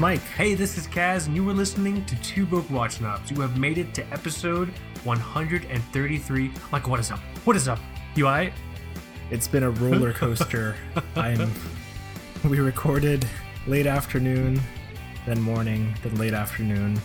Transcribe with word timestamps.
Hey, 0.00 0.16
this 0.16 0.22
is 0.24 0.24
Mike. 0.24 0.36
Hey, 0.36 0.54
this 0.54 0.78
is 0.78 0.86
Kaz, 0.86 1.26
and 1.26 1.36
you 1.36 1.44
were 1.44 1.52
listening 1.52 2.02
to 2.06 2.16
Two 2.22 2.46
Broke 2.46 2.70
Watch 2.70 2.92
Snobs. 2.92 3.30
You 3.30 3.38
have 3.42 3.58
made 3.58 3.76
it 3.76 3.92
to 3.92 4.06
episode 4.14 4.70
133. 5.04 6.52
Mike, 6.72 6.88
what 6.88 7.00
is 7.00 7.10
up? 7.10 7.18
What 7.44 7.54
is 7.54 7.68
up? 7.68 7.78
You 8.14 8.24
alright? 8.24 8.54
It's 9.30 9.46
been 9.46 9.62
a 9.62 9.70
roller 9.70 10.14
coaster. 10.14 10.74
I'm. 11.16 11.52
We 12.48 12.60
recorded 12.60 13.26
late 13.66 13.86
afternoon, 13.86 14.58
then 15.26 15.38
morning, 15.42 15.94
then 16.02 16.14
late 16.14 16.32
afternoon, 16.32 16.98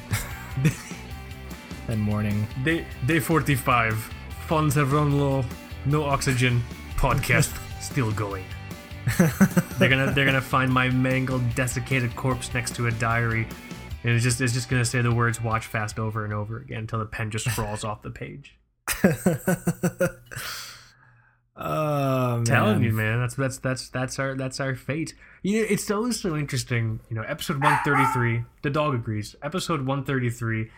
then 1.88 2.00
morning. 2.00 2.48
Day, 2.64 2.86
day 3.06 3.20
45. 3.20 4.10
Funds 4.48 4.76
have 4.76 4.94
run 4.94 5.20
low. 5.20 5.44
No 5.86 6.04
oxygen. 6.04 6.64
Podcast 6.96 7.60
still 7.82 8.14
going. 8.14 8.46
they're 9.78 9.90
gonna 9.90 10.12
they're 10.12 10.26
gonna 10.26 10.42
find 10.42 10.72
my 10.72 10.90
mangled, 10.90 11.54
desiccated 11.56 12.16
corpse 12.16 12.54
next 12.54 12.76
to 12.76 12.88
a 12.88 12.92
diary, 12.92 13.48
and 14.04 14.14
it's 14.14 14.24
just 14.24 14.42
it's 14.42 14.54
just 14.54 14.70
gonna 14.70 14.86
say 14.86 15.02
the 15.02 15.14
words 15.14 15.42
"watch 15.42 15.68
fast" 15.68 16.00
over 16.00 16.24
and 16.26 16.34
over 16.34 16.58
again 16.58 16.80
until 16.80 17.00
the 17.00 17.06
pen 17.06 17.32
just 17.32 17.50
scrawls 17.50 17.84
off 17.84 18.02
the 18.02 18.12
page. 18.12 18.58
Oh, 21.58 22.36
man. 22.36 22.44
telling 22.44 22.84
you, 22.84 22.92
man. 22.92 23.22
That's 23.22 23.36
that's 23.36 23.58
that's 23.60 23.90
that's 23.90 24.20
our 24.20 24.36
that's 24.36 24.60
our 24.60 24.76
fate. 24.76 25.14
You 25.42 25.62
know, 25.62 25.68
it's 25.70 25.90
always 25.90 26.20
so 26.20 26.36
interesting. 26.36 27.00
You 27.10 27.16
know, 27.16 27.22
episode 27.22 27.64
one 27.64 27.80
thirty 27.86 28.04
three. 28.14 28.44
The 28.62 28.70
dog 28.70 28.94
agrees. 28.94 29.36
Episode 29.42 29.86
one 29.86 30.04
thirty 30.04 30.30
three. 30.30 30.70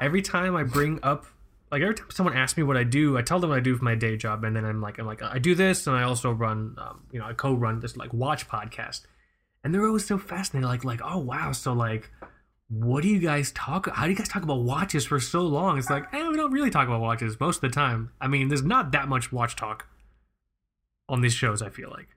Every 0.00 0.22
time 0.22 0.56
I 0.56 0.64
bring 0.64 0.98
up, 1.04 1.26
like 1.74 1.82
every 1.82 1.94
time 1.94 2.10
someone 2.10 2.36
asks 2.36 2.56
me 2.56 2.62
what 2.62 2.76
I 2.76 2.84
do, 2.84 3.18
I 3.18 3.22
tell 3.22 3.38
them 3.40 3.50
what 3.50 3.58
I 3.58 3.60
do 3.60 3.76
for 3.76 3.84
my 3.84 3.94
day 3.94 4.16
job, 4.16 4.44
and 4.44 4.54
then 4.56 4.64
I'm 4.64 4.80
like, 4.80 4.98
I'm 4.98 5.06
like, 5.06 5.22
I 5.22 5.38
do 5.38 5.54
this, 5.54 5.86
and 5.86 5.96
I 5.96 6.02
also 6.04 6.30
run, 6.30 6.76
um, 6.78 7.02
you 7.12 7.18
know, 7.18 7.26
I 7.26 7.32
co-run 7.32 7.80
this 7.80 7.96
like 7.96 8.12
watch 8.12 8.48
podcast, 8.48 9.02
and 9.62 9.74
they're 9.74 9.86
always 9.86 10.06
so 10.06 10.18
fascinated. 10.18 10.68
Like, 10.68 10.84
like, 10.84 11.00
oh 11.04 11.18
wow, 11.18 11.52
so 11.52 11.72
like. 11.72 12.10
What 12.68 13.02
do 13.02 13.08
you 13.08 13.18
guys 13.20 13.52
talk? 13.52 13.88
How 13.90 14.04
do 14.04 14.10
you 14.10 14.16
guys 14.16 14.26
talk 14.28 14.42
about 14.42 14.62
watches 14.62 15.04
for 15.04 15.20
so 15.20 15.42
long? 15.42 15.78
It's 15.78 15.90
like, 15.90 16.12
eh, 16.14 16.28
we 16.28 16.36
don't 16.36 16.50
really 16.50 16.70
talk 16.70 16.88
about 16.88 17.02
watches 17.02 17.38
most 17.38 17.56
of 17.56 17.60
the 17.60 17.68
time. 17.68 18.10
I 18.22 18.26
mean, 18.26 18.48
there's 18.48 18.62
not 18.62 18.90
that 18.92 19.06
much 19.06 19.30
watch 19.30 19.54
talk 19.54 19.86
on 21.08 21.20
these 21.20 21.34
shows. 21.34 21.60
I 21.60 21.68
feel 21.68 21.90
like 21.90 22.08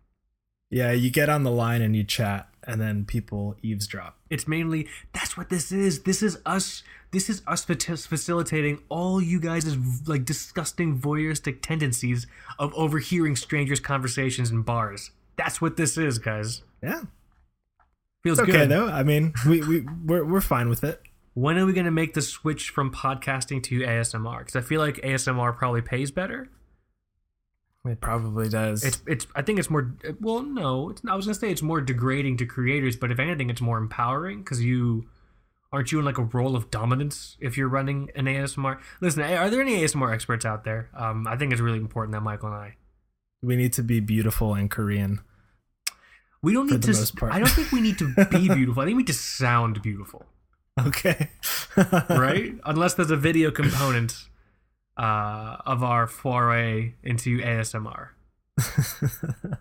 Yeah, 0.69 0.93
you 0.93 1.11
get 1.11 1.29
on 1.29 1.43
the 1.43 1.51
line 1.51 1.81
and 1.81 1.95
you 1.95 2.03
chat, 2.05 2.47
and 2.67 2.79
then 2.81 3.05
people 3.05 3.55
eavesdrop. 3.63 4.17
it's 4.29 4.47
mainly 4.47 4.87
that's 5.13 5.35
what 5.37 5.49
this 5.49 5.71
is. 5.71 6.03
This 6.03 6.21
is 6.21 6.37
us. 6.45 6.83
This 7.11 7.29
is 7.29 7.41
us 7.47 7.65
faci- 7.65 8.05
facilitating 8.05 8.79
all 8.89 9.21
you 9.21 9.39
guys' 9.39 9.75
like 10.07 10.25
disgusting 10.25 10.99
voyeuristic 10.99 11.61
tendencies 11.61 12.27
of 12.59 12.73
overhearing 12.75 13.35
strangers' 13.37 13.79
conversations 13.79 14.51
in 14.51 14.61
bars. 14.61 15.11
That's 15.37 15.61
what 15.61 15.77
this 15.77 15.97
is, 15.97 16.19
guys. 16.19 16.63
Yeah, 16.83 17.01
Feels 18.23 18.39
it's 18.39 18.49
okay 18.49 18.59
good. 18.59 18.69
though. 18.69 18.87
I 18.87 19.03
mean, 19.03 19.33
we 19.47 19.61
we 19.61 19.85
we're 20.05 20.25
we're 20.25 20.41
fine 20.41 20.67
with 20.69 20.83
it. 20.83 21.01
When 21.33 21.57
are 21.57 21.65
we 21.65 21.73
gonna 21.73 21.91
make 21.91 22.13
the 22.13 22.21
switch 22.21 22.69
from 22.71 22.91
podcasting 22.91 23.61
to 23.63 23.79
ASMR? 23.81 24.39
Because 24.39 24.55
I 24.55 24.61
feel 24.61 24.81
like 24.81 24.95
ASMR 24.97 25.55
probably 25.55 25.81
pays 25.81 26.11
better. 26.11 26.49
It 27.87 28.01
probably 28.01 28.49
does. 28.49 28.83
It's 28.83 29.01
it's. 29.07 29.27
I 29.35 29.41
think 29.41 29.59
it's 29.59 29.69
more. 29.69 29.93
Well, 30.19 30.43
no, 30.43 30.89
it's, 30.89 31.01
I 31.07 31.15
was 31.15 31.25
gonna 31.25 31.35
say 31.35 31.51
it's 31.51 31.61
more 31.61 31.81
degrading 31.81 32.37
to 32.37 32.45
creators, 32.45 32.95
but 32.95 33.11
if 33.11 33.19
anything, 33.19 33.49
it's 33.49 33.61
more 33.61 33.77
empowering 33.77 34.39
because 34.39 34.63
you 34.63 35.07
aren't 35.71 35.91
you 35.91 35.99
in 35.99 36.05
like 36.05 36.17
a 36.17 36.23
role 36.23 36.55
of 36.55 36.71
dominance 36.71 37.35
if 37.39 37.57
you're 37.57 37.67
running 37.67 38.09
an 38.15 38.25
ASMR. 38.25 38.79
Listen, 39.01 39.23
are 39.23 39.49
there 39.49 39.61
any 39.61 39.81
ASMR 39.81 40.13
experts 40.13 40.45
out 40.45 40.63
there? 40.63 40.89
Um, 40.95 41.27
I 41.27 41.35
think 41.35 41.51
it's 41.51 41.61
really 41.61 41.77
important 41.79 42.13
that 42.13 42.21
Michael 42.21 42.47
and 42.49 42.55
I 42.57 42.75
we 43.41 43.55
need 43.55 43.73
to 43.73 43.83
be 43.83 43.99
beautiful 43.99 44.53
and 44.55 44.69
Korean. 44.71 45.19
we 46.41 46.53
don't 46.53 46.69
need 46.69 46.81
to. 46.83 47.27
I 47.29 47.39
don't 47.39 47.49
think 47.49 47.71
we 47.71 47.81
need 47.81 47.97
to 47.99 48.13
be 48.31 48.47
beautiful. 48.47 48.81
I 48.81 48.85
think 48.85 48.95
we 48.97 49.03
need 49.03 49.07
to 49.07 49.13
sound 49.13 49.81
beautiful, 49.81 50.25
Okay. 50.79 51.29
right? 52.09 52.53
Unless 52.65 52.95
there's 52.95 53.11
a 53.11 53.15
video 53.17 53.51
component 53.51 54.25
uh, 54.97 55.57
of 55.65 55.83
our 55.83 56.07
foray 56.07 56.93
into 57.03 57.39
ASMR. 57.39 58.09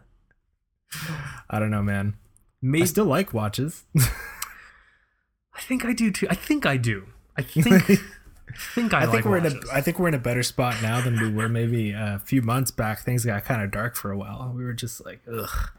I 1.50 1.58
don't 1.58 1.70
know, 1.70 1.82
man. 1.82 2.16
Maybe 2.62 2.82
I 2.82 2.86
still 2.86 3.04
like 3.04 3.34
watches. 3.34 3.84
I 3.96 5.60
think 5.60 5.84
I 5.84 5.92
do 5.92 6.10
too. 6.10 6.26
I 6.30 6.34
think 6.34 6.64
I 6.66 6.76
do. 6.76 7.06
I 7.36 7.42
think. 7.42 7.90
I 7.90 7.98
think 8.74 8.94
I, 8.94 8.98
I 8.98 9.02
think 9.02 9.12
like 9.14 9.24
we're 9.24 9.38
in 9.38 9.44
watches. 9.44 9.70
a 9.70 9.74
I 9.74 9.80
think 9.82 9.98
we're 9.98 10.08
in 10.08 10.14
a 10.14 10.18
better 10.18 10.42
spot 10.42 10.76
now 10.82 11.00
than 11.00 11.20
we 11.20 11.30
were 11.30 11.48
maybe 11.48 11.92
a 11.92 12.20
few 12.24 12.40
months 12.42 12.70
back. 12.70 13.00
Things 13.00 13.24
got 13.24 13.44
kind 13.44 13.62
of 13.62 13.70
dark 13.70 13.96
for 13.96 14.10
a 14.10 14.16
while. 14.16 14.52
We 14.56 14.64
were 14.64 14.72
just 14.72 15.04
like, 15.04 15.20
ugh. 15.30 15.70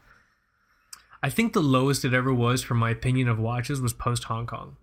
I 1.20 1.30
think 1.30 1.52
the 1.52 1.62
lowest 1.62 2.04
it 2.04 2.14
ever 2.14 2.32
was, 2.32 2.62
from 2.62 2.78
my 2.78 2.90
opinion 2.90 3.28
of 3.28 3.40
watches, 3.40 3.80
was 3.80 3.92
post 3.92 4.24
Hong 4.24 4.46
Kong. 4.46 4.76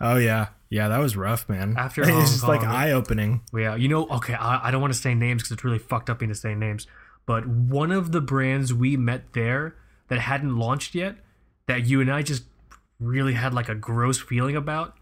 Oh 0.00 0.16
yeah, 0.16 0.48
yeah, 0.70 0.88
that 0.88 0.98
was 0.98 1.16
rough, 1.16 1.48
man. 1.48 1.76
After 1.76 2.02
it's 2.02 2.10
Hong 2.10 2.20
just 2.22 2.44
like 2.44 2.62
eye 2.62 2.92
opening. 2.92 3.42
Yeah, 3.54 3.76
you 3.76 3.88
know, 3.88 4.06
okay, 4.08 4.34
I, 4.34 4.68
I 4.68 4.70
don't 4.70 4.80
want 4.80 4.92
to 4.92 4.98
say 4.98 5.14
names 5.14 5.42
because 5.42 5.52
it's 5.52 5.64
really 5.64 5.78
fucked 5.78 6.10
up 6.10 6.18
being 6.18 6.30
to 6.30 6.34
say 6.34 6.54
names, 6.54 6.86
but 7.26 7.46
one 7.46 7.90
of 7.92 8.12
the 8.12 8.20
brands 8.20 8.72
we 8.72 8.96
met 8.96 9.32
there 9.32 9.76
that 10.08 10.20
hadn't 10.20 10.56
launched 10.56 10.94
yet, 10.94 11.16
that 11.66 11.86
you 11.86 12.00
and 12.00 12.10
I 12.10 12.22
just 12.22 12.44
really 13.00 13.34
had 13.34 13.52
like 13.52 13.68
a 13.68 13.74
gross 13.74 14.20
feeling 14.20 14.56
about, 14.56 14.96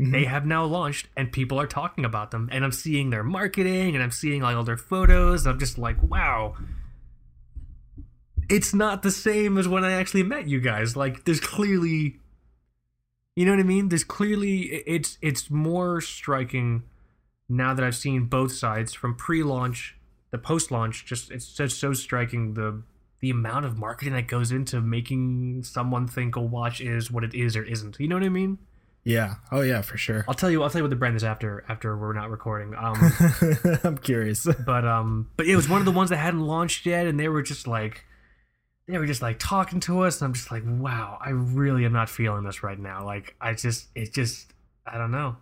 mm-hmm. 0.00 0.10
they 0.10 0.24
have 0.24 0.46
now 0.46 0.64
launched 0.64 1.08
and 1.16 1.30
people 1.30 1.60
are 1.60 1.66
talking 1.66 2.04
about 2.04 2.30
them. 2.30 2.48
And 2.50 2.64
I'm 2.64 2.72
seeing 2.72 3.10
their 3.10 3.22
marketing 3.22 3.94
and 3.94 4.02
I'm 4.02 4.10
seeing 4.10 4.42
like 4.42 4.56
all 4.56 4.64
their 4.64 4.76
photos. 4.76 5.44
And 5.44 5.52
I'm 5.52 5.58
just 5.58 5.78
like, 5.78 6.02
wow. 6.02 6.56
It's 8.48 8.72
not 8.72 9.02
the 9.02 9.10
same 9.10 9.58
as 9.58 9.68
when 9.68 9.84
I 9.84 9.92
actually 9.92 10.22
met 10.22 10.48
you 10.48 10.60
guys. 10.60 10.96
Like, 10.96 11.24
there's 11.24 11.40
clearly 11.40 12.20
you 13.36 13.44
know 13.44 13.52
what 13.52 13.60
I 13.60 13.64
mean? 13.64 13.90
There's 13.90 14.02
clearly 14.04 14.62
it's 14.86 15.18
it's 15.20 15.50
more 15.50 16.00
striking 16.00 16.84
now 17.48 17.74
that 17.74 17.84
I've 17.84 17.94
seen 17.94 18.24
both 18.24 18.52
sides 18.52 18.94
from 18.94 19.14
pre-launch, 19.14 19.96
the 20.30 20.38
post-launch. 20.38 21.04
Just 21.04 21.30
it's 21.30 21.52
just 21.52 21.78
so 21.78 21.92
striking 21.92 22.54
the 22.54 22.82
the 23.20 23.30
amount 23.30 23.66
of 23.66 23.78
marketing 23.78 24.14
that 24.14 24.26
goes 24.26 24.50
into 24.50 24.80
making 24.80 25.62
someone 25.64 26.08
think 26.08 26.34
a 26.34 26.40
watch 26.40 26.80
is 26.80 27.10
what 27.10 27.24
it 27.24 27.34
is 27.34 27.56
or 27.56 27.62
isn't. 27.62 28.00
You 28.00 28.08
know 28.08 28.16
what 28.16 28.24
I 28.24 28.30
mean? 28.30 28.58
Yeah. 29.04 29.34
Oh 29.52 29.60
yeah, 29.60 29.82
for 29.82 29.96
sure. 29.98 30.24
I'll 30.26 30.34
tell 30.34 30.50
you. 30.50 30.62
I'll 30.62 30.70
tell 30.70 30.80
you 30.80 30.84
what 30.84 30.90
the 30.90 30.96
brand 30.96 31.14
is 31.14 31.22
after 31.22 31.62
after 31.68 31.96
we're 31.96 32.14
not 32.14 32.30
recording. 32.30 32.74
Um, 32.74 33.12
I'm 33.84 33.98
curious. 33.98 34.48
but 34.66 34.84
um, 34.86 35.30
but 35.36 35.46
it 35.46 35.56
was 35.56 35.68
one 35.68 35.80
of 35.80 35.84
the 35.84 35.92
ones 35.92 36.08
that 36.10 36.16
hadn't 36.16 36.40
launched 36.40 36.86
yet, 36.86 37.06
and 37.06 37.20
they 37.20 37.28
were 37.28 37.42
just 37.42 37.66
like. 37.66 38.04
They 38.88 38.98
were 38.98 39.06
just 39.06 39.22
like 39.22 39.38
talking 39.38 39.80
to 39.80 40.02
us, 40.02 40.20
and 40.20 40.28
I'm 40.28 40.34
just 40.34 40.50
like, 40.50 40.62
wow, 40.64 41.18
I 41.20 41.30
really 41.30 41.84
am 41.84 41.92
not 41.92 42.08
feeling 42.08 42.44
this 42.44 42.62
right 42.62 42.78
now. 42.78 43.04
Like, 43.04 43.34
I 43.40 43.54
just, 43.54 43.88
it 43.94 44.12
just, 44.12 44.52
I 44.86 44.96
don't 44.96 45.10
know. 45.10 45.36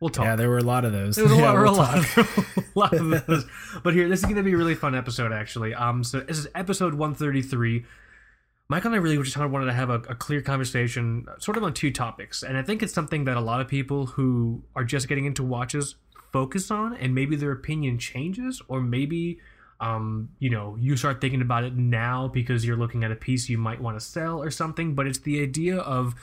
We'll 0.00 0.10
talk. 0.10 0.24
Yeah, 0.24 0.36
there 0.36 0.50
were 0.50 0.58
a 0.58 0.62
lot 0.62 0.84
of 0.84 0.92
those. 0.92 1.16
There 1.16 1.24
was 1.24 1.32
a 1.32 1.36
Yeah, 1.40 1.52
lot, 1.52 1.62
we'll 1.62 1.74
a 1.74 1.76
lot, 1.76 2.16
a 2.16 2.78
lot 2.78 2.92
of 2.92 3.26
those. 3.26 3.46
But 3.82 3.94
here, 3.94 4.08
this 4.08 4.20
is 4.20 4.24
going 4.24 4.36
to 4.36 4.42
be 4.42 4.52
a 4.52 4.56
really 4.56 4.74
fun 4.74 4.94
episode, 4.94 5.32
actually. 5.32 5.74
Um, 5.74 6.04
so 6.04 6.20
this 6.20 6.38
is 6.38 6.48
episode 6.54 6.94
133. 6.94 7.84
Michael 8.68 8.88
and 8.88 8.96
I 8.96 8.98
really 8.98 9.16
just 9.22 9.34
kind 9.34 9.44
of 9.44 9.52
wanted 9.52 9.66
to 9.66 9.72
have 9.72 9.90
a, 9.90 9.94
a 9.94 10.14
clear 10.14 10.42
conversation, 10.42 11.26
sort 11.38 11.56
of 11.56 11.62
on 11.62 11.72
two 11.72 11.92
topics, 11.92 12.42
and 12.42 12.56
I 12.56 12.62
think 12.62 12.82
it's 12.82 12.92
something 12.92 13.24
that 13.24 13.36
a 13.36 13.40
lot 13.40 13.60
of 13.60 13.68
people 13.68 14.06
who 14.06 14.64
are 14.74 14.82
just 14.82 15.06
getting 15.06 15.24
into 15.24 15.44
watches 15.44 15.94
focus 16.32 16.70
on, 16.70 16.94
and 16.96 17.14
maybe 17.14 17.36
their 17.36 17.52
opinion 17.52 17.98
changes, 17.98 18.60
or 18.66 18.80
maybe, 18.80 19.38
um, 19.80 20.30
you 20.38 20.50
know, 20.50 20.76
you 20.80 20.96
start 20.96 21.20
thinking 21.20 21.42
about 21.42 21.64
it 21.64 21.74
now 21.74 22.28
because 22.28 22.64
you're 22.64 22.76
looking 22.76 23.04
at 23.04 23.12
a 23.12 23.16
piece 23.16 23.48
you 23.48 23.58
might 23.58 23.80
want 23.80 23.98
to 23.98 24.04
sell 24.04 24.42
or 24.42 24.50
something. 24.50 24.94
But 24.94 25.06
it's 25.06 25.18
the 25.18 25.42
idea 25.42 25.78
of 25.78 26.14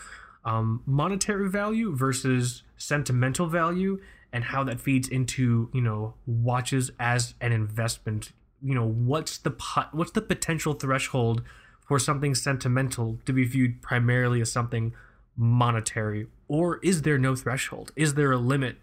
um, 0.46 0.82
monetary 0.86 1.50
value 1.50 1.96
versus 1.96 2.64
sentimental 2.78 3.48
value 3.48 4.00
and 4.32 4.46
how 4.46 4.64
that 4.64 4.80
feeds 4.80 5.08
into 5.08 5.70
you 5.74 5.82
know 5.82 6.16
watches 6.26 6.92
as 7.00 7.36
an 7.40 7.52
investment 7.52 8.34
you 8.62 8.74
know 8.74 8.86
what's 8.86 9.38
the 9.38 9.52
what's 9.92 10.12
the 10.12 10.22
potential 10.22 10.74
threshold 10.74 11.44
for 11.88 12.00
something 12.00 12.34
sentimental 12.34 13.20
to 13.26 13.32
be 13.32 13.46
viewed 13.46 13.82
primarily 13.82 14.42
as 14.42 14.52
something 14.52 14.94
monetary 15.38 16.28
or 16.48 16.80
is 16.84 17.04
there 17.04 17.18
no 17.18 17.36
threshold 17.36 17.92
is 17.96 18.16
there 18.16 18.32
a 18.32 18.38
limit 18.38 18.78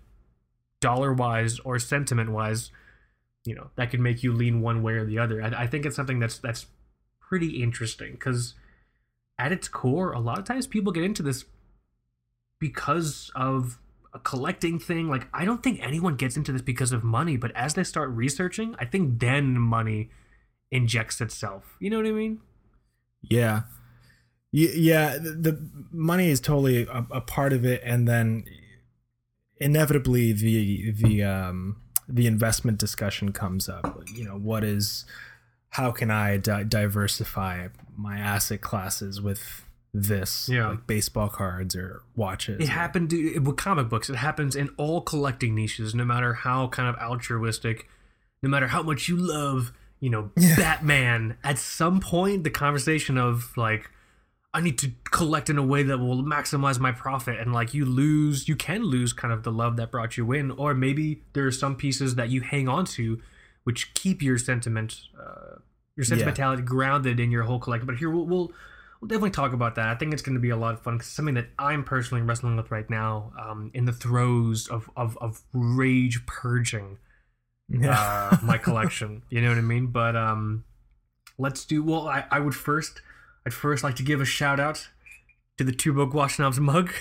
dollar 0.81 1.13
wise 1.13 1.59
or 1.61 1.79
sentiment 1.79 2.31
wise 2.31 2.71
you 3.45 3.55
know 3.55 3.71
that 3.77 3.91
could 3.91 4.01
make 4.01 4.23
you 4.23 4.33
lean 4.33 4.61
one 4.61 4.83
way 4.83 4.95
or 4.95 5.05
the 5.05 5.19
other 5.19 5.43
i, 5.43 5.63
I 5.63 5.67
think 5.67 5.87
it's 5.87 5.97
something 5.97 6.19
that's 6.19 6.39
that's 6.39 6.67
pretty 7.21 7.63
interesting 7.63 8.13
because 8.13 8.55
at 9.41 9.53
its 9.53 9.69
core, 9.69 10.13
a 10.13 10.21
lot 10.21 10.39
of 10.39 10.45
times 10.45 10.67
people 10.67 10.93
get 10.93 11.03
into 11.03 11.23
this 11.23 11.47
because 12.61 13.31
of 13.35 13.79
a 14.13 14.19
collecting 14.19 14.79
thing. 14.79 15.09
Like, 15.09 15.27
I 15.33 15.47
don't 15.47 15.63
think 15.63 15.81
anyone 15.83 16.17
gets 16.17 16.37
into 16.37 16.53
this 16.53 16.61
because 16.61 16.93
of 16.93 17.03
money, 17.03 17.39
but 17.39 17.51
as 17.57 17.73
they 17.73 17.85
start 17.85 18.11
researching, 18.11 18.77
I 18.79 18.85
think 18.85 19.19
then 19.19 19.59
money 19.59 20.11
injects 20.71 21.23
itself. 21.23 21.77
You 21.81 21.89
know 21.89 21.97
what 21.97 22.07
I 22.07 22.13
mean? 22.13 22.41
Yeah. 23.23 23.63
Yeah, 24.53 25.17
the, 25.17 25.59
money 25.91 26.29
is 26.29 26.41
totally 26.41 26.83
a, 26.83 27.07
a 27.13 27.21
part 27.21 27.53
of 27.53 27.65
it, 27.65 27.81
and 27.85 28.09
then 28.09 28.45
inevitably 29.59 30.33
the 30.33 30.91
the 30.91 31.23
um, 31.23 31.77
the 32.15 32.27
investment 32.27 32.79
discussion 32.79 33.33
comes 33.33 33.69
up. 33.69 34.03
You 34.15 34.25
know, 34.25 34.37
what 34.37 34.65
is 34.65 35.05
how 35.71 35.91
can 35.93 36.11
I 36.11 36.37
di- 36.37 36.65
diversify 36.65 37.69
my 37.97 38.19
asset 38.19 38.61
classes 38.61 39.21
with 39.21 39.65
this, 39.95 40.49
Yeah. 40.49 40.69
like 40.69 40.87
baseball 40.87 41.29
cards 41.29 41.75
or 41.77 42.03
watches. 42.17 42.61
It 42.61 42.69
or- 42.69 42.73
happened 42.73 43.11
to, 43.11 43.39
with 43.39 43.57
comic 43.57 43.89
books. 43.89 44.09
It 44.11 44.17
happens 44.17 44.55
in 44.57 44.69
all 44.77 45.01
collecting 45.01 45.55
niches, 45.55 45.95
no 45.95 46.05
matter 46.05 46.33
how 46.35 46.69
kind 46.69 46.89
of 46.89 46.97
altruistic, 47.03 47.89
no 48.43 48.49
matter 48.49 48.69
how 48.69 48.83
much 48.83 49.09
you 49.09 49.17
love, 49.17 49.73
you 50.01 50.11
know, 50.11 50.31
Yeah. 50.37 50.57
Batman. 50.57 51.37
At 51.45 51.59
some 51.59 52.01
point, 52.01 52.45
the 52.45 52.51
conversation 52.51 53.19
of 53.19 53.57
like, 53.57 53.91
I 54.53 54.61
need 54.61 54.79
to 54.79 54.91
collect 55.11 55.49
in 55.49 55.59
a 55.59 55.65
way 55.65 55.83
that 55.85 55.99
will 55.99 56.23
maximize 56.25 56.81
my 56.81 56.91
profit, 56.93 57.39
and 57.39 57.53
like 57.53 57.73
you 57.73 57.85
lose, 57.85 58.49
you 58.49 58.57
can 58.57 58.83
lose 58.83 59.13
kind 59.13 59.33
of 59.33 59.45
the 59.45 59.53
love 59.53 59.77
that 59.77 59.91
brought 59.91 60.17
you 60.17 60.33
in, 60.33 60.51
or 60.51 60.75
maybe 60.75 61.23
there 61.35 61.47
are 61.47 61.53
some 61.53 61.77
pieces 61.77 62.17
that 62.17 62.31
you 62.31 62.41
hang 62.41 62.69
on 62.69 62.85
to, 62.87 63.21
which 63.65 63.95
keep 63.95 64.23
your 64.23 64.39
sentiment, 64.39 65.03
uh, 65.19 65.57
your 65.97 66.05
sentimentality 66.05 66.63
grounded 66.63 67.21
in 67.21 67.31
your 67.31 67.45
whole 67.45 67.59
collection. 67.61 67.87
But 67.87 67.97
here 67.97 68.11
we'll. 68.11 68.27
we'll 68.27 68.53
We'll 69.01 69.09
definitely 69.09 69.31
talk 69.31 69.55
about 69.55 69.77
that. 69.77 69.89
I 69.89 69.95
think 69.95 70.13
it's 70.13 70.21
going 70.21 70.35
to 70.35 70.43
be 70.43 70.51
a 70.51 70.59
lot 70.59 70.75
of 70.75 70.83
fun 70.83 70.99
because 70.99 71.09
something 71.11 71.35
that 71.37 71.47
I'm 71.59 71.85
personally 71.85 72.21
wrestling 72.23 72.55
with 72.57 72.71
right 72.71 72.91
now, 72.91 73.33
um, 73.41 73.71
in 73.73 73.87
the 73.87 73.95
throes 73.95 74.69
of 74.69 74.91
of, 74.95 75.17
of 75.23 75.41
rage 75.55 76.27
purging 76.27 76.99
Yeah. 77.71 77.99
uh, 78.33 78.37
my 78.43 78.59
collection. 78.59 79.23
You 79.31 79.41
know 79.41 79.49
what 79.49 79.57
I 79.57 79.63
mean? 79.63 79.87
But 79.87 80.17
um, 80.17 80.65
let's 81.39 81.65
do. 81.65 81.83
Well, 81.83 82.09
I, 82.09 82.27
I 82.31 82.41
would 82.41 82.55
first, 82.55 83.01
I'd 83.47 83.55
first 83.55 83.83
like 83.83 83.97
to 83.97 84.03
give 84.03 84.21
a 84.21 84.25
shout 84.25 84.61
out 84.61 84.89
to 85.59 85.65
the 85.65 85.73
Two 85.73 85.93
Broke 85.93 86.15
mug, 86.61 86.93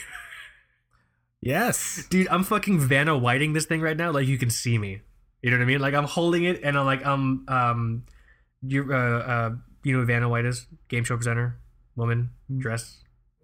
yes. 1.41 2.05
dude. 2.09 2.27
I'm 2.29 2.43
fucking 2.43 2.79
Vanna 2.79 3.17
Whiting 3.17 3.53
this 3.53 3.65
thing 3.65 3.81
right 3.81 3.97
now, 3.97 4.11
like 4.11 4.27
you 4.27 4.37
can 4.37 4.49
see 4.49 4.77
me. 4.77 5.01
You 5.41 5.51
know 5.51 5.57
what 5.57 5.63
I 5.63 5.65
mean? 5.67 5.79
Like 5.79 5.93
I'm 5.93 6.05
holding 6.05 6.43
it, 6.43 6.61
and 6.63 6.77
I'm 6.77 6.85
like 6.85 7.05
I'm 7.05 7.47
um, 7.47 8.05
you 8.61 8.87
uh, 8.91 8.95
uh 8.95 9.49
you 9.83 9.93
know 9.93 9.99
who 9.99 10.05
Vanna 10.05 10.27
White 10.27 10.45
is 10.45 10.67
game 10.87 11.03
show 11.03 11.15
presenter, 11.15 11.57
woman, 11.95 12.31
dress. 12.57 12.99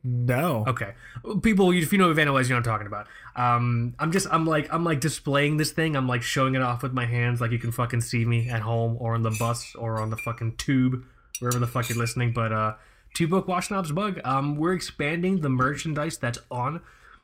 No. 0.08 0.64
Okay, 0.68 0.94
people, 1.42 1.72
if 1.72 1.92
you 1.92 1.98
know 1.98 2.10
who 2.10 2.14
Vanna 2.14 2.32
White 2.32 2.42
is, 2.42 2.50
you 2.50 2.54
know 2.54 2.60
what 2.60 2.68
I'm 2.68 2.74
talking 2.74 2.88
about. 2.88 3.08
Um, 3.36 3.96
I'm 3.98 4.12
just, 4.12 4.28
I'm 4.30 4.46
like, 4.46 4.72
I'm 4.72 4.84
like 4.84 5.00
displaying 5.00 5.58
this 5.58 5.72
thing. 5.72 5.96
I'm 5.96 6.08
like 6.08 6.22
showing 6.22 6.54
it 6.54 6.62
off 6.62 6.84
with 6.84 6.94
my 6.94 7.08
hands, 7.08 7.42
like 7.42 7.50
you 7.50 7.58
can 7.58 7.72
fucking 7.72 8.02
see 8.02 8.24
me 8.24 8.48
at 8.48 8.62
home 8.62 8.98
or 9.00 9.16
on 9.16 9.24
the 9.24 9.32
bus 9.32 9.74
or 9.76 10.00
on 10.00 10.12
the 10.12 10.18
fucking 10.18 10.58
tube, 10.58 11.04
wherever 11.40 11.60
the 11.60 11.68
fuck 11.68 11.90
you're 11.90 11.98
listening. 11.98 12.34
But 12.34 12.52
uh, 12.52 12.76
Two 13.16 13.28
Broke 13.28 13.48
Watch 13.48 13.68
Snobs 13.68 13.92
Bug. 13.92 14.20
Um, 14.24 14.58
we're 14.58 14.74
expanding 14.74 15.42
the 15.42 15.50
merchandise 15.50 16.18
that's 16.18 16.40
on 16.52 16.82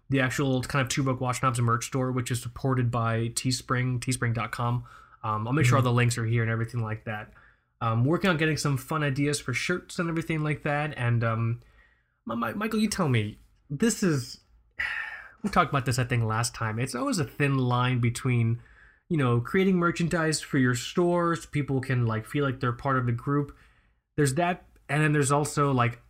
the 0.09 0.21
actual 0.21 0.61
kind 0.61 0.81
of 0.81 0.89
Two 0.89 1.03
Broke 1.03 1.21
Watch 1.21 1.39
Snobs 1.39 1.59
merch 1.61 1.85
store, 1.87 2.11
which 2.11 2.31
is 2.31 2.41
supported 2.41 2.89
by 2.91 3.29
Teespring, 3.29 3.99
Teespring.com. 3.99 4.83
Um, 5.23 5.47
I'll 5.47 5.53
make 5.53 5.65
sure 5.65 5.77
all 5.77 5.83
the 5.83 5.91
links 5.91 6.17
are 6.17 6.25
here 6.25 6.41
and 6.41 6.51
everything 6.51 6.81
like 6.81 7.05
that. 7.05 7.31
Um, 7.81 8.05
working 8.05 8.29
on 8.29 8.37
getting 8.37 8.57
some 8.57 8.77
fun 8.77 9.03
ideas 9.03 9.39
for 9.39 9.53
shirts 9.53 9.99
and 9.99 10.09
everything 10.09 10.43
like 10.43 10.63
that. 10.63 10.93
And 10.97 11.23
um, 11.23 11.61
my, 12.25 12.35
my, 12.35 12.53
Michael, 12.53 12.79
you 12.79 12.89
tell 12.89 13.09
me, 13.09 13.37
this 13.69 14.03
is. 14.03 14.39
We 15.43 15.49
talked 15.49 15.71
about 15.71 15.87
this, 15.87 15.97
I 15.97 16.03
think, 16.03 16.23
last 16.23 16.53
time. 16.53 16.77
It's 16.77 16.93
always 16.93 17.17
a 17.17 17.23
thin 17.23 17.57
line 17.57 17.99
between, 17.99 18.61
you 19.09 19.17
know, 19.17 19.39
creating 19.39 19.75
merchandise 19.75 20.39
for 20.39 20.59
your 20.59 20.75
stores. 20.75 21.47
People 21.47 21.81
can 21.81 22.05
like 22.05 22.27
feel 22.27 22.45
like 22.45 22.59
they're 22.59 22.71
part 22.71 22.99
of 22.99 23.07
the 23.07 23.11
group. 23.11 23.51
There's 24.17 24.33
that, 24.35 24.65
and 24.89 25.01
then 25.03 25.11
there's 25.13 25.31
also 25.31 25.71
like, 25.71 26.01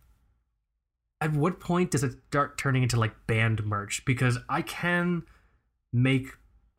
at 1.20 1.32
what 1.32 1.60
point 1.60 1.90
does 1.92 2.02
it 2.02 2.14
start 2.28 2.58
turning 2.58 2.82
into 2.82 2.98
like 2.98 3.12
band 3.26 3.64
merch? 3.64 4.04
Because 4.04 4.38
I 4.48 4.62
can 4.62 5.22
make 5.92 6.26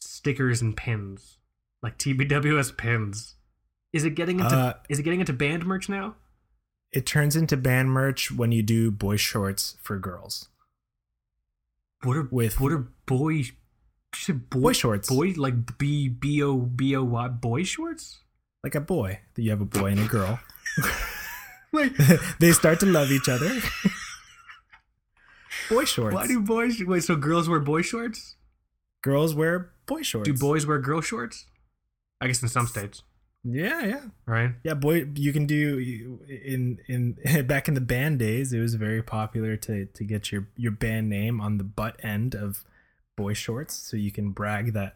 stickers 0.01 0.61
and 0.61 0.75
pins, 0.75 1.37
like 1.81 1.97
TBWS 1.97 2.77
pins. 2.77 3.35
Is 3.93 4.03
it 4.03 4.15
getting 4.15 4.39
into? 4.39 4.55
Uh, 4.55 4.73
is 4.89 4.99
it 4.99 5.03
getting 5.03 5.19
into 5.21 5.33
band 5.33 5.65
merch 5.65 5.87
now? 5.87 6.15
It 6.91 7.05
turns 7.05 7.35
into 7.35 7.57
band 7.57 7.89
merch 7.91 8.31
when 8.31 8.51
you 8.51 8.61
do 8.63 8.91
boy 8.91 9.15
shorts 9.15 9.77
for 9.81 9.97
girls. 9.97 10.49
What 12.03 12.17
are 12.17 12.27
With- 12.29 12.59
what 12.59 12.71
are 12.71 12.87
boy? 13.05 13.43
boy, 14.27 14.33
Boy 14.49 14.73
shorts. 14.73 15.09
Boy 15.09 15.33
like 15.37 15.77
b 15.79 16.07
b 16.09 16.43
o 16.43 16.57
b 16.57 16.95
o 16.95 17.03
y 17.03 17.27
boy 17.29 17.63
shorts. 17.63 18.19
Like 18.63 18.75
a 18.75 18.81
boy. 18.81 19.21
That 19.33 19.41
you 19.41 19.49
have 19.51 19.61
a 19.61 19.65
boy 19.65 19.87
and 19.87 19.99
a 20.01 20.05
girl. 20.07 20.39
Wait, 21.71 21.93
they 22.39 22.51
start 22.51 22.79
to 22.81 22.85
love 22.85 23.11
each 23.11 23.27
other. 23.29 23.49
boy 25.69 25.85
shorts. 25.85 26.13
why 26.13 26.27
do 26.27 26.39
boys? 26.41 26.81
Wait, 26.83 27.03
so 27.03 27.15
girls 27.15 27.49
wear 27.49 27.59
boy 27.59 27.81
shorts? 27.81 28.35
girls 29.01 29.35
wear 29.35 29.71
boy 29.85 30.01
shorts? 30.01 30.29
Do 30.29 30.33
boys 30.37 30.65
wear 30.65 30.79
girl 30.79 31.01
shorts? 31.01 31.45
I 32.21 32.27
guess 32.27 32.41
in 32.41 32.47
some 32.47 32.67
states, 32.67 33.03
Yeah, 33.43 33.83
yeah. 33.85 34.01
right? 34.25 34.51
Yeah, 34.63 34.75
boy, 34.75 35.07
you 35.15 35.33
can 35.33 35.45
do 35.45 36.19
in 36.29 36.79
in 36.87 37.45
back 37.47 37.67
in 37.67 37.73
the 37.73 37.81
band 37.81 38.19
days. 38.19 38.53
It 38.53 38.59
was 38.59 38.75
very 38.75 39.01
popular 39.03 39.57
to 39.57 39.85
to 39.87 40.03
get 40.05 40.31
your 40.31 40.47
your 40.55 40.71
band 40.71 41.09
name 41.09 41.41
on 41.41 41.57
the 41.57 41.63
butt 41.65 41.99
end 42.03 42.33
of 42.35 42.63
boy 43.17 43.33
shorts, 43.33 43.73
so 43.75 43.97
you 43.97 44.11
can 44.11 44.31
brag 44.31 44.73
that 44.73 44.95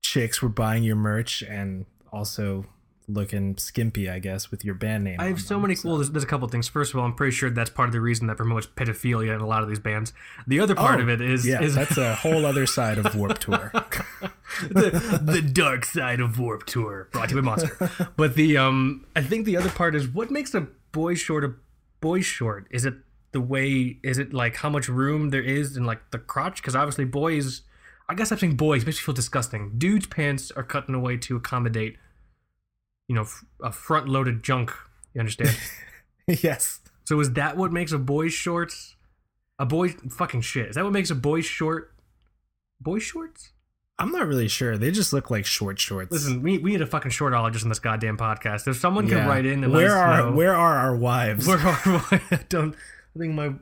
chicks 0.00 0.40
were 0.40 0.48
buying 0.48 0.82
your 0.84 0.96
merch 0.96 1.42
and 1.42 1.84
also 2.12 2.66
looking 3.08 3.56
skimpy, 3.58 4.08
I 4.08 4.18
guess, 4.18 4.50
with 4.50 4.64
your 4.64 4.74
band 4.74 5.04
name. 5.04 5.16
I 5.20 5.26
have 5.26 5.40
so 5.40 5.54
them, 5.54 5.62
many. 5.62 5.76
Well, 5.84 5.96
there's, 5.96 6.10
there's 6.10 6.24
a 6.24 6.26
couple 6.26 6.48
things. 6.48 6.68
First 6.68 6.92
of 6.94 7.00
all, 7.00 7.04
I'm 7.04 7.14
pretty 7.14 7.32
sure 7.34 7.50
that's 7.50 7.70
part 7.70 7.88
of 7.88 7.92
the 7.92 8.00
reason 8.00 8.26
that 8.28 8.36
promotes 8.36 8.66
pedophilia 8.66 9.34
in 9.34 9.40
a 9.40 9.46
lot 9.46 9.62
of 9.62 9.68
these 9.68 9.78
bands. 9.78 10.12
The 10.46 10.60
other 10.60 10.74
part 10.74 11.00
Oh, 11.00 11.02
of 11.02 11.08
it 11.08 11.20
is 11.20 11.46
yeah, 11.46 11.62
is 11.62 11.74
that's 11.74 11.98
a 11.98 12.14
whole 12.22 12.46
other 12.46 12.66
side 12.66 12.98
of 12.98 13.14
Warped 13.14 13.42
Tour. 13.42 13.70
the, 14.68 15.20
the 15.22 15.42
dark 15.42 15.84
side 15.84 16.20
of 16.20 16.38
Warped 16.38 16.68
Tour, 16.68 17.08
brought 17.12 17.28
to 17.30 17.34
you 17.34 17.42
by 17.42 17.44
Monster. 17.46 17.90
But 18.16 18.34
the 18.34 18.56
um, 18.56 19.06
I 19.16 19.22
think 19.22 19.46
the 19.46 19.56
other 19.56 19.70
part 19.70 19.94
is 19.94 20.08
what 20.08 20.30
makes 20.30 20.54
a 20.54 20.68
boy 20.92 21.14
short 21.14 21.44
a 21.44 21.54
boy 22.00 22.20
short. 22.20 22.66
Is 22.70 22.84
it 22.84 22.94
the 23.32 23.40
way? 23.40 23.98
Is 24.02 24.18
it 24.18 24.32
like 24.32 24.56
how 24.56 24.68
much 24.70 24.88
room 24.88 25.30
there 25.30 25.42
is 25.42 25.76
in 25.76 25.84
like 25.84 26.10
the 26.10 26.18
crotch? 26.18 26.56
Because 26.60 26.76
obviously 26.76 27.04
boys, 27.04 27.62
I 28.08 28.14
guess 28.14 28.30
I'm 28.30 28.38
saying 28.38 28.56
boys 28.56 28.84
makes 28.84 28.98
me 28.98 29.02
feel 29.02 29.14
disgusting. 29.14 29.72
Dudes' 29.78 30.06
pants 30.06 30.50
are 30.50 30.62
cut 30.62 30.88
in 30.88 30.94
a 30.94 31.00
way 31.00 31.16
to 31.16 31.36
accommodate, 31.36 31.96
you 33.12 33.16
know, 33.16 33.22
f- 33.22 33.44
a 33.62 33.70
front-loaded 33.70 34.42
junk. 34.42 34.72
You 35.12 35.20
understand? 35.20 35.54
yes. 36.26 36.80
so 37.04 37.20
is 37.20 37.34
that 37.34 37.58
what 37.58 37.70
makes 37.70 37.92
a 37.92 37.98
boy's 37.98 38.32
shorts? 38.32 38.96
A 39.58 39.66
boy 39.66 39.90
fucking 39.90 40.40
shit. 40.40 40.70
Is 40.70 40.76
that 40.76 40.84
what 40.84 40.94
makes 40.94 41.10
a 41.10 41.14
boy 41.14 41.42
short? 41.42 41.92
Boy 42.80 43.00
shorts? 43.00 43.50
I'm 43.98 44.12
not 44.12 44.26
really 44.26 44.48
sure. 44.48 44.78
They 44.78 44.90
just 44.90 45.12
look 45.12 45.30
like 45.30 45.44
short 45.44 45.78
shorts. 45.78 46.10
Listen, 46.10 46.40
we, 46.40 46.56
we 46.56 46.70
need 46.70 46.80
a 46.80 46.86
fucking 46.86 47.10
shortologist 47.10 47.64
in 47.64 47.68
this 47.68 47.78
goddamn 47.80 48.16
podcast. 48.16 48.66
If 48.66 48.78
someone 48.78 49.06
can 49.06 49.28
write 49.28 49.44
in 49.44 49.62
and 49.62 49.70
where 49.74 49.94
are 49.94 50.30
know, 50.30 50.32
where 50.32 50.56
are 50.56 50.76
our 50.78 50.96
wives? 50.96 51.46
where 51.46 51.58
are 51.58 51.78
I 52.30 52.40
don't 52.48 52.74
I 53.14 53.18
think 53.18 53.34
my 53.34 53.52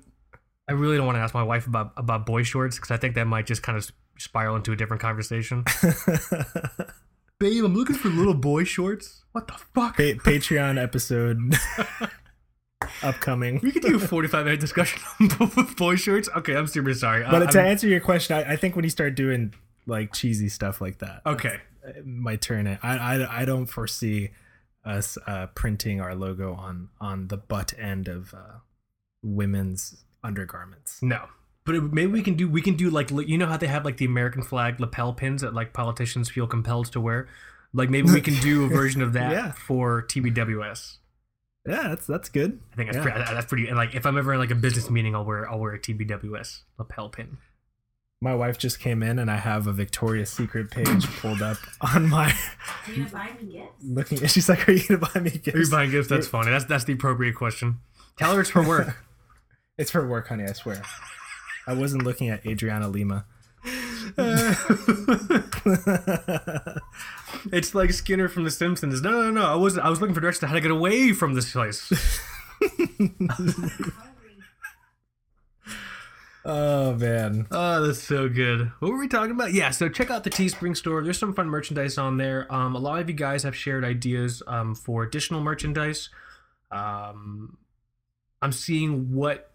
I 0.68 0.74
really 0.74 0.96
don't 0.96 1.06
want 1.06 1.16
to 1.16 1.22
ask 1.22 1.34
my 1.34 1.42
wife 1.42 1.66
about 1.66 1.92
about 1.96 2.24
boy 2.24 2.44
shorts 2.44 2.76
because 2.76 2.92
I 2.92 2.98
think 2.98 3.16
that 3.16 3.26
might 3.26 3.46
just 3.46 3.64
kind 3.64 3.76
of 3.76 3.90
spiral 4.16 4.54
into 4.54 4.70
a 4.70 4.76
different 4.76 5.02
conversation. 5.02 5.64
Babe, 7.40 7.64
I'm 7.64 7.74
looking 7.74 7.96
for 7.96 8.08
little 8.08 8.34
boy 8.34 8.64
shorts. 8.64 9.24
What 9.32 9.46
the 9.46 9.54
fuck? 9.54 9.96
Pa- 9.96 10.02
Patreon 10.22 10.80
episode 10.82 11.54
upcoming. 13.02 13.60
We 13.62 13.72
could 13.72 13.80
do 13.82 13.96
a 13.96 13.98
45 13.98 14.44
minute 14.44 14.60
discussion 14.60 15.00
on 15.40 15.72
boy 15.78 15.96
shorts. 15.96 16.28
Okay, 16.36 16.54
I'm 16.54 16.66
super 16.66 16.92
sorry. 16.92 17.22
But 17.24 17.42
Uh, 17.42 17.50
to 17.52 17.58
I'm- 17.60 17.68
answer 17.68 17.88
your 17.88 18.00
question, 18.00 18.36
I, 18.36 18.52
I 18.52 18.56
think 18.56 18.76
when 18.76 18.84
you 18.84 18.90
start 18.90 19.14
doing 19.14 19.54
like 19.86 20.12
cheesy 20.12 20.50
stuff 20.50 20.82
like 20.82 20.98
that, 20.98 21.22
okay, 21.24 21.56
my 22.04 22.36
turn 22.36 22.66
it. 22.66 22.78
I, 22.82 22.98
I, 22.98 23.40
I 23.40 23.44
don't 23.46 23.66
foresee 23.66 24.30
us 24.84 25.16
uh, 25.26 25.46
printing 25.54 26.00
our 26.00 26.14
logo 26.14 26.52
on 26.52 26.90
on 27.00 27.28
the 27.28 27.38
butt 27.38 27.72
end 27.78 28.06
of 28.06 28.34
uh, 28.34 28.58
women's 29.22 30.04
undergarments. 30.22 31.02
no. 31.02 31.28
But 31.70 31.76
it, 31.76 31.92
maybe 31.92 32.10
we 32.10 32.22
can 32.22 32.34
do 32.34 32.48
we 32.48 32.62
can 32.62 32.74
do 32.74 32.90
like 32.90 33.10
you 33.12 33.38
know 33.38 33.46
how 33.46 33.56
they 33.56 33.68
have 33.68 33.84
like 33.84 33.98
the 33.98 34.04
American 34.06 34.42
flag 34.42 34.80
lapel 34.80 35.12
pins 35.12 35.42
that 35.42 35.54
like 35.54 35.72
politicians 35.72 36.28
feel 36.28 36.48
compelled 36.48 36.86
to 36.92 37.00
wear. 37.00 37.28
Like 37.72 37.90
maybe 37.90 38.10
we 38.10 38.20
can 38.20 38.34
do 38.40 38.64
a 38.64 38.68
version 38.80 39.02
of 39.02 39.12
that 39.12 39.30
Yeah. 39.30 39.52
for 39.52 40.02
TBWS. 40.02 40.96
Yeah, 41.68 41.88
that's 41.90 42.08
that's 42.08 42.28
good. 42.28 42.58
I 42.72 42.76
think 42.76 42.90
that's 42.92 43.06
Yeah. 43.06 43.12
pretty, 43.12 43.32
that's 43.34 43.46
pretty. 43.46 43.68
And 43.68 43.76
like, 43.76 43.94
if 43.94 44.04
I'm 44.04 44.18
ever 44.18 44.32
in 44.32 44.40
like 44.40 44.50
a 44.50 44.56
business 44.56 44.90
meeting, 44.90 45.14
I'll 45.14 45.24
wear 45.24 45.48
I'll 45.48 45.60
wear 45.60 45.74
a 45.74 45.78
TBWS 45.78 46.62
lapel 46.76 47.08
pin. 47.08 47.38
My 48.22 48.34
wife 48.34 48.58
just 48.58 48.80
came 48.80 49.02
in, 49.02 49.18
and 49.20 49.30
I 49.30 49.36
have 49.36 49.66
a 49.68 49.72
Victoria's 49.72 50.30
Secret 50.30 50.70
page 50.72 51.06
pulled 51.20 51.40
up 51.40 51.56
on 51.80 52.08
my 52.08 52.32
Are 52.88 52.92
you 52.92 53.04
gonna 53.04 53.10
buy 53.10 53.30
me 53.40 53.52
gifts? 53.52 53.84
looking. 53.84 54.26
She's 54.26 54.48
like, 54.48 54.68
"Are 54.68 54.72
you 54.72 54.86
gonna 54.88 55.06
buy 55.14 55.20
me 55.20 55.30
gifts?" 55.30 55.54
Are 55.56 55.60
you 55.62 55.70
buying 55.70 55.90
gifts? 55.92 56.08
That's 56.08 56.26
funny. 56.26 56.50
That's 56.50 56.64
that's 56.64 56.84
the 56.84 56.94
appropriate 56.94 57.34
question. 57.36 57.78
Tell 58.18 58.34
her 58.34 58.40
it's 58.40 58.50
for 58.50 58.66
work. 58.66 58.96
It's 59.78 59.90
for 59.90 60.06
work, 60.06 60.28
honey. 60.28 60.44
I 60.44 60.52
swear. 60.52 60.82
I 61.66 61.74
wasn't 61.74 62.04
looking 62.04 62.28
at 62.28 62.46
Adriana 62.46 62.88
Lima. 62.88 63.26
it's 67.52 67.74
like 67.74 67.92
Skinner 67.92 68.28
from 68.28 68.44
The 68.44 68.50
Simpsons. 68.50 69.02
No, 69.02 69.10
no, 69.10 69.30
no. 69.30 69.44
I 69.44 69.54
was 69.54 69.78
I 69.78 69.88
was 69.88 70.00
looking 70.00 70.14
for 70.14 70.20
directions 70.20 70.44
on 70.44 70.48
how 70.48 70.54
to 70.54 70.60
get 70.60 70.70
away 70.70 71.12
from 71.12 71.34
this 71.34 71.52
place. 71.52 71.92
Oh 76.44 76.94
man. 76.94 77.46
Oh, 77.50 77.86
that's 77.86 78.02
so 78.02 78.28
good. 78.28 78.72
What 78.78 78.90
were 78.90 78.98
we 78.98 79.08
talking 79.08 79.32
about? 79.32 79.52
Yeah, 79.52 79.70
so 79.70 79.88
check 79.88 80.10
out 80.10 80.24
the 80.24 80.30
Teespring 80.30 80.76
store. 80.76 81.02
There's 81.02 81.18
some 81.18 81.34
fun 81.34 81.48
merchandise 81.48 81.98
on 81.98 82.16
there. 82.16 82.50
Um, 82.52 82.74
a 82.74 82.78
lot 82.78 83.00
of 83.00 83.08
you 83.08 83.14
guys 83.14 83.42
have 83.42 83.54
shared 83.54 83.84
ideas 83.84 84.42
um, 84.46 84.74
for 84.74 85.02
additional 85.02 85.42
merchandise. 85.42 86.08
Um, 86.70 87.58
I'm 88.40 88.52
seeing 88.52 89.12
what 89.12 89.49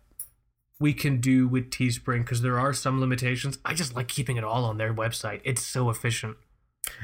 we 0.79 0.93
can 0.93 1.21
do 1.21 1.47
with 1.47 1.69
Teespring 1.69 2.19
because 2.19 2.41
there 2.41 2.59
are 2.59 2.73
some 2.73 2.99
limitations. 2.99 3.57
I 3.63 3.73
just 3.73 3.95
like 3.95 4.07
keeping 4.07 4.37
it 4.37 4.43
all 4.43 4.65
on 4.65 4.77
their 4.77 4.93
website. 4.93 5.41
It's 5.43 5.61
so 5.63 5.89
efficient. 5.89 6.37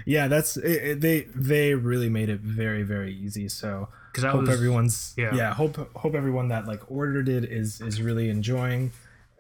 Yeah, 0.06 0.28
that's 0.28 0.58
it, 0.58 0.64
it- 0.84 1.02
they 1.02 1.22
they 1.36 1.74
really 1.74 2.10
made 2.10 2.30
it 2.30 2.42
very 2.42 2.84
very 2.84 3.14
easy. 3.16 3.48
So 3.50 3.90
Because 4.12 4.24
I 4.24 4.30
hope 4.30 4.42
was 4.42 4.50
everyone's 4.50 5.14
yeah. 5.18 5.34
yeah. 5.34 5.54
hope 5.54 5.78
hope 5.96 6.14
everyone 6.16 6.50
that 6.50 6.68
like 6.68 6.90
ordered 6.92 7.28
it 7.30 7.46
is 7.46 7.82
is 7.82 8.02
really 8.02 8.30
enjoying. 8.30 8.92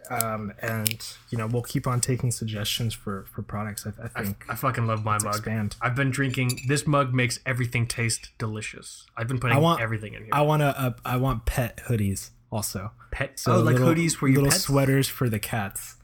Um, 0.09 0.51
and 0.61 1.05
you 1.29 1.37
know 1.37 1.45
we'll 1.47 1.61
keep 1.61 1.85
on 1.87 2.01
taking 2.01 2.31
suggestions 2.31 2.93
for 2.93 3.25
for 3.33 3.43
products. 3.43 3.85
I, 3.85 3.91
I 4.19 4.23
think 4.23 4.43
I 4.49 4.55
fucking 4.55 4.87
love 4.87 5.05
my 5.05 5.19
mug. 5.19 5.35
expand. 5.35 5.75
I've 5.81 5.95
been 5.95 6.09
drinking. 6.09 6.61
This 6.67 6.87
mug 6.87 7.13
makes 7.13 7.39
everything 7.45 7.85
taste 7.85 8.31
delicious. 8.39 9.05
I've 9.15 9.27
been 9.27 9.39
putting 9.39 9.55
I 9.57 9.59
want- 9.59 9.79
everything 9.79 10.15
in 10.15 10.23
here. 10.23 10.31
I 10.33 10.41
want 10.41 10.61
to 10.61 10.95
uh, 11.05 11.17
want 11.19 11.45
pet 11.45 11.81
hoodies 11.87 12.31
also. 12.51 12.91
Pet. 13.11 13.39
So 13.39 13.53
oh, 13.55 13.59
like 13.61 13.77
little- 13.79 13.93
hoodies 13.93 14.15
for 14.15 14.27
your 14.27 14.37
little 14.37 14.51
pets. 14.51 14.63
sweaters 14.63 15.07
for 15.07 15.29
the 15.29 15.39
cats 15.39 15.95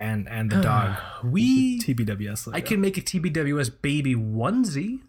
and 0.00 0.28
and 0.28 0.50
the 0.50 0.58
uh, 0.58 0.62
dog. 0.62 0.96
We. 1.24 1.80
TBWS. 1.80 2.52
I 2.52 2.60
can 2.60 2.80
make 2.80 2.96
a 2.98 3.02
TBWS 3.02 3.80
baby 3.82 4.14
onesie. 4.14 5.00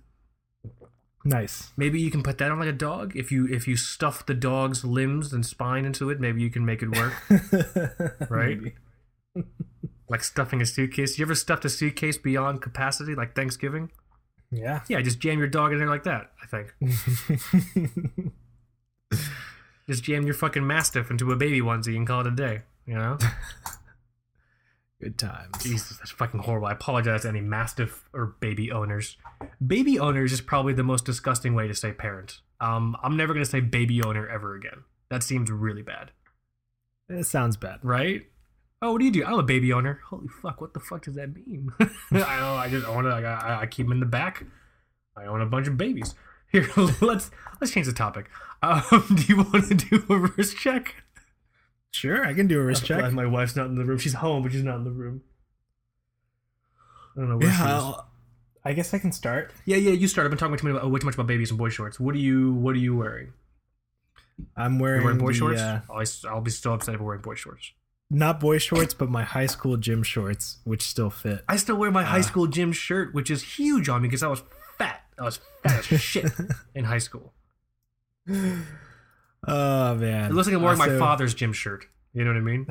nice. 1.26 1.72
Maybe 1.78 2.00
you 2.00 2.12
can 2.12 2.22
put 2.22 2.38
that 2.38 2.52
on 2.52 2.60
like 2.60 2.70
a 2.70 2.74
dog. 2.74 3.16
If 3.16 3.32
you 3.32 3.48
if 3.48 3.68
you 3.68 3.76
stuff 3.76 4.26
the 4.26 4.34
dog's 4.34 4.84
limbs 4.86 5.34
and 5.34 5.46
spine 5.46 5.86
into 5.86 6.10
it, 6.10 6.20
maybe 6.20 6.42
you 6.42 6.50
can 6.50 6.66
make 6.66 6.82
it 6.84 6.90
work. 6.96 7.14
Right? 8.30 8.60
Like 10.10 10.24
stuffing 10.24 10.62
a 10.62 10.66
suitcase. 10.66 11.18
You 11.18 11.26
ever 11.26 11.34
stuffed 11.34 11.66
a 11.66 11.70
suitcase 11.70 12.18
beyond 12.20 12.62
capacity, 12.62 13.16
like 13.16 13.36
Thanksgiving? 13.36 13.90
Yeah. 14.52 14.82
Yeah, 14.88 15.02
just 15.02 15.20
jam 15.20 15.40
your 15.40 15.48
dog 15.48 15.72
in 15.72 15.80
there 15.80 15.90
like 15.90 16.04
that. 16.04 16.30
I 16.44 16.46
think. 16.46 16.76
Just 19.88 20.04
jam 20.04 20.24
your 20.24 20.34
fucking 20.34 20.66
mastiff 20.66 21.12
into 21.12 21.32
a 21.32 21.36
baby 21.36 21.62
onesie 21.62 21.96
and 21.98 22.08
call 22.08 22.22
it 22.22 22.28
a 22.28 22.32
day. 22.32 22.62
You 22.86 22.96
know? 22.96 23.18
Good 25.02 25.18
times. 25.18 25.62
Jesus, 25.62 25.98
that's 25.98 26.12
fucking 26.12 26.42
horrible. 26.42 26.68
I 26.68 26.72
apologize 26.72 27.24
to 27.24 27.28
any 27.30 27.42
mastiff 27.42 28.06
or 28.14 28.38
baby 28.40 28.72
owners. 28.72 29.18
Baby 29.66 30.00
owners 30.00 30.32
is 30.32 30.40
probably 30.40 30.74
the 30.74 30.84
most 30.84 31.04
disgusting 31.04 31.54
way 31.54 31.68
to 31.68 31.74
say 31.76 31.92
parent. 31.92 32.40
Um, 32.62 32.96
I'm 33.04 33.18
never 33.18 33.34
gonna 33.34 33.46
say 33.46 33.60
baby 33.60 34.02
owner 34.02 34.26
ever 34.28 34.56
again. 34.56 34.84
That 35.10 35.22
seems 35.22 35.52
really 35.52 35.82
bad, 35.82 36.12
It 37.10 37.26
sounds 37.26 37.58
bad. 37.58 37.80
right? 37.84 38.22
Oh, 38.82 38.94
what 38.94 39.00
do 39.00 39.06
you 39.06 39.12
do? 39.12 39.26
I'm 39.26 39.40
a 39.40 39.44
baby 39.44 39.74
owner. 39.74 40.00
Holy 40.10 40.28
fuck! 40.42 40.60
What 40.62 40.74
the 40.74 40.80
fuck 40.80 41.04
does 41.04 41.16
that 41.16 41.34
mean? 41.34 41.70
I 41.80 41.86
don't 42.12 42.12
know. 42.20 42.56
I 42.56 42.70
just 42.70 42.88
own 42.88 43.06
it. 43.06 43.10
I, 43.10 43.22
I, 43.22 43.62
I 43.62 43.66
keep 43.66 43.86
them 43.86 43.94
in 43.94 44.00
the 44.00 44.06
back. 44.06 44.46
I 45.18 45.26
own 45.26 45.42
a 45.42 45.46
bunch 45.46 45.68
of 45.68 45.78
babies. 45.78 46.16
Here, 46.54 46.70
let's 47.02 47.30
let's 47.60 47.74
change 47.74 47.88
the 47.88 47.94
topic. 47.94 48.30
Um, 48.62 48.82
do 49.16 49.24
you 49.24 49.38
want 49.38 49.68
to 49.68 49.74
do 49.76 50.04
a 50.10 50.18
wrist 50.20 50.56
check? 50.56 50.96
Sure, 51.92 52.26
I 52.26 52.34
can 52.34 52.48
do 52.48 52.60
a 52.62 52.64
wrist 52.64 52.86
check. 52.86 53.00
Glad 53.00 53.14
My 53.14 53.26
wife's 53.26 53.56
not 53.58 53.66
in 53.66 53.76
the 53.76 53.84
room. 53.84 53.98
She's 53.98 54.14
home, 54.14 54.44
but 54.44 54.52
she's 54.54 54.64
not 54.64 54.78
in 54.78 54.84
the 54.86 54.92
room. 54.92 55.22
I 57.16 57.20
don't 57.20 57.30
know 57.30 57.38
where 57.38 57.48
Yeah, 57.48 57.58
she 57.58 57.64
is. 57.64 57.70
I'll- 57.70 58.10
guess 58.74 58.94
I 58.94 59.00
can 59.00 59.12
start. 59.12 59.52
Yeah, 59.66 59.78
yeah. 59.78 59.92
You 59.92 60.08
start. 60.08 60.26
I've 60.26 60.32
been 60.32 60.38
talking 60.40 60.56
too, 60.58 60.66
many 60.68 60.78
about, 60.78 60.90
way 60.90 61.00
too 61.00 61.06
much 61.06 61.16
about 61.16 61.28
babies 61.28 61.50
and 61.52 61.58
boy 61.60 61.70
shorts. 61.70 62.00
What 62.00 62.16
are 62.16 62.20
you? 62.20 62.54
What 62.54 62.76
are 62.76 62.80
you 62.80 62.96
wearing? 62.96 63.34
I'm 64.56 64.74
You're 64.76 64.82
wearing, 64.82 65.04
wearing 65.04 65.18
boy 65.20 65.28
the, 65.28 65.34
shorts. 65.34 65.62
uh, 65.62 65.82
I'll, 65.92 66.04
I'll 66.30 66.42
be 66.42 66.50
still 66.52 66.74
upset 66.74 66.96
if 66.96 67.02
we're 67.02 67.08
wearing 67.08 67.22
boy 67.22 67.36
shorts. 67.36 67.72
not 68.10 68.40
boy 68.40 68.58
shorts, 68.58 68.94
but 68.94 69.10
my 69.10 69.24
high 69.24 69.46
school 69.46 69.78
gym 69.78 70.02
shorts, 70.02 70.58
which 70.64 70.82
still 70.82 71.10
fit. 71.10 71.44
I 71.48 71.58
still 71.58 71.76
wear 71.76 71.92
my 71.92 72.04
Uh. 72.04 72.08
high 72.08 72.22
school 72.22 72.48
gym 72.48 72.72
shirt, 72.72 73.14
which 73.14 73.30
is 73.30 73.44
huge 73.58 73.90
on 73.90 74.02
me 74.02 74.08
because 74.08 74.24
I 74.24 74.28
was 74.28 74.40
fat. 74.40 74.50
I 75.20 75.24
was 75.24 75.40
fat 75.62 75.92
as 75.92 76.02
shit 76.02 76.32
in 76.76 76.86
high 76.86 76.98
school. 77.00 77.34
Oh 79.46 79.96
man, 79.96 80.32
It 80.32 80.34
looks 80.34 80.48
like 80.48 80.56
I'm 80.56 80.62
wearing 80.62 80.78
my 80.80 80.98
father's 80.98 81.34
gym 81.34 81.54
shirt. 81.54 81.86
You 82.14 82.24
know 82.24 82.32
what 82.32 82.38
I 82.38 82.42
mean? 82.42 82.68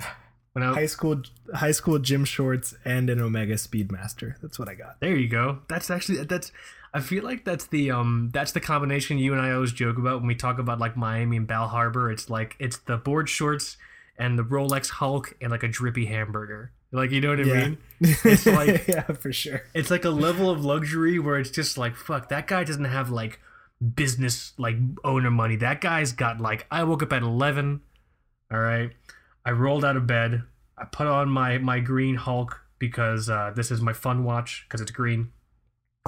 When 0.52 0.62
I 0.62 0.72
high 0.72 0.86
school 0.86 1.22
high 1.54 1.72
school 1.72 1.98
gym 1.98 2.24
shorts 2.24 2.74
and 2.84 3.10
an 3.10 3.20
Omega 3.20 3.54
Speedmaster. 3.54 4.34
That's 4.40 4.58
what 4.58 4.68
I 4.68 4.74
got. 4.74 5.00
There 5.00 5.16
you 5.16 5.28
go. 5.28 5.60
That's 5.68 5.90
actually 5.90 6.22
that's. 6.24 6.52
I 6.94 7.00
feel 7.00 7.24
like 7.24 7.44
that's 7.44 7.66
the 7.66 7.90
um 7.90 8.30
that's 8.32 8.52
the 8.52 8.60
combination 8.60 9.18
you 9.18 9.32
and 9.32 9.40
I 9.40 9.52
always 9.52 9.72
joke 9.72 9.96
about 9.98 10.20
when 10.20 10.28
we 10.28 10.34
talk 10.34 10.58
about 10.58 10.78
like 10.78 10.96
Miami 10.96 11.38
and 11.38 11.46
Bal 11.46 11.68
Harbour. 11.68 12.10
It's 12.10 12.28
like 12.28 12.54
it's 12.58 12.76
the 12.78 12.96
board 12.98 13.28
shorts 13.28 13.76
and 14.18 14.38
the 14.38 14.44
Rolex 14.44 14.90
Hulk 14.90 15.34
and 15.40 15.50
like 15.50 15.62
a 15.62 15.68
drippy 15.68 16.06
hamburger. 16.06 16.72
Like 16.92 17.10
you 17.10 17.20
know 17.20 17.30
what 17.30 17.40
I 17.40 17.44
Yeah. 17.44 17.54
mean? 17.68 17.78
It's 18.00 18.46
like- 18.60 18.86
yeah, 18.86 19.02
for 19.12 19.32
sure. 19.32 19.62
It's 19.74 19.90
like 19.90 20.04
a 20.04 20.10
level 20.10 20.50
of 20.50 20.64
luxury 20.64 21.18
where 21.18 21.38
it's 21.38 21.50
just 21.50 21.78
like 21.78 21.96
fuck 21.96 22.28
that 22.28 22.46
guy 22.46 22.64
doesn't 22.64 22.84
have 22.84 23.10
like 23.10 23.40
business 23.94 24.52
like 24.58 24.76
owner 25.04 25.30
money. 25.30 25.56
That 25.56 25.80
guy's 25.80 26.12
got 26.12 26.40
like 26.40 26.66
I 26.70 26.84
woke 26.84 27.02
up 27.02 27.12
at 27.12 27.22
eleven. 27.22 27.80
All 28.52 28.60
right, 28.60 28.90
I 29.46 29.50
rolled 29.52 29.84
out 29.84 29.96
of 29.96 30.06
bed. 30.06 30.42
I 30.76 30.84
put 30.84 31.06
on 31.06 31.30
my 31.30 31.58
my 31.58 31.80
green 31.80 32.16
Hulk 32.16 32.60
because 32.78 33.30
uh, 33.30 33.52
this 33.54 33.70
is 33.70 33.80
my 33.80 33.92
fun 33.92 34.24
watch 34.24 34.64
because 34.68 34.80
it's 34.80 34.90
green. 34.90 35.32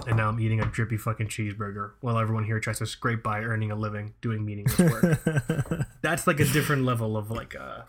And 0.08 0.16
now 0.16 0.28
I'm 0.28 0.40
eating 0.40 0.60
a 0.60 0.66
drippy 0.66 0.96
fucking 0.96 1.28
cheeseburger 1.28 1.92
while 2.00 2.18
everyone 2.18 2.42
here 2.44 2.58
tries 2.58 2.80
to 2.80 2.86
scrape 2.86 3.22
by 3.22 3.40
earning 3.42 3.70
a 3.70 3.76
living 3.76 4.12
doing 4.20 4.44
meaningless 4.44 4.78
work. 4.90 5.86
That's 6.02 6.26
like 6.26 6.40
a 6.40 6.44
different 6.44 6.84
level 6.84 7.16
of 7.16 7.30
like 7.30 7.54
uh 7.54 7.82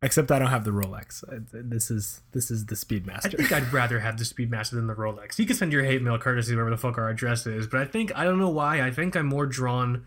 Except 0.00 0.30
I 0.30 0.38
don't 0.38 0.48
have 0.48 0.64
the 0.64 0.70
Rolex. 0.70 1.24
This 1.52 1.90
is 1.90 2.20
this 2.32 2.52
is 2.52 2.66
the 2.66 2.76
Speedmaster. 2.76 3.26
I 3.26 3.30
think 3.30 3.52
I'd 3.52 3.72
rather 3.72 3.98
have 3.98 4.16
the 4.16 4.24
Speedmaster 4.24 4.72
than 4.72 4.86
the 4.86 4.94
Rolex. 4.94 5.38
You 5.38 5.46
can 5.46 5.56
send 5.56 5.72
your 5.72 5.82
hate 5.82 6.02
mail 6.02 6.18
courtesy 6.18 6.54
wherever 6.54 6.70
the 6.70 6.76
fuck 6.76 6.98
our 6.98 7.08
address 7.08 7.46
is, 7.46 7.66
but 7.66 7.80
I 7.80 7.84
think 7.84 8.16
I 8.16 8.22
don't 8.22 8.38
know 8.38 8.48
why. 8.48 8.80
I 8.80 8.92
think 8.92 9.16
I'm 9.16 9.26
more 9.26 9.46
drawn 9.46 10.06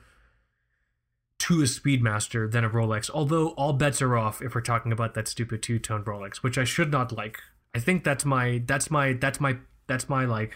to 1.39 1.61
a 1.61 1.65
Speedmaster 1.65 2.49
than 2.49 2.63
a 2.63 2.69
Rolex. 2.69 3.09
Although 3.13 3.49
all 3.49 3.73
bets 3.73 4.01
are 4.01 4.15
off 4.15 4.41
if 4.41 4.55
we're 4.55 4.61
talking 4.61 4.93
about 4.93 5.13
that 5.15 5.27
stupid 5.27 5.61
two 5.61 5.77
tone 5.77 6.05
Rolex, 6.05 6.37
which 6.37 6.57
I 6.57 6.63
should 6.63 6.89
not 6.89 7.11
like. 7.11 7.39
I 7.75 7.79
think 7.79 8.05
that's 8.05 8.23
my 8.23 8.61
that's 8.65 8.89
my 8.89 9.13
that's 9.13 9.41
my 9.41 9.57
that's 9.87 10.07
my 10.07 10.23
like 10.23 10.53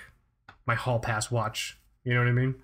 my 0.66 0.76
hall 0.76 1.00
pass 1.00 1.30
watch. 1.30 1.78
You 2.06 2.14
know 2.14 2.22
what 2.22 2.30
I 2.30 2.34
mean? 2.34 2.56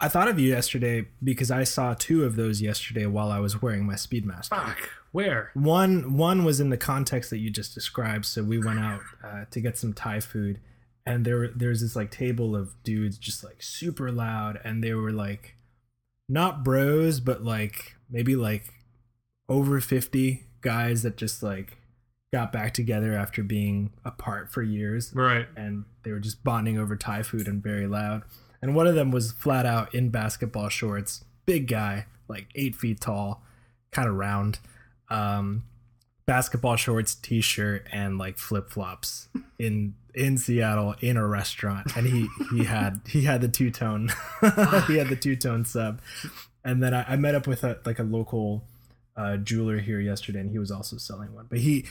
I 0.00 0.08
thought 0.08 0.28
of 0.28 0.38
you 0.38 0.48
yesterday 0.48 1.06
because 1.22 1.50
I 1.50 1.64
saw 1.64 1.94
two 1.94 2.24
of 2.24 2.36
those 2.36 2.60
yesterday 2.60 3.06
while 3.06 3.30
I 3.30 3.38
was 3.38 3.60
wearing 3.60 3.84
my 3.84 3.94
Speedmaster. 3.94 4.48
Fuck. 4.48 4.90
Where? 5.12 5.50
One 5.54 6.16
one 6.16 6.44
was 6.44 6.60
in 6.60 6.70
the 6.70 6.76
context 6.76 7.30
that 7.30 7.38
you 7.38 7.50
just 7.50 7.74
described. 7.74 8.26
So 8.26 8.42
we 8.42 8.58
went 8.58 8.78
out 8.80 9.00
uh, 9.24 9.44
to 9.50 9.60
get 9.60 9.78
some 9.78 9.92
Thai 9.92 10.20
food, 10.20 10.60
and 11.06 11.24
there 11.24 11.48
there's 11.48 11.80
this 11.80 11.96
like 11.96 12.10
table 12.10 12.54
of 12.54 12.74
dudes 12.82 13.18
just 13.18 13.42
like 13.42 13.62
super 13.62 14.10
loud, 14.12 14.60
and 14.64 14.82
they 14.84 14.94
were 14.94 15.12
like 15.12 15.56
not 16.28 16.62
bros, 16.64 17.20
but 17.20 17.42
like 17.42 17.94
maybe 18.10 18.36
like 18.36 18.74
over 19.48 19.80
fifty 19.80 20.44
guys 20.60 21.02
that 21.02 21.16
just 21.16 21.42
like 21.42 21.78
got 22.32 22.52
back 22.52 22.74
together 22.74 23.14
after 23.14 23.42
being 23.42 23.90
apart 24.04 24.52
for 24.52 24.60
years 24.62 25.12
Right. 25.14 25.46
and 25.56 25.86
they 26.02 26.10
were 26.12 26.18
just 26.20 26.44
bonding 26.44 26.76
over 26.78 26.94
Thai 26.94 27.22
food 27.22 27.48
and 27.48 27.62
very 27.62 27.86
loud. 27.86 28.22
And 28.60 28.74
one 28.74 28.86
of 28.86 28.94
them 28.94 29.10
was 29.10 29.32
flat 29.32 29.64
out 29.64 29.94
in 29.94 30.10
basketball 30.10 30.68
shorts, 30.68 31.24
big 31.46 31.68
guy, 31.68 32.04
like 32.28 32.48
eight 32.54 32.76
feet 32.76 33.00
tall, 33.00 33.42
kind 33.92 34.06
of 34.08 34.16
round, 34.16 34.58
um, 35.10 35.64
basketball 36.26 36.76
shorts, 36.76 37.14
t-shirt, 37.14 37.86
and 37.92 38.18
like 38.18 38.38
flip 38.38 38.70
flops 38.70 39.28
in 39.58 39.94
in 40.14 40.36
Seattle 40.36 40.94
in 41.00 41.16
a 41.16 41.26
restaurant. 41.26 41.96
And 41.96 42.06
he 42.06 42.28
he 42.50 42.64
had 42.64 43.00
he 43.06 43.22
had 43.22 43.40
the 43.40 43.48
two 43.48 43.70
tone, 43.70 44.10
he 44.86 44.96
had 44.96 45.08
the 45.08 45.18
two 45.20 45.36
tone 45.36 45.64
sub. 45.64 46.00
And 46.64 46.82
then 46.82 46.92
I, 46.92 47.04
I 47.12 47.16
met 47.16 47.34
up 47.34 47.46
with 47.46 47.64
a 47.64 47.78
like 47.84 47.98
a 47.98 48.02
local 48.04 48.64
uh, 49.16 49.36
jeweler 49.38 49.78
here 49.78 50.00
yesterday, 50.00 50.40
and 50.40 50.50
he 50.50 50.58
was 50.58 50.70
also 50.70 50.96
selling 50.96 51.34
one. 51.34 51.46
But 51.48 51.58
he, 51.58 51.86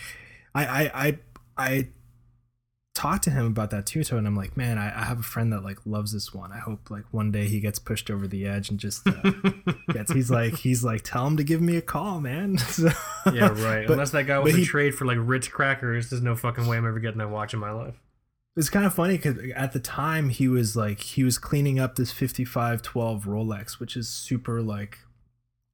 I 0.54 0.66
I 0.66 0.92
I, 0.94 1.18
I 1.58 1.88
talked 2.98 3.24
to 3.25 3.30
him 3.30 3.46
about 3.46 3.70
that 3.70 3.86
two 3.86 4.04
and 4.12 4.27
I'm 4.27 4.36
like, 4.36 4.58
man, 4.58 4.77
I, 4.77 4.88
I 4.88 5.06
have 5.06 5.20
a 5.20 5.24
friend 5.24 5.54
that 5.54 5.63
like 5.63 5.77
loves 5.86 6.12
this 6.13 6.34
one. 6.34 6.51
I 6.51 6.58
hope 6.58 6.89
like 6.89 7.04
one 7.12 7.32
day 7.32 7.46
he 7.48 7.60
gets 7.60 7.77
pushed 7.80 8.10
over 8.10 8.27
the 8.27 8.46
edge 8.48 8.70
and 8.70 8.80
just 8.80 9.08
uh, 9.08 9.32
gets. 9.94 10.12
He's 10.12 10.32
like, 10.32 10.56
he's 10.58 10.84
like, 10.84 11.04
tell 11.04 11.25
him 11.27 11.38
to 11.38 11.44
give 11.44 11.62
me 11.62 11.77
a 11.77 11.82
call, 11.82 12.20
man. 12.20 12.58
So- 12.68 12.89
Yeah, 13.34 13.50
right. 13.63 13.86
But- 13.88 13.94
Unless 13.94 14.12
that 14.12 14.24
guy 14.27 14.39
was 14.39 14.54
a 14.54 14.58
he- 14.58 14.66
trade 14.66 14.96
for 14.96 15.06
like 15.06 15.18
Ritz 15.20 15.48
crackers, 15.48 16.10
there's 16.10 16.22
no 16.24 16.36
fucking 16.36 16.66
way 16.68 16.77
I'm 16.77 16.86
ever 16.88 17.00
getting 17.00 17.20
that 17.20 17.30
watch 17.30 17.54
in 17.54 17.60
my 17.60 17.72
life. 17.72 17.96
It's 18.56 18.70
kind 18.70 18.86
of 18.88 18.94
funny 18.96 19.18
because 19.18 19.38
at 19.56 19.74
the 19.74 19.80
time 19.80 20.30
he 20.30 20.48
was 20.48 20.75
like 20.75 21.00
he 21.01 21.24
was 21.24 21.38
cleaning 21.38 21.80
up 21.80 21.96
this 21.96 22.12
5512 22.12 23.25
Rolex, 23.25 23.80
which 23.80 23.96
is 23.96 24.10
super 24.10 24.62
like 24.63 24.98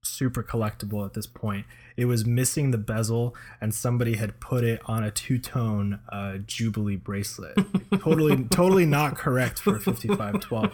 super 0.04 0.44
collectible 0.44 1.06
at 1.06 1.14
this 1.14 1.28
point. 1.28 1.66
It 1.96 2.06
was 2.06 2.26
missing 2.26 2.72
the 2.72 2.78
bezel, 2.78 3.36
and 3.62 3.74
somebody 3.74 4.16
had 4.16 4.40
put 4.40 4.64
it 4.64 4.82
on 4.86 5.04
a 5.04 5.12
two 5.12 5.38
tone 5.40 6.00
uh, 6.10 6.38
Jubilee 6.46 6.96
bracelet. 6.96 7.58
totally, 8.00 8.44
totally 8.46 8.86
not 8.86 9.16
correct 9.16 9.60
for 9.60 9.80
5512. 9.80 10.72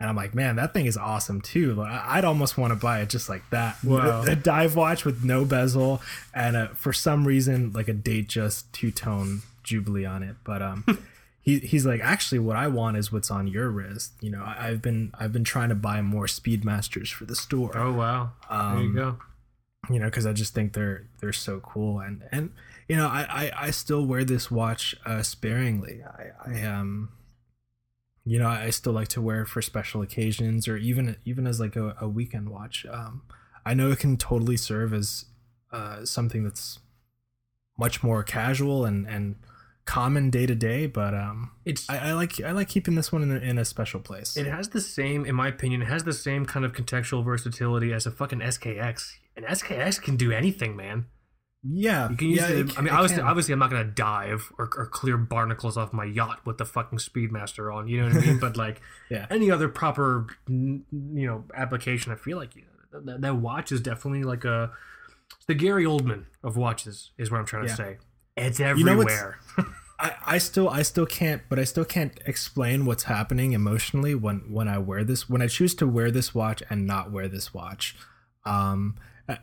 and 0.00 0.08
I'm 0.08 0.16
like, 0.16 0.34
man, 0.34 0.56
that 0.56 0.72
thing 0.72 0.86
is 0.86 0.96
awesome 0.96 1.40
too. 1.40 1.74
Like, 1.74 1.90
I'd 1.90 2.24
almost 2.24 2.56
want 2.56 2.72
to 2.72 2.76
buy 2.76 3.00
it 3.00 3.10
just 3.10 3.28
like 3.28 3.48
that. 3.50 3.76
Wow. 3.84 4.22
A, 4.22 4.32
a 4.32 4.36
dive 4.36 4.76
watch 4.76 5.04
with 5.04 5.24
no 5.24 5.44
bezel 5.44 6.00
and 6.34 6.56
a, 6.56 6.68
for 6.74 6.92
some 6.92 7.26
reason 7.26 7.72
like 7.72 7.88
a 7.88 7.92
date 7.92 8.28
just 8.28 8.72
two 8.72 8.90
tone 8.90 9.42
jubilee 9.62 10.04
on 10.04 10.22
it. 10.22 10.36
But 10.44 10.62
um, 10.62 10.84
he 11.42 11.58
he's 11.60 11.86
like, 11.86 12.00
actually, 12.02 12.38
what 12.38 12.56
I 12.56 12.66
want 12.68 12.96
is 12.96 13.10
what's 13.10 13.30
on 13.30 13.46
your 13.46 13.70
wrist. 13.70 14.12
You 14.20 14.30
know, 14.30 14.42
I, 14.42 14.68
I've 14.68 14.82
been 14.82 15.12
I've 15.18 15.32
been 15.32 15.44
trying 15.44 15.70
to 15.70 15.74
buy 15.74 16.02
more 16.02 16.26
Speedmasters 16.26 17.12
for 17.12 17.24
the 17.24 17.36
store 17.36 17.76
Oh 17.76 17.92
wow. 17.92 18.32
there 18.50 18.58
you 18.82 18.88
Um, 18.88 18.94
go. 18.94 19.18
you 19.88 19.98
know 19.98 20.04
because 20.06 20.26
i 20.26 20.32
just 20.34 20.52
think 20.54 20.74
they're 20.74 21.06
they're 21.20 21.32
so 21.32 21.58
cool 21.60 21.98
and 22.00 22.22
and 22.30 22.52
you 22.86 22.94
know 22.96 23.06
i 23.08 23.22
i, 23.30 23.52
I 23.66 23.70
still 23.70 24.04
wear 24.04 24.24
this 24.24 24.50
watch 24.50 24.94
uh 25.06 25.22
sparingly 25.22 26.02
i 26.04 26.26
i 26.46 26.62
um 26.66 27.08
you 28.26 28.38
know 28.38 28.46
i 28.48 28.68
still 28.70 28.92
like 28.92 29.08
to 29.08 29.22
wear 29.22 29.40
it 29.42 29.46
for 29.48 29.62
special 29.62 30.02
occasions 30.02 30.68
or 30.68 30.76
even 30.76 31.16
even 31.24 31.46
as 31.46 31.58
like 31.58 31.76
a, 31.76 31.96
a 31.98 32.06
weekend 32.08 32.50
watch 32.50 32.84
um 32.90 33.22
i 33.64 33.72
know 33.72 33.90
it 33.90 33.98
can 33.98 34.18
totally 34.18 34.58
serve 34.58 34.92
as 34.92 35.24
uh 35.72 36.04
something 36.04 36.44
that's 36.44 36.78
much 37.78 38.02
more 38.02 38.22
casual 38.22 38.84
and 38.84 39.06
and 39.08 39.36
common 39.90 40.30
day 40.30 40.46
to 40.46 40.54
day 40.54 40.86
but 40.86 41.12
um 41.14 41.50
It's 41.64 41.88
I, 41.90 42.10
I 42.10 42.12
like 42.12 42.40
i 42.42 42.52
like 42.52 42.68
keeping 42.68 42.94
this 42.94 43.10
one 43.12 43.22
in 43.22 43.32
a, 43.36 43.40
in 43.40 43.58
a 43.58 43.64
special 43.64 43.98
place 44.00 44.36
It 44.36 44.46
has 44.46 44.68
the 44.68 44.80
same, 44.80 45.24
in 45.26 45.34
my 45.34 45.48
opinion, 45.48 45.82
it 45.82 45.88
has 45.88 46.04
the 46.04 46.12
same 46.12 46.46
kind 46.46 46.64
of 46.64 46.72
contextual 46.72 47.24
versatility 47.24 47.92
as 47.92 48.06
a 48.06 48.10
fucking 48.10 48.38
SKX. 48.40 49.10
And 49.36 49.44
SKX 49.46 50.00
can 50.00 50.16
do 50.16 50.30
anything, 50.30 50.76
man. 50.76 51.06
yeah 51.64 52.08
You 52.10 52.16
can 52.16 52.28
use 52.28 52.38
yeah, 52.40 52.48
it. 52.48 52.70
it 52.70 52.78
I 52.78 52.82
mean, 52.82 52.92
it 52.92 52.96
obviously, 52.96 53.22
obviously, 53.22 53.52
I'm 53.52 53.58
not 53.58 53.70
gonna 53.70 53.84
dive 54.12 54.52
or, 54.58 54.70
or 54.76 54.86
clear 54.86 55.16
barnacles 55.18 55.76
off 55.76 55.92
my 55.92 56.04
yacht 56.04 56.40
with 56.46 56.58
the 56.58 56.64
fucking 56.64 56.98
Speedmaster 56.98 57.74
on. 57.74 57.88
You 57.88 57.96
know 58.02 58.06
what 58.14 58.22
I 58.22 58.26
mean? 58.26 58.38
but 58.46 58.56
like, 58.56 58.80
Yeah. 59.10 59.26
any 59.30 59.50
other 59.50 59.68
proper, 59.68 60.26
you 60.48 60.84
know, 61.28 61.44
application, 61.54 62.12
I 62.12 62.16
feel 62.16 62.36
like 62.38 62.54
you 62.54 62.62
know, 62.62 63.00
that, 63.12 63.20
that 63.22 63.36
watch 63.36 63.72
is 63.72 63.80
definitely 63.80 64.22
like 64.22 64.44
a 64.44 64.70
the 65.48 65.54
Gary 65.54 65.84
Oldman 65.84 66.26
of 66.44 66.56
watches, 66.56 67.10
is 67.18 67.30
what 67.30 67.38
I'm 67.38 67.46
trying 67.46 67.66
to 67.66 67.74
say. 67.74 67.98
It's 68.36 68.58
know 68.60 68.66
everywhere. 68.66 69.38
what's- 69.56 69.68
I, 70.00 70.14
I 70.26 70.38
still 70.38 70.68
I 70.68 70.82
still 70.82 71.06
can't 71.06 71.42
but 71.48 71.58
I 71.58 71.64
still 71.64 71.84
can't 71.84 72.18
explain 72.24 72.86
what's 72.86 73.04
happening 73.04 73.52
emotionally 73.52 74.14
when 74.14 74.38
when 74.50 74.66
I 74.66 74.78
wear 74.78 75.04
this 75.04 75.28
when 75.28 75.42
I 75.42 75.46
choose 75.46 75.74
to 75.76 75.86
wear 75.86 76.10
this 76.10 76.34
watch 76.34 76.62
and 76.70 76.86
not 76.86 77.12
wear 77.12 77.28
this 77.28 77.52
watch. 77.52 77.96
Um 78.44 78.96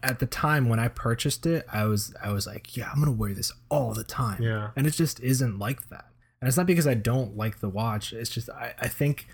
at 0.03 0.19
the 0.19 0.25
time 0.25 0.67
when 0.67 0.79
I 0.79 0.87
purchased 0.87 1.45
it, 1.45 1.65
I 1.71 1.85
was 1.85 2.13
I 2.21 2.31
was 2.31 2.47
like, 2.47 2.75
yeah, 2.75 2.89
I'm 2.91 2.99
gonna 2.99 3.11
wear 3.11 3.33
this 3.33 3.51
all 3.69 3.93
the 3.93 4.03
time. 4.03 4.41
Yeah. 4.41 4.71
And 4.75 4.87
it 4.87 4.91
just 4.91 5.19
isn't 5.19 5.59
like 5.59 5.89
that. 5.89 6.05
And 6.41 6.47
it's 6.47 6.57
not 6.57 6.65
because 6.65 6.87
I 6.87 6.93
don't 6.93 7.37
like 7.37 7.59
the 7.59 7.69
watch. 7.69 8.13
It's 8.13 8.29
just 8.29 8.49
I, 8.49 8.73
I 8.79 8.87
think 8.87 9.27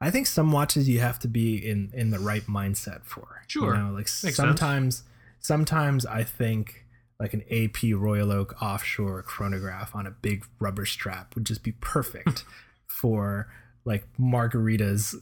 I 0.00 0.10
think 0.10 0.26
some 0.26 0.50
watches 0.50 0.88
you 0.88 1.00
have 1.00 1.18
to 1.20 1.28
be 1.28 1.56
in 1.56 1.90
in 1.92 2.10
the 2.10 2.18
right 2.18 2.46
mindset 2.46 3.04
for. 3.04 3.42
Sure. 3.48 3.74
You 3.74 3.82
know, 3.82 3.92
like 3.92 4.08
sense. 4.08 4.36
sometimes 4.36 5.02
sometimes 5.40 6.06
I 6.06 6.24
think 6.24 6.81
like 7.22 7.34
an 7.34 7.44
AP 7.52 7.94
Royal 7.94 8.32
Oak 8.32 8.60
offshore 8.60 9.22
chronograph 9.22 9.94
on 9.94 10.08
a 10.08 10.10
big 10.10 10.44
rubber 10.58 10.84
strap 10.84 11.36
would 11.36 11.46
just 11.46 11.62
be 11.62 11.70
perfect 11.80 12.44
for 12.86 13.48
like 13.84 14.04
margaritas 14.18 15.14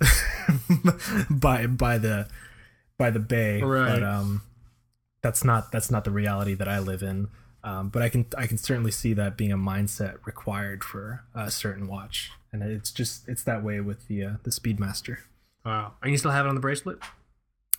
by 1.40 1.66
by 1.66 1.98
the 1.98 2.26
by 2.96 3.10
the 3.10 3.20
bay. 3.20 3.60
Right. 3.60 4.00
But 4.00 4.02
um 4.02 4.42
that's 5.22 5.44
not 5.44 5.70
that's 5.70 5.90
not 5.90 6.04
the 6.04 6.10
reality 6.10 6.54
that 6.54 6.68
I 6.68 6.78
live 6.78 7.02
in. 7.02 7.28
Um, 7.62 7.90
but 7.90 8.00
I 8.00 8.08
can 8.08 8.24
I 8.38 8.46
can 8.46 8.56
certainly 8.56 8.90
see 8.90 9.12
that 9.12 9.36
being 9.36 9.52
a 9.52 9.58
mindset 9.58 10.24
required 10.24 10.82
for 10.82 11.24
a 11.34 11.50
certain 11.50 11.86
watch, 11.86 12.30
and 12.50 12.62
it's 12.62 12.90
just 12.90 13.28
it's 13.28 13.42
that 13.42 13.62
way 13.62 13.80
with 13.80 14.08
the 14.08 14.24
uh, 14.24 14.32
the 14.44 14.50
Speedmaster. 14.50 15.18
Wow. 15.66 15.92
And 16.02 16.10
you 16.10 16.16
still 16.16 16.30
have 16.30 16.46
it 16.46 16.48
on 16.48 16.54
the 16.54 16.62
bracelet? 16.62 16.98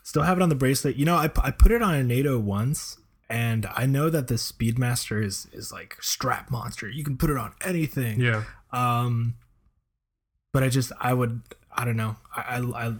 Still 0.03 0.21
have 0.21 0.37
it 0.37 0.43
on 0.43 0.49
the 0.49 0.55
bracelet. 0.55 0.97
You 0.97 1.05
know, 1.05 1.15
I, 1.15 1.31
I 1.41 1.49
put 1.49 1.71
it 1.71 1.81
on 1.81 1.95
a 1.95 2.03
NATO 2.03 2.37
once, 2.37 2.97
and 3.31 3.65
I 3.73 3.85
know 3.85 4.09
that 4.09 4.27
the 4.27 4.35
Speedmaster 4.35 5.23
is 5.23 5.47
is 5.53 5.71
like 5.71 5.95
strap 6.01 6.51
monster. 6.51 6.89
You 6.89 7.05
can 7.05 7.17
put 7.17 7.29
it 7.29 7.37
on 7.37 7.53
anything. 7.63 8.19
Yeah. 8.19 8.43
Um, 8.73 9.35
but 10.51 10.63
I 10.63 10.69
just 10.69 10.91
I 10.99 11.13
would 11.13 11.41
I 11.71 11.85
don't 11.85 11.95
know 11.95 12.17
I 12.35 12.57
I 12.57 12.93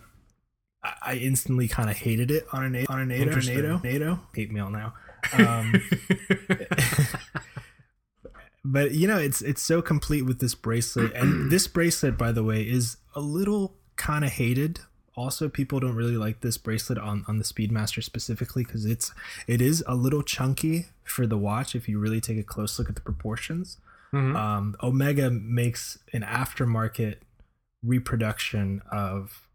I, 0.83 0.93
I 1.01 1.15
instantly 1.15 1.67
kind 1.67 1.89
of 1.89 1.97
hated 1.97 2.31
it 2.31 2.47
on 2.53 2.73
a 2.73 2.85
on 2.85 3.01
a 3.01 3.05
NATO 3.05 3.41
NATO 3.41 3.81
NATO 3.83 4.19
hate 4.33 4.51
mail 4.51 4.69
now. 4.69 4.93
Um, 5.33 5.75
but 8.63 8.91
you 8.91 9.09
know 9.09 9.17
it's 9.17 9.41
it's 9.41 9.61
so 9.61 9.81
complete 9.81 10.21
with 10.21 10.39
this 10.39 10.55
bracelet 10.55 11.11
and 11.13 11.51
this 11.51 11.67
bracelet 11.67 12.17
by 12.17 12.31
the 12.31 12.43
way 12.43 12.61
is 12.61 12.95
a 13.15 13.19
little 13.19 13.75
kind 13.97 14.23
of 14.23 14.31
hated 14.31 14.79
also 15.15 15.49
people 15.49 15.79
don't 15.79 15.95
really 15.95 16.17
like 16.17 16.41
this 16.41 16.57
bracelet 16.57 16.97
on 16.97 17.23
on 17.27 17.37
the 17.37 17.43
speedmaster 17.43 18.03
specifically 18.03 18.63
because 18.63 18.85
it's 18.85 19.11
it 19.47 19.61
is 19.61 19.83
a 19.87 19.95
little 19.95 20.23
chunky 20.23 20.87
for 21.03 21.27
the 21.27 21.37
watch 21.37 21.75
if 21.75 21.89
you 21.89 21.99
really 21.99 22.21
take 22.21 22.37
a 22.37 22.43
close 22.43 22.79
look 22.79 22.89
at 22.89 22.95
the 22.95 23.01
proportions 23.01 23.77
Mhm. 24.13 24.35
um, 24.35 24.75
Omega 24.83 25.29
makes 25.31 25.97
an 26.13 26.21
aftermarket 26.21 27.15
reproduction 27.83 28.81
of 28.91 29.47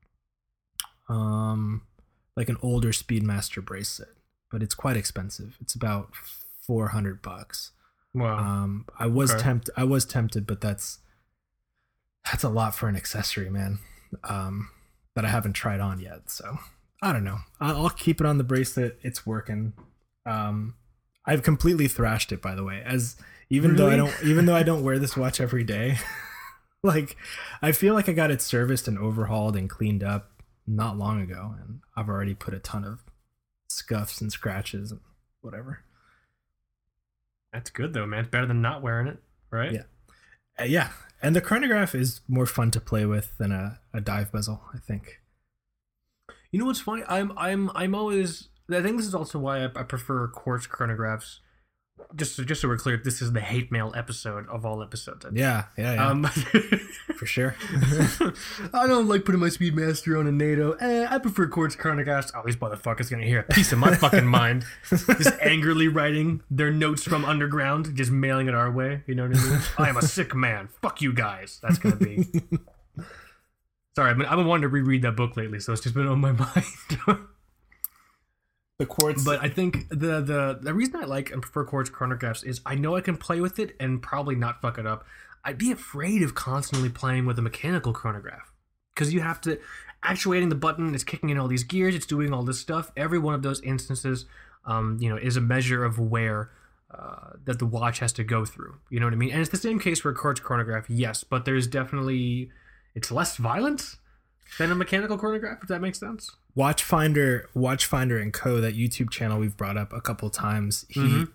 um 1.09 1.83
like 2.37 2.49
an 2.49 2.57
older 2.62 2.88
Speedmaster 2.90 3.64
bracelet, 3.64 4.14
but 4.51 4.62
it's 4.62 4.75
quite 4.75 4.97
expensive. 4.97 5.57
It's 5.61 5.75
about 5.75 6.11
four 6.66 6.88
hundred 6.88 7.23
bucks. 7.23 7.73
wow. 8.14 8.38
Um, 8.38 8.87
I 8.99 9.07
was 9.07 9.31
Okay. 9.31 9.42
tempted. 9.42 9.73
I 9.77 9.85
was 9.85 10.05
tempted, 10.05 10.47
but 10.47 10.61
that's 10.61 10.99
that's 12.31 12.42
a 12.45 12.49
lot 12.49 12.75
for 12.75 12.88
an 12.88 12.97
accessory, 12.97 13.49
man. 13.51 13.79
Um, 14.25 14.71
that 15.16 15.24
I 15.24 15.29
haven't 15.29 15.55
tried 15.55 15.81
on 15.81 15.98
yet. 15.98 16.31
So 16.31 16.59
I 17.02 17.12
don't 17.12 17.24
know. 17.24 17.38
I'll, 17.61 17.90
keep 17.90 18.20
it 18.20 18.26
on 18.26 18.38
the 18.38 18.44
bracelet. 18.44 18.98
It's 19.02 19.26
working. 19.26 19.72
Um, 20.24 20.74
I've 21.26 21.42
completely 21.42 21.88
thrashed 21.88 22.31
it, 22.31 22.40
by 22.40 22.55
the 22.55 22.62
way. 22.62 22.83
As 22.85 23.16
even 23.50 23.74
though 23.74 23.90
I 23.90 23.96
don't, 23.96 24.14
even 24.22 24.46
though 24.46 24.55
I 24.55 24.62
don't 24.62 24.85
wear 24.85 24.98
this 24.98 25.16
watch 25.16 25.40
every 25.40 25.64
day, 25.64 25.98
like 26.83 27.16
I 27.62 27.72
feel 27.72 27.94
like 27.94 28.09
I 28.09 28.12
got 28.12 28.31
it 28.31 28.42
serviced 28.42 28.87
and 28.87 28.98
overhauled 28.98 29.57
and 29.57 29.68
cleaned 29.68 30.05
up 30.05 30.31
not 30.66 30.98
long 30.98 31.20
ago, 31.20 31.55
and 31.61 31.81
I've 31.96 32.09
already 32.09 32.35
put 32.35 32.55
a 32.55 32.59
ton 32.59 32.85
of 32.85 33.00
scuffs 33.68 34.20
and 34.20 34.31
scratches 34.31 34.92
and 34.92 35.00
whatever. 35.40 35.81
That's 37.52 37.70
good 37.70 37.94
though, 37.94 38.07
man. 38.07 38.20
It's 38.20 38.31
better 38.31 38.46
than 38.46 38.61
not 38.61 38.83
wearing 38.83 39.07
it, 39.07 39.18
right? 39.50 39.72
Yeah. 39.72 39.83
Uh, 40.59 40.64
yeah, 40.64 40.90
and 41.22 41.35
the 41.35 41.40
chronograph 41.40 41.94
is 41.94 42.20
more 42.29 42.46
fun 42.46 42.70
to 42.72 42.81
play 42.81 43.07
with 43.07 43.37
than 43.38 43.52
a, 43.52 43.81
a 43.92 44.00
dive 44.00 44.33
bezel. 44.33 44.62
I 44.74 44.79
think. 44.79 45.20
You 46.50 46.61
know 46.61 46.66
what's 46.66 46.81
funny? 46.81 47.02
I'm 47.09 47.33
I'm 47.37 47.70
I'm 47.74 47.94
always. 47.94 48.48
I 48.70 48.83
think 48.83 48.96
this 48.96 49.07
is 49.07 49.14
also 49.14 49.38
why 49.38 49.64
I, 49.64 49.66
I 49.76 49.83
prefer 49.83 50.26
quartz 50.29 50.66
chronographs. 50.66 51.38
Just 52.15 52.37
so, 52.37 52.45
just 52.45 52.61
so 52.61 52.69
we're 52.69 52.77
clear, 52.77 52.97
this 53.03 53.21
is 53.21 53.33
the 53.33 53.41
hate 53.41 53.73
mail 53.73 53.93
episode 53.97 54.47
of 54.49 54.65
all 54.65 54.83
episodes. 54.83 55.27
Yeah, 55.33 55.65
yeah, 55.77 55.95
yeah, 55.95 56.09
Um, 56.09 56.25
for 57.17 57.27
sure. 57.27 57.57
I 58.73 58.87
don't 58.87 59.09
like 59.09 59.25
putting 59.25 59.41
my 59.41 59.49
Speedmaster 59.49 60.19
on 60.19 60.27
a 60.27 60.33
NATO. 60.33 60.73
Eh, 60.73 61.07
I 61.09 61.19
prefer 61.19 61.47
quartz 61.49 61.75
chronographs. 61.75 62.31
Oh, 62.35 62.43
these 62.45 62.57
motherfuckers 62.57 63.11
gonna 63.11 63.25
hear 63.25 63.41
a 63.41 63.43
piece 63.55 63.73
of 63.73 63.79
my 63.79 63.95
fucking 63.97 64.27
mind. 64.27 64.65
Just 64.89 65.35
angrily 65.41 65.89
writing 65.89 66.43
their 66.51 66.71
notes 66.71 67.03
from 67.03 67.25
underground, 67.25 67.95
just 67.95 68.11
mailing 68.11 68.49
it 68.49 68.55
our 68.55 68.71
way. 68.71 69.03
You 69.07 69.15
know 69.15 69.29
what 69.29 69.37
I 69.37 69.43
mean? 69.43 69.61
I 69.79 69.89
am 69.89 69.97
a 69.97 70.03
sick 70.03 70.35
man. 70.35 70.69
Fuck 70.83 71.03
you 71.03 71.13
guys. 71.13 71.59
That's 71.63 71.79
gonna 71.79 71.97
be. 71.97 72.25
Sorry, 73.97 74.11
I've 74.11 74.19
been, 74.19 74.27
I've 74.27 74.37
been 74.37 74.47
wanting 74.47 74.63
to 74.63 74.69
reread 74.69 75.03
that 75.03 75.17
book 75.17 75.37
lately, 75.37 75.59
so 75.61 75.73
it's 75.73 75.83
just 75.83 75.95
been 75.95 76.07
on 76.07 76.21
my 76.21 76.33
mind. 76.33 77.27
The 78.79 78.87
quartz, 78.87 79.25
But 79.25 79.43
I 79.43 79.49
think 79.49 79.89
the 79.89 80.21
the 80.21 80.59
the 80.61 80.75
reason 80.75 80.97
I 80.97 81.05
like 81.05 81.31
and 81.31 81.41
prefer 81.41 81.65
quartz 81.65 81.89
chronographs 81.89 82.45
is 82.45 82.61
I 82.67 82.75
know 82.75 82.97
I 82.97 83.01
can 83.01 83.17
play 83.17 83.41
with 83.41 83.59
it 83.59 83.75
and 83.81 84.03
probably 84.03 84.35
not 84.35 84.61
fuck 84.61 84.79
it 84.79 84.87
up. 84.87 85.07
I'd 85.45 85.59
be 85.59 85.73
afraid 85.73 86.23
of 86.23 86.35
constantly 86.35 86.89
playing 86.89 87.25
with 87.25 87.39
a 87.39 87.43
mechanical 87.43 87.93
chronograph 87.93 88.53
because 88.95 89.15
you 89.15 89.21
have 89.21 89.41
to 89.43 89.59
actuating 90.03 90.51
the 90.51 90.57
button. 90.57 90.95
It's 90.95 91.05
kicking 91.05 91.31
in 91.31 91.39
all 91.39 91.49
these 91.49 91.65
gears. 91.65 91.95
It's 91.95 92.07
doing 92.07 92.35
all 92.35 92.43
this 92.43 92.61
stuff. 92.61 92.93
Every 92.97 93.19
one 93.19 93.35
of 93.35 93.43
those 93.43 93.62
instances, 93.62 94.27
um, 94.67 94.99
you 95.01 95.09
know, 95.09 95.17
is 95.17 95.37
a 95.37 95.41
measure 95.41 95.85
of 95.85 95.99
wear 95.99 96.51
uh, 96.91 97.31
that 97.45 97.59
the 97.59 97.67
watch 97.67 98.01
has 98.01 98.12
to 98.15 98.25
go 98.25 98.45
through. 98.45 98.77
You 98.91 99.01
know 99.01 99.07
what 99.07 99.15
I 99.15 99.17
mean? 99.17 99.31
And 99.31 99.41
it's 99.41 99.51
the 99.51 99.57
same 99.57 99.79
case 99.79 100.01
for 100.01 100.12
quartz 100.12 100.41
chronograph, 100.41 100.91
yes, 100.91 101.25
but 101.25 101.45
there's 101.47 101.67
definitely 101.67 102.51
it's 102.95 103.11
less 103.11 103.37
violent 103.37 103.97
than 104.59 104.71
a 104.71 104.75
mechanical 104.75 105.17
chronograph. 105.17 105.62
If 105.62 105.69
that 105.69 105.81
makes 105.81 105.99
sense. 105.99 106.31
Watchfinder, 106.57 107.45
Watchfinder 107.55 108.21
and 108.21 108.33
Co. 108.33 108.61
That 108.61 108.75
YouTube 108.77 109.11
channel 109.11 109.38
we've 109.38 109.57
brought 109.57 109.77
up 109.77 109.92
a 109.92 110.01
couple 110.01 110.31
times. 110.31 110.87
He, 110.88 111.01
Mhm. 111.01 111.29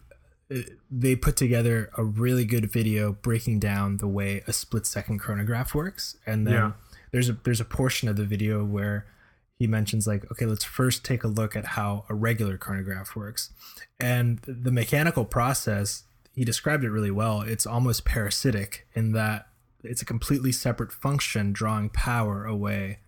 uh, 0.53 0.55
they 0.89 1.15
put 1.15 1.35
together 1.35 1.91
a 1.95 2.03
really 2.03 2.43
good 2.45 2.71
video 2.71 3.13
breaking 3.13 3.59
down 3.59 3.97
the 3.97 4.07
way 4.07 4.43
a 4.47 4.53
split 4.53 4.85
second 4.85 5.19
chronograph 5.19 5.75
works, 5.75 6.17
and 6.25 6.47
then 6.47 6.53
Yeah. 6.53 6.71
there's 7.11 7.29
a 7.29 7.33
there's 7.43 7.61
a 7.61 7.65
portion 7.65 8.09
of 8.09 8.15
the 8.15 8.25
video 8.25 8.65
where 8.65 9.05
he 9.59 9.67
mentions 9.67 10.07
like, 10.07 10.29
okay, 10.31 10.47
let's 10.47 10.63
first 10.63 11.05
take 11.05 11.23
a 11.23 11.27
look 11.27 11.55
at 11.55 11.65
how 11.65 12.03
a 12.09 12.15
regular 12.15 12.57
chronograph 12.57 13.15
works, 13.15 13.51
and 13.99 14.39
the 14.47 14.71
mechanical 14.71 15.23
process. 15.23 16.03
He 16.33 16.45
described 16.45 16.83
it 16.85 16.89
really 16.89 17.11
well. 17.11 17.41
It's 17.41 17.65
almost 17.67 18.05
parasitic 18.05 18.87
in 18.95 19.11
that 19.11 19.49
it's 19.83 20.01
a 20.01 20.05
completely 20.05 20.51
separate 20.53 20.91
function 20.93 21.51
drawing 21.53 21.89
power 21.89 22.45
away 22.45 22.99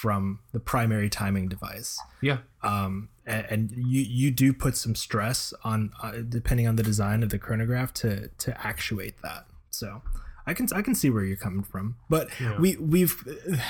from 0.00 0.38
the 0.52 0.60
primary 0.60 1.08
timing 1.10 1.48
device. 1.48 1.98
Yeah. 2.22 2.38
Um, 2.62 3.08
and, 3.26 3.46
and 3.50 3.70
you 3.76 4.00
you 4.02 4.30
do 4.30 4.52
put 4.52 4.76
some 4.76 4.94
stress 4.94 5.52
on 5.64 5.90
uh, 6.02 6.18
depending 6.28 6.66
on 6.68 6.76
the 6.76 6.82
design 6.82 7.22
of 7.22 7.30
the 7.30 7.38
chronograph 7.38 7.92
to 7.94 8.28
to 8.28 8.66
actuate 8.66 9.20
that. 9.22 9.46
So 9.70 10.02
I 10.46 10.54
can 10.54 10.68
I 10.74 10.82
can 10.82 10.94
see 10.94 11.10
where 11.10 11.24
you're 11.24 11.36
coming 11.36 11.64
from, 11.64 11.96
but 12.08 12.28
Yeah. 12.40 12.58
we 12.60 12.76
we've 12.76 13.16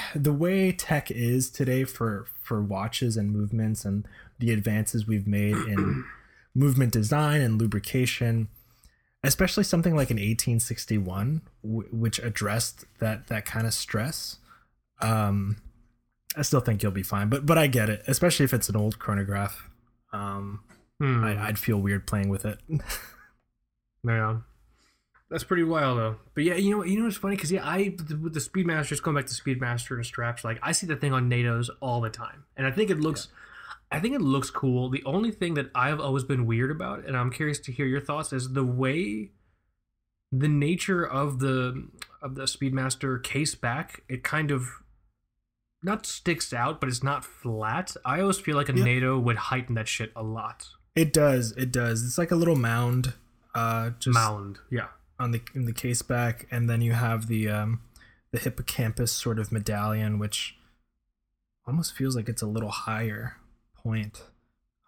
the 0.14 0.32
way 0.32 0.72
tech 0.72 1.10
is 1.10 1.50
today 1.50 1.84
for 1.84 2.26
for 2.42 2.62
watches 2.62 3.16
and 3.16 3.30
movements 3.32 3.84
and 3.84 4.06
the 4.38 4.52
advances 4.52 5.06
we've 5.06 5.26
made 5.26 5.56
in 5.56 6.04
movement 6.54 6.92
design 6.92 7.40
and 7.40 7.60
lubrication 7.60 8.48
especially 9.24 9.64
something 9.64 9.94
like 9.96 10.10
an 10.10 10.16
1861 10.16 11.42
w- 11.62 11.88
which 11.92 12.18
addressed 12.20 12.84
that 13.00 13.26
that 13.26 13.44
kind 13.44 13.66
of 13.66 13.74
stress 13.74 14.38
um 15.02 15.56
i 16.36 16.42
still 16.42 16.60
think 16.60 16.82
you'll 16.82 16.92
be 16.92 17.02
fine 17.02 17.28
but 17.28 17.46
but 17.46 17.56
i 17.58 17.66
get 17.66 17.88
it 17.88 18.02
especially 18.06 18.44
if 18.44 18.52
it's 18.52 18.68
an 18.68 18.76
old 18.76 18.98
chronograph 18.98 19.68
um 20.12 20.60
Hmm. 21.00 21.22
I, 21.22 21.46
i'd 21.46 21.58
feel 21.58 21.78
weird 21.78 22.06
playing 22.06 22.28
with 22.28 22.44
it 22.44 22.58
Yeah. 24.06 24.38
That's 25.30 25.44
pretty 25.44 25.64
wild 25.64 25.98
though. 25.98 26.16
But 26.34 26.44
yeah, 26.44 26.54
you 26.54 26.70
know? 26.70 26.84
You 26.84 26.98
know 26.98 27.04
what's 27.04 27.18
funny? 27.18 27.36
Because 27.36 27.52
yeah, 27.52 27.66
I 27.66 27.94
with 28.22 28.32
the 28.32 28.40
Speedmaster, 28.40 28.88
just 28.88 29.02
going 29.02 29.14
back 29.16 29.26
to 29.26 29.34
Speedmaster 29.34 29.94
and 29.96 30.06
straps, 30.06 30.42
like 30.44 30.58
I 30.62 30.72
see 30.72 30.86
the 30.86 30.96
thing 30.96 31.12
on 31.12 31.28
NATO's 31.28 31.70
all 31.80 32.00
the 32.00 32.08
time, 32.08 32.44
and 32.56 32.66
I 32.66 32.70
think 32.70 32.88
it 32.90 32.98
looks, 32.98 33.28
I 33.92 34.00
think 34.00 34.14
it 34.14 34.22
looks 34.22 34.48
cool. 34.48 34.88
The 34.88 35.02
only 35.04 35.30
thing 35.30 35.52
that 35.54 35.70
I've 35.74 36.00
always 36.00 36.24
been 36.24 36.46
weird 36.46 36.70
about, 36.70 37.04
and 37.04 37.14
I'm 37.14 37.30
curious 37.30 37.58
to 37.60 37.72
hear 37.72 37.84
your 37.84 38.00
thoughts, 38.00 38.32
is 38.32 38.54
the 38.54 38.64
way, 38.64 39.32
the 40.32 40.48
nature 40.48 41.04
of 41.04 41.40
the 41.40 41.88
of 42.22 42.34
the 42.34 42.44
Speedmaster 42.44 43.22
case 43.22 43.54
back. 43.54 44.04
It 44.08 44.22
kind 44.22 44.50
of 44.50 44.68
not 45.82 46.06
sticks 46.06 46.52
out, 46.52 46.80
but 46.80 46.88
it's 46.88 47.02
not 47.02 47.24
flat. 47.24 47.96
I 48.04 48.20
always 48.20 48.38
feel 48.38 48.56
like 48.56 48.68
a 48.68 48.74
Yeah. 48.76 48.84
NATO 48.84 49.18
would 49.18 49.36
heighten 49.36 49.74
that 49.76 49.88
shit 49.88 50.12
a 50.16 50.22
lot. 50.22 50.66
it 50.96 51.12
does 51.12 51.52
it 51.52 51.70
does 51.70 52.02
it's 52.04 52.18
like 52.18 52.32
a 52.32 52.34
little 52.36 52.56
mound 52.56 53.14
uh 53.54 53.90
just 54.00 54.14
Mound, 54.14 54.58
yeah. 54.68 54.88
on 55.20 55.30
the 55.30 55.40
in 55.54 55.64
the 55.64 55.72
case 55.72 56.02
back 56.02 56.46
and 56.50 56.68
then 56.68 56.80
you 56.82 56.92
have 56.92 57.28
the 57.28 57.48
um 57.48 57.80
the 58.32 58.38
hippocampus 58.38 59.12
sort 59.12 59.38
of 59.38 59.52
medallion 59.52 60.18
which 60.18 60.56
almost 61.68 61.94
feels 61.94 62.16
like 62.16 62.28
it's 62.28 62.42
a 62.42 62.46
little 62.46 62.70
higher 62.70 63.36
point 63.76 64.22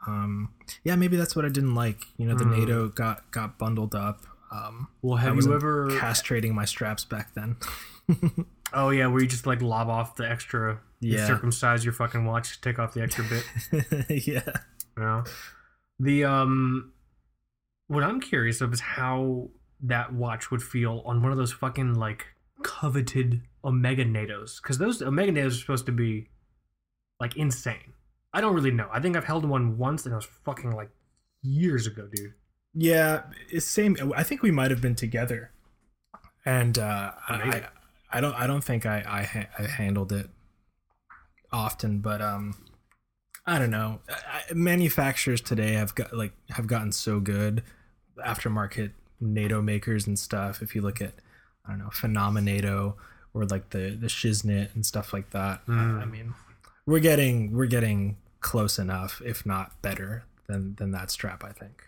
um 0.07 0.53
yeah 0.83 0.97
maybe 0.97 1.17
that's 1.17 1.37
what 1.37 1.45
i 1.45 1.49
didn't 1.49 1.75
like 1.77 2.01
you 2.17 2.27
know 2.27 2.35
the 2.35 2.45
Hmm. 2.45 2.59
nato 2.59 2.89
got 2.89 3.31
got 3.31 3.57
bundled 3.59 3.95
up 3.95 4.27
um 4.51 4.89
Well, 5.03 5.17
have 5.17 5.37
you 5.37 5.55
ever 5.55 5.89
castrating 5.91 6.53
my 6.53 6.65
straps 6.65 7.05
back 7.05 7.35
then 7.35 7.57
Oh 8.73 8.91
yeah, 8.91 9.07
where 9.09 9.21
you 9.21 9.29
just 9.29 9.47
like 9.47 9.63
lob 9.63 9.89
off 9.89 10.17
the 10.17 10.29
extra, 10.29 10.81
you 11.01 11.17
Yeah. 11.17 11.27
circumcise 11.27 11.85
your 11.85 11.93
fucking 11.95 12.25
watch, 12.25 12.61
take 12.61 12.79
off 12.79 12.95
the 12.95 13.03
extra 13.03 13.25
bit. 13.25 14.07
yeah 14.27 14.43
You 14.97 15.03
know, 15.03 15.25
the 15.99 16.25
um, 16.25 16.93
what 17.89 18.03
I'm 18.05 18.21
curious 18.21 18.61
of 18.61 18.73
is 18.73 18.81
how 18.81 19.49
that 19.83 20.13
watch 20.13 20.51
would 20.51 20.63
feel 20.63 21.03
on 21.07 21.23
one 21.23 21.33
of 21.33 21.39
those 21.39 21.53
fucking 21.53 21.95
like 21.95 22.27
coveted 22.63 23.43
Omega 23.65 24.05
NATOs, 24.05 24.61
because 24.63 24.79
those 24.79 25.03
Omega 25.03 25.33
NATOs 25.33 25.47
are 25.49 25.51
supposed 25.61 25.87
to 25.87 25.93
be 25.93 26.29
like 27.19 27.37
insane. 27.37 27.93
I 28.33 28.41
don't 28.41 28.55
really 28.55 28.71
know. 28.71 28.89
I 28.93 29.01
think 29.01 29.17
I've 29.17 29.25
held 29.25 29.45
one 29.45 29.77
once, 29.79 30.05
and 30.07 30.13
it 30.13 30.17
was 30.17 30.29
fucking 30.45 30.71
like 30.73 30.91
years 31.43 31.87
ago, 31.87 32.09
dude. 32.15 32.35
Yeah 32.75 33.23
it's 33.51 33.67
same 33.67 33.97
i 34.17 34.23
think 34.23 34.43
we 34.43 34.51
might 34.51 34.71
have 34.71 34.81
been 34.81 34.95
together. 34.95 35.51
And 36.45 36.79
uh 36.79 37.13
I, 37.29 37.65
I 38.13 38.21
don't 38.21 38.35
i 38.35 38.47
don't 38.47 38.65
think 38.65 38.87
i 38.87 39.05
i, 39.07 39.23
ha- 39.25 39.49
I 39.59 39.63
handled 39.65 40.13
it 40.13 40.29
often 41.53 41.99
but 41.99 42.21
um 42.23 42.55
i 43.47 43.59
don't 43.59 43.71
know. 43.71 44.01
I, 44.09 44.53
manufacturers 44.55 45.41
today 45.41 45.73
have 45.73 45.95
got 45.95 46.13
like 46.17 46.33
have 46.51 46.67
gotten 46.67 46.93
so 46.93 47.21
good. 47.21 47.63
Aftermarket 48.25 48.93
nato 49.21 49.61
makers 49.63 50.07
and 50.07 50.19
stuff 50.19 50.63
if 50.63 50.75
you 50.75 50.81
look 50.83 51.01
at 51.03 51.13
i 51.67 51.71
don't 51.71 51.79
know 51.79 51.91
phenomenato 51.91 52.95
or 53.35 53.45
like 53.47 53.71
the 53.71 53.91
the 54.01 54.07
shiznit 54.07 54.75
and 54.75 54.85
stuff 54.87 55.13
like 55.13 55.31
that 55.31 55.65
Mm. 55.67 56.01
i 56.03 56.05
mean 56.07 56.35
we're 56.87 57.01
getting 57.01 57.53
we're 57.53 57.67
getting 57.67 58.17
close 58.41 58.79
enough 58.79 59.21
if 59.25 59.45
not 59.45 59.81
better 59.83 60.25
than 60.49 60.75
than 60.77 60.91
that 60.93 61.11
strap 61.11 61.45
i 61.45 61.53
think 61.53 61.85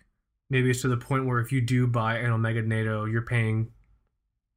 Maybe 0.53 0.69
it's 0.69 0.83
to 0.83 0.88
the 0.88 0.99
point 0.99 1.25
where 1.25 1.41
if 1.41 1.51
you 1.51 1.62
do 1.62 1.87
buy 1.87 2.19
an 2.19 2.31
Omega 2.31 2.61
NATO, 2.61 3.07
you're 3.07 3.23
paying 3.23 3.73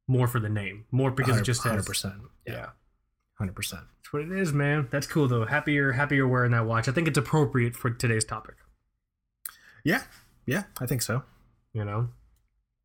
more 0.06 0.28
for 0.28 0.38
the 0.38 0.50
name, 0.50 0.84
more 0.90 1.10
because 1.10 1.38
it 1.38 1.42
just 1.42 1.62
says 1.62 1.86
100% 1.86 2.20
yeah. 2.46 2.66
100% 3.40 3.54
That's 3.56 4.12
what 4.12 4.20
it 4.20 4.30
is, 4.30 4.52
man. 4.52 4.88
That's 4.90 5.06
cool 5.06 5.26
though. 5.26 5.46
Happier, 5.46 5.92
happier 5.92 6.28
wearing 6.28 6.52
that 6.52 6.66
watch. 6.66 6.86
I 6.86 6.92
think 6.92 7.08
it's 7.08 7.16
appropriate 7.16 7.74
for 7.74 7.88
today's 7.90 8.26
topic. 8.26 8.56
yeah 9.84 10.02
yeah 10.44 10.64
i 10.80 10.86
think 10.86 11.00
so 11.00 11.22
You 11.72 11.84
know, 11.86 12.08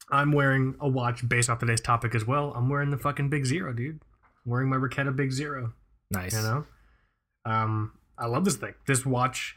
I'm 0.09 0.31
wearing 0.31 0.75
a 0.79 0.87
watch 0.87 1.27
based 1.27 1.49
off 1.49 1.59
today's 1.59 1.81
topic 1.81 2.15
as 2.15 2.25
well. 2.25 2.53
I'm 2.55 2.69
wearing 2.69 2.91
the 2.91 2.97
fucking 2.97 3.29
Big 3.29 3.45
Zero, 3.45 3.73
dude. 3.73 3.99
I'm 4.45 4.51
wearing 4.51 4.69
my 4.69 4.77
Raketa 4.77 5.13
Big 5.15 5.31
Zero. 5.31 5.73
nice 6.11 6.33
You 6.33 6.41
know, 6.41 6.65
um, 7.45 7.91
I 8.17 8.27
love 8.27 8.45
this 8.45 8.55
thing. 8.55 8.73
This 8.87 9.05
watch. 9.05 9.55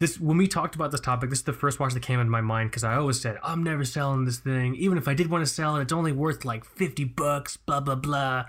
This 0.00 0.18
when 0.18 0.38
we 0.38 0.48
talked 0.48 0.74
about 0.74 0.90
this 0.90 1.00
topic, 1.00 1.30
this 1.30 1.40
is 1.40 1.44
the 1.44 1.52
first 1.52 1.78
watch 1.78 1.92
that 1.92 2.02
came 2.02 2.18
into 2.20 2.30
my 2.30 2.40
mind 2.40 2.70
because 2.70 2.84
I 2.84 2.96
always 2.96 3.20
said 3.20 3.38
I'm 3.42 3.62
never 3.62 3.84
selling 3.84 4.24
this 4.24 4.38
thing. 4.38 4.74
Even 4.76 4.96
if 4.96 5.06
I 5.06 5.14
did 5.14 5.30
want 5.30 5.46
to 5.46 5.52
sell 5.52 5.76
it, 5.76 5.82
it's 5.82 5.92
only 5.92 6.12
worth 6.12 6.44
like 6.44 6.64
fifty 6.64 7.04
bucks. 7.04 7.58
Blah 7.58 7.80
blah 7.80 7.96
blah. 7.96 8.46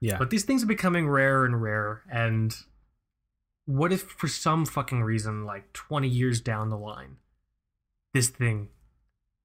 yeah 0.00 0.18
But 0.18 0.30
these 0.30 0.44
things 0.44 0.62
are 0.62 0.66
becoming 0.66 1.08
rarer 1.08 1.44
and 1.44 1.62
rarer. 1.62 2.02
And 2.10 2.54
what 3.68 3.92
if, 3.92 4.02
for 4.02 4.28
some 4.28 4.64
fucking 4.64 5.02
reason, 5.02 5.44
like 5.44 5.74
20 5.74 6.08
years 6.08 6.40
down 6.40 6.70
the 6.70 6.78
line, 6.78 7.18
this 8.14 8.30
thing 8.30 8.68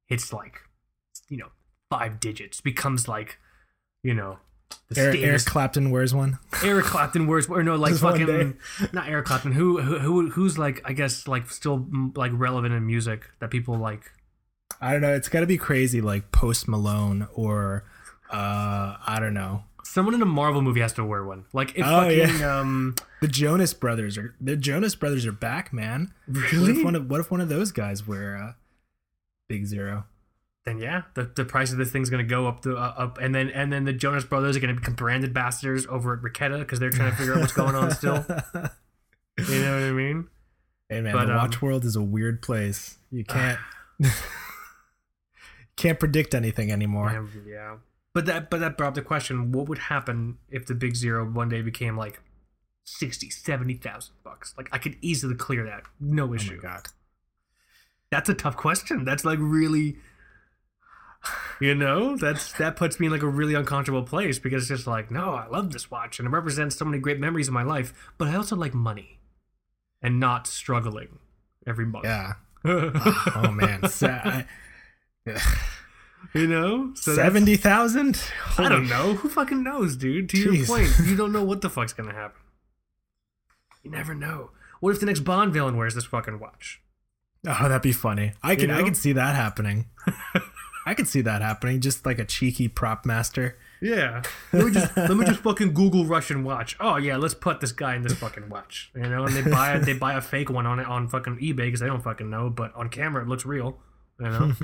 hits 0.07 0.31
like, 0.31 0.61
you 1.27 1.35
know, 1.35 1.49
five 1.89 2.21
digits, 2.21 2.61
becomes 2.61 3.09
like, 3.09 3.37
you 4.01 4.13
know, 4.13 4.39
the 4.89 5.01
eric, 5.01 5.19
eric 5.23 5.45
clapton 5.45 5.91
wears 5.91 6.13
one 6.13 6.39
Eric 6.63 6.85
Clapton 6.85 7.27
wears, 7.27 7.47
or 7.47 7.63
no, 7.63 7.75
like 7.75 7.91
Just 7.91 8.03
fucking, 8.03 8.57
not 8.93 9.07
Eric 9.09 9.25
Clapton. 9.25 9.51
Who, 9.51 9.81
who, 9.81 9.99
who, 9.99 10.29
who's 10.29 10.57
like, 10.57 10.81
I 10.85 10.93
guess, 10.93 11.27
like 11.27 11.49
still 11.49 11.79
mm, 11.79 12.15
like 12.15 12.31
relevant 12.33 12.73
in 12.73 12.85
music 12.85 13.29
that 13.39 13.49
people 13.51 13.77
like. 13.77 14.11
i 14.79 14.91
don't 14.91 15.01
know 15.01 15.13
it's 15.13 15.29
got 15.29 15.41
to 15.41 15.45
be 15.47 15.57
crazy 15.57 15.99
like 16.01 16.31
post 16.31 16.67
malone 16.67 17.27
or 17.33 17.83
uh 18.31 18.95
i 19.05 19.17
don't 19.19 19.33
know 19.33 19.63
Someone 19.85 20.15
in 20.15 20.21
a 20.21 20.25
Marvel 20.25 20.61
movie 20.61 20.79
has 20.79 20.93
to 20.93 21.03
wear 21.03 21.23
one. 21.25 21.45
Like 21.53 21.75
if 21.77 21.85
Oh, 21.85 22.07
yeah. 22.07 22.25
fucking 22.27 22.43
um, 22.43 22.95
the 23.21 23.27
jonas 23.27 23.73
brothers 23.73 24.17
are 24.17 24.33
the 24.39 24.55
jonas 24.55 24.95
brothers 24.95 25.25
are 25.27 25.31
back 25.33 25.71
man 25.73 26.13
what 26.25 26.51
really 26.51 26.71
if 26.79 26.83
one 26.83 26.95
of 26.95 27.09
what 27.09 27.19
if 27.19 27.29
one 27.29 27.41
of 27.41 27.49
those 27.49 27.71
guys 27.71 28.07
wear 28.07 28.35
uh 28.37 28.53
big 29.49 29.65
zero 29.65 30.05
then 30.65 30.79
yeah, 30.79 31.03
the, 31.13 31.29
the 31.35 31.45
price 31.45 31.71
of 31.71 31.77
this 31.77 31.91
thing's 31.91 32.09
gonna 32.09 32.23
go 32.23 32.47
up 32.47 32.61
the 32.61 32.75
uh, 32.75 32.93
up, 32.97 33.17
and 33.19 33.33
then 33.35 33.49
and 33.49 33.71
then 33.71 33.85
the 33.85 33.93
Jonas 33.93 34.23
Brothers 34.23 34.55
are 34.55 34.59
gonna 34.59 34.73
become 34.73 34.95
brand 34.95 35.23
ambassadors 35.23 35.85
over 35.87 36.13
at 36.13 36.21
Raketa 36.21 36.59
because 36.59 36.79
they're 36.79 36.89
trying 36.89 37.11
to 37.11 37.17
figure 37.17 37.33
out 37.33 37.41
what's 37.41 37.53
going 37.53 37.75
on 37.75 37.91
still. 37.91 38.25
You 39.35 39.61
know 39.63 39.73
what 39.73 39.83
I 39.83 39.91
mean? 39.91 40.27
hey 40.89 41.01
man 41.01 41.13
But, 41.13 41.25
the 41.25 41.31
um, 41.31 41.37
watch 41.37 41.59
world 41.59 41.85
is 41.85 41.95
a 41.95 42.03
weird 42.03 42.43
place 42.43 42.99
you 43.09 43.23
can't 43.23 43.57
can't 45.75 45.99
predict 45.99 46.35
anything 46.35 46.71
anymore 46.71 47.27
Yeah. 47.47 47.77
But 48.13 48.27
that 48.27 48.51
but 48.51 48.59
that 48.59 48.77
brought 48.77 48.89
up 48.89 48.93
the 48.93 49.01
question: 49.01 49.51
What 49.51 49.67
would 49.67 49.79
happen 49.79 50.37
if 50.49 50.67
the 50.67 50.75
Big 50.75 50.95
Zero 50.95 51.25
one 51.27 51.49
day 51.49 51.63
became 51.63 51.97
like 51.97 52.21
60, 52.83 53.31
70,000 53.31 54.13
bucks? 54.23 54.53
Like 54.55 54.69
I 54.71 54.77
could 54.77 54.97
easily 55.01 55.33
clear 55.33 55.65
that, 55.65 55.83
no 55.99 56.29
oh 56.29 56.33
issue. 56.35 56.61
god 56.61 56.89
That's 58.11 58.29
a 58.29 58.35
tough 58.35 58.55
question. 58.55 59.03
That's 59.03 59.25
like 59.25 59.39
really. 59.41 59.97
You 61.61 61.75
know, 61.75 62.17
that's 62.17 62.51
that 62.53 62.75
puts 62.75 62.99
me 62.99 63.05
in 63.07 63.11
like 63.13 63.21
a 63.21 63.27
really 63.27 63.53
uncomfortable 63.53 64.03
place 64.03 64.39
because 64.39 64.63
it's 64.63 64.79
just 64.79 64.87
like, 64.87 65.09
no, 65.09 65.33
I 65.35 65.47
love 65.47 65.71
this 65.71 65.89
watch 65.89 66.19
and 66.19 66.27
it 66.27 66.31
represents 66.31 66.75
so 66.75 66.85
many 66.85 66.99
great 66.99 67.19
memories 67.19 67.47
of 67.47 67.53
my 67.53 67.63
life, 67.63 68.11
but 68.17 68.27
I 68.27 68.35
also 68.35 68.55
like 68.55 68.73
money 68.73 69.19
and 70.01 70.19
not 70.19 70.47
struggling 70.47 71.19
every 71.65 71.85
month. 71.85 72.05
yeah 72.05 72.33
oh 72.65 73.51
man 73.51 73.87
so 73.89 74.07
I, 74.07 74.45
you 76.33 76.47
know, 76.47 76.93
so 76.95 77.13
Seventy 77.13 77.55
thousand? 77.57 78.21
I 78.57 78.69
don't 78.69 78.87
know. 78.87 79.13
Who 79.13 79.29
fucking 79.29 79.63
knows, 79.63 79.95
dude? 79.95 80.29
To 80.29 80.37
your 80.37 80.65
point, 80.65 80.89
you 81.05 81.15
don't 81.15 81.31
know 81.31 81.43
what 81.43 81.61
the 81.61 81.69
fuck's 81.69 81.93
gonna 81.93 82.13
happen. 82.13 82.41
You 83.83 83.91
never 83.91 84.15
know. 84.15 84.51
What 84.79 84.91
if 84.91 84.99
the 84.99 85.05
next 85.05 85.21
Bond 85.21 85.53
villain 85.53 85.77
wears 85.77 85.95
this 85.95 86.05
fucking 86.05 86.39
watch? 86.39 86.81
Oh, 87.45 87.67
that'd 87.67 87.81
be 87.81 87.91
funny. 87.91 88.33
I 88.41 88.55
can 88.55 88.71
I 88.71 88.79
know? 88.79 88.85
can 88.85 88.95
see 88.95 89.13
that 89.13 89.35
happening. 89.35 89.87
I 90.85 90.93
could 90.93 91.07
see 91.07 91.21
that 91.21 91.41
happening. 91.41 91.81
Just 91.81 92.05
like 92.05 92.19
a 92.19 92.25
cheeky 92.25 92.67
prop 92.67 93.05
master. 93.05 93.57
Yeah. 93.81 94.23
Let 94.51 94.65
me 94.65 94.71
just 94.71 94.95
let 94.95 95.15
me 95.15 95.25
just 95.25 95.41
fucking 95.41 95.73
Google 95.73 96.05
Russian 96.05 96.43
watch. 96.43 96.75
Oh 96.79 96.97
yeah, 96.97 97.17
let's 97.17 97.33
put 97.33 97.61
this 97.61 97.71
guy 97.71 97.95
in 97.95 98.01
this 98.01 98.13
fucking 98.13 98.49
watch. 98.49 98.91
You 98.95 99.03
know, 99.03 99.25
and 99.25 99.35
they 99.35 99.49
buy 99.49 99.75
it, 99.75 99.85
they 99.85 99.93
buy 99.93 100.13
a 100.13 100.21
fake 100.21 100.49
one 100.49 100.65
on 100.65 100.79
it 100.79 100.87
on 100.87 101.07
fucking 101.07 101.37
eBay 101.37 101.57
because 101.57 101.79
they 101.79 101.87
don't 101.87 102.03
fucking 102.03 102.29
know, 102.29 102.49
but 102.49 102.73
on 102.75 102.89
camera 102.89 103.23
it 103.23 103.27
looks 103.27 103.45
real. 103.45 103.77
You 104.19 104.29
know. 104.29 104.53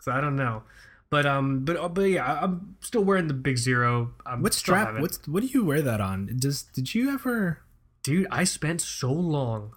so 0.00 0.12
I 0.12 0.20
don't 0.20 0.36
know, 0.36 0.62
But 1.10 1.26
um, 1.26 1.64
but 1.64 1.76
uh, 1.76 1.88
but 1.88 2.02
yeah, 2.02 2.40
I'm 2.42 2.76
still 2.80 3.04
wearing 3.04 3.28
the 3.28 3.34
Big 3.34 3.56
Zero. 3.56 4.12
I'm 4.26 4.42
What 4.42 4.54
strap? 4.54 5.00
What's 5.00 5.26
what 5.26 5.42
do 5.42 5.46
you 5.46 5.64
wear 5.64 5.82
that 5.82 6.00
on? 6.00 6.36
Does 6.38 6.62
did 6.62 6.94
you 6.94 7.10
ever? 7.10 7.60
dude? 8.06 8.26
I 8.30 8.44
spent 8.44 8.80
so 8.80 9.12
long 9.12 9.74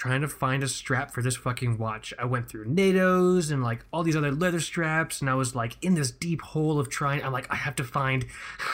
trying 0.00 0.22
to 0.22 0.28
find 0.28 0.62
a 0.62 0.68
strap 0.68 1.10
for 1.10 1.20
this 1.20 1.36
fucking 1.36 1.76
watch. 1.76 2.14
I 2.18 2.24
went 2.24 2.48
through 2.48 2.64
NATO's 2.64 3.50
and 3.50 3.62
like 3.62 3.84
all 3.92 4.02
these 4.02 4.16
other 4.16 4.32
leather 4.32 4.58
straps, 4.58 5.20
and 5.20 5.28
I 5.28 5.34
was 5.34 5.54
like 5.54 5.76
in 5.82 5.92
this 5.92 6.10
deep 6.10 6.40
hole 6.40 6.80
of 6.80 6.88
trying. 6.88 7.22
I'm 7.22 7.34
like, 7.34 7.52
I 7.52 7.56
have 7.56 7.76
to 7.76 7.84
find, 7.84 8.24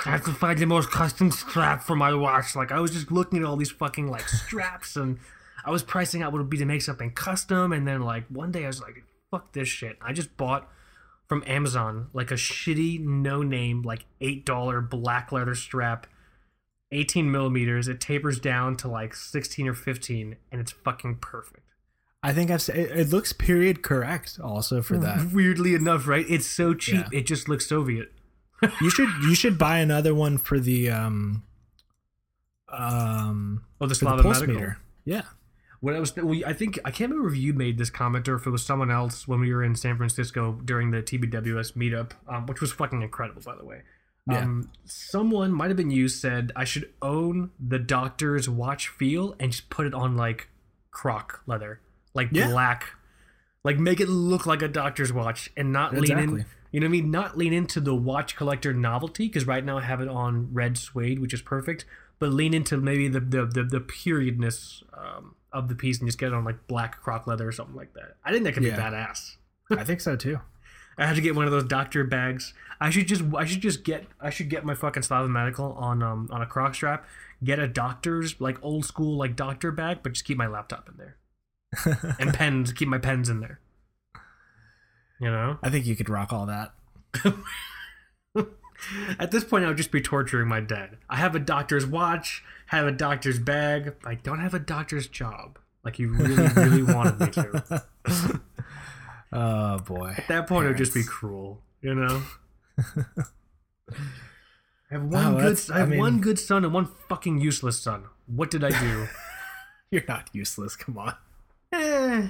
I 0.05 0.11
have 0.11 0.25
to 0.27 0.31
find 0.31 0.57
the 0.57 0.67
most 0.67 0.93
custom 0.93 1.33
strap 1.33 1.83
for 1.83 1.97
my 1.97 2.15
watch. 2.15 2.55
Like 2.55 2.71
I 2.71 2.79
was 2.79 2.93
just 2.93 3.11
looking 3.11 3.41
at 3.41 3.45
all 3.45 3.57
these 3.57 3.73
fucking 3.73 4.09
like 4.09 4.29
straps, 4.29 4.95
and 4.95 5.19
I 5.65 5.73
was 5.73 5.83
pricing 5.83 6.23
out 6.23 6.31
what 6.31 6.39
it 6.39 6.43
would 6.43 6.51
be 6.51 6.59
to 6.59 6.65
make 6.65 6.83
something 6.83 7.11
custom. 7.11 7.73
And 7.73 7.89
then 7.89 8.03
like 8.03 8.29
one 8.29 8.53
day 8.53 8.63
I 8.63 8.69
was 8.69 8.81
like, 8.81 9.03
fuck 9.33 9.53
this 9.53 9.67
shit. 9.67 9.99
I 10.01 10.13
just 10.13 10.37
bought 10.37 10.71
from 11.29 11.43
Amazon 11.45 12.07
like 12.13 12.31
a 12.31 12.35
shitty 12.35 13.01
no 13.01 13.43
name 13.43 13.83
like 13.83 14.05
eight 14.21 14.47
dollar 14.47 14.81
black 14.81 15.33
leather 15.33 15.57
strap 15.57 16.07
18 16.93 17.31
millimeters. 17.31 17.89
It 17.89 18.01
tapers 18.01 18.39
down 18.39 18.77
to 18.79 18.89
like 18.89 19.15
16 19.15 19.69
or 19.69 19.75
15, 19.75 20.37
and 20.53 20.61
it's 20.61 20.73
fucking 20.73 21.17
perfect. 21.17 21.67
I 22.23 22.33
think 22.33 22.51
I've. 22.51 22.63
said 22.63 22.77
It, 22.77 22.91
it 22.93 23.09
looks 23.11 23.33
period 23.33 23.83
correct 23.83 24.39
also 24.43 24.83
for 24.83 24.99
that. 24.99 25.33
Weirdly 25.33 25.75
enough, 25.75 26.09
right? 26.09 26.27
It's 26.29 26.47
so 26.47 26.75
cheap. 26.75 27.07
Yeah. 27.13 27.21
It 27.21 27.27
just 27.27 27.49
looks 27.49 27.69
Soviet. 27.69 28.13
you 28.81 28.91
should 28.91 29.09
you 29.23 29.35
should 29.35 29.59
buy 29.59 29.79
another 29.79 30.15
one 30.15 30.39
for 30.39 30.59
the 30.59 30.91
um 30.91 31.45
um 32.69 33.63
Oh, 33.81 33.85
the 33.85 33.91
the 33.91 33.95
Slava 33.95 34.23
pulse 34.23 34.41
meter. 34.43 34.79
Yeah. 35.05 35.23
When 35.81 35.95
I 35.95 36.01
was, 36.01 36.17
well, 36.17 36.41
I 36.47 36.55
think 36.55 36.79
I 36.85 36.91
can't 36.91 37.11
remember 37.11 37.33
if 37.33 37.39
you 37.39 37.53
made 37.53 37.77
this 37.79 37.91
comment 37.91 38.29
or 38.29 38.37
if 38.37 38.47
it 38.47 38.51
was 38.51 38.65
someone 38.65 38.91
else 38.91 39.29
when 39.29 39.41
we 39.41 39.55
were 39.55 39.63
in 39.63 39.77
San 39.77 39.97
Francisco 39.99 40.59
during 40.65 40.91
the 40.91 41.03
TBWS 41.03 41.75
meetup, 41.75 42.13
um, 42.27 42.47
which 42.47 42.63
was 42.63 42.73
fucking 42.73 43.03
incredible, 43.03 43.43
by 43.43 43.55
the 43.55 43.65
way. 43.65 43.83
Yeah. 44.29 44.41
Um, 44.41 44.71
someone 44.85 45.53
might 45.53 45.69
have 45.69 45.77
been 45.77 45.91
you 45.91 46.09
said 46.09 46.51
I 46.57 46.65
should 46.65 46.91
own 47.01 47.51
the 47.61 47.79
doctor's 47.79 48.49
watch 48.49 48.89
feel 48.89 49.37
and 49.39 49.53
just 49.53 49.71
put 49.71 49.87
it 49.87 49.95
on 49.95 50.17
like 50.17 50.49
croc 50.91 51.43
leather, 51.47 51.81
like 52.15 52.29
Yeah. 52.33 52.49
black, 52.49 52.93
like 53.63 53.79
make 53.79 54.01
it 54.01 54.09
look 54.09 54.45
like 54.47 54.63
a 54.63 54.69
doctor's 54.69 55.13
watch 55.13 55.51
and 55.57 55.73
not 55.73 55.95
lean 55.95 56.19
in. 56.19 56.45
You 56.73 56.81
know 56.81 56.87
what 56.87 56.89
I 56.89 56.89
mean? 56.89 57.11
Not 57.11 57.39
lean 57.39 57.53
into 57.53 57.81
the 57.81 57.95
watch 57.95 58.35
collector 58.37 58.75
novelty 58.75 59.29
because 59.29 59.47
right 59.47 59.65
now 59.65 59.79
I 59.79 59.83
have 59.83 60.01
it 60.01 60.09
on 60.09 60.53
red 60.53 60.77
suede, 60.77 61.21
which 61.21 61.33
is 61.33 61.41
perfect. 61.41 61.85
But 62.19 62.31
lean 62.33 62.53
into 62.55 62.77
maybe 62.79 63.09
the 63.09 63.21
the 63.21 63.47
the, 63.47 63.63
the 63.63 63.81
periodness 63.81 64.83
um, 64.93 65.37
of 65.53 65.69
the 65.69 65.75
piece 65.75 66.01
and 66.01 66.09
just 66.09 66.19
get 66.19 66.29
it 66.29 66.35
on 66.35 66.45
like 66.45 66.67
black 66.67 67.01
croc 67.03 67.27
leather 67.27 67.47
or 67.47 67.53
something 67.53 67.77
like 67.77 67.95
that. 67.95 68.17
I 68.25 68.33
think 68.33 68.45
that 68.45 68.55
could 68.55 68.63
be 68.65 68.71
Yeah. 68.71 68.91
badass. 68.91 69.37
I 69.71 69.85
think 69.85 70.01
so 70.01 70.17
too. 70.17 70.41
I 70.99 71.07
have 71.07 71.17
to 71.17 71.23
get 71.23 71.35
one 71.35 71.45
of 71.45 71.51
those 71.51 71.65
doctor 71.65 72.05
bags. 72.05 72.55
I 72.81 72.91
should 72.91 73.07
just 73.07 73.23
I 73.37 73.45
should 73.45 73.61
just 73.61 73.85
get 73.85 74.07
I 74.21 74.31
should 74.31 74.49
get 74.49 74.65
my 74.65 74.75
fucking 74.75 75.03
Slava 75.03 75.29
medical 75.29 75.73
on 75.73 76.03
um 76.03 76.29
on 76.31 76.43
a 76.43 76.47
croc 76.47 76.75
strap. 76.75 77.07
Get 77.45 77.59
a 77.59 77.69
doctor's 77.69 78.41
like 78.41 78.63
old 78.63 78.85
school 78.85 79.17
like 79.17 79.37
doctor 79.37 79.71
bag, 79.71 79.99
but 80.03 80.13
just 80.13 80.25
keep 80.25 80.39
my 80.39 80.47
laptop 80.47 80.89
in 80.89 80.97
there 80.97 81.17
and 82.19 82.33
pens. 82.33 82.73
Keep 82.73 82.89
my 82.89 82.99
pens 82.99 83.29
in 83.29 83.41
there. 83.41 83.61
You 85.21 85.31
know. 85.31 85.59
I 85.63 85.71
think 85.71 85.87
you 85.87 85.97
could 85.97 86.09
rock 86.09 86.33
all 86.33 86.47
that. 86.47 86.75
At 89.19 89.31
this 89.31 89.45
point, 89.45 89.65
I 89.65 89.69
would 89.69 89.79
just 89.79 89.91
be 89.91 90.03
torturing 90.03 90.49
my 90.49 90.61
dad. 90.61 90.99
I 91.09 91.17
have 91.17 91.35
a 91.35 91.39
doctor's 91.39 91.87
watch, 91.87 92.45
have 92.67 92.87
a 92.87 92.93
doctor's 92.93 93.39
bag. 93.39 93.95
I 94.05 94.17
don't 94.17 94.41
have 94.41 94.53
a 94.53 94.59
doctor's 94.59 95.09
job. 95.09 95.59
Like 95.83 95.99
you 95.99 96.13
really, 96.13 96.49
really 96.55 96.83
wanted 96.83 97.21
me 97.21 97.31
to. 97.31 97.85
Oh 99.33 99.79
boy. 99.79 100.15
At 100.17 100.29
that 100.29 100.47
point, 100.47 100.67
it 100.67 100.69
would 100.69 100.77
just 100.79 100.95
be 100.95 101.03
cruel, 101.05 101.61
you 101.83 101.95
know. 101.95 102.23
I 103.91 103.95
have 104.91 105.03
one 105.03 105.11
Wow, 105.11 105.41
good. 105.41 105.61
I 105.73 105.79
have 105.79 105.89
I 105.89 105.91
mean- 105.91 106.01
one 106.01 106.21
good 106.21 106.39
son 106.39 106.65
and 106.65 106.73
one 106.73 106.87
fucking 107.09 107.41
useless 107.41 107.79
son. 107.81 108.05
What 108.27 108.51
did 108.51 108.63
I 108.65 108.71
do? 108.71 109.09
You're 109.91 110.05
not 110.09 110.31
useless. 110.33 110.77
Come 110.77 110.99
on. 110.99 111.15
eh, 111.73 112.29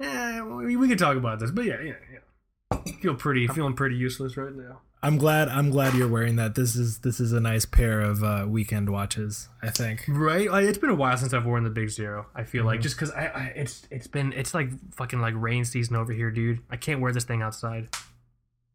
eh, 0.00 0.40
we, 0.40 0.76
we 0.76 0.88
can 0.88 0.98
talk 0.98 1.16
about 1.16 1.38
this, 1.40 1.50
but 1.50 1.64
yeah, 1.64 1.80
yeah, 1.80 1.94
yeah. 2.12 2.78
Feel 3.00 3.14
pretty, 3.14 3.46
feeling 3.48 3.74
pretty 3.74 3.96
useless 3.96 4.36
right 4.36 4.54
now. 4.54 4.80
I'm 5.02 5.16
glad. 5.16 5.48
I'm 5.48 5.70
glad 5.70 5.94
you're 5.94 6.08
wearing 6.08 6.36
that. 6.36 6.54
This 6.54 6.76
is 6.76 6.98
this 6.98 7.20
is 7.20 7.32
a 7.32 7.40
nice 7.40 7.64
pair 7.64 8.00
of 8.00 8.22
uh, 8.22 8.44
weekend 8.46 8.90
watches. 8.90 9.48
I 9.62 9.70
think. 9.70 10.04
Right? 10.06 10.50
Like, 10.50 10.66
it's 10.66 10.76
been 10.76 10.90
a 10.90 10.94
while 10.94 11.16
since 11.16 11.32
I've 11.32 11.46
worn 11.46 11.64
the 11.64 11.70
Big 11.70 11.88
Zero. 11.88 12.26
I 12.34 12.44
feel 12.44 12.64
like 12.64 12.82
just 12.82 12.96
because 12.96 13.10
I, 13.12 13.26
I, 13.28 13.42
it's 13.56 13.86
it's 13.90 14.06
been 14.06 14.32
it's 14.34 14.52
like 14.52 14.68
fucking 14.94 15.20
like 15.20 15.34
rain 15.36 15.64
season 15.64 15.96
over 15.96 16.12
here, 16.12 16.30
dude. 16.30 16.60
I 16.70 16.76
can't 16.76 17.00
wear 17.00 17.12
this 17.12 17.24
thing 17.24 17.40
outside. 17.40 17.88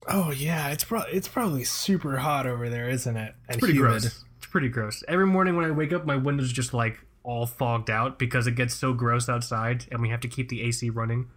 Oh 0.08 0.32
yeah, 0.32 0.70
it's 0.70 0.84
pro- 0.84 1.02
it's 1.04 1.28
probably 1.28 1.64
super 1.64 2.18
hot 2.18 2.48
over 2.48 2.70
there, 2.70 2.90
isn't 2.90 3.16
it? 3.18 3.34
And 3.48 3.56
It's 3.56 3.60
pretty 3.60 3.74
humid. 3.76 4.02
gross. 4.02 4.24
It's 4.38 4.48
pretty 4.48 4.70
gross. 4.70 5.04
Every 5.08 5.28
morning 5.28 5.56
when 5.56 5.66
I 5.66 5.72
wake 5.72 5.94
up, 5.94 6.06
my 6.06 6.16
window's 6.16 6.52
just 6.52 6.74
like 6.74 6.98
all 7.24 7.46
fogged 7.46 7.90
out 7.90 8.18
because 8.20 8.48
it 8.48 8.56
gets 8.56 8.74
so 8.76 8.94
gross 8.94 9.30
outside, 9.30 9.86
and 9.92 10.02
we 10.02 10.10
have 10.10 10.22
to 10.22 10.28
keep 10.28 10.50
the 10.50 10.62
AC 10.64 10.90
running 10.90 11.28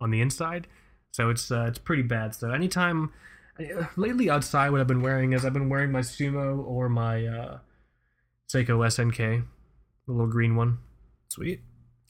on 0.00 0.10
the 0.10 0.20
inside. 0.22 0.66
So 1.10 1.28
it's 1.28 1.50
uh, 1.50 1.66
it's 1.68 1.78
pretty 1.78 2.02
bad. 2.02 2.34
So 2.34 2.50
anytime 2.50 3.12
lately 3.96 4.30
outside, 4.30 4.70
what 4.70 4.80
I've 4.80 4.86
been 4.86 5.02
wearing 5.02 5.32
is 5.32 5.44
I've 5.44 5.52
been 5.52 5.68
wearing 5.68 5.92
my 5.92 6.00
Sumo 6.00 6.64
or 6.64 6.88
my 6.88 7.26
uh, 7.26 7.58
Seiko 8.52 8.78
SNK, 8.78 9.44
the 10.06 10.12
little 10.12 10.26
green 10.26 10.56
one. 10.56 10.78
Sweet. 11.28 11.60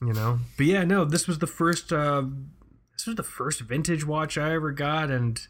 you 0.01 0.13
know 0.13 0.39
but 0.55 0.65
yeah 0.65 0.83
no 0.85 1.03
this 1.03 1.27
was 1.27 1.39
the 1.39 1.47
first 1.47 1.91
uh 1.91 2.23
this 2.93 3.05
was 3.05 3.15
the 3.15 3.23
first 3.23 3.59
vintage 3.59 4.05
watch 4.05 4.37
i 4.37 4.53
ever 4.53 4.71
got 4.71 5.11
and 5.11 5.47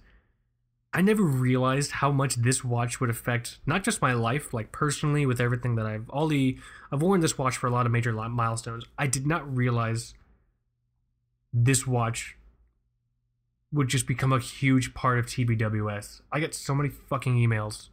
i 0.92 1.02
never 1.02 1.22
realized 1.22 1.92
how 1.92 2.12
much 2.12 2.34
this 2.36 2.64
watch 2.64 3.00
would 3.00 3.12
affect 3.12 3.60
not 3.68 3.84
just 3.84 4.02
my 4.02 4.12
life 4.14 4.54
like 4.56 4.72
personally 4.72 5.26
with 5.28 5.40
everything 5.40 5.76
that 5.76 5.86
i've 5.86 6.10
all 6.10 6.26
the 6.28 6.58
i've 6.92 7.02
worn 7.02 7.22
this 7.22 7.38
watch 7.38 7.58
for 7.58 7.68
a 7.68 7.72
lot 7.72 7.86
of 7.86 7.92
major 7.92 8.12
milestones 8.12 8.84
i 8.98 9.06
did 9.06 9.28
not 9.28 9.56
realize 9.56 10.16
this 11.54 11.86
watch 11.86 12.36
would 13.72 13.88
just 13.88 14.08
become 14.08 14.34
a 14.34 14.40
huge 14.40 14.94
part 14.94 15.20
of 15.20 15.26
tbws 15.26 16.22
i 16.32 16.40
get 16.40 16.54
so 16.54 16.74
many 16.74 16.90
fucking 16.90 17.36
emails 17.36 17.90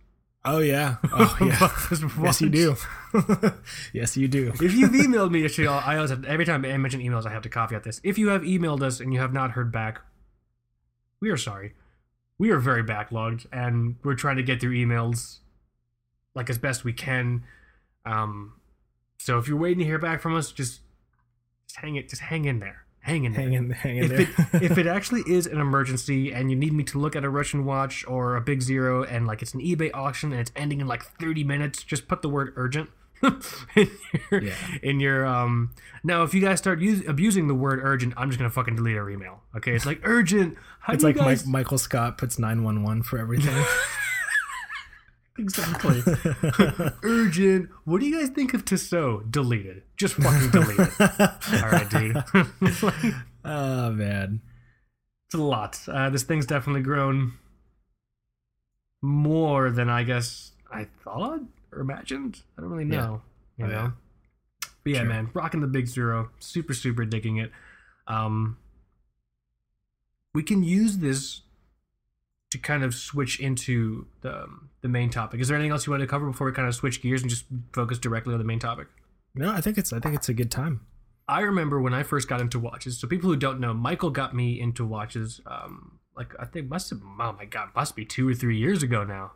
Oh 0.49 0.61
yeah. 0.61 0.97
Oh 1.13 1.37
yeah. 1.41 1.69
yes, 2.23 2.41
you 2.41 2.49
do. 2.49 2.77
yes, 3.93 4.17
you 4.17 4.29
do. 4.29 4.53
if 4.55 4.75
you've 4.75 4.91
emailed 4.93 5.33
me, 5.33 5.45
actually, 5.45 5.67
I 5.67 5.97
always 5.97 6.11
have, 6.11 6.25
every 6.25 6.45
time 6.45 6.65
I 6.65 6.77
mention 6.77 7.01
emails, 7.01 7.27
I 7.27 7.33
have 7.33 7.43
to 7.43 7.49
caveat 7.49 7.83
this. 7.83 8.01
If 8.05 8.17
you 8.17 8.29
have 8.29 8.43
emailed 8.43 8.81
us 8.81 9.01
and 9.01 9.13
you 9.13 9.19
have 9.19 9.33
not 9.33 9.51
heard 9.53 9.73
back, 9.73 10.03
we 11.21 11.31
are 11.31 11.37
sorry. 11.37 11.75
We 12.39 12.51
are 12.51 12.59
very 12.59 12.85
backlogged, 12.85 13.47
and 13.53 13.97
we're 14.05 14.15
trying 14.15 14.37
to 14.37 14.43
get 14.43 14.61
through 14.61 14.75
emails 14.75 15.39
like 16.35 16.49
as 16.49 16.59
best 16.59 16.85
we 16.85 16.93
can. 16.93 17.43
Um, 18.05 18.53
so 19.19 19.39
if 19.39 19.49
you're 19.49 19.57
waiting 19.57 19.81
to 19.81 19.85
hear 19.85 19.99
back 19.99 20.21
from 20.21 20.37
us, 20.37 20.53
just, 20.53 20.81
just 21.67 21.81
hang 21.81 21.97
it, 21.97 22.09
just 22.09 22.23
hang 22.23 22.45
in 22.45 22.61
there, 22.61 22.85
hang 23.07 23.25
in 23.25 23.33
there. 23.33 23.43
Hang 23.43 23.53
in, 23.55 23.71
hang 23.71 23.97
in 23.99 24.05
If 24.05 24.37
there. 24.37 24.47
it, 24.61 24.63
if 24.73 24.79
it 24.79 24.87
actually 24.87 25.23
is 25.27 25.47
an 25.47 25.61
emergency 25.61 26.33
and 26.33 26.51
you 26.51 26.57
need 26.57 26.73
me 26.73 26.85
to 26.85 26.99
look 26.99 27.15
at 27.17 27.25
a 27.25 27.31
Russian 27.31 27.65
watch 27.65 28.05
or 28.07 28.37
a 28.37 28.41
Big 28.41 28.61
Zero 28.63 29.05
and 29.05 29.27
like 29.27 29.43
it's 29.43 29.55
an 29.55 29.61
eBay 29.61 29.91
auction 29.95 30.33
and 30.33 30.41
it's 30.41 30.53
ending 30.57 30.81
in 30.81 30.87
like 30.87 31.03
30 31.21 31.45
minutes, 31.45 31.83
just 31.83 32.09
put 32.09 32.23
the 32.23 32.29
word 32.29 32.53
urgent 32.57 32.91
in 33.23 33.89
your, 34.31 34.43
Yeah. 34.43 34.55
in 34.83 35.01
your 35.01 35.25
um 35.27 35.71
now 36.05 36.23
if 36.23 36.35
you 36.35 36.41
guys 36.41 36.59
start 36.59 36.81
use, 36.81 37.03
abusing 37.09 37.49
the 37.49 37.55
word 37.55 37.81
urgent, 37.83 38.13
I'm 38.17 38.29
just 38.29 38.39
gonna 38.39 38.51
fucking 38.51 38.77
delete 38.77 38.97
our 38.97 39.09
email. 39.09 39.41
Okay, 39.57 39.73
it's 39.75 39.87
like 39.87 40.01
urgent. 40.05 40.57
How 40.81 40.93
it's 40.93 41.03
like 41.03 41.17
guys 41.17 41.47
Mike, 41.47 41.53
Michael 41.65 41.79
Scott 41.79 42.19
puts 42.19 42.39
nine 42.39 42.63
one 42.63 42.83
one 42.83 43.03
for 43.03 43.19
everything. 43.19 43.55
exactly 45.39 46.03
urgent? 47.03 47.71
What 47.85 48.01
do 48.01 48.07
you 48.07 48.19
guys 48.19 48.29
think 48.31 48.55
of 48.55 48.65
Tissot? 48.65 49.31
Deleted. 49.31 49.83
Just 49.97 50.15
fucking 50.15 50.51
delete 50.51 50.79
it. 50.79 51.01
All 51.63 51.71
right, 51.71 51.89
dude. 51.91 53.15
oh 53.45 53.91
man. 53.93 54.41
It's 55.29 55.35
a 55.35 55.39
lot. 55.43 55.81
Uh, 55.89 56.11
this 56.11 56.23
thing's 56.23 56.47
definitely 56.47 56.83
grown 56.83 57.33
more 59.03 59.71
than 59.71 59.89
I 59.91 60.03
guess 60.05 60.53
I 60.73 60.87
thought 61.05 61.41
or 61.73 61.81
imagined. 61.81 62.43
I 62.57 62.61
don't 62.63 62.71
really 62.71 62.85
know. 62.85 63.23
You 63.57 63.65
Oh, 63.65 63.69
know. 63.69 63.75
yeah. 63.75 63.91
But 64.85 64.93
yeah, 64.93 64.99
Sure. 65.01 65.09
man, 65.09 65.31
rocking 65.35 65.61
the 65.61 65.67
big 65.67 65.87
zero, 65.89 66.31
super 66.39 66.75
super 66.75 67.05
digging 67.05 67.39
it. 67.39 67.51
Um, 68.07 68.57
we 70.35 70.43
can 70.45 70.63
use 70.63 70.99
this 70.99 71.41
to 72.51 72.59
kind 72.59 72.85
of 72.85 72.95
switch 72.95 73.41
into 73.41 74.07
the 74.21 74.43
um, 74.45 74.71
the 74.83 74.89
main 74.89 75.11
topic. 75.11 75.41
Is 75.41 75.49
there 75.49 75.57
anything 75.57 75.73
else 75.73 75.87
you 75.87 75.91
want 75.91 76.01
to 76.03 76.07
cover 76.07 76.27
before 76.27 76.47
we 76.47 76.53
kind 76.53 76.69
of 76.69 76.75
switch 76.75 77.03
gears 77.03 77.21
and 77.23 77.31
just 77.31 77.45
focus 77.73 77.99
directly 77.99 78.33
on 78.33 78.39
the 78.39 78.45
main 78.45 78.59
topic? 78.61 78.87
No, 79.35 79.53
I 79.53 79.61
think 79.61 79.79
it's 79.79 79.93
I 79.93 79.99
think 80.01 80.15
it's 80.15 80.29
a 80.29 80.35
good 80.35 80.51
time. 80.51 80.81
I 81.29 81.41
remember 81.41 81.81
when 81.81 81.93
I 81.93 82.05
first 82.05 82.29
got 82.29 82.41
into 82.41 82.59
watches. 82.61 82.99
So 82.99 83.09
people 83.09 83.29
who 83.29 83.37
don't 83.37 83.59
know, 83.59 83.75
Michael 83.75 84.11
got 84.11 84.35
me 84.35 84.61
into 84.61 84.87
watches. 84.87 85.41
Um, 85.47 85.99
like 86.17 86.35
I 86.39 86.45
think 86.45 86.71
must 86.71 86.91
have. 86.91 87.01
Oh 87.03 87.33
my 87.37 87.45
god, 87.45 87.71
must 87.75 87.97
be 87.97 88.05
two 88.05 88.29
or 88.29 88.35
three 88.35 88.57
years 88.59 88.83
ago 88.83 89.03
now. 89.05 89.33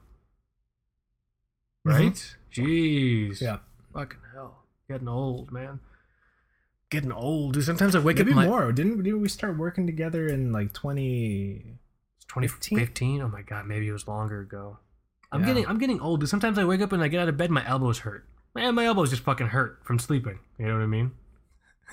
Right? 1.84 2.36
Jeez. 2.54 3.40
Yeah. 3.40 3.58
Fucking 3.92 4.20
hell. 4.34 4.64
Getting 4.88 5.08
old, 5.08 5.50
man. 5.50 5.80
Getting 6.90 7.12
old. 7.12 7.54
Dude, 7.54 7.64
sometimes 7.64 7.94
I 7.94 8.00
wake 8.00 8.18
Maybe 8.18 8.32
up. 8.32 8.36
my- 8.36 8.46
more. 8.46 8.72
Didn't, 8.72 9.02
didn't 9.02 9.20
we 9.20 9.28
start 9.28 9.56
working 9.56 9.86
together 9.86 10.26
in 10.26 10.52
like 10.52 10.72
twenty? 10.72 11.78
2015. 12.34 13.20
Oh 13.22 13.28
my 13.28 13.42
god, 13.42 13.66
maybe 13.66 13.88
it 13.88 13.92
was 13.92 14.06
longer 14.08 14.40
ago. 14.40 14.78
I'm 15.32 15.40
Yeah. 15.40 15.46
getting 15.48 15.66
I'm 15.66 15.78
getting 15.78 16.00
old. 16.00 16.20
dude. 16.20 16.28
Sometimes 16.28 16.58
I 16.58 16.64
wake 16.64 16.80
up 16.80 16.92
and 16.92 17.02
I 17.02 17.08
get 17.08 17.20
out 17.20 17.28
of 17.28 17.36
bed, 17.36 17.50
my 17.50 17.66
elbows 17.66 18.00
hurt. 18.00 18.26
Man, 18.54 18.74
my 18.74 18.84
elbows 18.86 19.10
just 19.10 19.22
fucking 19.22 19.48
hurt 19.48 19.80
from 19.84 19.98
sleeping. 19.98 20.38
You 20.58 20.66
know 20.66 20.74
what 20.74 20.82
I 20.82 20.86
mean? 20.86 21.12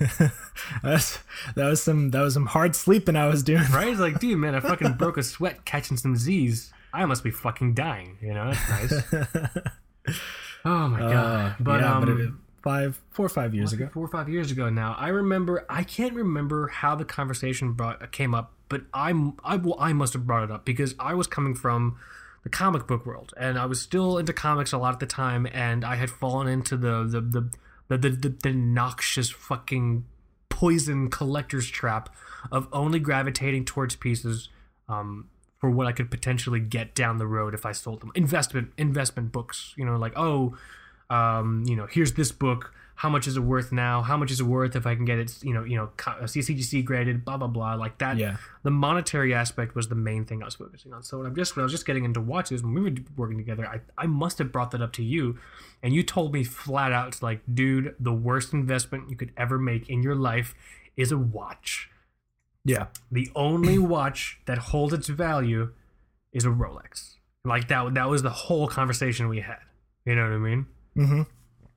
That's, 0.82 1.18
that 1.56 1.68
was 1.68 1.82
some 1.82 2.10
that 2.10 2.20
was 2.20 2.34
some 2.34 2.46
hard 2.46 2.74
sleeping 2.76 3.16
I 3.16 3.26
was 3.26 3.42
doing. 3.42 3.64
Right? 3.72 3.88
It's 3.88 4.00
like, 4.00 4.18
dude, 4.20 4.38
man, 4.38 4.54
I 4.54 4.60
fucking 4.60 4.92
broke 4.94 5.16
a 5.16 5.22
sweat 5.22 5.64
catching 5.64 5.96
some 5.96 6.16
Z's. 6.16 6.72
I 6.92 7.04
must 7.04 7.22
be 7.24 7.30
fucking 7.30 7.74
dying. 7.74 8.16
You 8.22 8.34
know, 8.34 8.52
that's 8.52 9.12
nice. 9.12 9.24
Oh 10.64 10.88
my 10.88 10.98
god. 10.98 11.14
Uh, 11.14 11.54
but 11.60 11.80
yeah, 11.80 11.94
um, 11.94 12.00
but 12.00 12.08
it, 12.08 12.30
five, 12.62 13.00
four 13.10 13.26
or 13.26 13.28
five 13.28 13.54
years 13.54 13.72
ago. 13.72 13.88
four 13.92 14.04
or 14.04 14.08
five 14.08 14.28
years 14.28 14.50
ago 14.50 14.68
now. 14.68 14.94
I 14.98 15.08
remember. 15.08 15.64
I 15.68 15.84
can't 15.84 16.14
remember 16.14 16.66
how 16.68 16.94
the 16.96 17.04
conversation 17.04 17.72
brought 17.74 18.10
came 18.10 18.34
up, 18.34 18.52
but 18.68 18.82
I'm 18.92 19.34
I 19.44 19.56
well, 19.56 19.76
I 19.78 19.92
must 19.92 20.12
have 20.12 20.26
brought 20.26 20.44
it 20.44 20.50
up 20.50 20.64
because 20.64 20.94
I 20.98 21.14
was 21.14 21.26
coming 21.26 21.54
from 21.54 21.98
the 22.44 22.48
comic 22.48 22.86
book 22.86 23.04
world, 23.04 23.34
and 23.36 23.58
I 23.58 23.66
was 23.66 23.80
still 23.80 24.18
into 24.18 24.32
comics 24.32 24.72
a 24.72 24.78
lot 24.78 24.94
at 24.94 25.00
the 25.00 25.06
time, 25.06 25.46
and 25.52 25.84
I 25.84 25.96
had 25.96 26.10
fallen 26.10 26.48
into 26.48 26.76
the 26.76 27.04
the 27.04 27.20
the 27.20 27.50
the, 27.88 27.98
the, 27.98 28.10
the, 28.10 28.28
the 28.42 28.52
noxious 28.52 29.30
fucking 29.30 30.04
poison 30.50 31.08
collector's 31.08 31.68
trap 31.68 32.14
of 32.52 32.68
only 32.72 32.98
gravitating 32.98 33.64
towards 33.64 33.96
pieces 33.96 34.48
um, 34.88 35.28
for 35.58 35.70
what 35.70 35.86
I 35.86 35.92
could 35.92 36.10
potentially 36.10 36.60
get 36.60 36.94
down 36.94 37.18
the 37.18 37.26
road 37.26 37.54
if 37.54 37.64
I 37.64 37.72
sold 37.72 38.00
them. 38.00 38.12
Investment 38.14 38.72
investment 38.76 39.32
books, 39.32 39.74
you 39.76 39.84
know, 39.84 39.96
like 39.96 40.12
oh, 40.16 40.56
um, 41.10 41.64
you 41.66 41.76
know, 41.76 41.86
here's 41.86 42.14
this 42.14 42.32
book. 42.32 42.72
How 42.98 43.08
much 43.08 43.28
is 43.28 43.36
it 43.36 43.42
worth 43.42 43.70
now? 43.70 44.02
How 44.02 44.16
much 44.16 44.32
is 44.32 44.40
it 44.40 44.44
worth 44.44 44.74
if 44.74 44.84
I 44.84 44.96
can 44.96 45.04
get 45.04 45.20
it, 45.20 45.40
you 45.44 45.54
know, 45.54 45.62
you 45.62 45.76
know, 45.76 45.90
CCGC 45.96 46.84
graded, 46.84 47.24
blah 47.24 47.36
blah 47.36 47.46
blah, 47.46 47.74
like 47.74 47.98
that. 47.98 48.16
Yeah. 48.16 48.38
The 48.64 48.72
monetary 48.72 49.32
aspect 49.32 49.76
was 49.76 49.86
the 49.86 49.94
main 49.94 50.24
thing 50.24 50.42
I 50.42 50.46
was 50.46 50.56
focusing 50.56 50.92
on. 50.92 51.04
So 51.04 51.18
when 51.18 51.28
I'm 51.28 51.36
just 51.36 51.54
when 51.54 51.62
I 51.62 51.64
was 51.64 51.70
just 51.70 51.86
getting 51.86 52.04
into 52.04 52.20
watches 52.20 52.64
when 52.64 52.74
we 52.74 52.80
were 52.82 52.96
working 53.16 53.38
together, 53.38 53.64
I 53.64 53.82
I 53.96 54.08
must 54.08 54.38
have 54.38 54.50
brought 54.50 54.72
that 54.72 54.82
up 54.82 54.92
to 54.94 55.04
you, 55.04 55.38
and 55.80 55.94
you 55.94 56.02
told 56.02 56.32
me 56.32 56.42
flat 56.42 56.92
out, 56.92 57.06
it's 57.06 57.22
like, 57.22 57.40
dude, 57.54 57.94
the 58.00 58.12
worst 58.12 58.52
investment 58.52 59.08
you 59.08 59.14
could 59.14 59.30
ever 59.36 59.60
make 59.60 59.88
in 59.88 60.02
your 60.02 60.16
life 60.16 60.56
is 60.96 61.12
a 61.12 61.18
watch. 61.18 61.90
Yeah. 62.64 62.86
The 63.12 63.30
only 63.36 63.78
watch 63.94 64.40
that 64.46 64.58
holds 64.58 64.92
its 64.92 65.06
value 65.06 65.72
is 66.32 66.44
a 66.44 66.48
Rolex. 66.48 67.14
Like 67.44 67.68
that 67.68 67.94
that 67.94 68.08
was 68.08 68.24
the 68.24 68.30
whole 68.30 68.66
conversation 68.66 69.28
we 69.28 69.38
had. 69.38 69.60
You 70.04 70.16
know 70.16 70.24
what 70.24 70.32
I 70.32 70.38
mean? 70.38 70.66
Mm-hmm. 70.96 71.22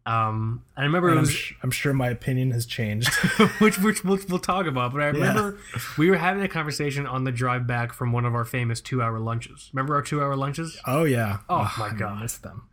Um, 0.05 0.63
I 0.75 0.83
remember 0.83 1.09
it 1.11 1.17
I'm, 1.17 1.27
sh- 1.27 1.53
I'm 1.61 1.69
sure 1.69 1.93
my 1.93 2.09
opinion 2.09 2.51
has 2.51 2.65
changed. 2.65 3.13
which 3.59 3.77
which 3.77 4.03
we'll, 4.03 4.17
we'll 4.29 4.39
talk 4.39 4.65
about. 4.65 4.93
But 4.93 5.01
I 5.03 5.05
remember 5.07 5.59
we 5.97 6.09
were 6.09 6.17
having 6.17 6.41
a 6.43 6.47
conversation 6.47 7.05
on 7.05 7.23
the 7.23 7.31
drive 7.31 7.67
back 7.67 7.93
from 7.93 8.11
one 8.11 8.25
of 8.25 8.33
our 8.33 8.45
famous 8.45 8.81
two 8.81 9.01
hour 9.01 9.19
lunches. 9.19 9.69
Remember 9.73 9.93
our 9.95 10.01
two 10.01 10.19
hour 10.21 10.35
lunches? 10.35 10.79
oh 10.87 11.03
yeah. 11.03 11.39
Oh, 11.49 11.71
my 11.77 11.89
I 11.89 11.93
God. 11.93 12.21
miss 12.21 12.37
them. 12.37 12.63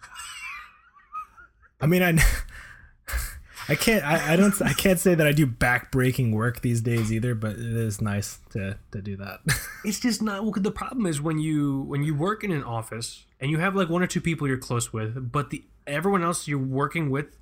I 1.81 1.87
mean, 1.87 2.03
I, 2.03 2.19
I 3.69 3.75
can't, 3.75 4.03
I, 4.05 4.33
I 4.33 4.37
don't, 4.37 4.61
I 4.63 4.73
can't 4.73 4.99
say 4.99 5.15
that 5.15 5.27
I 5.27 5.33
do 5.33 5.47
back-breaking 5.47 6.33
work 6.33 6.63
these 6.63 6.81
days 6.81 7.13
either, 7.13 7.35
but 7.35 7.53
it 7.53 7.59
is 7.77 8.01
nice 8.01 8.39
to 8.51 8.79
to 8.93 9.03
do 9.03 9.17
that. 9.19 9.41
It's 9.85 10.01
just 10.01 10.21
not. 10.21 10.43
Well, 10.43 10.53
the 10.57 10.73
problem 10.73 11.07
is 11.07 11.21
when 11.21 11.39
you 11.39 11.83
when 11.83 12.03
you 12.03 12.15
work 12.15 12.43
in 12.43 12.51
an 12.51 12.65
office 12.65 13.27
and 13.41 13.49
you 13.51 13.59
have 13.59 13.77
like 13.77 13.89
one 13.89 14.03
or 14.03 14.07
two 14.09 14.21
people 14.21 14.49
you're 14.49 14.59
close 14.59 14.93
with, 14.93 15.31
but 15.31 15.51
the 15.51 15.63
everyone 15.89 16.23
else 16.23 16.47
you're 16.47 16.59
working 16.59 17.11
with, 17.11 17.37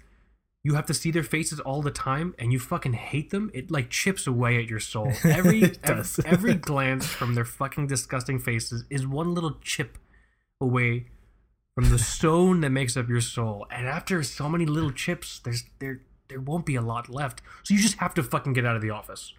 you 0.64 0.74
have 0.74 0.87
to 0.87 0.94
see 0.94 1.11
their 1.11 1.22
faces 1.22 1.61
all 1.61 1.80
the 1.80 1.90
time, 1.90 2.35
and 2.38 2.52
you 2.52 2.59
fucking 2.59 2.94
hate 2.94 3.30
them. 3.30 3.50
It 3.54 3.70
like 3.70 3.88
chips 3.88 4.26
away 4.26 4.59
at 4.59 4.68
your 4.68 4.80
soul. 4.80 5.12
Every 5.24 5.72
every, 5.85 6.04
every 6.24 6.54
glance 6.54 7.06
from 7.06 7.35
their 7.35 7.44
fucking 7.44 7.87
disgusting 7.87 8.38
faces 8.40 8.85
is 8.90 9.06
one 9.06 9.32
little 9.35 9.59
chip 9.62 9.96
away 10.61 11.06
from 11.76 11.90
the 11.90 11.98
stone 11.98 12.62
that 12.62 12.70
makes 12.70 12.96
up 12.96 13.09
your 13.09 13.20
soul. 13.20 13.66
And 13.70 13.87
after 13.87 14.22
so 14.22 14.48
many 14.48 14.66
little 14.66 14.90
chips, 14.90 15.38
there's 15.38 15.64
there 15.78 16.00
there 16.28 16.40
won't 16.40 16.66
be 16.66 16.74
a 16.74 16.82
lot 16.82 17.09
left. 17.09 17.42
So 17.62 17.74
you 17.74 17.80
just 17.80 17.98
have 17.98 18.14
to 18.14 18.22
fucking 18.22 18.52
get 18.54 18.66
out 18.66 18.76
of 18.76 18.82
the 18.82 18.90
office. 18.90 19.35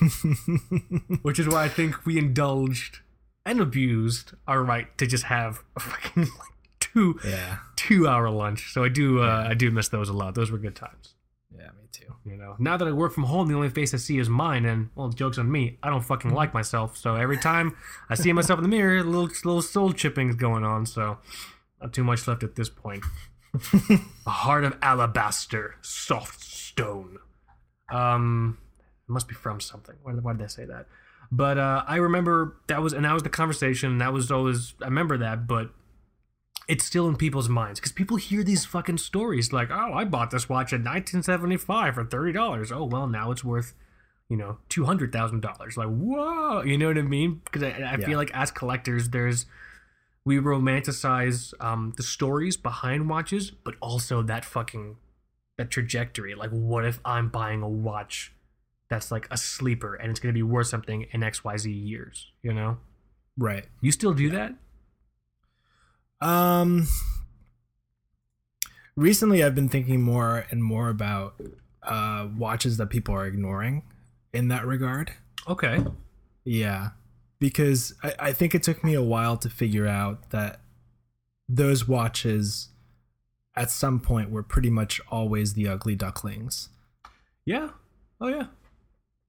Which 1.22 1.38
is 1.38 1.48
why 1.48 1.64
I 1.64 1.68
think 1.68 2.04
we 2.04 2.18
indulged 2.18 3.00
and 3.44 3.60
abused 3.60 4.32
our 4.46 4.62
right 4.62 4.96
to 4.98 5.06
just 5.06 5.24
have 5.24 5.62
a 5.76 5.80
fucking 5.80 6.22
like 6.24 6.51
two 6.92 7.18
yeah. 7.24 7.58
two 7.76 8.06
hour 8.06 8.30
lunch. 8.30 8.72
So 8.72 8.84
I 8.84 8.88
do 8.88 9.22
uh, 9.22 9.46
I 9.48 9.54
do 9.54 9.70
miss 9.70 9.88
those 9.88 10.08
a 10.08 10.12
lot. 10.12 10.34
Those 10.34 10.50
were 10.50 10.58
good 10.58 10.76
times. 10.76 11.14
Yeah, 11.54 11.68
me 11.78 11.88
too. 11.92 12.14
You 12.24 12.36
know, 12.36 12.56
now 12.58 12.76
that 12.76 12.86
I 12.86 12.92
work 12.92 13.12
from 13.12 13.24
home, 13.24 13.48
the 13.48 13.54
only 13.54 13.70
face 13.70 13.94
I 13.94 13.98
see 13.98 14.18
is 14.18 14.28
mine, 14.28 14.64
and 14.64 14.90
well, 14.94 15.08
jokes 15.08 15.38
on 15.38 15.50
me. 15.50 15.78
I 15.82 15.90
don't 15.90 16.02
fucking 16.02 16.32
like 16.32 16.54
myself, 16.54 16.96
so 16.96 17.16
every 17.16 17.38
time 17.38 17.76
I 18.08 18.14
see 18.14 18.32
myself 18.32 18.58
in 18.58 18.62
the 18.62 18.68
mirror, 18.68 18.98
a 18.98 19.02
little 19.02 19.26
little 19.44 19.62
soul 19.62 19.92
chipping 19.92 20.28
is 20.28 20.36
going 20.36 20.64
on. 20.64 20.86
So 20.86 21.18
not 21.80 21.92
too 21.92 22.04
much 22.04 22.26
left 22.26 22.42
at 22.42 22.56
this 22.56 22.68
point. 22.68 23.04
a 24.26 24.30
heart 24.30 24.64
of 24.64 24.76
alabaster, 24.80 25.76
soft 25.82 26.42
stone. 26.42 27.18
Um, 27.90 28.58
it 29.08 29.12
must 29.12 29.28
be 29.28 29.34
from 29.34 29.60
something. 29.60 29.96
Why, 30.02 30.12
why 30.12 30.32
did 30.32 30.42
I 30.42 30.46
say 30.46 30.64
that? 30.64 30.86
But 31.30 31.58
uh, 31.58 31.84
I 31.86 31.96
remember 31.96 32.56
that 32.68 32.82
was, 32.82 32.92
and 32.92 33.04
that 33.04 33.12
was 33.12 33.22
the 33.22 33.30
conversation. 33.30 33.92
And 33.92 34.00
that 34.00 34.12
was 34.12 34.30
always, 34.30 34.74
I 34.80 34.86
remember 34.86 35.18
that, 35.18 35.46
but 35.46 35.70
it's 36.72 36.84
still 36.84 37.06
in 37.08 37.16
people's 37.16 37.48
minds 37.50 37.78
because 37.80 37.92
people 37.92 38.16
hear 38.16 38.42
these 38.42 38.64
fucking 38.64 38.96
stories 38.98 39.52
like, 39.52 39.70
oh, 39.70 39.92
I 39.92 40.04
bought 40.04 40.30
this 40.30 40.48
watch 40.48 40.72
in 40.72 40.80
1975 40.82 41.94
for 41.94 42.04
thirty 42.04 42.32
dollars. 42.32 42.72
Oh, 42.72 42.84
well, 42.84 43.06
now 43.06 43.30
it's 43.30 43.44
worth, 43.44 43.74
you 44.30 44.36
know, 44.36 44.58
two 44.68 44.84
hundred 44.86 45.12
thousand 45.12 45.40
dollars. 45.42 45.76
Like, 45.76 45.88
whoa, 45.88 46.62
you 46.62 46.78
know 46.78 46.88
what 46.88 46.96
I 46.98 47.02
mean? 47.02 47.42
Because 47.44 47.62
I, 47.62 47.68
I 47.70 47.96
Yeah. 47.98 48.06
feel 48.06 48.16
like 48.18 48.30
as 48.34 48.50
collectors, 48.50 49.10
there's 49.10 49.46
we 50.24 50.36
romanticize 50.38 51.52
um, 51.60 51.92
the 51.96 52.02
stories 52.02 52.56
behind 52.56 53.08
watches, 53.08 53.50
but 53.50 53.74
also 53.80 54.22
that 54.22 54.44
fucking 54.44 54.96
that 55.58 55.70
trajectory. 55.70 56.34
Like, 56.34 56.50
what 56.50 56.84
if 56.84 57.00
I'm 57.04 57.28
buying 57.28 57.60
a 57.62 57.68
watch 57.68 58.32
that's 58.88 59.10
like 59.10 59.26
a 59.30 59.36
sleeper 59.36 59.94
and 59.94 60.10
it's 60.10 60.20
gonna 60.20 60.32
be 60.32 60.42
worth 60.42 60.68
something 60.68 61.06
in 61.12 61.22
X 61.22 61.44
Y 61.44 61.56
Z 61.56 61.70
years? 61.70 62.30
You 62.42 62.54
know, 62.54 62.78
Right. 63.36 63.66
you 63.80 63.92
still 63.92 64.14
do 64.14 64.30
that? 64.30 64.54
Um 66.22 66.86
recently 68.96 69.42
I've 69.42 69.54
been 69.54 69.68
thinking 69.68 70.02
more 70.02 70.46
and 70.50 70.62
more 70.62 70.88
about 70.88 71.34
uh 71.82 72.28
watches 72.36 72.76
that 72.76 72.90
people 72.90 73.14
are 73.14 73.26
ignoring 73.26 73.82
in 74.32 74.48
that 74.48 74.66
regard. 74.66 75.12
Okay. 75.48 75.84
Yeah. 76.44 76.90
Because 77.38 77.94
I, 78.02 78.14
I 78.18 78.32
think 78.32 78.54
it 78.54 78.62
took 78.62 78.84
me 78.84 78.94
a 78.94 79.02
while 79.02 79.36
to 79.38 79.50
figure 79.50 79.86
out 79.86 80.30
that 80.30 80.60
those 81.48 81.86
watches 81.86 82.68
at 83.54 83.70
some 83.70 84.00
point 84.00 84.30
were 84.30 84.42
pretty 84.42 84.70
much 84.70 85.00
always 85.10 85.54
the 85.54 85.68
ugly 85.68 85.94
ducklings. 85.94 86.68
Yeah. 87.44 87.70
Oh 88.20 88.28
yeah. 88.28 88.46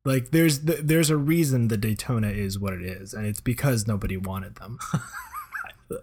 Like 0.06 0.32
there's 0.32 0.60
th- 0.60 0.82
there's 0.84 1.10
a 1.10 1.18
reason 1.18 1.68
the 1.68 1.78
Daytona 1.78 2.30
is 2.30 2.60
what 2.60 2.74
it 2.74 2.82
is, 2.82 3.14
and 3.14 3.26
it's 3.26 3.42
because 3.42 3.88
nobody 3.88 4.18
wanted 4.18 4.56
them. 4.56 4.78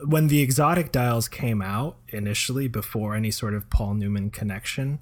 when 0.04 0.28
the 0.28 0.40
exotic 0.40 0.92
dials 0.92 1.28
came 1.28 1.60
out 1.62 1.96
initially, 2.08 2.68
before 2.68 3.14
any 3.14 3.30
sort 3.30 3.54
of 3.54 3.68
Paul 3.70 3.94
Newman 3.94 4.30
connection, 4.30 5.00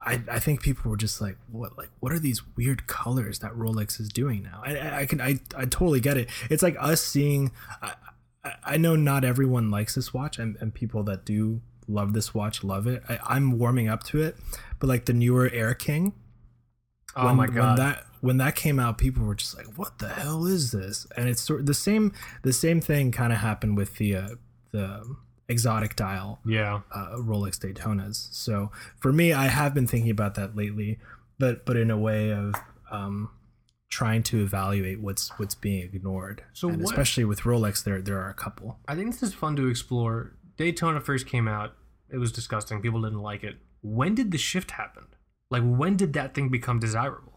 I, 0.00 0.20
I 0.30 0.38
think 0.40 0.62
people 0.62 0.90
were 0.90 0.96
just 0.96 1.20
like, 1.20 1.36
"What? 1.50 1.78
Like, 1.78 1.90
what 2.00 2.12
are 2.12 2.18
these 2.18 2.42
weird 2.56 2.86
colors 2.86 3.38
that 3.40 3.52
Rolex 3.52 4.00
is 4.00 4.08
doing 4.08 4.42
now?" 4.42 4.62
I, 4.64 5.00
I, 5.02 5.06
can, 5.06 5.20
I, 5.20 5.38
I 5.56 5.64
totally 5.64 6.00
get 6.00 6.16
it. 6.16 6.28
It's 6.50 6.62
like 6.62 6.76
us 6.80 7.00
seeing. 7.02 7.52
I, 7.80 7.94
I- 8.64 8.76
know 8.76 8.96
not 8.96 9.24
everyone 9.24 9.70
likes 9.70 9.94
this 9.94 10.12
watch, 10.12 10.38
and, 10.40 10.56
and 10.60 10.74
people 10.74 11.04
that 11.04 11.24
do 11.24 11.60
love 11.86 12.12
this 12.12 12.34
watch 12.34 12.64
love 12.64 12.88
it. 12.88 13.02
I, 13.08 13.20
I'm 13.24 13.56
warming 13.58 13.88
up 13.88 14.02
to 14.04 14.20
it, 14.22 14.36
but 14.80 14.88
like 14.88 15.04
the 15.04 15.12
newer 15.12 15.48
Air 15.52 15.74
King, 15.74 16.12
Oh 17.14 17.26
when, 17.26 17.36
my 17.36 17.46
when 17.46 17.54
god. 17.54 17.78
that 17.78 18.06
when 18.22 18.38
that 18.38 18.54
came 18.56 18.78
out 18.80 18.96
people 18.96 19.22
were 19.24 19.34
just 19.34 19.54
like 19.56 19.66
what 19.76 19.98
the 19.98 20.08
hell 20.08 20.46
is 20.46 20.70
this 20.72 21.06
and 21.16 21.28
it's 21.28 21.42
sort 21.42 21.66
the 21.66 21.74
same 21.74 22.12
the 22.42 22.52
same 22.52 22.80
thing 22.80 23.12
kind 23.12 23.32
of 23.32 23.38
happened 23.40 23.76
with 23.76 23.96
the 23.98 24.16
uh, 24.16 24.28
the 24.70 25.16
exotic 25.48 25.94
dial 25.96 26.40
yeah. 26.46 26.80
uh, 26.94 27.16
rolex 27.18 27.58
daytonas 27.58 28.28
so 28.32 28.70
for 28.98 29.12
me 29.12 29.32
i 29.34 29.46
have 29.48 29.74
been 29.74 29.86
thinking 29.86 30.10
about 30.10 30.34
that 30.36 30.56
lately 30.56 30.98
but 31.38 31.66
but 31.66 31.76
in 31.76 31.90
a 31.90 31.98
way 31.98 32.32
of 32.32 32.54
um 32.90 33.28
trying 33.90 34.22
to 34.22 34.42
evaluate 34.42 34.98
what's 35.00 35.28
what's 35.38 35.54
being 35.54 35.82
ignored 35.82 36.42
So 36.54 36.68
and 36.70 36.80
what- 36.80 36.90
especially 36.90 37.24
with 37.24 37.40
rolex 37.40 37.84
there 37.84 38.00
there 38.00 38.18
are 38.18 38.30
a 38.30 38.34
couple 38.34 38.78
I 38.88 38.94
think 38.94 39.12
this 39.12 39.22
is 39.22 39.34
fun 39.34 39.54
to 39.56 39.68
explore. 39.68 40.32
Daytona 40.56 41.00
first 41.00 41.26
came 41.26 41.46
out. 41.48 41.74
It 42.10 42.18
was 42.18 42.30
disgusting. 42.32 42.80
People 42.80 43.02
didn't 43.02 43.20
like 43.20 43.42
it. 43.42 43.56
When 43.82 44.14
did 44.14 44.30
the 44.30 44.38
shift 44.38 44.70
happen? 44.72 45.04
Like 45.50 45.62
when 45.64 45.96
did 45.96 46.12
that 46.14 46.32
thing 46.34 46.48
become 46.48 46.78
desirable? 46.78 47.31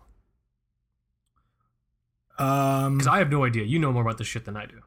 Um 2.40 2.98
Because 2.98 3.08
I 3.08 3.18
have 3.20 3.30
no 3.32 3.44
idea. 3.46 3.64
You 3.64 3.80
know 3.80 3.92
more 3.92 4.02
about 4.02 4.18
this 4.18 4.28
shit 4.28 4.46
than 4.46 4.58
I 4.58 4.66
do. 4.66 4.80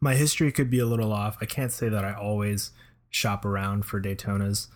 my 0.00 0.14
history 0.14 0.50
could 0.52 0.70
be 0.70 0.78
a 0.80 0.86
little 0.86 1.12
off 1.12 1.36
i 1.40 1.46
can't 1.46 1.70
say 1.70 1.88
that 1.88 2.04
i 2.04 2.12
always 2.12 2.72
shop 3.10 3.44
around 3.44 3.84
for 3.84 4.00
daytonas 4.00 4.66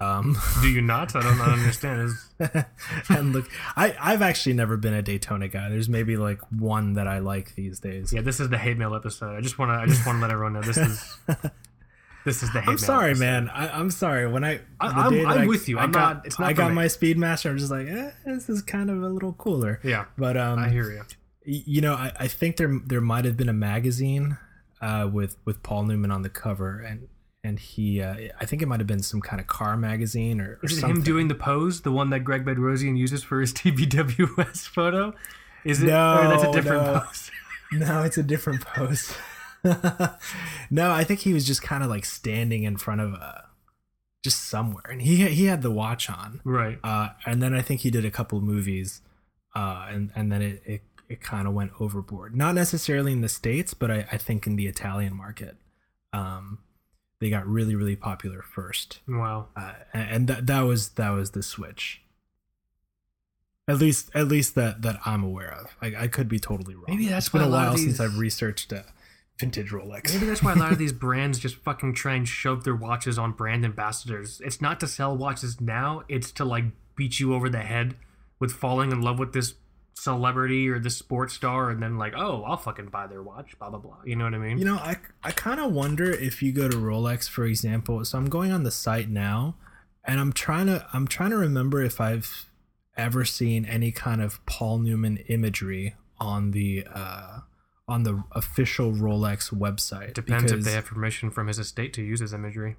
Um, 0.00 0.36
Do 0.60 0.68
you 0.68 0.80
not? 0.82 1.14
I 1.14 1.20
don't, 1.22 1.40
I 1.40 1.46
don't 1.46 1.58
understand. 1.60 2.10
And 3.10 3.32
look, 3.32 3.48
I 3.76 3.94
I've 4.00 4.22
actually 4.22 4.54
never 4.54 4.76
been 4.76 4.92
a 4.92 5.02
Daytona 5.02 5.46
guy. 5.46 5.68
There's 5.68 5.88
maybe 5.88 6.16
like 6.16 6.40
one 6.50 6.94
that 6.94 7.06
I 7.06 7.20
like 7.20 7.54
these 7.54 7.78
days. 7.78 8.12
yeah, 8.12 8.20
this 8.22 8.40
is 8.40 8.48
the 8.48 8.58
hate 8.58 8.76
mail 8.76 8.92
episode. 8.96 9.36
I 9.36 9.40
just 9.40 9.56
want 9.56 9.70
to 9.70 9.74
I 9.76 9.86
just 9.86 10.04
want 10.04 10.16
to 10.18 10.22
let 10.22 10.32
everyone 10.32 10.54
know 10.54 10.62
this 10.62 10.78
is 10.78 11.18
this 12.24 12.42
is 12.42 12.52
the 12.52 12.60
hate. 12.60 12.70
I'm 12.70 12.78
sorry, 12.78 13.10
episode. 13.10 13.24
man. 13.24 13.48
I, 13.50 13.68
I'm 13.78 13.92
sorry. 13.92 14.26
When 14.26 14.42
I, 14.42 14.60
I- 14.80 14.88
the 15.10 15.20
I'm- 15.20 15.26
I'm 15.28 15.38
I- 15.42 15.46
with 15.46 15.68
you. 15.68 15.78
I'm 15.78 15.92
got, 15.92 16.16
not- 16.16 16.26
it's 16.26 16.38
not 16.40 16.48
I 16.48 16.52
got 16.54 16.70
me. 16.70 16.74
my 16.74 16.86
Speedmaster. 16.86 17.48
I'm 17.50 17.58
just 17.58 17.70
like, 17.70 17.86
eh, 17.86 18.10
this 18.26 18.48
is 18.48 18.62
kind 18.62 18.90
of 18.90 19.00
a 19.04 19.08
little 19.08 19.34
cooler. 19.34 19.78
Yeah, 19.84 20.06
But 20.16 20.36
um, 20.36 20.58
I 20.58 20.70
hear 20.70 20.90
you. 20.90 21.02
You 21.44 21.80
know, 21.80 21.94
I, 21.94 22.12
I 22.20 22.28
think 22.28 22.56
there 22.56 22.80
there 22.86 23.00
might 23.00 23.24
have 23.24 23.36
been 23.36 23.48
a 23.48 23.54
magazine 23.54 24.38
uh, 24.80 25.08
with 25.12 25.36
with 25.44 25.62
Paul 25.62 25.84
Newman 25.84 26.10
on 26.10 26.22
the 26.22 26.28
cover, 26.28 26.80
and 26.80 27.08
and 27.44 27.58
he, 27.58 28.02
uh, 28.02 28.14
I 28.40 28.44
think 28.46 28.62
it 28.62 28.66
might 28.66 28.80
have 28.80 28.86
been 28.86 29.02
some 29.02 29.20
kind 29.20 29.40
of 29.40 29.46
car 29.46 29.76
magazine 29.76 30.40
or, 30.40 30.58
or 30.62 30.64
Is 30.64 30.72
it 30.72 30.80
something. 30.80 30.96
him 30.96 31.02
doing 31.02 31.28
the 31.28 31.34
pose, 31.34 31.82
the 31.82 31.92
one 31.92 32.10
that 32.10 32.20
Greg 32.20 32.44
Bedrosian 32.44 32.98
uses 32.98 33.22
for 33.22 33.40
his 33.40 33.52
TBWS 33.54 34.68
photo? 34.68 35.14
Is 35.64 35.82
it? 35.82 35.86
No, 35.86 36.18
or 36.18 36.28
that's 36.28 36.44
a 36.44 36.52
different 36.52 36.84
no. 36.84 37.00
pose. 37.00 37.30
No, 37.70 38.02
it's 38.02 38.16
a 38.16 38.22
different 38.22 38.62
pose. 38.62 39.14
no, 40.70 40.90
I 40.90 41.04
think 41.04 41.20
he 41.20 41.34
was 41.34 41.46
just 41.46 41.60
kind 41.60 41.84
of 41.84 41.90
like 41.90 42.06
standing 42.06 42.62
in 42.62 42.78
front 42.78 43.02
of 43.02 43.12
uh 43.12 43.42
just 44.24 44.48
somewhere, 44.48 44.84
and 44.90 45.02
he 45.02 45.28
he 45.28 45.44
had 45.44 45.60
the 45.60 45.70
watch 45.70 46.08
on. 46.08 46.40
Right. 46.44 46.78
Uh, 46.82 47.10
and 47.26 47.42
then 47.42 47.54
I 47.54 47.60
think 47.60 47.80
he 47.82 47.90
did 47.90 48.06
a 48.06 48.10
couple 48.10 48.40
movies, 48.40 49.02
uh, 49.54 49.86
and 49.90 50.10
and 50.16 50.32
then 50.32 50.40
it 50.40 50.62
it, 50.64 50.82
it 51.08 51.20
kind 51.20 51.48
of 51.48 51.54
went 51.54 51.72
overboard. 51.80 52.36
Not 52.36 52.54
necessarily 52.54 53.12
in 53.12 53.20
the 53.22 53.28
states, 53.28 53.74
but 53.74 53.90
I, 53.90 54.06
I 54.12 54.18
think 54.18 54.46
in 54.46 54.56
the 54.56 54.66
Italian 54.66 55.16
market, 55.16 55.56
um, 56.12 56.58
they 57.20 57.30
got 57.30 57.46
really 57.46 57.74
really 57.74 57.96
popular 57.96 58.42
first, 58.42 59.00
Wow. 59.08 59.48
uh, 59.56 59.72
and, 59.92 60.28
that 60.28 60.46
that 60.46 60.60
was 60.62 60.90
that 60.90 61.10
was 61.10 61.32
the 61.32 61.42
switch. 61.42 62.02
At 63.66 63.78
least 63.78 64.10
at 64.14 64.28
least 64.28 64.54
that 64.54 64.82
that 64.82 64.98
I'm 65.04 65.22
aware 65.22 65.52
of. 65.52 65.76
I, 65.82 66.04
I 66.04 66.08
could 66.08 66.28
be 66.28 66.38
totally 66.38 66.74
wrong. 66.74 66.84
Maybe 66.88 67.08
that's 67.08 67.26
it's 67.26 67.32
been 67.32 67.42
a 67.42 67.46
a 67.46 67.48
lot 67.48 67.64
of 67.66 67.68
while 67.72 67.76
since 67.78 67.98
these- 67.98 68.00
I've 68.00 68.18
researched 68.18 68.72
uh, 68.72 68.82
vintage 69.38 69.70
Rolex. 69.70 70.12
Maybe 70.14 70.26
that's 70.26 70.42
why 70.42 70.52
a 70.52 70.56
lot 70.56 70.72
of 70.72 70.78
these 70.84 70.92
brands 70.92 71.38
just 71.38 71.56
fucking 71.56 71.94
try 71.94 72.14
and 72.14 72.26
shove 72.26 72.64
their 72.64 72.74
watches 72.76 73.18
on 73.18 73.32
brand 73.32 73.64
ambassadors. 73.66 74.40
It's 74.44 74.60
not 74.60 74.80
to 74.80 74.86
sell 74.86 75.16
watches 75.16 75.60
now, 75.60 76.02
it's 76.08 76.30
to 76.32 76.44
like 76.44 76.64
beat 76.96 77.20
you 77.20 77.34
over 77.34 77.48
the 77.50 77.60
head 77.60 77.96
with 78.40 78.52
falling 78.52 78.90
in 78.90 79.02
love 79.02 79.18
with 79.18 79.32
this 79.34 79.54
celebrity 79.98 80.68
or 80.68 80.78
the 80.78 80.90
sports 80.90 81.34
star 81.34 81.70
and 81.70 81.82
then 81.82 81.98
like, 81.98 82.14
oh, 82.16 82.42
I'll 82.44 82.56
fucking 82.56 82.88
buy 82.88 83.06
their 83.06 83.22
watch, 83.22 83.58
blah 83.58 83.70
blah 83.70 83.78
blah. 83.78 83.98
You 84.04 84.16
know 84.16 84.24
what 84.24 84.34
I 84.34 84.38
mean? 84.38 84.58
You 84.58 84.64
know, 84.64 84.76
I, 84.76 84.96
I 85.22 85.32
kind 85.32 85.60
of 85.60 85.72
wonder 85.72 86.10
if 86.10 86.42
you 86.42 86.52
go 86.52 86.68
to 86.68 86.76
Rolex, 86.76 87.28
for 87.28 87.44
example. 87.44 88.04
So 88.04 88.18
I'm 88.18 88.28
going 88.28 88.52
on 88.52 88.62
the 88.62 88.70
site 88.70 89.08
now, 89.08 89.56
and 90.04 90.20
I'm 90.20 90.32
trying 90.32 90.66
to 90.66 90.86
I'm 90.92 91.08
trying 91.08 91.30
to 91.30 91.36
remember 91.36 91.82
if 91.82 92.00
I've 92.00 92.46
ever 92.96 93.24
seen 93.24 93.64
any 93.64 93.92
kind 93.92 94.20
of 94.22 94.44
Paul 94.46 94.78
Newman 94.78 95.18
imagery 95.28 95.94
on 96.18 96.52
the 96.52 96.86
uh, 96.92 97.40
on 97.86 98.02
the 98.02 98.22
official 98.32 98.92
Rolex 98.92 99.52
website. 99.52 100.14
Depends 100.14 100.52
if 100.52 100.62
they 100.62 100.72
have 100.72 100.86
permission 100.86 101.30
from 101.30 101.46
his 101.46 101.58
estate 101.58 101.92
to 101.94 102.02
use 102.02 102.20
his 102.20 102.32
imagery. 102.32 102.76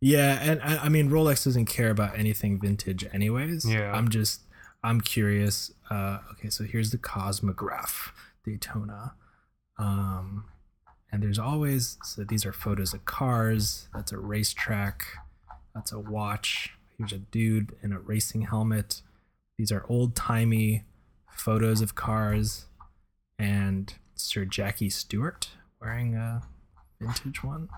Yeah, 0.00 0.38
and 0.42 0.60
I, 0.62 0.84
I 0.84 0.88
mean 0.88 1.10
Rolex 1.10 1.44
doesn't 1.44 1.66
care 1.66 1.90
about 1.90 2.18
anything 2.18 2.60
vintage, 2.60 3.06
anyways. 3.12 3.64
Yeah. 3.64 3.92
I'm 3.92 4.08
just 4.08 4.40
I'm 4.82 5.00
curious. 5.00 5.72
Uh, 5.90 6.18
okay, 6.32 6.50
so 6.50 6.64
here's 6.64 6.90
the 6.90 6.98
Cosmograph 6.98 8.10
Daytona, 8.44 9.14
um, 9.78 10.44
and 11.10 11.22
there's 11.22 11.38
always 11.38 11.98
so 12.04 12.24
these 12.24 12.44
are 12.44 12.52
photos 12.52 12.92
of 12.92 13.04
cars. 13.04 13.88
That's 13.94 14.12
a 14.12 14.18
racetrack. 14.18 15.04
That's 15.74 15.92
a 15.92 15.98
watch. 15.98 16.74
Here's 16.98 17.12
a 17.12 17.18
dude 17.18 17.74
in 17.82 17.92
a 17.92 17.98
racing 18.00 18.42
helmet. 18.42 19.02
These 19.56 19.70
are 19.70 19.84
old 19.88 20.16
timey 20.16 20.84
photos 21.30 21.80
of 21.80 21.94
cars, 21.94 22.66
and 23.38 23.94
Sir 24.14 24.44
Jackie 24.44 24.90
Stewart 24.90 25.50
wearing 25.80 26.14
a 26.14 26.42
vintage 27.00 27.44
one. 27.44 27.68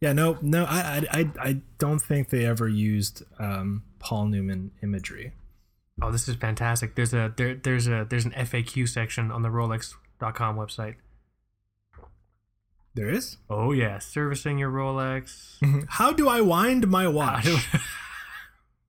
Yeah, 0.00 0.12
no, 0.12 0.38
no, 0.42 0.64
I, 0.64 1.06
I, 1.10 1.30
I, 1.40 1.60
don't 1.78 2.00
think 2.00 2.28
they 2.28 2.44
ever 2.44 2.68
used 2.68 3.22
um, 3.38 3.84
Paul 4.00 4.26
Newman 4.26 4.72
imagery. 4.82 5.32
Oh, 6.02 6.10
this 6.10 6.28
is 6.28 6.34
fantastic. 6.36 6.96
There's 6.96 7.14
a 7.14 7.32
there, 7.36 7.54
there's 7.54 7.86
a 7.86 8.06
there's 8.08 8.24
an 8.24 8.32
FAQ 8.32 8.88
section 8.88 9.30
on 9.30 9.42
the 9.42 9.48
Rolex.com 9.48 10.56
website. 10.56 10.96
There 12.94 13.08
is. 13.08 13.38
Oh 13.50 13.72
yeah, 13.72 13.98
servicing 13.98 14.58
your 14.58 14.70
Rolex. 14.70 15.58
Mm-hmm. 15.60 15.80
How 15.88 16.12
do 16.12 16.28
I 16.28 16.40
wind 16.40 16.88
my 16.88 17.06
watch? 17.20 17.48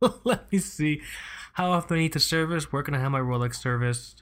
Let 0.24 0.51
me 0.51 0.60
see. 0.60 1.01
How 1.53 1.72
often 1.72 1.97
I 1.97 2.01
need 2.01 2.14
to 2.14 2.20
service? 2.20 2.72
Where 2.72 2.84
can 2.84 2.93
I 2.93 2.99
have 2.99 3.12
my 3.12 3.20
Rolex 3.20 3.56
serviced? 3.56 4.22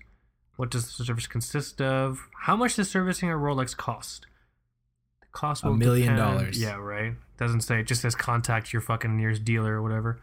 What 0.55 0.69
does 0.69 0.85
the 0.97 1.03
service 1.03 1.25
consist 1.27 1.81
of? 1.81 2.27
How 2.43 2.55
much 2.55 2.75
does 2.75 2.89
servicing 2.89 3.29
a 3.29 3.33
Rolex 3.35 3.75
cost? 3.75 4.27
The 5.21 5.27
cost 5.31 5.63
A 5.63 5.71
million 5.71 6.13
depend- 6.15 6.17
dollars. 6.37 6.61
Yeah, 6.61 6.75
right. 6.75 7.15
Doesn't 7.37 7.61
say. 7.61 7.79
It 7.79 7.87
just 7.87 8.01
says 8.01 8.13
contact 8.15 8.71
your 8.71 8.81
fucking 8.81 9.17
nearest 9.17 9.43
dealer 9.43 9.73
or 9.73 9.81
whatever. 9.81 10.21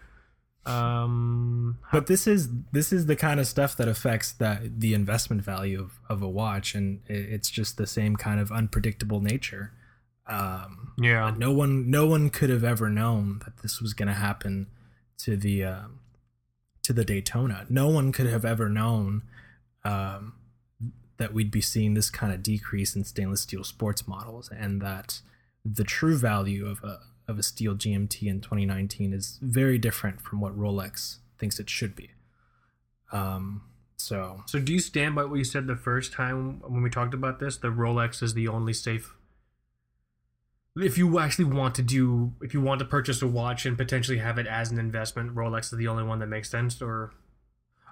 Um, 0.67 1.79
But 1.91 2.07
this 2.07 2.27
is 2.27 2.49
this 2.73 2.93
is 2.93 3.07
the 3.07 3.17
kind 3.17 3.41
of 3.41 3.47
stuff 3.47 3.77
that 3.77 3.89
affects 3.89 4.33
that 4.33 4.81
the 4.81 4.95
investment 4.95 5.43
value 5.43 5.81
of, 5.81 5.99
of 6.09 6.23
a 6.23 6.29
watch, 6.29 6.75
and 6.75 7.01
it, 7.09 7.33
it's 7.33 7.51
just 7.51 7.77
the 7.77 7.87
same 7.87 8.17
kind 8.17 8.41
of 8.41 8.53
unpredictable 8.53 9.21
nature. 9.21 9.73
Um, 10.27 10.93
yeah, 10.99 11.33
no 11.37 11.51
one 11.51 11.91
no 11.91 12.07
one 12.07 12.31
could 12.31 12.51
have 12.51 12.63
ever 12.63 12.89
known 12.89 13.41
that 13.45 13.59
this 13.63 13.81
was 13.81 13.95
going 13.95 14.09
to 14.09 14.15
happen 14.15 14.69
to 15.19 15.37
the 15.37 15.65
um, 15.65 16.01
to 16.83 16.93
the 16.93 17.05
Daytona. 17.05 17.67
No 17.69 17.89
one 17.89 18.13
could 18.13 18.27
have 18.27 18.45
ever 18.45 18.69
known 18.69 19.23
um, 19.85 20.35
that 21.17 21.33
we'd 21.33 21.51
be 21.51 21.61
seeing 21.61 21.95
this 21.95 22.11
kind 22.11 22.33
of 22.33 22.43
decrease 22.43 22.95
in 22.95 23.05
stainless 23.05 23.41
steel 23.41 23.65
sports 23.65 24.07
models, 24.07 24.51
and 24.51 24.81
that 24.83 25.21
the 25.65 25.85
true 25.85 26.17
value 26.17 26.67
of 26.67 26.85
a 26.85 27.01
of 27.31 27.39
a 27.39 27.43
steel 27.43 27.75
GMT 27.75 28.29
in 28.29 28.41
2019 28.41 29.15
is 29.15 29.39
very 29.41 29.79
different 29.79 30.21
from 30.21 30.41
what 30.41 30.59
Rolex 30.59 31.19
thinks 31.39 31.59
it 31.59 31.71
should 31.71 31.97
be. 31.97 32.11
Um, 33.13 33.63
so 33.97 34.43
So 34.47 34.59
do 34.59 34.73
you 34.73 34.81
stand 34.81 35.15
by 35.15 35.25
what 35.25 35.37
you 35.37 35.45
said 35.45 35.67
the 35.67 35.77
first 35.77 36.13
time 36.13 36.61
when 36.61 36.83
we 36.83 36.91
talked 36.91 37.15
about 37.15 37.39
this? 37.39 37.57
The 37.57 37.69
Rolex 37.69 38.23
is 38.23 38.35
the 38.35 38.49
only 38.49 38.73
safe. 38.73 39.15
If 40.77 40.97
you 40.97 41.19
actually 41.19 41.47
want 41.47 41.75
to 41.77 41.83
do, 41.83 42.33
if 42.41 42.55
you 42.55 42.61
want 42.61 42.79
to 42.79 42.85
purchase 42.85 43.23
a 43.23 43.27
watch 43.27 43.67
and 43.67 43.77
potentially 43.77 44.19
have 44.19 44.39
it 44.39 44.47
as 44.47 44.71
an 44.71 44.79
investment, 44.79 45.35
Rolex 45.35 45.73
is 45.73 45.79
the 45.79 45.89
only 45.89 46.05
one 46.05 46.21
that 46.21 46.29
makes 46.29 46.49
sense. 46.49 46.81
Or 46.81 47.13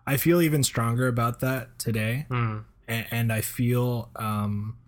I 0.06 0.16
feel 0.16 0.40
even 0.40 0.62
stronger 0.62 1.08
about 1.08 1.40
that 1.40 1.78
today. 1.78 2.26
hmm. 2.28 2.58
and, 2.86 3.06
and 3.10 3.32
I 3.32 3.40
feel 3.40 4.10
um, 4.16 4.78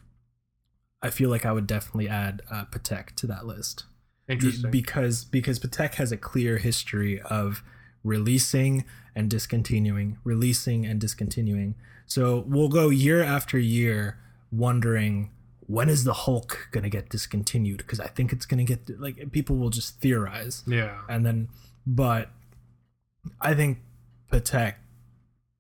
I 1.03 1.11
feel 1.11 1.31
like 1.31 1.45
I 1.45 1.53
would 1.53 1.67
definitely 1.67 2.09
add 2.09 2.43
uh, 2.51 2.65
Patek 2.67 3.17
to 3.17 3.27
that 3.27 3.47
list 3.47 3.85
interesting. 4.31 4.71
because 4.71 5.25
because 5.25 5.59
Patek 5.59 5.95
has 5.95 6.13
a 6.13 6.17
clear 6.17 6.59
history 6.59 7.21
of 7.23 7.63
releasing 8.05 8.85
and 9.15 9.29
discontinuing, 9.29 10.19
releasing 10.25 10.87
and 10.87 11.01
discontinuing. 11.01 11.75
So 12.07 12.45
we'll 12.47 12.69
go 12.69 12.89
year 12.89 13.23
after 13.23 13.59
year 13.59 14.19
wondering 14.51 15.31
when 15.67 15.89
is 15.89 16.03
the 16.05 16.15
Hulk 16.15 16.69
gonna 16.73 16.89
get 16.89 17.09
discontinued? 17.09 17.79
Because 17.79 18.01
I 18.01 18.09
think 18.09 18.33
it's 18.33 18.47
gonna 18.47 18.65
get 18.65 19.01
like 19.01 19.31
people 19.33 19.57
will 19.57 19.71
just 19.71 20.01
theorize 20.01 20.65
yeah, 20.67 20.99
and 21.09 21.25
then 21.25 21.49
but 21.87 22.31
i 23.41 23.55
think 23.55 23.79
patek 24.31 24.75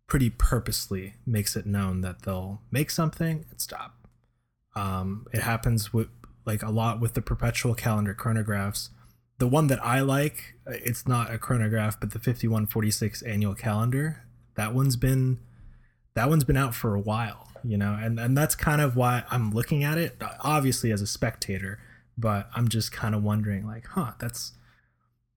pretty 0.06 0.30
purposely 0.30 1.14
makes 1.26 1.56
it 1.56 1.66
known 1.66 2.00
that 2.00 2.22
they'll 2.22 2.60
make 2.70 2.90
something 2.90 3.44
and 3.50 3.60
stop 3.60 3.94
um 4.74 5.26
it 5.32 5.42
happens 5.42 5.92
with 5.92 6.08
like 6.46 6.62
a 6.62 6.70
lot 6.70 7.00
with 7.00 7.14
the 7.14 7.22
perpetual 7.22 7.74
calendar 7.74 8.14
chronographs 8.14 8.90
the 9.38 9.46
one 9.46 9.66
that 9.68 9.84
i 9.84 10.00
like 10.00 10.54
uh, 10.66 10.72
it's 10.72 11.06
not 11.06 11.32
a 11.32 11.38
chronograph 11.38 11.98
but 11.98 12.10
the 12.10 12.18
5146 12.18 13.22
annual 13.22 13.54
calendar 13.54 14.22
that 14.54 14.74
one's 14.74 14.96
been 14.96 15.38
that 16.14 16.28
one's 16.28 16.44
been 16.44 16.56
out 16.56 16.74
for 16.74 16.94
a 16.94 17.00
while 17.00 17.48
you 17.62 17.76
know 17.76 17.96
and 18.00 18.18
and 18.18 18.36
that's 18.36 18.54
kind 18.54 18.80
of 18.80 18.96
why 18.96 19.24
i'm 19.30 19.52
looking 19.52 19.84
at 19.84 19.98
it 19.98 20.20
obviously 20.40 20.90
as 20.92 21.02
a 21.02 21.06
spectator 21.06 21.78
but 22.16 22.48
i'm 22.54 22.68
just 22.68 22.92
kind 22.92 23.14
of 23.14 23.22
wondering 23.22 23.66
like 23.66 23.86
huh 23.88 24.12
that's 24.18 24.52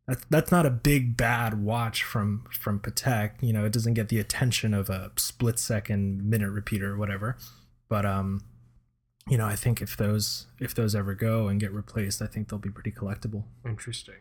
that's 0.07 0.25
that's 0.29 0.51
not 0.51 0.65
a 0.65 0.69
big 0.69 1.15
bad 1.15 1.63
watch 1.63 2.03
from 2.03 2.43
from 2.51 2.79
Patek. 2.79 3.31
You 3.41 3.53
know, 3.53 3.65
it 3.65 3.71
doesn't 3.71 3.93
get 3.93 4.09
the 4.09 4.19
attention 4.19 4.73
of 4.73 4.89
a 4.89 5.11
split 5.15 5.59
second 5.59 6.29
minute 6.29 6.51
repeater 6.51 6.91
or 6.91 6.97
whatever. 6.97 7.37
But 7.87 8.05
um, 8.05 8.41
you 9.29 9.37
know, 9.37 9.45
I 9.45 9.55
think 9.55 9.81
if 9.81 9.95
those 9.95 10.47
if 10.59 10.75
those 10.75 10.95
ever 10.95 11.13
go 11.13 11.47
and 11.47 11.59
get 11.59 11.71
replaced, 11.71 12.21
I 12.21 12.27
think 12.27 12.49
they'll 12.49 12.59
be 12.59 12.69
pretty 12.69 12.91
collectible. 12.91 13.43
interesting. 13.65 14.15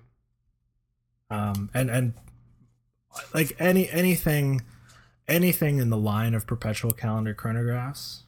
Um, 1.31 1.71
and 1.75 1.91
and 1.91 2.15
like 3.35 3.57
any 3.59 3.89
anything 3.91 4.63
anything 5.27 5.79
in 5.79 5.91
the 5.91 5.97
line 5.97 6.35
of 6.35 6.47
perpetual 6.47 6.93
calendar 6.93 7.35
chronographs, 7.35 8.23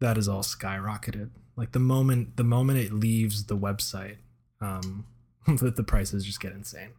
that 0.00 0.18
is 0.18 0.28
all 0.28 0.42
skyrocketed. 0.42 1.30
Like 1.56 1.72
the 1.72 1.78
moment 1.78 2.36
the 2.36 2.44
moment 2.44 2.78
it 2.78 2.92
leaves 2.92 3.44
the 3.44 3.56
website, 3.56 4.16
um, 4.60 5.06
that 5.46 5.76
the 5.76 5.84
prices 5.84 6.24
just 6.24 6.40
get 6.40 6.52
insane. 6.52 6.90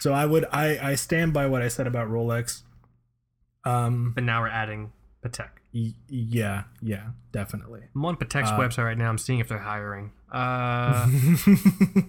So 0.00 0.12
I 0.12 0.26
would 0.26 0.46
I 0.52 0.90
I 0.90 0.94
stand 0.94 1.32
by 1.32 1.46
what 1.46 1.62
I 1.62 1.68
said 1.68 1.86
about 1.86 2.08
Rolex. 2.08 2.62
Um 3.64 4.12
But 4.14 4.24
now 4.24 4.42
we're 4.42 4.48
adding 4.48 4.92
Patek. 5.24 5.59
Y- 5.72 5.94
yeah, 6.08 6.64
yeah, 6.82 7.08
definitely. 7.32 7.82
I'm 7.94 8.04
on 8.04 8.16
Patek's 8.16 8.50
Uh, 8.50 8.58
website 8.58 8.84
right 8.84 8.98
now. 8.98 9.08
I'm 9.08 9.18
seeing 9.18 9.38
if 9.40 9.48
they're 9.48 9.58
hiring. 9.58 10.12
Uh, 10.32 11.08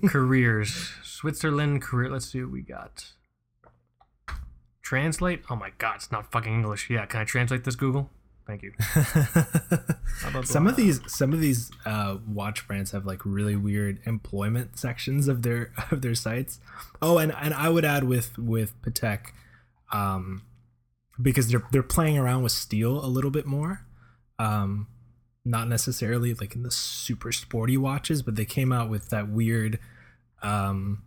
careers, 0.08 0.92
Switzerland 1.04 1.82
career. 1.82 2.10
Let's 2.12 2.28
see 2.32 2.42
what 2.44 2.52
we 2.52 2.62
got. 2.62 3.14
Translate. 4.84 5.42
Oh 5.50 5.56
my 5.56 5.72
god, 5.78 5.96
it's 5.96 6.12
not 6.12 6.32
fucking 6.32 6.54
English. 6.54 6.90
Yeah, 6.90 7.06
can 7.08 7.22
I 7.22 7.24
translate 7.24 7.64
this, 7.64 7.76
Google? 7.76 8.10
Thank 8.46 8.64
you. 8.64 8.74
Blah, 10.22 10.32
blah, 10.34 10.42
some 10.44 10.68
of 10.68 10.76
these 10.76 11.00
some 11.08 11.32
of 11.34 11.40
these 11.40 11.72
uh, 11.86 12.18
watch 12.28 12.68
brands 12.68 12.92
have 12.92 13.06
like 13.06 13.26
really 13.26 13.56
weird 13.56 14.00
employment 14.06 14.78
sections 14.78 15.28
of 15.28 15.42
their 15.44 15.72
of 15.92 16.02
their 16.02 16.14
sites. 16.16 16.60
Oh, 17.02 17.18
and 17.18 17.34
and 17.34 17.54
I 17.54 17.70
would 17.70 17.86
add 17.86 18.04
with 18.04 18.38
with 18.38 18.80
Patek, 18.82 19.28
um, 19.92 20.42
because 21.22 21.48
they're 21.50 21.64
they're 21.72 21.84
playing 21.84 22.18
around 22.18 22.44
with 22.44 22.52
steel 22.52 23.04
a 23.04 23.08
little 23.08 23.32
bit 23.32 23.46
more. 23.46 23.86
Um, 24.40 24.88
not 25.46 25.68
necessarily 25.68 26.34
like 26.34 26.56
in 26.56 26.64
the 26.64 26.72
super 26.72 27.32
sporty 27.32 27.78
watches, 27.78 28.22
but 28.22 28.36
they 28.36 28.46
came 28.46 28.72
out 28.72 28.90
with 28.90 29.10
that 29.10 29.28
weird 29.30 29.80
um, 30.44 31.04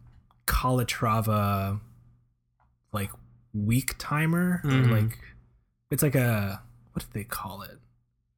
Calatrava 0.47 1.81
like 2.93 3.11
week 3.53 3.95
timer 3.99 4.61
Mhm. 4.65 4.91
like 4.91 5.19
it's 5.91 6.03
like 6.03 6.15
a 6.15 6.62
what 6.93 7.03
do 7.05 7.09
they 7.12 7.25
call 7.25 7.62
it? 7.62 7.79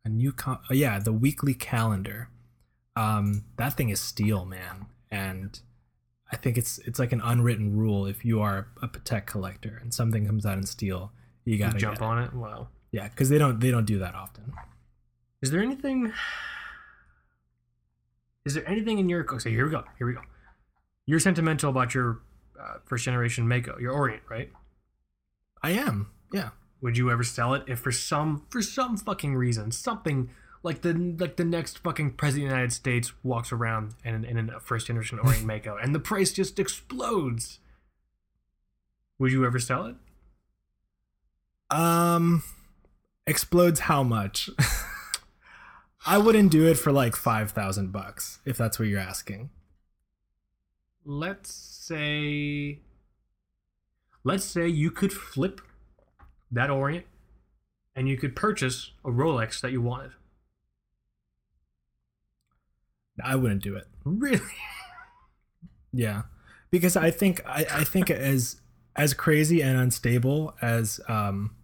A 0.04 0.08
new 0.08 0.32
con- 0.32 0.60
oh, 0.70 0.74
yeah, 0.74 0.98
the 0.98 1.12
weekly 1.12 1.52
calendar. 1.54 2.28
Um, 2.94 3.44
that 3.56 3.74
thing 3.74 3.90
is 3.90 4.00
steel, 4.00 4.44
man, 4.46 4.86
and 5.10 5.58
I 6.32 6.36
think 6.36 6.56
it's 6.58 6.78
it's 6.80 6.98
like 6.98 7.12
an 7.12 7.20
unwritten 7.22 7.76
rule. 7.76 8.06
If 8.06 8.24
you 8.24 8.40
are 8.40 8.68
a 8.82 8.88
Patek 8.88 9.26
collector 9.26 9.78
and 9.82 9.92
something 9.92 10.26
comes 10.26 10.46
out 10.46 10.56
in 10.58 10.64
steel, 10.66 11.12
you 11.46 11.54
You 11.54 11.58
gotta 11.58 11.78
jump 11.78 12.02
on 12.02 12.22
it. 12.22 12.34
Wow. 12.34 12.68
Yeah, 12.92 13.08
because 13.08 13.30
they 13.30 13.38
don't 13.38 13.58
they 13.60 13.70
don't 13.70 13.86
do 13.86 13.98
that 14.00 14.14
often. 14.14 14.52
Is 15.40 15.50
there 15.50 15.62
anything? 15.62 16.12
Is 18.44 18.54
there 18.54 18.68
anything 18.68 18.98
in 18.98 19.08
your? 19.08 19.22
Okay, 19.32 19.50
here 19.50 19.64
we 19.64 19.70
go. 19.70 19.84
Here 19.96 20.06
we 20.06 20.12
go. 20.12 20.20
You're 21.06 21.20
sentimental 21.20 21.70
about 21.70 21.94
your 21.94 22.20
uh, 22.60 22.78
first 22.84 23.04
generation 23.04 23.48
Mako, 23.48 23.78
your 23.78 23.92
Orient, 23.92 24.22
right? 24.28 24.50
I 25.62 25.70
am, 25.70 26.10
yeah. 26.32 26.50
Would 26.80 26.98
you 26.98 27.10
ever 27.10 27.22
sell 27.22 27.54
it 27.54 27.64
if 27.66 27.78
for 27.78 27.92
some 27.92 28.44
for 28.50 28.60
some 28.60 28.96
fucking 28.96 29.34
reason 29.34 29.72
something 29.72 30.30
like 30.62 30.82
the 30.82 31.16
like 31.18 31.36
the 31.36 31.44
next 31.44 31.78
fucking 31.78 32.12
president 32.12 32.46
of 32.46 32.50
the 32.50 32.54
United 32.56 32.72
States 32.72 33.12
walks 33.22 33.50
around 33.50 33.94
in, 34.04 34.24
in 34.24 34.50
a 34.50 34.60
first 34.60 34.86
generation 34.88 35.18
Orient 35.18 35.44
Mako 35.46 35.76
and 35.76 35.94
the 35.94 36.00
price 36.00 36.32
just 36.32 36.58
explodes? 36.58 37.60
Would 39.18 39.32
you 39.32 39.46
ever 39.46 39.58
sell 39.58 39.86
it? 39.86 39.96
Um, 41.70 42.42
explodes 43.26 43.80
how 43.80 44.02
much? 44.02 44.50
I 46.06 46.18
wouldn't 46.18 46.52
do 46.52 46.66
it 46.66 46.76
for 46.76 46.92
like 46.92 47.16
five 47.16 47.50
thousand 47.50 47.90
bucks 47.90 48.38
if 48.44 48.56
that's 48.56 48.78
what 48.78 48.88
you're 48.88 49.00
asking. 49.00 49.50
Let's 51.04 51.52
say 51.52 52.80
let's 54.22 54.44
say 54.44 54.68
you 54.68 54.90
could 54.90 55.12
flip 55.12 55.60
that 56.50 56.70
Orient 56.70 57.06
and 57.96 58.08
you 58.08 58.16
could 58.16 58.36
purchase 58.36 58.92
a 59.04 59.08
Rolex 59.08 59.60
that 59.60 59.72
you 59.72 59.80
wanted. 59.80 60.12
I 63.24 63.34
wouldn't 63.34 63.62
do 63.62 63.74
it. 63.76 63.86
Really? 64.04 64.40
Yeah, 65.92 66.24
because 66.70 66.94
I 66.94 67.10
think 67.10 67.40
I, 67.46 67.64
I 67.70 67.84
think 67.84 68.10
as 68.10 68.60
as 68.96 69.14
crazy 69.14 69.62
and 69.62 69.78
unstable 69.78 70.54
as 70.60 71.00
um 71.08 71.55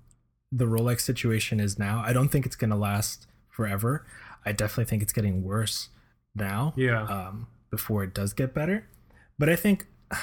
the 0.52 0.66
Rolex 0.66 1.00
situation 1.00 1.58
is 1.58 1.78
now, 1.78 2.02
I 2.04 2.12
don't 2.12 2.28
think 2.28 2.46
it's 2.46 2.56
gonna 2.56 2.76
last 2.76 3.26
forever. 3.48 4.06
I 4.44 4.52
definitely 4.52 4.84
think 4.84 5.02
it's 5.02 5.12
getting 5.12 5.42
worse 5.42 5.88
now. 6.34 6.74
Yeah. 6.76 7.04
Um, 7.04 7.46
before 7.70 8.04
it 8.04 8.12
does 8.12 8.34
get 8.34 8.52
better, 8.52 8.86
but 9.38 9.48
I 9.48 9.56
think 9.56 9.86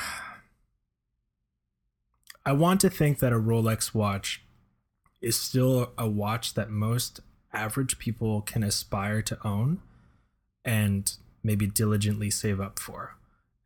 I 2.46 2.54
want 2.54 2.80
to 2.82 2.90
think 2.90 3.20
that 3.20 3.34
a 3.34 3.38
Rolex 3.38 3.94
watch 3.94 4.44
is 5.22 5.40
still 5.40 5.92
a 5.98 6.08
watch 6.08 6.54
that 6.54 6.70
most 6.70 7.20
average 7.52 8.00
people 8.00 8.42
can 8.42 8.64
aspire 8.64 9.22
to 9.24 9.38
own 9.46 9.82
and 10.64 11.12
maybe 11.44 11.68
diligently 11.68 12.30
save 12.30 12.60
up 12.60 12.80
for. 12.80 13.16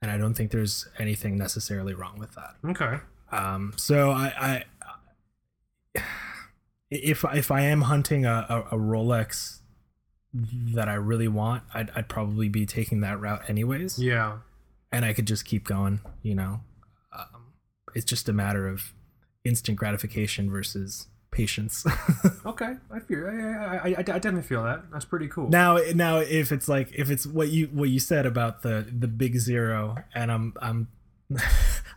And 0.02 0.12
I 0.12 0.18
don't 0.18 0.34
think 0.34 0.52
there's 0.52 0.88
anything 1.00 1.38
necessarily 1.38 1.94
wrong 1.94 2.18
with 2.18 2.36
that. 2.36 2.56
Okay. 2.66 3.00
Um, 3.32 3.74
so 3.78 4.12
I, 4.12 4.64
I, 5.96 6.04
if 6.94 7.26
if 7.34 7.52
I 7.52 7.62
am 7.62 7.82
hunting 7.82 8.26
a, 8.26 8.46
a, 8.50 8.76
a 8.76 8.80
Rolex 8.80 9.60
that 10.34 10.90
I 10.90 10.96
really 10.96 11.28
want, 11.28 11.64
I'd, 11.74 11.92
I'd 11.96 12.10
probably 12.10 12.50
be 12.50 12.66
taking 12.66 13.02
that 13.02 13.20
route 13.20 13.48
anyways, 13.50 14.00
Yeah. 14.00 14.40
and 14.92 15.06
I 15.06 15.14
could 15.14 15.28
just 15.28 15.46
keep 15.46 15.64
going. 15.66 16.00
You 16.24 16.36
know, 16.36 16.62
um, 17.18 17.54
it's 17.94 18.06
just 18.06 18.28
a 18.30 18.34
matter 18.34 18.68
of 18.68 18.94
instant 19.46 19.78
gratification 19.78 20.50
versus 20.50 21.08
patience. 21.32 21.86
Okay. 22.46 22.74
I 22.92 23.00
feel. 23.00 23.26
I, 23.26 23.32
I, 23.32 23.78
I, 23.78 23.96
I 23.98 24.04
definitely 24.04 24.42
feel 24.44 24.64
that. 24.64 24.84
That's 24.92 25.06
pretty 25.06 25.28
cool. 25.30 25.50
now, 25.50 25.78
now 25.96 26.18
if 26.18 26.52
it's 26.52 26.68
like 26.68 26.92
if 26.94 27.10
it's 27.10 27.26
what 27.26 27.50
you 27.50 27.68
what 27.68 27.90
you 27.90 28.00
said 28.00 28.26
about 28.26 28.64
the 28.64 28.86
the 29.00 29.08
big 29.08 29.38
zero, 29.40 29.96
and 30.14 30.30
I'm 30.32 30.54
I'm 30.62 30.88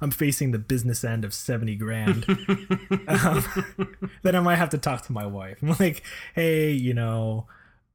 I'm 0.01 0.11
facing 0.11 0.51
the 0.51 0.59
business 0.59 1.05
end 1.05 1.25
of 1.25 1.33
seventy 1.33 1.77
grand. 1.77 2.25
um, 3.09 3.45
then 4.23 4.35
I 4.35 4.41
might 4.41 4.57
have 4.57 4.71
to 4.71 4.79
talk 4.79 5.03
to 5.07 5.13
my 5.13 5.27
wife. 5.27 5.59
I'm 5.63 5.77
like, 5.79 6.03
hey, 6.35 6.73
you 6.73 6.95
know, 6.95 7.47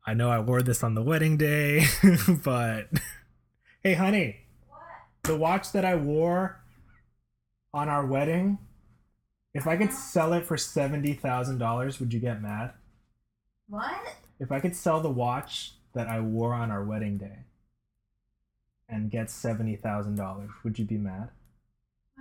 I 0.06 0.14
know 0.14 0.30
I 0.30 0.40
wore 0.40 0.62
this 0.62 0.84
on 0.84 0.96
the 0.96 1.04
wedding 1.04 1.38
day, 1.38 1.86
but 2.44 2.88
hey, 3.84 3.94
honey, 3.94 4.38
the 5.24 5.36
watch 5.36 5.72
that 5.74 5.86
I 5.86 5.96
wore 5.96 6.62
on 7.74 7.88
our 7.88 8.06
wedding, 8.06 8.58
if 9.54 9.68
I 9.68 9.78
could 9.78 9.94
sell 9.94 10.34
it 10.34 10.46
for 10.46 10.58
seventy 10.58 11.14
thousand 11.14 11.60
dollars, 11.60 12.00
would 12.00 12.14
you 12.14 12.20
get 12.20 12.42
mad? 12.42 12.74
What? 13.68 14.16
If 14.40 14.52
I 14.52 14.60
could 14.60 14.76
sell 14.76 15.02
the 15.02 15.10
watch 15.10 15.74
that 15.94 16.08
I 16.08 16.20
wore 16.20 16.54
on 16.54 16.72
our 16.72 16.84
wedding 16.84 17.18
day 17.18 17.46
and 18.90 19.12
get 19.12 19.30
seventy 19.30 19.76
thousand 19.76 20.16
dollars, 20.16 20.50
would 20.64 20.80
you 20.80 20.86
be 20.86 20.98
mad 20.98 21.30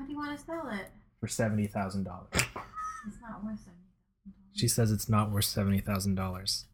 Why 0.01 0.07
do 0.07 0.13
you 0.13 0.19
want 0.19 0.39
to 0.39 0.43
sell 0.43 0.67
it? 0.73 0.87
for 1.21 1.29
seventy 1.29 1.67
thousand 1.67 2.05
dollars? 2.05 2.29
It's 2.33 3.19
not 3.21 3.45
worth 3.45 3.61
it. 3.67 4.33
She 4.59 4.67
says 4.67 4.91
it's 4.91 5.11
not 5.11 5.31
worth 5.31 5.45
seventy 5.45 5.81
thousand 5.81 6.15
dollars. 6.15 6.65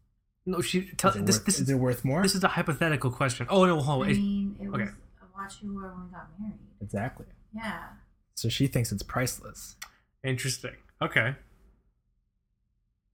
no, 0.45 0.61
she. 0.61 0.89
Tell, 0.95 1.11
Is, 1.11 1.17
it 1.17 1.25
this. 1.25 1.35
worth- 1.37 1.45
This 1.45 1.55
is 1.55 1.61
is. 1.63 1.69
it 1.71 1.75
worth 1.75 2.05
more? 2.05 2.21
This 2.23 2.35
is 2.35 2.43
a 2.45 2.47
hypothetical 2.47 3.11
question. 3.11 3.45
Oh 3.49 3.65
no, 3.65 3.81
hold. 3.81 4.03
on. 4.03 4.09
I 4.09 4.11
on. 4.13 4.17
mean, 4.17 4.55
it 4.61 4.69
was 4.69 4.81
okay. 4.81 4.91
a 4.91 5.25
watch 5.37 5.55
you 5.61 5.73
wore 5.73 5.91
when 5.93 6.05
we 6.05 6.11
got 6.11 6.27
married. 6.39 6.59
exactly. 6.81 7.25
Yeah. 7.53 7.83
So 8.35 8.47
she 8.47 8.67
thinks 8.67 8.91
it's 8.93 9.03
priceless. 9.03 9.75
Interesting. 10.23 10.75
Okay. 11.01 11.35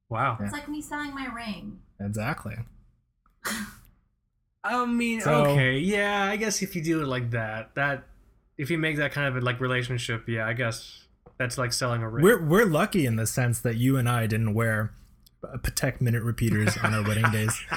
Wow. 0.10 0.38
It's 0.42 0.54
like 0.54 0.70
me 0.70 0.82
selling 0.82 1.16
my 1.16 1.26
ring. 1.34 1.80
Exactly. 2.00 2.56
I 4.64 4.86
mean, 4.86 5.22
So- 5.22 5.46
okay, 5.46 5.80
yeah. 5.80 6.24
I 6.26 6.36
guess 6.38 6.62
if 6.62 6.76
you 6.76 6.84
do 6.84 7.02
it 7.02 7.08
like 7.08 7.32
that, 7.32 7.74
that 7.76 8.04
if 8.58 8.70
you 8.70 8.78
make 8.78 8.98
that 8.98 9.12
kind 9.12 9.28
of 9.28 9.42
a, 9.42 9.46
like 9.46 9.60
relationship, 9.60 10.28
yeah, 10.28 10.48
I 10.48 10.54
guess 10.54 11.06
that's 11.38 11.58
like 11.58 11.74
selling 11.74 12.02
a 12.02 12.10
ring. 12.10 12.24
We're 12.24 12.46
we're 12.46 12.66
lucky 12.66 13.06
in 13.06 13.16
the 13.16 13.28
sense 13.28 13.60
that 13.62 13.76
you 13.76 13.98
and 13.98 14.08
I 14.08 14.28
didn't 14.28 14.54
wear 14.54 14.94
Patek 15.44 16.00
minute 16.02 16.24
repeaters 16.24 16.78
on 16.84 16.94
our 16.94 17.04
wedding 17.04 17.30
days. 17.32 17.60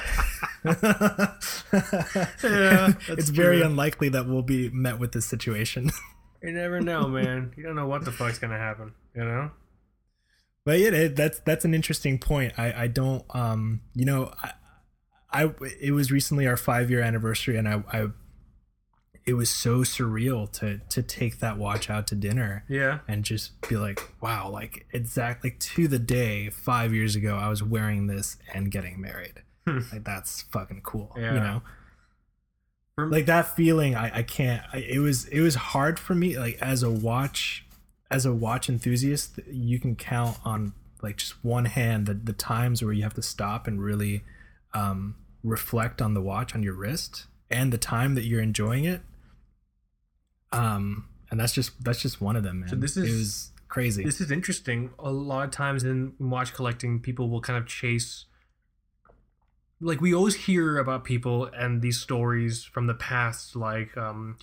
Yeah, 2.43 2.93
it's 3.07 3.29
very 3.29 3.57
true. 3.57 3.67
unlikely 3.67 4.09
that 4.09 4.27
we'll 4.27 4.41
be 4.41 4.69
met 4.69 4.99
with 4.99 5.11
this 5.13 5.25
situation. 5.25 5.91
you 6.43 6.51
never 6.51 6.81
know, 6.81 7.07
man. 7.07 7.53
You 7.55 7.63
don't 7.63 7.75
know 7.75 7.87
what 7.87 8.03
the 8.03 8.11
fuck's 8.11 8.39
gonna 8.39 8.57
happen. 8.57 8.93
You 9.15 9.23
know? 9.23 9.51
but 10.65 10.79
yeah, 10.79 10.89
it, 10.89 11.15
that's 11.15 11.39
that's 11.39 11.63
an 11.63 11.73
interesting 11.73 12.19
point. 12.19 12.53
I 12.57 12.83
I 12.83 12.87
don't 12.87 13.23
um 13.33 13.81
you 13.95 14.03
know 14.05 14.33
I, 14.43 14.51
I 15.31 15.53
it 15.79 15.91
was 15.91 16.11
recently 16.11 16.47
our 16.47 16.57
five 16.57 16.89
year 16.89 17.01
anniversary 17.01 17.55
and 17.55 17.67
I 17.67 17.83
I 17.91 18.07
it 19.27 19.33
was 19.33 19.49
so 19.49 19.79
surreal 19.81 20.49
to 20.53 20.79
to 20.89 21.03
take 21.03 21.39
that 21.39 21.57
watch 21.57 21.89
out 21.89 22.07
to 22.07 22.15
dinner 22.15 22.63
Yeah. 22.69 22.99
and 23.07 23.23
just 23.25 23.59
be 23.67 23.75
like, 23.77 24.01
wow, 24.21 24.49
like 24.49 24.87
exactly 24.93 25.51
to 25.51 25.87
the 25.87 25.99
day 25.99 26.49
five 26.49 26.93
years 26.93 27.15
ago, 27.15 27.35
I 27.35 27.49
was 27.49 27.61
wearing 27.61 28.07
this 28.07 28.37
and 28.53 28.71
getting 28.71 28.99
married. 28.99 29.43
Hmm. 29.67 29.79
like 29.91 30.03
that's 30.05 30.43
fucking 30.43 30.81
cool, 30.83 31.13
Yeah. 31.17 31.33
you 31.33 31.39
know. 31.41 31.61
Like 32.99 33.27
that 33.27 33.55
feeling, 33.55 33.95
I 33.95 34.19
I 34.19 34.23
can't. 34.23 34.63
I, 34.73 34.77
it 34.77 34.99
was 34.99 35.25
it 35.25 35.41
was 35.41 35.53
hard 35.55 35.99
for 35.99 36.15
me. 36.15 36.39
Like 36.39 36.57
as 36.61 36.81
a 36.81 36.89
watch, 36.89 37.63
as 38.09 38.25
a 38.25 38.33
watch 38.33 38.69
enthusiast, 38.69 39.39
you 39.51 39.79
can 39.79 39.95
count 39.95 40.37
on 40.43 40.73
like 41.03 41.17
just 41.17 41.43
one 41.45 41.65
hand 41.65 42.07
the 42.07 42.15
the 42.15 42.33
times 42.33 42.81
where 42.81 42.93
you 42.93 43.03
have 43.03 43.13
to 43.13 43.21
stop 43.21 43.67
and 43.67 43.79
really 43.83 44.23
um, 44.73 45.15
reflect 45.43 46.01
on 46.01 46.15
the 46.15 46.21
watch 46.21 46.55
on 46.55 46.63
your 46.63 46.73
wrist 46.73 47.25
and 47.51 47.71
the 47.71 47.77
time 47.77 48.15
that 48.15 48.23
you're 48.23 48.41
enjoying 48.41 48.83
it 48.85 49.01
Um, 50.51 51.09
and 51.29 51.39
that's 51.39 51.53
just 51.53 51.83
that's 51.83 52.01
just 52.01 52.21
one 52.21 52.35
of 52.35 52.43
them, 52.43 52.61
man. 52.61 52.69
So 52.69 52.75
this 52.75 52.97
it 52.97 53.05
is- 53.05 53.17
was 53.17 53.51
crazy. 53.67 54.03
This 54.03 54.21
is 54.21 54.31
interesting. 54.31 54.91
A 54.99 55.11
lot 55.11 55.45
of 55.45 55.51
times 55.51 55.83
in 55.83 56.13
watch 56.19 56.53
collecting, 56.53 56.99
people 56.99 57.29
will 57.29 57.41
kind 57.41 57.57
of 57.57 57.67
chase. 57.67 58.25
Like 59.79 60.01
we 60.01 60.13
always 60.13 60.35
hear 60.35 60.77
about 60.77 61.03
people 61.03 61.45
and 61.45 61.81
these 61.81 61.99
stories 61.99 62.63
from 62.63 62.87
the 62.87 62.95
past, 62.95 63.55
like, 63.55 63.95
um, 63.95 64.37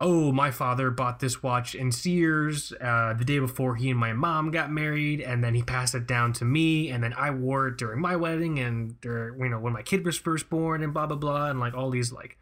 oh, 0.00 0.30
my 0.30 0.52
father 0.52 0.90
bought 0.90 1.18
this 1.18 1.42
watch 1.42 1.74
in 1.74 1.90
Sears 1.90 2.72
uh, 2.80 3.14
the 3.14 3.24
day 3.24 3.40
before 3.40 3.74
he 3.74 3.90
and 3.90 3.98
my 3.98 4.12
mom 4.12 4.52
got 4.52 4.70
married, 4.70 5.20
and 5.20 5.42
then 5.42 5.54
he 5.54 5.62
passed 5.62 5.96
it 5.96 6.06
down 6.06 6.32
to 6.34 6.44
me, 6.44 6.90
and 6.90 7.02
then 7.02 7.12
I 7.14 7.30
wore 7.32 7.66
it 7.68 7.76
during 7.78 8.00
my 8.00 8.14
wedding 8.14 8.60
and 8.60 9.00
during, 9.00 9.40
you 9.40 9.48
know 9.48 9.58
when 9.58 9.72
my 9.72 9.82
kid 9.82 10.04
was 10.04 10.16
first 10.16 10.48
born, 10.48 10.84
and 10.84 10.94
blah 10.94 11.06
blah 11.06 11.16
blah, 11.16 11.50
and 11.50 11.58
like 11.58 11.74
all 11.74 11.90
these 11.90 12.12
like 12.12 12.38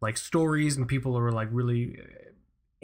like 0.00 0.16
stories, 0.16 0.76
and 0.76 0.86
people 0.86 1.18
are 1.18 1.32
like 1.32 1.48
really 1.50 1.98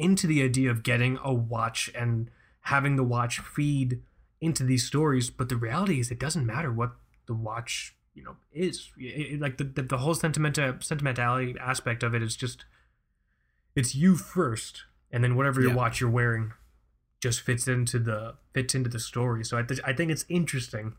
into 0.01 0.27
the 0.27 0.43
idea 0.43 0.71
of 0.71 0.83
getting 0.83 1.19
a 1.23 1.33
watch 1.33 1.91
and 1.95 2.31
having 2.63 2.97
the 2.97 3.05
watch 3.05 3.39
feed 3.41 4.01
into 4.41 4.65
these 4.65 4.85
stories 4.87 5.31
but 5.31 5.49
the 5.49 5.57
reality 5.57 6.01
is 6.01 6.11
it 6.11 6.19
doesn't 6.19 6.47
matter 6.47 6.73
what 6.73 6.93
the 7.27 7.35
watch 7.35 7.95
you 8.15 8.23
know 8.25 8.37
is 8.53 8.91
It- 8.99 9.33
it- 9.35 9.41
like 9.41 9.57
the, 9.59 9.65
the, 9.65 9.83
the 9.83 9.99
whole 9.99 10.15
sentimental 10.15 10.71
uh, 10.71 10.75
sentimentality 10.81 11.55
aspect 11.61 12.03
of 12.03 12.15
it 12.15 12.23
is 12.23 12.37
just 12.37 12.65
it's 13.77 13.95
you 13.95 14.17
first 14.17 14.85
and 15.13 15.23
then 15.23 15.37
whatever 15.37 15.61
your 15.61 15.71
Yeah. 15.71 15.77
watch 15.77 16.01
you're 16.01 16.11
wearing 16.11 16.53
just 17.21 17.41
fits 17.43 17.69
into 17.69 17.99
the 17.99 18.35
fits 18.55 18.75
into 18.75 18.89
the 18.91 18.99
story 18.99 19.45
so 19.45 19.59
i, 19.59 19.63
th- 19.63 19.81
I 19.85 19.93
think 19.93 20.11
it's 20.11 20.25
interesting 20.29 20.95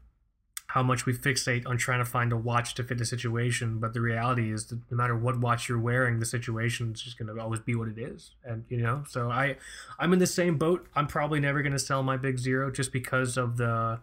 how 0.74 0.82
much 0.82 1.06
we 1.06 1.14
fixate 1.14 1.68
on 1.68 1.78
trying 1.78 2.00
to 2.00 2.06
find 2.06 2.32
a 2.32 2.38
watch 2.38 2.74
to 2.76 2.84
fit 2.84 2.98
the 2.98 3.06
situation 3.06 3.80
but 3.80 3.94
the 3.94 4.02
reality 4.02 4.52
is 4.52 4.68
that 4.68 4.80
no 4.90 4.98
matter 4.98 5.16
what 5.16 5.40
watch 5.40 5.68
you're 5.68 5.80
wearing 5.80 6.20
the 6.20 6.26
situation 6.26 6.92
is 6.94 7.02
just 7.02 7.18
going 7.18 7.34
to 7.34 7.42
always 7.42 7.60
be 7.60 7.76
what 7.76 7.88
it 7.88 7.98
is. 7.98 8.32
And 8.44 8.64
you 8.70 8.78
know 8.78 9.04
so 9.10 9.30
i 9.30 9.58
i'm 10.00 10.14
in 10.14 10.20
the 10.20 10.28
same 10.28 10.58
boat. 10.58 10.88
I'm 10.96 11.08
probably 11.08 11.40
never 11.40 11.62
going 11.62 11.74
to 11.74 11.80
sell 11.80 12.04
my 12.04 12.18
big 12.18 12.38
zero 12.38 12.72
just 12.72 12.92
because 12.92 13.38
of 13.38 13.58
the 13.58 14.00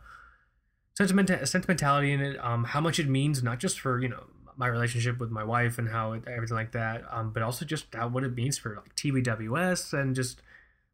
sentiment 0.96 1.30
sentimentality 1.48 2.12
in 2.12 2.20
it 2.20 2.44
um 2.44 2.64
how 2.64 2.80
much 2.80 2.98
it 2.98 3.08
means 3.08 3.42
not 3.42 3.58
just 3.58 3.78
for 3.80 4.00
you 4.00 4.08
know 4.08 4.24
my 4.56 4.66
relationship 4.66 5.20
with 5.20 5.30
my 5.30 5.44
wife 5.44 5.78
and 5.78 5.88
how 5.88 6.12
it, 6.12 6.22
everything 6.26 6.56
like 6.56 6.72
that 6.72 7.04
um 7.10 7.32
but 7.32 7.42
also 7.42 7.64
just 7.64 7.86
how 7.94 8.08
what 8.08 8.24
it 8.24 8.34
means 8.34 8.58
for 8.58 8.74
like 8.74 8.94
TBWS 8.96 9.92
and 9.92 10.16
just 10.16 10.42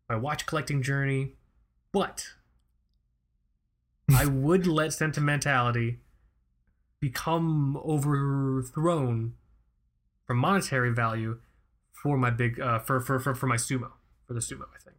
my 0.08 0.16
watch 0.16 0.46
collecting 0.46 0.82
journey. 0.82 1.32
But 1.92 2.28
I 4.14 4.26
would 4.26 4.66
let 4.66 4.92
sentimentality 4.92 6.00
become 7.00 7.76
overthrown 7.78 9.34
for 10.26 10.34
monetary 10.34 10.92
value 10.92 11.38
for 11.92 12.16
my 12.16 12.30
big 12.30 12.60
uh 12.60 12.78
for 12.78 13.00
for 13.00 13.18
for, 13.18 13.34
for 13.34 13.46
my 13.46 13.56
sumo 13.56 13.92
for 14.26 14.34
the 14.34 14.40
sumo 14.40 14.62
I 14.74 14.78
think 14.82 14.96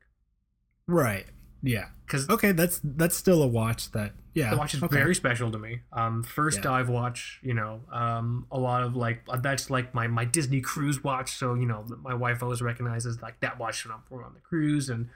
right. 0.87 1.25
Yeah. 1.63 1.85
because 2.05 2.29
Okay, 2.29 2.51
that's 2.51 2.79
that's 2.83 3.15
still 3.15 3.41
a 3.41 3.47
watch 3.47 3.91
that 3.93 4.13
yeah. 4.35 4.51
the 4.51 4.57
watch 4.57 4.75
is 4.75 4.83
okay. 4.83 4.95
very 4.95 5.15
special 5.15 5.49
to 5.51 5.57
me. 5.57 5.79
Um, 5.91 6.21
first 6.21 6.57
Yeah. 6.57 6.63
dive 6.63 6.89
watch, 6.89 7.39
you 7.41 7.55
know, 7.55 7.81
um, 7.91 8.45
a 8.51 8.59
lot 8.59 8.83
of 8.83 8.95
like 8.95 9.23
uh, 9.27 9.37
that's 9.37 9.69
like 9.71 9.95
my 9.95 10.05
my 10.07 10.25
Disney 10.25 10.61
cruise 10.61 11.03
watch. 11.03 11.31
So 11.37 11.55
you 11.55 11.65
know, 11.65 11.85
my 12.01 12.13
wife 12.13 12.43
always 12.43 12.61
recognizes 12.61 13.21
like 13.21 13.39
that 13.39 13.57
watch 13.57 13.83
when 13.85 13.95
I'm 13.95 14.23
on 14.25 14.33
the 14.35 14.41
cruise, 14.41 14.89
and 14.89 15.09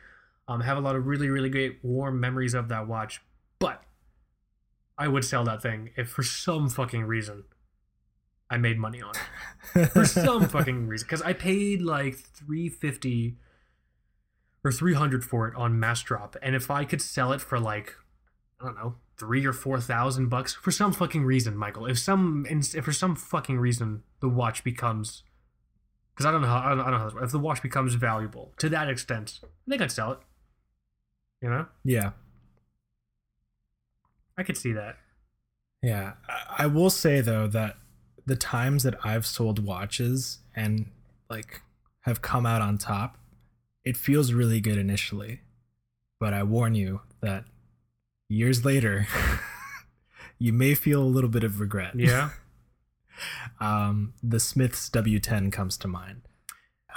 um, 0.48 0.62
have 0.62 0.78
a 0.78 0.82
lot 0.82 0.96
of 0.96 1.06
really 1.06 1.30
really 1.30 1.50
great 1.50 1.80
warm 1.84 2.20
memories 2.20 2.56
of 2.56 2.70
that 2.70 2.88
watch. 2.88 3.22
But 3.60 3.84
I 4.98 5.08
would 5.08 5.26
sell 5.26 5.44
that 5.46 5.62
thing 5.62 5.92
if 5.96 6.10
for 6.10 6.24
some 6.24 6.70
fucking 6.70 7.04
reason 7.04 7.44
I 8.50 8.58
made 8.58 8.80
money 8.80 9.02
on 9.02 9.14
it 9.76 9.88
for 9.88 10.06
some 10.06 10.48
fucking 10.50 10.88
reason 10.88 11.06
because 11.06 11.22
I 11.22 11.34
paid 11.34 11.82
like 11.82 12.18
three 12.18 12.70
fifty 12.70 13.38
or 14.64 14.72
three 14.72 14.94
hundred 14.94 15.24
for 15.24 15.48
it 15.48 15.56
on 15.56 15.76
Massdrop, 15.76 16.36
and 16.42 16.56
if 16.56 16.72
I 16.72 16.84
could 16.84 17.02
sell 17.02 17.32
it 17.32 17.42
for 17.42 17.60
like 17.60 17.96
I 18.60 18.66
don't 18.66 18.76
know 18.76 18.96
three 19.18 19.46
or 19.46 19.54
four 19.54 19.80
thousand 19.80 20.30
bucks 20.30 20.54
for 20.54 20.72
some 20.72 20.94
fucking 20.94 21.24
reason, 21.24 21.56
Michael, 21.56 21.86
if 21.86 22.00
some 22.00 22.46
if 22.50 22.84
for 22.84 22.92
some 22.92 23.16
fucking 23.16 23.60
reason 23.60 24.04
the 24.20 24.30
watch 24.30 24.64
becomes 24.64 25.24
because 26.14 26.26
I 26.26 26.32
don't 26.32 26.42
know 26.42 26.48
how 26.48 26.60
I 26.60 26.70
don't, 26.70 26.82
I 26.82 26.90
don't 26.90 27.00
know 27.00 27.20
how 27.20 27.24
if 27.24 27.32
the 27.32 27.40
watch 27.40 27.62
becomes 27.62 27.94
valuable 27.94 28.54
to 28.58 28.70
that 28.70 28.90
extent, 28.90 29.40
I 29.44 29.70
think 29.70 29.82
I'd 29.82 29.92
sell 29.92 30.14
it. 30.14 30.20
You 31.42 31.50
know, 31.50 31.68
yeah. 31.86 32.12
I 34.40 34.44
could 34.44 34.58
see 34.58 34.72
that. 34.74 34.98
Yeah, 35.84 36.14
I- 36.58 36.66
will 36.68 36.90
say 36.90 37.22
though 37.22 37.48
that 37.48 37.78
the 38.26 38.36
times 38.36 38.84
that 38.84 38.96
I've 39.06 39.26
sold 39.26 39.64
watches 39.66 40.40
and 40.56 40.90
like 41.30 41.62
have 42.02 42.22
come 42.22 42.46
out 42.46 42.62
on 42.62 42.78
top, 42.78 43.18
it 43.84 43.98
feels 43.98 44.34
really 44.34 44.60
good 44.62 44.78
initially. 44.78 45.42
But 46.20 46.34
I 46.34 46.44
warn 46.44 46.76
you 46.76 47.02
that 47.22 47.46
years 48.28 48.64
later, 48.66 49.08
you 50.40 50.52
may 50.54 50.74
feel 50.76 51.02
a 51.02 51.06
little 51.06 51.30
bit 51.30 51.44
of 51.44 51.60
regret. 51.60 51.94
Yeah, 51.96 52.30
Um, 53.60 54.14
the 54.24 54.40
Smith's 54.40 54.90
W10 54.90 55.52
comes 55.52 55.78
to 55.78 55.88
mind. 55.90 56.22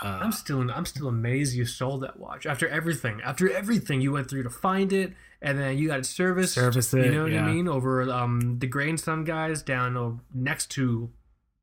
Uh, 0.00 0.20
I'm 0.22 0.32
still 0.32 0.70
I'm 0.70 0.86
still 0.86 1.08
amazed 1.08 1.54
you 1.54 1.64
sold 1.66 2.02
that 2.02 2.18
watch 2.18 2.46
after 2.46 2.66
everything 2.68 3.20
after 3.22 3.50
everything 3.52 4.00
you 4.00 4.10
went 4.12 4.28
through 4.30 4.42
to 4.44 4.50
find 4.50 4.92
it 4.92 5.12
and 5.42 5.58
then 5.58 5.76
you 5.76 5.88
got 5.88 5.98
it 5.98 6.06
serviced. 6.06 6.54
Service 6.54 6.92
You 6.94 7.10
know 7.10 7.22
what 7.24 7.32
yeah. 7.32 7.44
I 7.44 7.52
mean? 7.52 7.68
Over 7.68 8.10
um 8.10 8.58
the 8.60 8.66
Grain 8.66 8.96
Sun 8.96 9.24
guys 9.24 9.62
down 9.62 9.96
uh, 9.96 10.12
next 10.32 10.70
to 10.72 11.10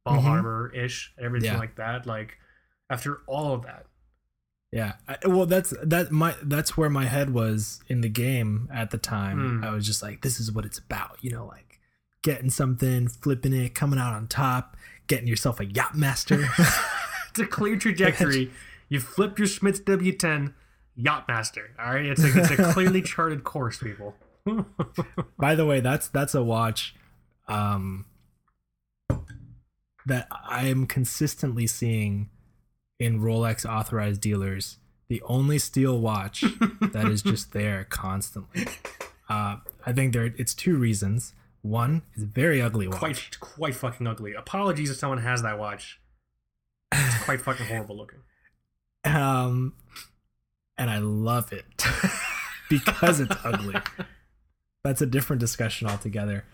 Bal 0.05 0.17
Mhm. 0.17 0.21
Harbour 0.21 0.71
ish, 0.75 1.13
everything 1.19 1.51
Yeah. 1.53 1.57
like 1.59 1.75
that. 1.77 2.05
Like 2.05 2.37
after 2.89 3.19
all 3.27 3.53
of 3.53 3.63
that, 3.63 3.85
Yeah. 4.71 4.93
I, 5.07 5.17
well, 5.25 5.45
that's 5.45 5.73
that 5.83 6.11
my 6.11 6.35
that's 6.43 6.77
where 6.77 6.89
my 6.89 7.05
head 7.05 7.31
was 7.31 7.81
in 7.87 8.01
the 8.01 8.09
game 8.09 8.67
at 8.71 8.91
the 8.91 8.97
time. 8.97 9.59
Hmm. 9.59 9.63
I 9.63 9.71
was 9.71 9.85
just 9.85 10.01
like, 10.03 10.21
this 10.21 10.39
is 10.39 10.51
what 10.51 10.65
it's 10.65 10.77
about, 10.79 11.17
you 11.21 11.31
know, 11.31 11.45
like 11.45 11.79
getting 12.23 12.49
something, 12.49 13.07
flipping 13.07 13.53
it, 13.53 13.73
coming 13.73 13.97
out 13.99 14.13
on 14.13 14.27
top, 14.27 14.75
getting 15.07 15.27
yourself 15.27 15.59
a 15.61 15.65
Yachtmaster. 15.65 16.45
it's 17.29 17.39
a 17.39 17.45
clear 17.45 17.77
trajectory. 17.85 18.51
you 18.89 18.99
flip 18.99 19.37
your 19.39 19.47
Smith's 19.47 19.79
W10 19.81 20.53
Yachtmaster. 20.99 21.67
All 21.79 21.93
right, 21.93 22.05
it's 22.05 22.23
a, 22.23 22.27
it's 22.39 22.51
a 22.51 22.73
clearly 22.73 23.01
charted 23.01 23.43
course, 23.43 23.77
people. 23.77 24.15
By 25.37 25.55
the 25.55 25.65
way, 25.65 25.79
that's 25.79 26.07
that's 26.07 26.33
a 26.35 26.43
watch 26.43 26.95
um 27.47 28.05
that 30.05 30.27
I 30.47 30.65
am 30.67 30.87
consistently 30.87 31.67
seeing 31.67 32.29
in 32.99 33.19
Rolex 33.19 33.65
authorized 33.69 34.21
dealers. 34.21 34.77
The 35.07 35.21
only 35.23 35.57
steel 35.59 35.99
watch 35.99 36.41
that 36.81 37.07
is 37.09 37.21
just 37.21 37.51
there 37.53 37.85
constantly. 37.85 38.67
Uh, 39.27 39.57
I 39.85 39.93
think 39.93 40.13
there 40.13 40.25
it's 40.37 40.53
two 40.53 40.77
reasons. 40.77 41.33
One 41.61 42.03
is 42.15 42.23
a 42.23 42.27
very 42.27 42.61
ugly 42.61 42.87
watch. 42.87 42.99
quite 42.99 43.39
quite 43.39 43.75
fucking 43.75 44.07
ugly. 44.07 44.33
Apologies 44.33 44.89
if 44.91 44.97
someone 44.97 45.19
has 45.19 45.41
that 45.41 45.59
watch. 45.59 45.99
It's 46.91 47.23
quite 47.23 47.41
fucking 47.41 47.65
horrible 47.67 47.97
looking. 47.97 48.19
um 49.05 49.73
and 50.79 50.89
i 50.89 50.97
love 50.97 51.53
it 51.53 51.65
because 52.69 53.19
it's 53.19 53.35
ugly. 53.43 53.75
That's 54.83 55.01
a 55.01 55.05
different 55.05 55.39
discussion 55.41 55.87
altogether. 55.87 56.45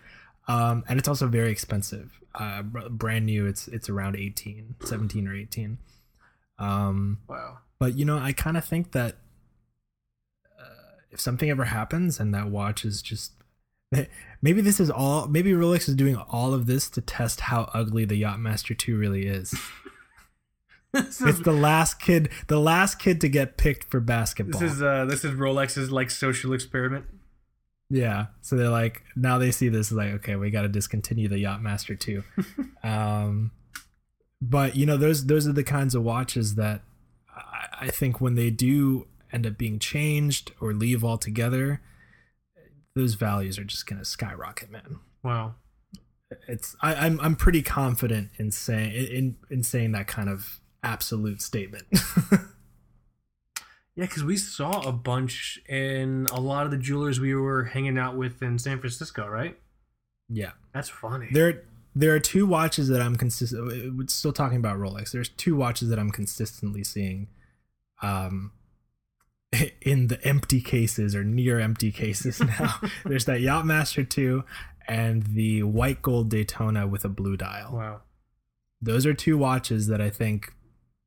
Um 0.48 0.84
and 0.88 0.98
it's 0.98 1.08
also 1.08 1.26
very 1.28 1.50
expensive. 1.50 2.20
Uh 2.34 2.62
br- 2.62 2.88
brand 2.90 3.24
new 3.26 3.46
it's 3.46 3.68
it's 3.68 3.88
around 3.88 4.16
18 4.16 4.76
17 4.84 5.28
or 5.28 5.34
18 5.34 5.78
um 6.58 7.18
Wow. 7.28 7.58
but 7.78 7.94
you 7.98 8.04
know 8.04 8.18
i 8.18 8.32
kind 8.32 8.56
of 8.56 8.64
think 8.64 8.92
that 8.92 9.16
uh, 10.58 10.96
if 11.10 11.20
something 11.20 11.50
ever 11.50 11.64
happens 11.64 12.18
and 12.20 12.32
that 12.34 12.48
watch 12.50 12.84
is 12.84 13.02
just 13.02 13.32
maybe 14.42 14.60
this 14.62 14.80
is 14.80 14.90
all 14.90 15.28
maybe 15.28 15.52
rolex 15.52 15.88
is 15.88 15.94
doing 15.94 16.16
all 16.16 16.52
of 16.54 16.66
this 16.66 16.88
to 16.90 17.00
test 17.00 17.40
how 17.40 17.70
ugly 17.74 18.04
the 18.04 18.20
yachtmaster 18.22 18.76
2 18.76 18.96
really 18.96 19.26
is 19.26 19.54
it's 20.96 21.20
is 21.20 21.40
the 21.42 21.52
last 21.52 22.00
kid 22.00 22.28
the 22.48 22.58
last 22.60 22.98
kid 22.98 23.20
to 23.20 23.28
get 23.28 23.56
picked 23.56 23.90
for 23.90 24.00
basketball 24.00 24.60
this 24.60 24.72
is 24.72 24.82
uh 24.82 25.04
this 25.04 25.24
is 25.24 25.32
Rolex's 25.32 25.90
like 25.90 26.10
social 26.10 26.52
experiment. 26.52 27.04
yeah 27.90 28.26
so 28.40 28.56
they're 28.56 28.68
like 28.68 29.02
now 29.14 29.38
they 29.38 29.50
see 29.50 29.68
this 29.68 29.92
like 29.92 30.12
okay 30.12 30.36
we 30.36 30.50
got 30.50 30.62
to 30.62 30.68
discontinue 30.68 31.28
the 31.28 31.36
yachtmaster 31.42 31.98
2 31.98 32.22
um 32.82 33.50
but 34.42 34.76
you 34.76 34.84
know 34.86 34.96
those 34.96 35.26
those 35.26 35.46
are 35.46 35.52
the 35.52 35.64
kinds 35.64 35.94
of 35.94 36.02
watches 36.02 36.54
that 36.56 36.82
I, 37.34 37.86
I 37.86 37.88
think 37.88 38.20
when 38.20 38.34
they 38.34 38.50
do 38.50 39.06
end 39.32 39.46
up 39.46 39.56
being 39.58 39.78
changed 39.78 40.52
or 40.60 40.72
leave 40.72 41.04
altogether 41.04 41.80
those 42.94 43.14
values 43.14 43.58
are 43.58 43.64
just 43.64 43.86
gonna 43.86 44.04
skyrocket 44.04 44.70
man 44.70 44.98
Wow. 45.22 45.56
it's 46.48 46.76
I, 46.80 46.94
I'm 46.94 47.18
I'm 47.20 47.34
pretty 47.36 47.62
confident 47.62 48.30
in 48.38 48.50
saying 48.52 48.92
in 48.92 49.36
in 49.50 49.62
saying 49.62 49.92
that 49.92 50.06
kind 50.06 50.28
of 50.28 50.60
absolute 50.86 51.42
statement. 51.42 51.86
Yeah, 53.98 54.04
because 54.04 54.22
we 54.24 54.36
saw 54.36 54.80
a 54.86 54.92
bunch 54.92 55.58
in 55.70 56.26
a 56.30 56.38
lot 56.38 56.66
of 56.66 56.70
the 56.70 56.76
jewelers 56.76 57.18
we 57.18 57.34
were 57.34 57.64
hanging 57.64 57.96
out 57.96 58.14
with 58.14 58.42
in 58.42 58.58
San 58.58 58.78
Francisco, 58.78 59.26
right? 59.26 59.58
yeah, 60.28 60.50
That's 60.74 60.90
funny. 60.90 61.28
there 61.32 61.62
there 61.94 62.14
are 62.14 62.20
two 62.20 62.44
watches 62.44 62.88
that 62.88 63.00
I'm 63.00 63.16
consistent. 63.16 64.10
Still 64.10 64.34
talking 64.34 64.58
about 64.58 64.76
Rolex. 64.76 65.12
There's 65.12 65.30
two 65.30 65.56
watches 65.56 65.88
that 65.88 65.98
I'm 65.98 66.10
consistently 66.10 66.84
seeing 66.84 67.28
um, 68.02 68.52
in 69.80 70.08
the 70.08 70.22
empty 70.26 70.60
cases 70.60 71.14
or 71.16 71.24
near 71.24 71.58
empty 71.58 71.90
cases 71.90 72.38
now. 72.60 72.74
There's 73.06 73.24
that 73.24 73.40
Yachtmaster 73.40 74.06
2 74.06 74.44
and 74.86 75.22
the 75.22 75.62
white 75.62 76.02
gold 76.02 76.28
Daytona 76.28 76.86
with 76.86 77.06
a 77.06 77.08
blue 77.08 77.38
dial. 77.38 77.72
Wow. 77.72 78.00
Those 78.82 79.06
are 79.06 79.14
two 79.14 79.38
watches 79.38 79.86
that 79.86 80.02
I 80.02 80.10
think, 80.10 80.52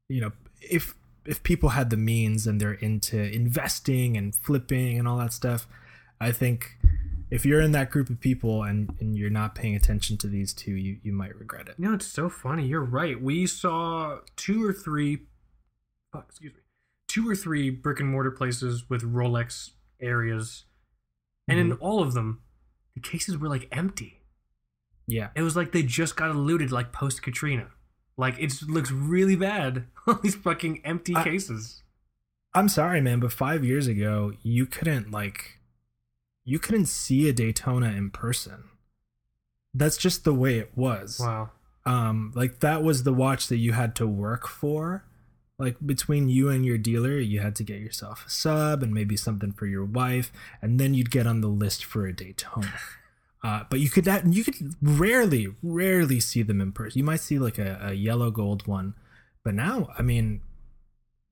you 0.10 0.20
know, 0.20 0.32
if 0.60 0.96
if 1.26 1.44
people 1.44 1.70
had 1.70 1.90
the 1.90 1.98
means 1.98 2.48
and 2.48 2.60
they're 2.60 2.74
into 2.74 3.18
investing 3.18 4.18
and 4.18 4.36
flipping 4.36 4.98
and 4.98 5.08
all 5.08 5.18
that 5.18 5.32
stuff, 5.32 5.68
I 6.20 6.32
think 6.32 6.78
if 7.30 7.46
you're 7.46 7.62
in 7.62 7.72
that 7.74 7.92
group 7.92 8.10
of 8.10 8.20
people 8.20 8.64
and, 8.64 8.96
and 9.00 9.16
you're 9.16 9.30
not 9.30 9.54
paying 9.54 9.76
attention 9.76 10.18
to 10.18 10.28
these 10.28 10.54
two, 10.54 10.72
you, 10.72 10.98
you 11.04 11.14
might 11.14 11.38
regret 11.38 11.68
it. 11.68 11.76
You 11.78 11.90
know, 11.90 11.94
it's 11.94 12.08
so 12.08 12.30
funny. 12.30 12.66
You're 12.66 12.84
right. 12.84 13.22
We 13.22 13.46
saw 13.46 14.20
two 14.36 14.66
or 14.66 14.74
three, 14.74 15.20
excuse 16.16 16.54
me, 16.54 16.60
two 17.08 17.30
or 17.30 17.36
three 17.36 17.70
brick 17.70 18.00
and 18.00 18.10
mortar 18.10 18.32
places 18.32 18.90
with 18.90 19.04
Rolex 19.04 19.72
areas, 20.02 20.66
and 21.48 21.60
in 21.60 21.70
mm-hmm. 21.70 21.84
all 21.84 22.02
of 22.02 22.14
them, 22.14 22.42
the 22.96 23.02
cases 23.02 23.38
were 23.38 23.50
like 23.50 23.68
empty. 23.72 24.22
Yeah. 25.06 25.30
It 25.36 25.44
was 25.44 25.56
like 25.56 25.72
they 25.72 25.84
just 25.84 26.16
got 26.16 26.36
looted, 26.36 26.72
like 26.72 26.92
post 26.92 27.22
Katrina. 27.22 27.68
Like 28.20 28.38
it 28.38 28.54
looks 28.68 28.92
really 28.92 29.38
bad. 29.38 29.86
All 30.08 30.16
these 30.16 30.36
fucking 30.36 30.82
empty 30.84 31.16
I- 31.16 31.24
cases. 31.24 31.84
I'm 32.54 32.68
sorry, 32.68 33.00
man, 33.00 33.20
but 33.20 33.32
five 33.32 33.64
years 33.64 33.88
ago, 33.88 34.34
you 34.42 34.66
couldn't 34.66 35.12
like, 35.12 35.60
you 36.44 36.58
couldn't 36.58 36.88
see 36.88 37.30
a 37.30 37.34
Daytona 37.34 37.92
in 37.92 38.10
person. 38.10 38.64
That's 39.74 39.98
just 39.98 40.24
the 40.24 40.34
way 40.34 40.58
it 40.58 40.72
was. 40.76 41.20
Wow. 41.20 41.52
Um, 41.86 42.34
like 42.36 42.60
that 42.60 42.84
was 42.84 43.04
the 43.04 43.14
watch 43.14 43.48
that 43.48 43.58
you 43.58 43.74
had 43.74 43.96
to 43.98 44.08
work 44.08 44.48
for. 44.48 45.06
Like 45.60 45.78
between 45.86 46.28
you 46.28 46.50
and 46.50 46.66
your 46.66 46.80
dealer, 46.80 47.20
you 47.20 47.40
had 47.40 47.56
to 47.58 47.64
get 47.64 47.80
yourself 47.80 48.26
a 48.26 48.30
sub 48.30 48.82
and 48.82 48.94
maybe 48.94 49.16
something 49.16 49.52
for 49.52 49.68
your 49.68 49.86
wife, 49.86 50.32
and 50.62 50.80
then 50.80 50.94
you'd 50.94 51.12
get 51.12 51.28
on 51.28 51.42
the 51.42 51.48
list 51.48 51.86
for 51.86 52.06
a 52.06 52.14
Daytona. 52.14 52.74
Uh, 53.42 53.64
but 53.70 53.80
you 53.80 53.90
could 53.90 54.04
that 54.06 54.26
you 54.26 54.44
could 54.44 54.76
rarely, 54.82 55.48
rarely 55.62 56.20
see 56.20 56.44
them 56.44 56.60
in 56.60 56.72
person. 56.72 57.00
You 57.00 57.06
might 57.06 57.22
see 57.22 57.40
like 57.40 57.58
a, 57.58 57.80
a 57.82 57.94
yellow 57.94 58.32
gold 58.32 58.68
one, 58.68 58.96
but 59.46 59.54
now, 59.54 59.90
I 59.98 60.02
mean, 60.02 60.42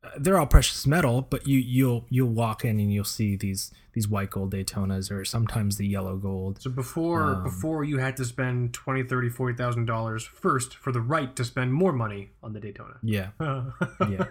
uh, 0.04 0.12
they're 0.18 0.38
all 0.38 0.46
precious 0.46 0.88
metal. 0.88 1.22
But 1.22 1.48
you 1.48 1.58
you'll 1.60 2.06
you'll 2.10 2.30
walk 2.30 2.64
in 2.64 2.80
and 2.80 2.94
you'll 2.94 3.04
see 3.04 3.36
these 3.36 3.74
these 3.94 4.08
white 4.08 4.30
gold 4.30 4.54
Daytonas 4.54 5.12
or 5.12 5.26
sometimes 5.26 5.76
the 5.76 5.86
yellow 5.86 6.16
gold. 6.16 6.62
So 6.62 6.70
before 6.70 7.36
Um, 7.36 7.44
before 7.44 7.84
you 7.84 7.98
had 7.98 8.16
to 8.18 8.26
spend 8.26 8.74
twenty, 8.74 9.04
thirty, 9.04 9.28
forty 9.28 9.58
thousand 9.58 9.86
dollars 9.86 10.24
first 10.24 10.76
for 10.76 10.94
the 10.94 11.02
right 11.02 11.36
to 11.36 11.44
spend 11.44 11.74
more 11.74 11.92
money 11.92 12.30
on 12.42 12.54
the 12.54 12.62
Daytona. 12.62 13.00
Yeah. 13.04 13.32
yeah. 13.42 13.64
yeah 14.10 14.26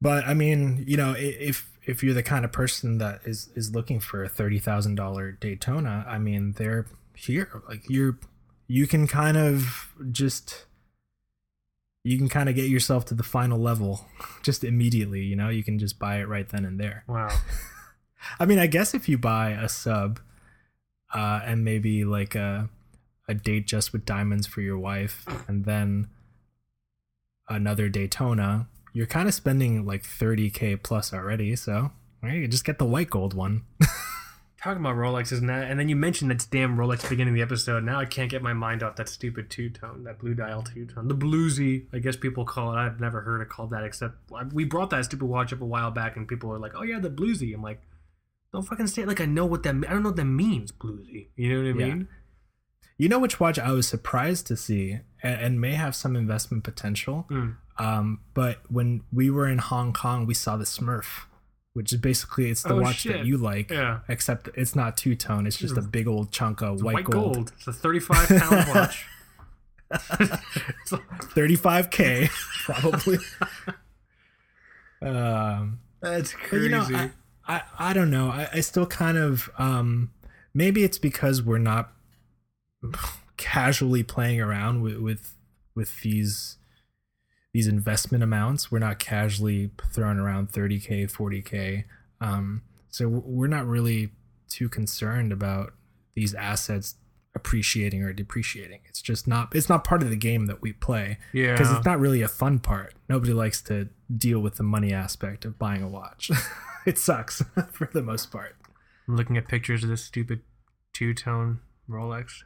but 0.00 0.24
i 0.26 0.34
mean 0.34 0.84
you 0.86 0.96
know 0.96 1.14
if 1.16 1.72
if 1.88 2.04
you're 2.04 2.14
the 2.14 2.22
kind 2.22 2.44
of 2.44 2.52
person 2.52 2.98
that 2.98 3.20
is 3.24 3.50
is 3.56 3.74
looking 3.74 3.98
for 3.98 4.22
a 4.22 4.28
$30000 4.28 5.40
daytona 5.40 6.04
i 6.08 6.18
mean 6.18 6.52
they're 6.52 6.86
here. 7.18 7.62
Like 7.68 7.82
you're 7.88 8.18
you 8.66 8.86
can 8.86 9.06
kind 9.06 9.36
of 9.36 9.92
just 10.12 10.66
you 12.04 12.16
can 12.16 12.28
kind 12.28 12.48
of 12.48 12.54
get 12.54 12.68
yourself 12.68 13.04
to 13.06 13.14
the 13.14 13.22
final 13.22 13.58
level 13.58 14.06
just 14.42 14.64
immediately 14.64 15.22
you 15.22 15.36
know? 15.36 15.48
You 15.48 15.64
can 15.64 15.78
just 15.78 15.98
buy 15.98 16.18
it 16.18 16.28
right 16.28 16.48
then 16.48 16.64
and 16.64 16.78
there. 16.78 17.04
Wow. 17.06 17.30
i 18.40 18.44
mean 18.44 18.58
i 18.58 18.66
guess 18.66 18.94
if 18.94 19.08
you 19.08 19.16
buy 19.16 19.50
a 19.50 19.68
sub 19.68 20.18
uh 21.14 21.40
and 21.44 21.64
maybe 21.64 22.04
like 22.04 22.34
a 22.34 22.68
a 23.28 23.34
date 23.34 23.64
just 23.66 23.92
with 23.92 24.04
diamonds 24.04 24.44
for 24.44 24.60
your 24.60 24.76
wife 24.76 25.24
and 25.46 25.64
then 25.64 26.08
another 27.48 27.88
daytona 27.88 28.66
you're 28.92 29.06
kind 29.06 29.28
of 29.28 29.34
spending 29.34 29.84
like 29.86 30.02
30k 30.02 30.82
plus 30.82 31.12
already 31.12 31.54
so 31.56 31.90
right, 32.22 32.34
you 32.34 32.48
just 32.48 32.64
get 32.64 32.78
the 32.78 32.84
white 32.86 33.10
gold 33.10 33.34
one 33.34 33.62
Talking 34.60 34.80
about 34.84 34.96
Rolexes 34.96 35.38
and 35.38 35.48
that, 35.50 35.70
and 35.70 35.78
then 35.78 35.88
you 35.88 35.94
mentioned 35.94 36.32
that 36.32 36.44
damn 36.50 36.76
Rolex 36.76 36.94
at 36.94 37.00
the 37.02 37.08
beginning 37.10 37.34
of 37.34 37.36
the 37.36 37.42
episode. 37.42 37.84
Now 37.84 38.00
I 38.00 38.06
can't 38.06 38.28
get 38.28 38.42
my 38.42 38.52
mind 38.54 38.82
off 38.82 38.96
that 38.96 39.08
stupid 39.08 39.50
two 39.50 39.70
tone, 39.70 40.02
that 40.02 40.18
blue 40.18 40.34
dial 40.34 40.64
two 40.64 40.84
tone, 40.84 41.06
the 41.06 41.14
bluesy. 41.14 41.84
I 41.92 42.00
guess 42.00 42.16
people 42.16 42.44
call 42.44 42.72
it. 42.72 42.76
I've 42.76 42.98
never 42.98 43.20
heard 43.20 43.40
it 43.40 43.48
called 43.48 43.70
that, 43.70 43.84
except 43.84 44.16
we 44.52 44.64
brought 44.64 44.90
that 44.90 45.04
stupid 45.04 45.26
watch 45.26 45.52
up 45.52 45.60
a 45.60 45.64
while 45.64 45.92
back, 45.92 46.16
and 46.16 46.26
people 46.26 46.48
were 46.48 46.58
like, 46.58 46.72
"Oh 46.74 46.82
yeah, 46.82 46.98
the 46.98 47.08
bluesy." 47.08 47.54
I'm 47.54 47.62
like, 47.62 47.80
don't 48.52 48.62
fucking 48.64 48.88
say 48.88 49.02
it 49.02 49.06
like 49.08 49.20
I 49.20 49.26
know 49.26 49.46
what 49.46 49.62
that. 49.62 49.76
I 49.76 49.92
don't 49.92 50.02
know 50.02 50.08
what 50.08 50.16
that 50.16 50.24
means, 50.24 50.72
bluesy. 50.72 51.28
You 51.36 51.52
know 51.54 51.62
what 51.62 51.70
I 51.70 51.72
mean?" 51.88 51.98
Yeah. 52.10 52.16
you 52.96 53.08
know 53.08 53.20
which 53.20 53.38
watch 53.38 53.60
i 53.60 53.70
was 53.70 53.86
surprised 53.86 54.48
to 54.48 54.56
see 54.56 54.98
and, 55.22 55.40
and 55.40 55.60
may 55.60 55.74
have 55.74 55.94
some 55.94 56.16
investment 56.16 56.64
potential 56.64 57.26
Mm. 57.30 57.54
Um 57.78 58.20
but 58.34 58.58
when 58.68 59.02
we 59.12 59.30
were 59.30 59.46
in 59.48 59.58
hong 59.58 59.92
kong 59.92 60.26
we 60.26 60.34
saw 60.34 60.56
the 60.56 60.64
smurf 60.64 61.24
which 61.74 61.92
is 61.92 62.00
basically 62.00 62.50
it's 62.50 62.62
the 62.64 62.72
Oh, 62.74 62.80
watch 62.80 63.00
shit. 63.00 63.12
that 63.12 63.24
you 63.26 63.36
like 63.38 63.70
Yeah. 63.70 64.00
except 64.08 64.48
it's 64.56 64.74
not 64.74 64.96
two-tone 64.96 65.46
it's 65.46 65.56
just 65.56 65.76
a 65.76 65.82
big 65.82 66.08
old 66.08 66.32
chunk 66.32 66.60
of 66.60 66.82
white, 66.82 66.94
White, 66.96 67.04
gold. 67.04 67.34
gold. 67.34 67.52
It's 67.56 67.66
a 67.68 67.72
35 67.72 68.28
pound 68.28 68.68
watch. 68.74 69.04
35k 71.34 72.28
probably 72.64 73.18
um 75.02 75.78
That's 76.00 76.32
crazy. 76.32 76.64
you 76.64 76.70
know 76.70 76.86
I, 76.92 77.10
I 77.46 77.62
i 77.78 77.92
don't 77.92 78.10
know 78.10 78.28
I, 78.28 78.48
I 78.54 78.60
still 78.60 78.86
kind 78.86 79.16
of 79.16 79.48
um 79.58 80.10
maybe 80.52 80.82
it's 80.84 80.98
because 80.98 81.42
we're 81.42 81.58
not 81.58 81.92
casually 83.36 84.02
playing 84.02 84.40
around 84.40 84.82
with 84.82 84.96
with 84.98 85.34
with 85.74 86.00
these 86.02 86.57
these 87.52 87.66
investment 87.66 88.22
amounts 88.22 88.70
we're 88.70 88.78
not 88.78 88.98
casually 88.98 89.70
throwing 89.92 90.18
around 90.18 90.52
30k 90.52 91.10
40k 91.10 91.84
um 92.20 92.62
so 92.90 93.08
we're 93.08 93.46
not 93.46 93.66
really 93.66 94.10
too 94.48 94.68
concerned 94.68 95.32
about 95.32 95.74
these 96.14 96.34
assets 96.34 96.96
appreciating 97.34 98.02
or 98.02 98.12
depreciating 98.12 98.80
it's 98.98 99.02
just 99.02 99.28
not 99.28 99.54
it's 99.54 99.68
not 99.68 99.84
part 99.84 100.02
of 100.02 100.10
the 100.10 100.16
game 100.16 100.46
that 100.46 100.60
we 100.60 100.72
play 100.72 101.18
yeah. 101.32 101.52
because 101.52 101.70
it's 101.70 101.86
not 101.86 102.00
really 102.00 102.20
a 102.20 102.28
fun 102.28 102.58
part. 102.58 102.94
Nobody 103.08 103.32
likes 103.32 103.62
to 103.62 103.88
deal 104.14 104.40
with 104.40 104.56
the 104.56 104.64
money 104.64 104.92
aspect 104.92 105.44
of 105.44 105.56
buying 105.56 105.82
a 105.82 105.88
watch. 105.88 106.32
it 106.86 106.98
sucks 106.98 107.42
for 107.72 107.88
the 107.92 108.02
most 108.02 108.32
part. 108.32 108.56
I'm 109.06 109.16
looking 109.16 109.36
at 109.36 109.46
pictures 109.46 109.84
of 109.84 109.88
this 109.88 110.04
stupid 110.04 110.40
two 110.92 111.14
tone 111.14 111.60
Rolex. 111.88 112.42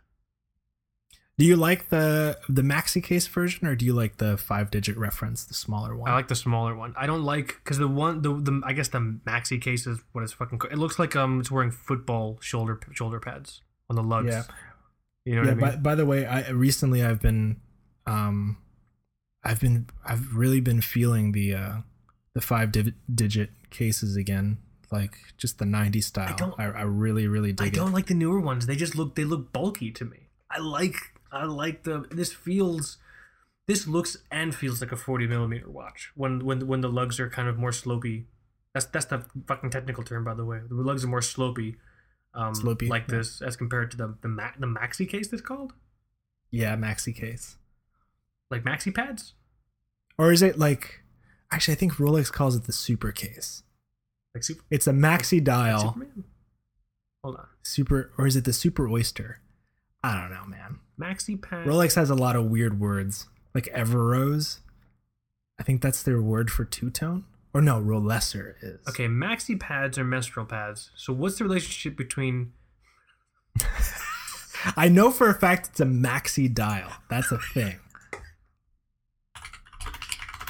Do 1.39 1.47
you 1.47 1.57
like 1.57 1.89
the 1.89 2.39
the 2.49 2.63
maxi 2.63 3.03
case 3.03 3.27
version 3.27 3.67
or 3.67 3.75
do 3.75 3.85
you 3.87 3.95
like 3.95 4.19
the 4.19 4.37
five 4.37 4.71
digit 4.71 4.97
reference, 4.97 5.45
the 5.45 5.55
smaller 5.55 5.97
one? 5.97 6.11
I 6.11 6.15
like 6.15 6.29
the 6.29 6.35
smaller 6.37 6.75
one. 6.77 6.93
I 6.97 7.07
don't 7.07 7.25
like 7.25 7.59
because 7.65 7.79
the 7.79 7.89
one 7.89 8.23
the, 8.23 8.35
the 8.35 8.61
I 8.65 8.73
guess 8.75 8.89
the 8.89 8.99
maxi 9.27 9.61
case 9.61 9.87
is 9.87 9.99
what 10.13 10.23
it's 10.23 10.35
fucking. 10.35 10.59
co- 10.59 10.69
It 10.69 10.77
looks 10.79 10.99
like 10.99 11.17
um 11.17 11.41
it's 11.41 11.51
wearing 11.51 11.71
football 11.71 12.39
shoulder 12.41 12.79
shoulder 12.93 13.19
pads 13.19 13.63
on 13.89 13.97
the 13.97 14.03
lugs. 14.03 14.29
Yeah. 14.33 14.43
You 15.25 15.37
know 15.37 15.43
yeah. 15.43 15.55
what 15.55 15.57
I 15.57 15.61
By, 15.61 15.71
mean? 15.75 15.83
by 15.83 15.95
the 15.95 16.07
way, 16.07 16.27
I 16.27 16.51
recently 16.51 17.03
I've 17.05 17.21
been, 17.23 17.61
um, 18.07 18.59
I've 19.45 19.61
been 19.61 19.87
I've 20.05 20.35
really 20.37 20.61
been 20.61 20.81
feeling 20.83 21.33
the 21.33 21.55
uh 21.55 21.73
the 22.35 22.41
five 22.41 22.73
div- 22.73 22.95
digit 23.13 23.51
cases 23.71 24.17
again, 24.17 24.59
like 24.91 25.17
just 25.39 25.59
the 25.59 25.65
'90s 25.65 26.05
style. 26.05 26.35
don't- 26.37 26.55
I, 26.61 26.65
I 26.65 26.83
really 26.83 27.27
really 27.27 27.51
I 27.51 27.53
dig 27.53 27.67
it. 27.69 27.77
don't 27.77 27.93
like 27.93 28.07
the 28.07 28.15
newer 28.15 28.39
ones. 28.41 28.67
They 28.67 28.77
just 28.77 28.95
look 28.97 29.15
they 29.15 29.25
look 29.25 29.51
bulky 29.53 29.91
to 29.93 30.05
me. 30.05 30.29
I 30.51 30.59
like 30.59 30.97
I 31.33 31.45
like 31.47 31.85
the 31.85 32.07
this 32.11 32.33
feels 32.33 32.99
this 33.67 33.87
looks 33.87 34.17
and 34.31 34.55
feels 34.55 34.81
like 34.81 34.93
a 34.93 34.97
40 34.97 35.27
millimeter 35.27 35.71
watch 35.71 36.11
when 36.15 36.45
when 36.45 36.67
when 36.67 36.81
the 36.83 36.89
lugs 36.91 37.19
are 37.19 37.31
kind 37.31 37.49
of 37.49 37.59
more 37.59 37.71
slopey. 37.71 38.25
That's 38.75 38.87
that's 38.87 39.07
the 39.07 39.25
fucking 39.49 39.71
technical 39.71 40.03
term 40.05 40.25
by 40.25 40.35
the 40.35 40.45
way. 40.45 40.61
The 40.69 40.75
lugs 40.75 41.05
are 41.05 41.09
more 41.09 41.21
slopey. 41.21 41.77
Um, 42.35 42.55
Slopey, 42.55 42.89
like 42.89 43.05
yeah. 43.11 43.19
this 43.19 43.43
as 43.43 43.57
compared 43.57 43.91
to 43.91 43.97
the 43.99 44.15
the, 44.23 44.29
ma- 44.29 44.53
the 44.59 44.67
maxi 44.67 45.07
case 45.09 45.29
that's 45.29 45.43
called 45.43 45.75
Yeah, 46.51 46.77
maxi 46.77 47.15
case. 47.15 47.57
like 48.51 48.65
maxi 48.65 48.95
pads 48.95 49.35
Or 50.17 50.33
is 50.33 50.41
it 50.41 50.59
like 50.59 51.03
actually 51.51 51.75
I 51.75 51.77
think 51.77 51.93
Rolex 51.97 52.33
calls 52.33 52.57
it 52.57 52.65
the 52.65 52.73
super 52.73 53.13
case. 53.13 53.63
like 54.35 54.45
super 54.45 54.63
It's 54.71 54.87
a 54.87 54.93
maxi 54.93 55.45
dial 55.45 55.81
Superman? 55.93 56.25
hold 57.23 57.37
on 57.37 57.47
super 57.63 58.11
or 58.17 58.27
is 58.27 58.35
it 58.37 58.45
the 58.47 58.53
super 58.55 58.89
oyster? 58.89 59.41
I 60.03 60.19
don't 60.19 60.31
know, 60.31 60.47
man. 60.47 60.79
Maxi 61.03 61.41
pad 61.41 61.67
Rolex 61.67 61.95
has 61.97 62.11
a 62.11 62.15
lot 62.15 62.37
of 62.37 62.47
weird 62.47 62.81
words. 62.81 63.27
Like 63.55 63.67
Everose. 63.75 64.61
I 65.61 65.63
think 65.63 65.83
that's 65.83 66.03
their 66.03 66.21
word 66.23 66.51
for 66.51 66.65
two 66.65 66.91
tone. 66.91 67.25
Or 67.55 67.61
no, 67.61 67.81
Rolesor 67.81 68.55
is. 68.63 68.81
okay 68.89 69.07
maxi 69.09 69.61
pads 69.61 69.99
are 69.99 70.05
menstrual 70.05 70.47
pads 70.47 70.91
so 70.97 71.13
what's 71.13 71.37
the 71.37 71.45
relationship 71.45 71.97
between 71.99 72.53
I 74.77 74.89
know 74.89 75.11
for 75.11 75.29
a 75.29 75.35
fact 75.35 75.69
it's 75.71 75.81
a 75.81 75.85
maxi 75.85 76.53
dial. 76.53 76.93
That's 77.11 77.31
a 77.33 77.39
thing. 77.39 77.79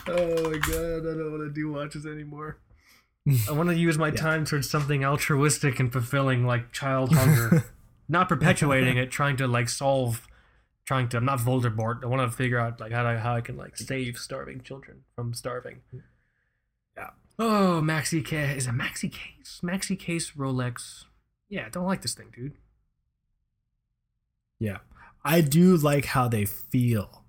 Oh 0.07 0.51
my 0.51 0.59
god, 0.59 1.07
I 1.07 1.15
don't 1.17 1.31
want 1.31 1.43
to 1.43 1.51
do 1.53 1.71
watches 1.73 2.07
anymore. 2.07 2.59
I 3.49 3.53
want 3.53 3.69
to 3.69 3.77
use 3.77 3.97
my 3.99 4.11
time 4.11 4.45
towards 4.45 4.69
something 4.69 5.05
altruistic 5.05 5.79
and 5.81 5.93
fulfilling, 5.93 6.45
like 6.47 6.73
child 6.73 7.13
hunger. 7.15 7.65
not 8.09 8.29
perpetuating 8.29 8.97
it, 8.97 9.11
trying 9.11 9.37
to 9.37 9.47
like 9.47 9.69
solve, 9.69 10.27
trying 10.85 11.09
to. 11.11 11.17
I'm 11.19 11.25
not 11.25 11.39
Voldemort. 11.39 12.03
I 12.03 12.07
want 12.07 12.29
to 12.31 12.37
figure 12.37 12.59
out 12.59 12.81
like 12.81 12.93
how 12.93 13.07
I, 13.07 13.17
how 13.17 13.35
I 13.37 13.41
can 13.41 13.57
like 13.57 13.77
save 13.77 14.19
starving 14.19 14.61
children 14.63 15.03
from 15.15 15.35
starving. 15.35 15.81
Hmm. 15.91 15.99
Yeah. 16.97 17.11
Oh, 17.39 17.81
maxi 17.83 18.25
case 18.25 18.57
is 18.59 18.67
a 18.67 18.71
maxi 18.71 19.11
case, 19.13 19.61
maxi 19.63 19.99
case 19.99 20.33
Rolex. 20.33 21.05
Yeah, 21.49 21.67
I 21.67 21.69
don't 21.69 21.87
like 21.87 22.03
this 22.03 22.15
thing, 22.15 22.29
dude. 22.35 22.55
Yeah, 24.59 24.79
I 25.25 25.41
do 25.41 25.77
like 25.77 26.05
how 26.07 26.29
they 26.29 26.45
feel. 26.45 27.25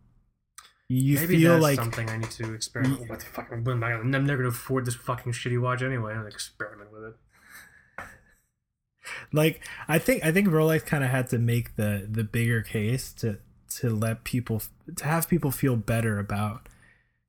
You 0.89 1.15
Maybe 1.15 1.37
feel 1.37 1.57
like 1.57 1.75
something 1.77 2.09
I 2.09 2.17
need 2.17 2.29
to 2.31 2.53
experiment 2.53 3.09
with. 3.09 3.23
Fucking, 3.23 3.63
I'm 3.67 3.79
not 3.79 3.89
gonna- 3.89 3.99
I'm 3.99 4.11
never 4.11 4.37
gonna 4.37 4.49
afford 4.49 4.85
this 4.85 4.93
fucking 4.95 5.31
shitty 5.31 5.59
watch 5.59 5.81
anyway. 5.81 6.11
I'm 6.11 6.17
gonna 6.19 6.27
experiment 6.29 6.91
with 6.91 7.03
it. 7.05 7.15
Like 9.31 9.61
I 9.87 9.99
think 9.99 10.23
I 10.25 10.31
think 10.31 10.47
Rolex 10.47 10.85
kind 10.85 11.03
of 11.03 11.09
had 11.09 11.29
to 11.29 11.39
make 11.39 11.75
the 11.75 12.07
the 12.09 12.23
bigger 12.23 12.61
case 12.61 13.11
to 13.13 13.39
to 13.77 13.89
let 13.89 14.23
people 14.23 14.61
to 14.95 15.05
have 15.05 15.27
people 15.27 15.51
feel 15.51 15.75
better 15.75 16.19
about 16.19 16.69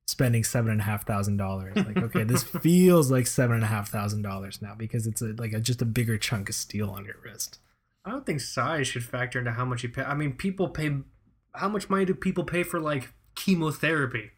spending 0.06 0.44
seven 0.44 0.70
and 0.70 0.80
a 0.80 0.84
half 0.84 1.06
thousand 1.06 1.36
dollars. 1.36 1.76
Like, 1.76 1.96
okay, 1.96 2.24
this 2.24 2.42
feels 2.62 3.10
like 3.10 3.26
seven 3.26 3.56
and 3.56 3.64
a 3.64 3.68
half 3.68 3.88
thousand 3.88 4.22
dollars 4.22 4.60
now 4.60 4.74
because 4.76 5.06
it's 5.06 5.22
a, 5.22 5.34
like 5.38 5.52
a, 5.52 5.60
just 5.60 5.82
a 5.82 5.86
bigger 5.86 6.18
chunk 6.18 6.48
of 6.48 6.54
steel 6.54 6.90
on 6.90 7.04
your 7.04 7.16
wrist. 7.22 7.58
I 8.04 8.10
don't 8.10 8.26
think 8.26 8.40
size 8.40 8.86
should 8.86 9.04
factor 9.04 9.38
into 9.38 9.52
how 9.52 9.64
much 9.64 9.82
you 9.82 9.88
pay. 9.88 10.02
I 10.02 10.14
mean, 10.14 10.34
people 10.34 10.68
pay. 10.68 10.98
How 11.54 11.68
much 11.68 11.88
money 11.88 12.04
do 12.04 12.14
people 12.14 12.44
pay 12.44 12.62
for 12.62 12.80
like 12.80 13.12
chemotherapy? 13.34 14.32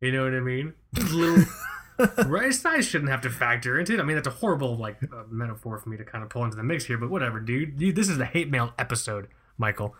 You 0.00 0.12
know 0.12 0.24
what 0.24 0.34
I 0.34 0.40
mean? 0.40 0.74
Little 1.12 1.44
right 2.26 2.52
size 2.54 2.86
shouldn't 2.86 3.10
have 3.10 3.20
to 3.22 3.30
factor 3.30 3.78
into 3.78 3.94
it. 3.94 4.00
I 4.00 4.02
mean, 4.04 4.16
that's 4.16 4.28
a 4.28 4.32
horrible 4.32 4.76
like 4.76 4.98
uh, 5.02 5.24
metaphor 5.30 5.78
for 5.78 5.88
me 5.88 5.96
to 5.96 6.04
kind 6.04 6.22
of 6.24 6.30
pull 6.30 6.44
into 6.44 6.56
the 6.56 6.62
mix 6.62 6.84
here. 6.84 6.98
But 6.98 7.10
whatever, 7.10 7.40
dude. 7.40 7.76
dude 7.78 7.96
this 7.96 8.08
is 8.08 8.18
the 8.18 8.24
hate 8.24 8.50
mail 8.50 8.72
episode, 8.78 9.28
Michael. 9.56 9.94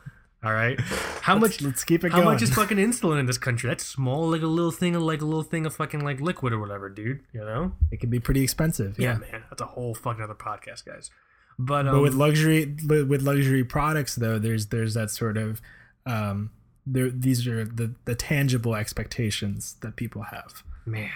All 0.45 0.53
right. 0.53 0.79
How 1.23 1.35
Let's- 1.37 1.61
much? 1.61 1.63
Let's 1.63 1.85
keep 1.85 2.05
it 2.05 2.13
How 2.13 2.19
going. 2.19 2.35
much 2.35 2.43
is 2.43 2.55
fucking 2.55 2.77
insulin 2.79 3.19
in 3.19 3.27
this 3.27 3.39
country? 3.39 3.69
That's 3.69 3.85
small, 3.85 4.31
like 4.31 4.43
a 4.43 4.47
little 4.47 4.71
thing 4.71 4.95
like 4.95 5.21
a 5.21 5.25
little 5.25 5.43
thing 5.43 5.67
of 5.67 5.75
fucking 5.75 6.01
like 6.05 6.21
liquid 6.21 6.53
or 6.53 6.61
whatever, 6.61 6.89
dude. 6.89 7.21
You 7.33 7.41
know? 7.41 7.73
it 7.91 7.99
can 7.99 8.09
be 8.11 8.21
pretty 8.21 8.43
expensive. 8.45 8.99
Yeah, 8.99 9.15
Yeah. 9.15 9.19
man. 9.33 9.45
That's 9.51 9.63
a 9.63 9.67
whole 9.67 9.95
fucking 9.95 10.23
other 10.23 10.35
podcast, 10.35 10.85
guys. 10.85 11.11
But 11.59 11.89
um, 11.89 11.97
but 11.97 12.03
with 12.03 12.15
luxury 12.15 12.77
with 12.87 13.09
with 13.09 13.23
luxury 13.23 13.65
products 13.65 14.15
though 14.15 14.39
there's 14.39 14.69
there's 14.69 14.95
that 14.95 15.11
sort 15.11 15.37
of 15.37 15.61
um 16.07 16.51
there 16.87 17.11
these 17.11 17.49
are 17.49 17.65
the 17.65 17.97
the 18.05 18.15
tangible 18.15 18.77
expectations 18.77 19.75
that 19.81 19.97
people 19.97 20.23
have 20.23 20.63
Man. 20.87 21.11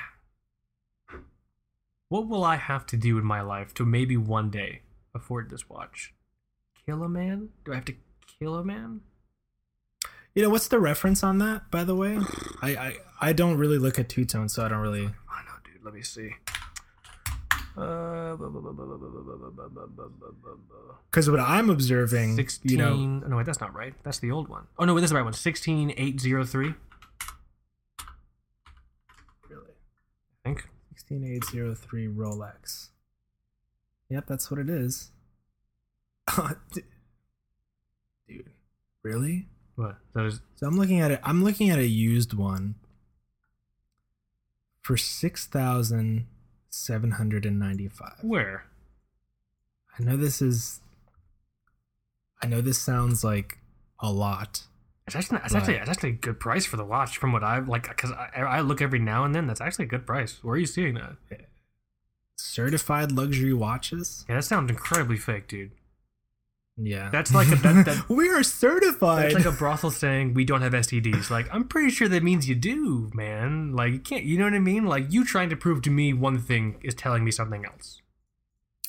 What 2.12 2.28
will 2.28 2.44
I 2.44 2.56
have 2.56 2.84
to 2.88 2.98
do 2.98 3.16
in 3.16 3.24
my 3.24 3.40
life 3.40 3.72
to 3.72 3.86
maybe 3.86 4.18
one 4.18 4.50
day 4.50 4.82
afford 5.14 5.48
this 5.48 5.70
watch? 5.70 6.12
Kill 6.84 7.02
a 7.02 7.08
man? 7.08 7.48
Do 7.64 7.72
I 7.72 7.76
have 7.76 7.86
to 7.86 7.94
kill 8.38 8.54
a 8.56 8.62
man? 8.62 9.00
You 10.34 10.42
know 10.42 10.50
what's 10.50 10.68
the 10.68 10.78
reference 10.78 11.24
on 11.24 11.38
that, 11.38 11.70
by 11.70 11.84
the 11.84 11.94
way? 11.94 12.18
I 12.60 12.68
I, 12.76 12.96
I 13.18 13.32
don't 13.32 13.56
really 13.56 13.78
look 13.78 13.98
at 13.98 14.10
two 14.10 14.26
tone, 14.26 14.50
so 14.50 14.62
I 14.62 14.68
don't 14.68 14.80
really. 14.80 15.06
I 15.06 15.06
know, 15.06 15.54
dude. 15.64 15.82
Let 15.82 15.94
me 15.94 16.02
see. 16.02 16.34
Because 21.10 21.30
what 21.30 21.40
I'm 21.40 21.70
observing, 21.70 22.36
16, 22.36 22.70
you 22.70 22.76
know, 22.76 22.94
no, 22.94 23.38
wait, 23.38 23.46
that's 23.46 23.62
not 23.62 23.74
right. 23.74 23.94
That's 24.02 24.18
the 24.18 24.32
old 24.32 24.48
one. 24.48 24.66
Oh 24.78 24.84
no, 24.84 24.92
wait, 24.92 25.00
that's 25.00 25.12
the 25.12 25.16
right 25.16 25.24
one. 25.24 25.32
Sixteen 25.32 25.94
eight 25.96 26.20
zero 26.20 26.44
three. 26.44 26.74
16803 30.96 32.06
rolex 32.08 32.88
yep 34.08 34.26
that's 34.26 34.50
what 34.50 34.60
it 34.60 34.68
is 34.70 35.10
dude 38.28 38.50
really 39.02 39.46
What? 39.74 39.96
That 40.14 40.26
is. 40.26 40.40
So 40.56 40.66
I'm 40.66 40.76
looking 40.76 41.00
at 41.00 41.10
it. 41.10 41.20
I'm 41.24 41.42
looking 41.42 41.70
at 41.70 41.78
a 41.78 41.86
used 41.86 42.34
one 42.34 42.76
for 44.82 44.96
six 44.96 45.46
thousand 45.46 46.26
seven 46.68 47.12
hundred 47.12 47.46
and 47.46 47.58
ninety-five. 47.58 48.18
Where? 48.22 48.66
I 49.98 50.02
know 50.02 50.16
this 50.16 50.40
is. 50.42 50.80
I 52.42 52.46
know 52.46 52.60
this 52.60 52.78
sounds 52.78 53.24
like 53.24 53.58
a 53.98 54.12
lot. 54.12 54.64
It's 55.06 55.16
actually, 55.16 55.40
it's 55.44 55.54
actually, 55.54 55.74
it's 55.76 55.90
actually 55.90 56.10
a 56.10 56.12
good 56.12 56.38
price 56.38 56.64
for 56.64 56.76
the 56.76 56.84
watch 56.84 57.18
from 57.18 57.32
what 57.32 57.42
I've 57.42 57.68
like, 57.68 57.88
because 57.88 58.12
I, 58.12 58.42
I 58.42 58.60
look 58.60 58.80
every 58.80 59.00
now 59.00 59.24
and 59.24 59.34
then. 59.34 59.46
That's 59.46 59.60
actually 59.60 59.86
a 59.86 59.88
good 59.88 60.06
price. 60.06 60.38
Where 60.42 60.54
are 60.54 60.58
you 60.58 60.66
seeing 60.66 60.94
that? 60.94 61.16
Certified 62.36 63.10
luxury 63.12 63.52
watches. 63.52 64.24
Yeah, 64.28 64.36
that 64.36 64.44
sounds 64.44 64.70
incredibly 64.70 65.16
fake, 65.16 65.48
dude. 65.48 65.72
Yeah, 66.78 67.10
That's 67.10 67.34
like 67.34 67.48
a, 67.48 67.56
that, 67.56 67.84
that, 67.84 68.08
we 68.08 68.30
are 68.30 68.42
certified. 68.42 69.24
That's 69.24 69.44
like 69.44 69.54
a 69.54 69.56
brothel 69.56 69.90
saying 69.90 70.32
we 70.32 70.44
don't 70.44 70.62
have 70.62 70.72
STDs. 70.72 71.28
Like, 71.28 71.46
I'm 71.52 71.68
pretty 71.68 71.90
sure 71.90 72.08
that 72.08 72.22
means 72.22 72.48
you 72.48 72.54
do, 72.54 73.10
man. 73.12 73.76
Like, 73.76 73.92
you 73.92 73.98
can't, 73.98 74.24
you 74.24 74.38
know 74.38 74.44
what 74.44 74.54
I 74.54 74.58
mean? 74.58 74.86
Like, 74.86 75.12
you 75.12 75.24
trying 75.24 75.50
to 75.50 75.56
prove 75.56 75.82
to 75.82 75.90
me 75.90 76.14
one 76.14 76.38
thing 76.38 76.80
is 76.82 76.94
telling 76.94 77.24
me 77.24 77.30
something 77.30 77.64
else. 77.66 78.00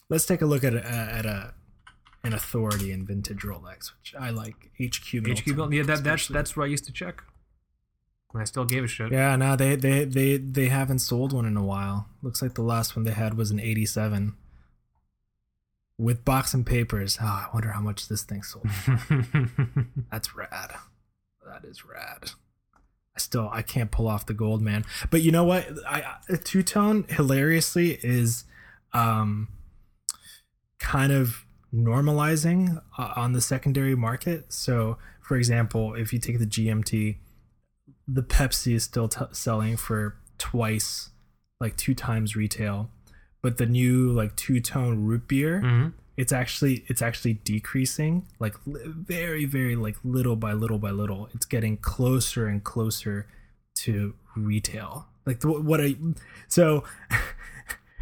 Let's 0.07 0.25
take 0.25 0.41
a 0.41 0.45
look 0.45 0.63
at 0.63 0.73
a, 0.73 0.85
at 0.85 1.25
a 1.25 1.53
an 2.23 2.33
authority 2.33 2.91
in 2.91 3.05
vintage 3.05 3.41
Rolex, 3.41 3.91
which 3.99 4.15
I 4.17 4.29
like. 4.29 4.71
HQ 4.81 5.13
Milton, 5.13 5.35
HQ 5.35 5.47
Milton, 5.55 5.73
yeah, 5.73 5.83
that, 5.83 6.03
that's 6.03 6.27
that's 6.27 6.55
where 6.55 6.65
I 6.65 6.69
used 6.69 6.85
to 6.85 6.93
check. 6.93 7.23
And 8.33 8.41
I 8.41 8.45
still 8.45 8.65
gave 8.65 8.83
a 8.83 8.87
shit. 8.87 9.11
Yeah, 9.11 9.35
no, 9.35 9.55
they 9.55 9.75
they 9.75 10.05
they 10.05 10.37
they 10.37 10.67
haven't 10.67 10.99
sold 10.99 11.33
one 11.33 11.45
in 11.45 11.57
a 11.57 11.63
while. 11.63 12.07
Looks 12.21 12.41
like 12.41 12.55
the 12.55 12.63
last 12.63 12.95
one 12.95 13.05
they 13.05 13.11
had 13.11 13.35
was 13.37 13.51
an 13.51 13.59
'87 13.59 14.35
with 15.97 16.25
box 16.25 16.53
and 16.53 16.65
papers. 16.65 17.19
Oh, 17.21 17.25
I 17.25 17.47
wonder 17.53 17.71
how 17.71 17.81
much 17.81 18.07
this 18.07 18.23
thing 18.23 18.41
sold. 18.41 18.67
That's 20.11 20.35
rad. 20.35 20.71
That 21.45 21.65
is 21.65 21.85
rad. 21.85 22.31
I 23.15 23.19
still 23.19 23.49
I 23.51 23.61
can't 23.61 23.91
pull 23.91 24.07
off 24.07 24.25
the 24.25 24.33
gold 24.33 24.61
man, 24.61 24.85
but 25.11 25.21
you 25.21 25.31
know 25.31 25.43
what? 25.43 25.67
I 25.87 26.15
two 26.43 26.63
tone 26.63 27.05
hilariously 27.09 27.99
is 28.01 28.45
um 28.93 29.49
kind 30.79 31.11
of 31.11 31.45
normalizing 31.73 32.81
uh, 32.97 33.13
on 33.15 33.33
the 33.33 33.41
secondary 33.41 33.95
market. 33.95 34.51
So, 34.53 34.97
for 35.21 35.37
example, 35.37 35.95
if 35.95 36.13
you 36.13 36.19
take 36.19 36.39
the 36.39 36.45
GMT, 36.45 37.17
the 38.07 38.23
Pepsi 38.23 38.75
is 38.75 38.83
still 38.83 39.07
t- 39.07 39.25
selling 39.31 39.77
for 39.77 40.17
twice, 40.37 41.09
like 41.59 41.75
two 41.77 41.95
times 41.95 42.35
retail, 42.35 42.89
but 43.41 43.57
the 43.57 43.65
new 43.65 44.11
like 44.11 44.35
two 44.35 44.59
tone 44.59 45.05
root 45.05 45.27
beer, 45.27 45.61
hmm 45.61 45.87
it's 46.15 46.31
actually 46.31 46.85
it's 46.89 47.01
actually 47.01 47.33
decreasing, 47.33 48.27
like 48.39 48.53
li- 48.67 48.81
very 48.85 49.45
very 49.45 49.75
like 49.75 49.95
little 50.03 50.35
by 50.35 50.53
little 50.53 50.77
by 50.77 50.91
little. 50.91 51.27
It's 51.33 51.45
getting 51.47 51.75
closer 51.77 52.45
and 52.45 52.63
closer 52.63 53.25
to 53.77 54.13
retail. 54.35 55.07
Like 55.25 55.39
the, 55.39 55.47
what 55.59 55.81
I 55.81 55.95
so. 56.47 56.83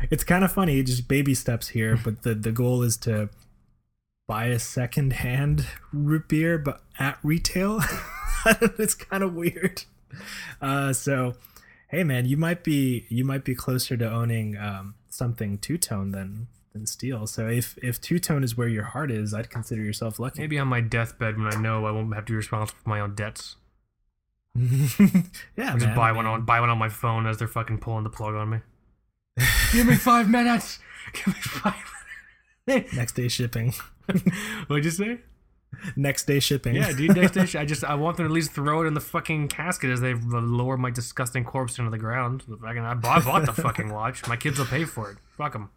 It's 0.10 0.24
kind 0.24 0.44
of 0.44 0.52
funny, 0.52 0.82
just 0.82 1.08
baby 1.08 1.36
steps 1.36 1.68
here, 1.68 1.96
but 2.04 2.24
the, 2.24 2.34
the 2.34 2.52
goal 2.52 2.82
is 2.82 2.98
to 2.98 3.30
buy 4.32 4.46
a 4.46 4.60
second 4.60 5.12
hand 5.12 5.68
root 5.92 6.30
beer, 6.30 6.58
but 6.58 6.82
at 6.98 7.20
retail. 7.22 7.82
it's 8.80 8.96
kind 8.96 9.24
of 9.24 9.34
weird. 9.34 9.84
Uh, 10.62 10.94
so, 10.94 11.36
hey 11.90 12.06
man, 12.06 12.26
you 12.26 12.38
might 12.38 12.64
be 12.64 13.06
you 13.10 13.26
might 13.26 13.44
be 13.44 13.54
closer 13.54 13.98
to 13.98 14.10
owning 14.10 14.56
um, 14.56 14.96
something 15.10 15.58
two 15.58 15.78
tone 15.78 16.12
than 16.12 16.48
than 16.72 16.86
steel. 16.86 17.28
So 17.28 17.50
if 17.50 17.78
if 17.84 18.00
two 18.00 18.20
tone 18.20 18.42
is 18.42 18.56
where 18.56 18.70
your 18.70 18.86
heart 18.86 19.12
is, 19.12 19.34
I'd 19.34 19.50
consider 19.50 19.82
yourself 19.82 20.18
lucky. 20.18 20.40
Maybe 20.40 20.58
on 20.60 20.70
my 20.70 20.80
deathbed 20.80 21.38
when 21.38 21.54
I 21.54 21.60
know 21.60 21.86
I 21.86 21.92
won't 21.92 22.16
have 22.16 22.24
to 22.24 22.32
be 22.32 22.38
responsible 22.38 22.80
for 22.82 22.90
my 22.90 23.02
own 23.02 23.16
debts. 23.16 23.58
yeah, 24.56 24.64
I'll 25.58 25.74
just 25.74 25.88
man, 25.88 25.96
buy 25.98 26.10
I 26.10 26.12
one 26.14 26.26
on 26.26 26.46
buy 26.46 26.62
one 26.62 26.70
on 26.70 26.78
my 26.78 26.90
phone 26.90 27.28
as 27.28 27.38
they're 27.38 27.50
fucking 27.50 27.80
pulling 27.80 28.06
the 28.06 28.10
plug 28.10 28.36
on 28.36 28.50
me. 28.50 28.60
Give 29.74 29.88
me 29.88 29.96
five 29.96 30.30
minutes. 30.30 30.80
Give 31.12 31.28
me 31.28 31.34
five 31.34 31.74
minutes. 31.74 32.01
next 32.96 33.14
day 33.14 33.28
shipping. 33.28 33.74
What'd 34.68 34.86
you 34.86 34.92
say? 34.92 35.20
next 35.96 36.26
day 36.26 36.40
shipping. 36.40 36.76
Yeah, 36.76 36.92
dude. 36.92 37.16
Next 37.16 37.32
day, 37.32 37.42
I 37.60 37.66
just 37.66 37.84
I 37.84 37.96
want 37.96 38.18
them 38.18 38.26
to 38.26 38.30
at 38.30 38.34
least 38.34 38.52
throw 38.52 38.84
it 38.84 38.88
in 38.88 38.94
the 38.94 39.02
fucking 39.02 39.48
casket 39.48 39.90
as 39.90 40.02
they 40.02 40.14
lower 40.14 40.78
my 40.78 40.92
disgusting 40.92 41.44
corpse 41.44 41.80
into 41.80 41.92
the 41.92 41.98
ground. 41.98 42.44
Fucking, 42.44 42.84
I 42.84 42.94
bought, 42.94 43.22
I 43.22 43.26
bought 43.26 43.46
the 43.46 43.62
fucking 43.62 43.90
watch. 43.90 44.28
My 44.28 44.36
kids 44.36 44.60
will 44.60 44.66
pay 44.66 44.86
for 44.86 45.12
it. 45.12 45.18
Fuck 45.38 45.54
them. 45.54 45.70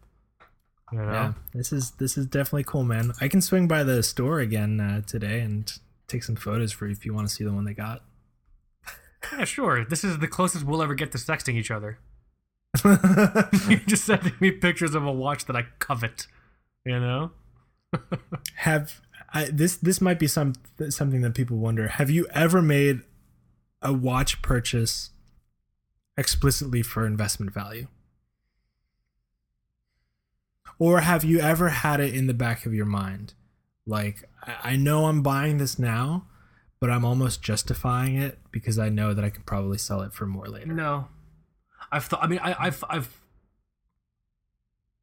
You 0.92 0.98
know? 0.98 1.12
Yeah, 1.12 1.32
this 1.54 1.72
is 1.72 1.92
this 1.92 2.18
is 2.18 2.26
definitely 2.26 2.64
cool, 2.64 2.84
man. 2.84 3.12
I 3.20 3.28
can 3.28 3.40
swing 3.40 3.66
by 3.66 3.82
the 3.82 4.02
store 4.02 4.40
again 4.40 4.80
uh, 4.80 5.00
today 5.02 5.40
and 5.40 5.72
take 6.08 6.22
some 6.22 6.36
photos 6.36 6.72
for 6.72 6.86
you 6.86 6.92
if 6.92 7.06
you 7.06 7.14
want 7.14 7.28
to 7.28 7.34
see 7.34 7.44
the 7.44 7.52
one 7.52 7.64
they 7.64 7.74
got. 7.74 8.02
Yeah, 9.32 9.44
sure. 9.44 9.84
This 9.84 10.04
is 10.04 10.18
the 10.18 10.28
closest 10.28 10.64
we'll 10.64 10.82
ever 10.82 10.94
get 10.94 11.10
to 11.12 11.18
sexting 11.18 11.54
each 11.54 11.70
other. 11.70 11.98
You're 12.84 13.78
just 13.86 14.04
sending 14.04 14.34
me 14.38 14.50
pictures 14.50 14.94
of 14.94 15.06
a 15.06 15.12
watch 15.12 15.46
that 15.46 15.56
I 15.56 15.66
covet. 15.78 16.26
You 16.84 17.00
know? 17.00 17.30
Have 18.56 19.00
I, 19.32 19.46
this 19.46 19.76
this 19.76 20.00
might 20.00 20.18
be 20.18 20.26
some 20.26 20.54
something 20.90 21.20
that 21.22 21.34
people 21.34 21.56
wonder. 21.56 21.88
Have 21.88 22.10
you 22.10 22.26
ever 22.32 22.60
made 22.62 23.00
a 23.82 23.92
watch 23.92 24.42
purchase 24.42 25.10
explicitly 26.16 26.82
for 26.82 27.06
investment 27.06 27.52
value? 27.52 27.88
Or 30.78 31.00
have 31.00 31.24
you 31.24 31.38
ever 31.40 31.68
had 31.68 32.00
it 32.00 32.14
in 32.14 32.26
the 32.26 32.34
back 32.34 32.66
of 32.66 32.74
your 32.74 32.86
mind? 32.86 33.34
Like, 33.86 34.28
I 34.42 34.72
I 34.72 34.76
know 34.76 35.06
I'm 35.06 35.22
buying 35.22 35.58
this 35.58 35.78
now, 35.78 36.26
but 36.80 36.90
I'm 36.90 37.04
almost 37.04 37.42
justifying 37.42 38.16
it 38.16 38.38
because 38.50 38.78
I 38.78 38.88
know 38.88 39.14
that 39.14 39.24
I 39.24 39.30
can 39.30 39.42
probably 39.42 39.78
sell 39.78 40.00
it 40.02 40.12
for 40.12 40.26
more 40.26 40.46
later. 40.46 40.72
No. 40.72 41.08
I've 41.92 42.04
thought. 42.04 42.22
I 42.22 42.26
mean, 42.26 42.40
I, 42.42 42.56
I've 42.58 42.84
I've 42.88 43.20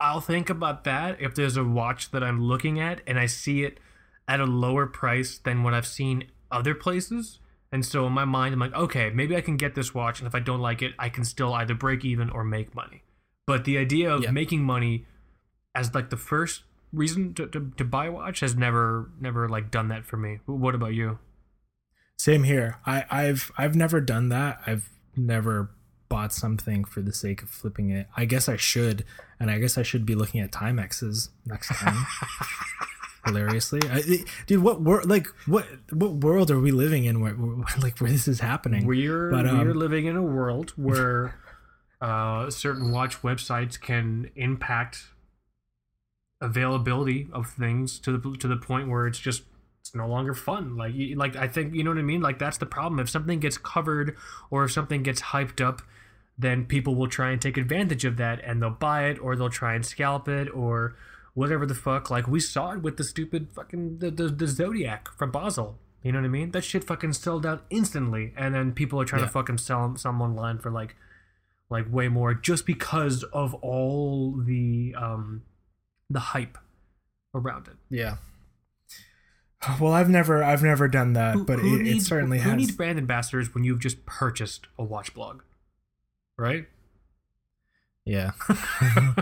I'll 0.01 0.19
think 0.21 0.49
about 0.49 0.83
that 0.85 1.21
if 1.21 1.35
there's 1.35 1.55
a 1.57 1.63
watch 1.63 2.11
that 2.11 2.23
I'm 2.23 2.41
looking 2.41 2.79
at 2.79 3.01
and 3.07 3.19
I 3.19 3.27
see 3.27 3.63
it 3.63 3.79
at 4.27 4.39
a 4.39 4.45
lower 4.45 4.87
price 4.87 5.37
than 5.37 5.63
what 5.63 5.73
I've 5.73 5.87
seen 5.87 6.25
other 6.51 6.73
places. 6.75 7.39
And 7.71 7.85
so 7.85 8.05
in 8.07 8.11
my 8.13 8.25
mind, 8.25 8.53
I'm 8.53 8.59
like, 8.59 8.73
okay, 8.73 9.11
maybe 9.11 9.35
I 9.35 9.41
can 9.41 9.55
get 9.55 9.75
this 9.75 9.93
watch, 9.93 10.19
and 10.19 10.27
if 10.27 10.35
I 10.35 10.39
don't 10.39 10.59
like 10.59 10.81
it, 10.81 10.91
I 10.99 11.07
can 11.07 11.23
still 11.23 11.53
either 11.53 11.73
break 11.73 12.03
even 12.03 12.29
or 12.29 12.43
make 12.43 12.75
money. 12.75 13.03
But 13.47 13.63
the 13.63 13.77
idea 13.77 14.11
of 14.13 14.23
Yeah. 14.23 14.31
making 14.31 14.63
money 14.63 15.05
as 15.73 15.93
like 15.95 16.09
the 16.09 16.17
first 16.17 16.63
reason 16.91 17.33
to, 17.35 17.47
to, 17.47 17.71
to 17.77 17.85
buy 17.85 18.07
a 18.07 18.11
watch 18.11 18.41
has 18.41 18.55
never 18.55 19.09
never 19.21 19.47
like 19.47 19.71
done 19.71 19.87
that 19.87 20.05
for 20.05 20.17
me. 20.17 20.39
What 20.45 20.75
about 20.75 20.93
you? 20.93 21.19
Same 22.17 22.43
here. 22.43 22.77
I, 22.85 23.05
I've 23.09 23.51
I've 23.57 23.75
never 23.75 24.01
done 24.01 24.29
that. 24.29 24.59
I've 24.67 24.89
never 25.15 25.71
bought 26.11 26.33
something 26.33 26.83
for 26.83 27.01
the 27.01 27.13
sake 27.13 27.41
of 27.41 27.49
flipping 27.49 27.89
it. 27.89 28.05
I 28.17 28.25
guess 28.25 28.49
I 28.49 28.57
should, 28.57 29.05
and 29.39 29.49
I 29.49 29.59
guess 29.59 29.77
I 29.77 29.81
should 29.81 30.05
be 30.05 30.13
looking 30.13 30.41
at 30.41 30.51
Timexes 30.51 31.29
next 31.45 31.69
time. 31.69 32.05
Hilariously, 33.25 33.79
I, 33.89 34.01
dude, 34.45 34.61
what 34.61 34.81
world? 34.81 35.09
Like, 35.09 35.27
what 35.45 35.65
what 35.91 36.15
world 36.15 36.51
are 36.51 36.59
we 36.59 36.71
living 36.71 37.05
in 37.05 37.21
where, 37.21 37.33
where 37.33 37.65
like 37.81 37.99
where 37.99 38.11
this 38.11 38.27
is 38.27 38.41
happening? 38.41 38.85
We're 38.85 39.31
But, 39.31 39.47
um, 39.47 39.59
we're 39.59 39.73
living 39.73 40.05
in 40.05 40.17
a 40.17 40.23
world 40.23 40.71
where 40.75 41.39
uh, 42.01 42.49
certain 42.49 42.91
watch 42.91 43.21
websites 43.21 43.79
can 43.79 44.31
impact 44.35 45.05
availability 46.41 47.29
of 47.31 47.47
things 47.47 47.99
to 47.99 48.17
the 48.17 48.37
to 48.37 48.49
the 48.49 48.57
point 48.57 48.89
where 48.89 49.07
it's 49.07 49.19
just 49.19 49.43
it's 49.79 49.95
no 49.95 50.07
longer 50.07 50.33
fun. 50.33 50.75
Like 50.75 50.93
like 51.15 51.37
I 51.37 51.47
think 51.47 51.73
you 51.73 51.85
know 51.85 51.91
what 51.91 51.99
I 51.99 52.03
mean. 52.03 52.21
Like 52.21 52.37
that's 52.37 52.57
the 52.57 52.65
problem. 52.65 52.99
If 52.99 53.09
something 53.09 53.39
gets 53.39 53.57
covered 53.57 54.17
or 54.49 54.65
if 54.65 54.73
something 54.73 55.03
gets 55.03 55.21
hyped 55.21 55.65
up, 55.65 55.83
then 56.41 56.65
people 56.65 56.95
will 56.95 57.07
try 57.07 57.31
and 57.31 57.41
take 57.41 57.57
advantage 57.57 58.03
of 58.05 58.17
that 58.17 58.39
and 58.43 58.61
they'll 58.61 58.69
buy 58.69 59.05
it 59.05 59.17
or 59.19 59.35
they'll 59.35 59.49
try 59.49 59.75
and 59.75 59.85
scalp 59.85 60.27
it 60.27 60.47
or 60.53 60.95
whatever 61.33 61.65
the 61.65 61.75
fuck. 61.75 62.09
Like 62.09 62.27
we 62.27 62.39
saw 62.39 62.71
it 62.73 62.81
with 62.81 62.97
the 62.97 63.03
stupid 63.03 63.49
fucking 63.53 63.99
the, 63.99 64.11
the, 64.11 64.27
the 64.29 64.47
Zodiac 64.47 65.09
from 65.17 65.31
Basel. 65.31 65.77
You 66.03 66.11
know 66.11 66.19
what 66.19 66.25
I 66.25 66.29
mean? 66.29 66.51
That 66.51 66.63
shit 66.63 66.83
fucking 66.83 67.13
sold 67.13 67.45
out 67.45 67.63
instantly, 67.69 68.33
and 68.35 68.55
then 68.55 68.71
people 68.73 68.99
are 68.99 69.05
trying 69.05 69.21
Yeah. 69.21 69.27
to 69.27 69.31
fucking 69.33 69.59
sell 69.59 69.83
them 69.83 69.97
some 69.97 70.19
online 70.21 70.57
for 70.57 70.71
like 70.71 70.95
like 71.69 71.85
way 71.93 72.07
more 72.07 72.33
just 72.33 72.65
because 72.65 73.23
of 73.25 73.53
all 73.55 74.31
the 74.35 74.95
um 74.97 75.43
the 76.09 76.19
hype 76.19 76.57
around 77.35 77.67
it. 77.67 77.75
Yeah. 77.89 78.15
Well, 79.79 79.93
I've 79.93 80.09
never 80.09 80.43
I've 80.43 80.63
never 80.63 80.87
done 80.87 81.13
that, 81.13 81.35
Who- 81.35 81.45
but 81.45 81.59
who 81.59 81.75
it, 81.75 81.81
it 81.81 81.83
needs- 81.83 82.07
certainly 82.07 82.39
who 82.39 82.49
has. 82.49 82.57
needs 82.57 82.71
brand 82.71 82.97
ambassadors 82.97 83.53
when 83.53 83.63
you've 83.63 83.79
just 83.79 84.05
purchased 84.07 84.65
a 84.79 84.83
watch 84.83 85.13
blog, 85.13 85.41
right? 86.37 86.65
yeah. 88.05 88.31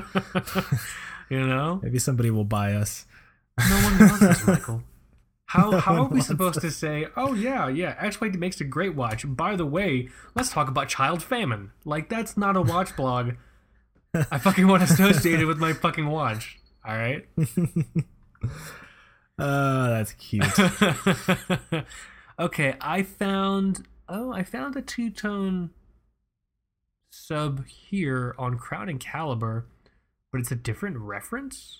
you 1.29 1.45
know, 1.45 1.79
Maybe 1.83 1.99
somebody 1.99 2.31
will 2.31 2.45
buy 2.45 2.73
us. 2.73 3.05
no 3.57 3.75
one 3.75 3.99
wants 3.99 4.23
us, 4.23 4.47
Michael. 4.47 4.83
How 5.45 5.79
how 5.79 6.03
are 6.03 6.07
we 6.07 6.21
supposed 6.21 6.61
to 6.61 6.69
say? 6.69 7.07
Oh 7.17 7.33
yeah, 7.33 7.67
yeah. 7.69 7.95
Actually, 7.97 8.29
makes 8.29 8.61
a 8.61 8.63
great 8.63 8.93
watch. 8.93 9.25
By 9.27 9.55
the 9.55 9.65
way, 9.65 10.09
let's 10.35 10.51
talk 10.51 10.67
about 10.67 10.89
child 10.89 11.23
famine. 11.23 11.71
Like 11.83 12.07
that's 12.07 12.37
not 12.37 12.55
a 12.55 12.61
watch 12.61 12.95
blog. 12.95 13.31
I 14.13 14.37
fucking 14.37 14.67
want 14.67 14.83
associated 14.83 15.47
with 15.47 15.57
my 15.57 15.73
fucking 15.73 16.05
watch. 16.05 16.59
All 16.87 16.95
right. 16.95 17.27
Uh, 19.39 19.89
that's 19.89 20.13
cute. 20.13 20.45
okay, 22.39 22.75
I 22.79 23.01
found 23.01 23.87
oh, 24.07 24.31
I 24.31 24.43
found 24.43 24.75
a 24.75 24.83
two 24.83 25.09
tone 25.09 25.71
sub 27.09 27.65
here 27.67 28.35
on 28.37 28.57
Crown 28.57 28.89
and 28.89 28.99
Caliber, 28.99 29.65
but 30.31 30.39
it's 30.41 30.51
a 30.51 30.55
different 30.55 30.97
reference. 30.97 31.79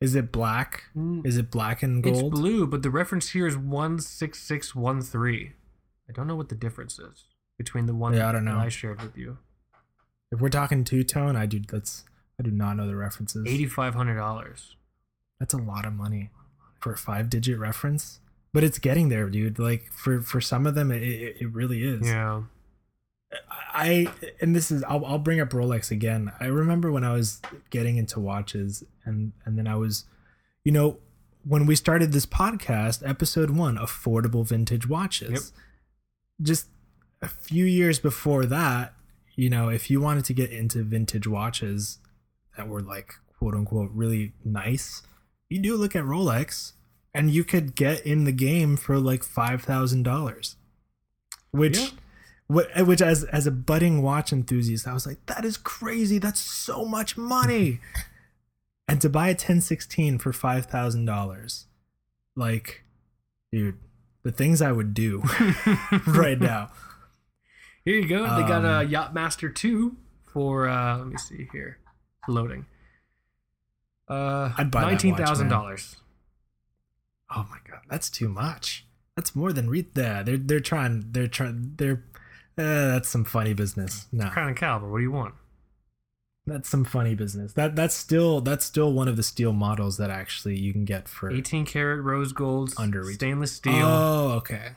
Is 0.00 0.14
it 0.14 0.30
black? 0.30 0.84
Mm, 0.96 1.26
Is 1.26 1.36
it 1.36 1.50
black 1.50 1.82
and 1.82 2.02
gold? 2.02 2.16
It's 2.16 2.28
blue, 2.40 2.66
but 2.66 2.82
the 2.82 2.90
reference 2.90 3.30
here 3.30 3.46
is 3.46 3.56
one 3.56 3.98
six 3.98 4.40
six 4.40 4.74
one 4.74 5.02
three. 5.02 5.52
I 6.08 6.12
don't 6.12 6.26
know 6.26 6.36
what 6.36 6.48
the 6.48 6.54
difference 6.54 6.98
is 6.98 7.24
between 7.58 7.86
the 7.86 7.94
one 7.94 8.14
Yeah, 8.14 8.28
I 8.28 8.32
don't 8.32 8.44
know. 8.44 8.58
I 8.58 8.68
shared 8.68 9.02
with 9.02 9.16
you. 9.16 9.38
If 10.30 10.40
we're 10.40 10.48
talking 10.50 10.84
two 10.84 11.02
tone, 11.04 11.36
I 11.36 11.46
do. 11.46 11.60
That's 11.60 12.04
I 12.38 12.44
do 12.44 12.50
not 12.50 12.76
know 12.76 12.86
the 12.86 12.94
references. 12.96 13.44
Eighty 13.46 13.66
five 13.66 13.94
hundred 13.94 14.16
dollars. 14.16 14.76
That's 15.40 15.54
a 15.54 15.58
lot 15.58 15.84
of 15.84 15.92
money 15.92 16.30
for 16.80 16.92
a 16.92 16.96
five 16.96 17.28
digit 17.28 17.58
reference. 17.58 18.20
But 18.52 18.62
it's 18.64 18.78
getting 18.78 19.08
there, 19.08 19.28
dude. 19.28 19.58
Like 19.58 19.90
for 19.92 20.20
for 20.20 20.40
some 20.40 20.64
of 20.66 20.74
them, 20.76 20.92
it 20.92 21.02
it, 21.02 21.36
it 21.40 21.52
really 21.52 21.82
is. 21.82 22.06
Yeah. 22.06 22.42
I 23.50 24.08
and 24.40 24.56
this 24.56 24.70
is 24.70 24.82
I'll, 24.84 25.04
I'll 25.04 25.18
bring 25.18 25.40
up 25.40 25.50
Rolex 25.50 25.90
again. 25.90 26.32
I 26.40 26.46
remember 26.46 26.90
when 26.90 27.04
I 27.04 27.12
was 27.12 27.40
getting 27.70 27.96
into 27.96 28.20
watches 28.20 28.82
and 29.04 29.32
and 29.44 29.58
then 29.58 29.66
I 29.66 29.76
was 29.76 30.04
you 30.64 30.72
know 30.72 30.98
when 31.44 31.66
we 31.66 31.76
started 31.76 32.12
this 32.12 32.26
podcast 32.26 33.08
episode 33.08 33.50
1 33.50 33.76
affordable 33.76 34.46
vintage 34.46 34.88
watches. 34.88 35.30
Yep. 35.30 35.42
Just 36.42 36.66
a 37.22 37.28
few 37.28 37.64
years 37.64 37.98
before 37.98 38.46
that, 38.46 38.94
you 39.34 39.48
know, 39.48 39.68
if 39.68 39.90
you 39.90 40.00
wanted 40.00 40.24
to 40.26 40.32
get 40.32 40.50
into 40.50 40.82
vintage 40.82 41.26
watches 41.26 41.98
that 42.56 42.68
were 42.68 42.82
like 42.82 43.14
quote 43.38 43.54
unquote 43.54 43.90
really 43.92 44.32
nice, 44.44 45.02
you 45.48 45.60
do 45.60 45.76
look 45.76 45.94
at 45.94 46.04
Rolex 46.04 46.72
and 47.14 47.30
you 47.30 47.44
could 47.44 47.74
get 47.74 48.04
in 48.04 48.24
the 48.24 48.32
game 48.32 48.76
for 48.76 48.98
like 48.98 49.22
$5,000. 49.22 50.54
Which 51.50 51.78
Yeah. 51.78 51.88
Which 52.48 53.02
as 53.02 53.24
as 53.24 53.46
a 53.46 53.50
budding 53.50 54.02
watch 54.02 54.32
enthusiast 54.32 54.86
i 54.88 54.94
was 54.94 55.06
like 55.06 55.24
that 55.26 55.44
is 55.44 55.56
crazy 55.56 56.18
that's 56.18 56.40
so 56.40 56.84
much 56.84 57.16
money 57.16 57.80
and 58.88 59.00
to 59.02 59.08
buy 59.10 59.26
a 59.28 59.32
1016 59.32 60.18
for 60.18 60.32
$5000 60.32 61.64
like 62.36 62.84
dude 63.52 63.76
the 64.22 64.32
things 64.32 64.62
i 64.62 64.72
would 64.72 64.94
do 64.94 65.22
right 66.06 66.40
now 66.40 66.70
Here 67.84 67.96
you 68.00 68.06
go. 68.08 68.22
They 68.24 68.46
got 68.46 68.66
a 68.66 68.80
Um, 68.80 68.88
Yachtmaster 68.90 69.54
2 69.54 69.96
for 70.30 70.68
uh 70.68 70.98
let 70.98 71.06
me 71.06 71.16
see 71.16 71.48
here. 71.52 71.78
Loading. 72.28 72.66
Uh 74.08 74.52
I'd 74.58 74.70
buy 74.70 74.82
nineteen 74.82 75.16
thousand 75.16 75.48
dollars. 75.48 75.96
oh 77.34 77.46
my 77.50 77.58
god 77.66 77.80
that's 77.88 78.10
too 78.10 78.28
much 78.28 78.86
that's 79.16 79.34
more 79.34 79.54
than 79.54 79.70
re- 79.70 79.86
yeah, 79.96 80.22
they're 80.22 80.36
they're 80.36 80.60
trying 80.60 81.04
they're 81.12 81.28
trying 81.28 81.74
they're 81.76 82.04
uh, 82.58 82.88
that's 82.88 83.08
some 83.08 83.24
funny 83.24 83.54
business 83.54 84.06
no 84.12 84.28
Crown 84.30 84.48
and 84.48 84.56
Caliber, 84.56 84.90
what 84.90 84.98
do 84.98 85.02
you 85.04 85.12
want? 85.12 85.34
that's 86.46 86.68
some 86.70 86.82
funny 86.82 87.14
business 87.14 87.52
that 87.52 87.76
that's 87.76 87.94
still 87.94 88.40
that's 88.40 88.64
still 88.64 88.90
one 88.92 89.06
of 89.06 89.16
the 89.18 89.22
steel 89.22 89.52
models 89.52 89.98
that 89.98 90.08
actually 90.08 90.56
you 90.58 90.72
can 90.72 90.86
get 90.86 91.06
for 91.06 91.30
18 91.30 91.66
karat 91.66 92.02
rose 92.02 92.32
gold 92.32 92.72
Under 92.78 93.04
stainless 93.04 93.52
steel. 93.52 93.74
Oh, 93.86 94.30
okay. 94.38 94.70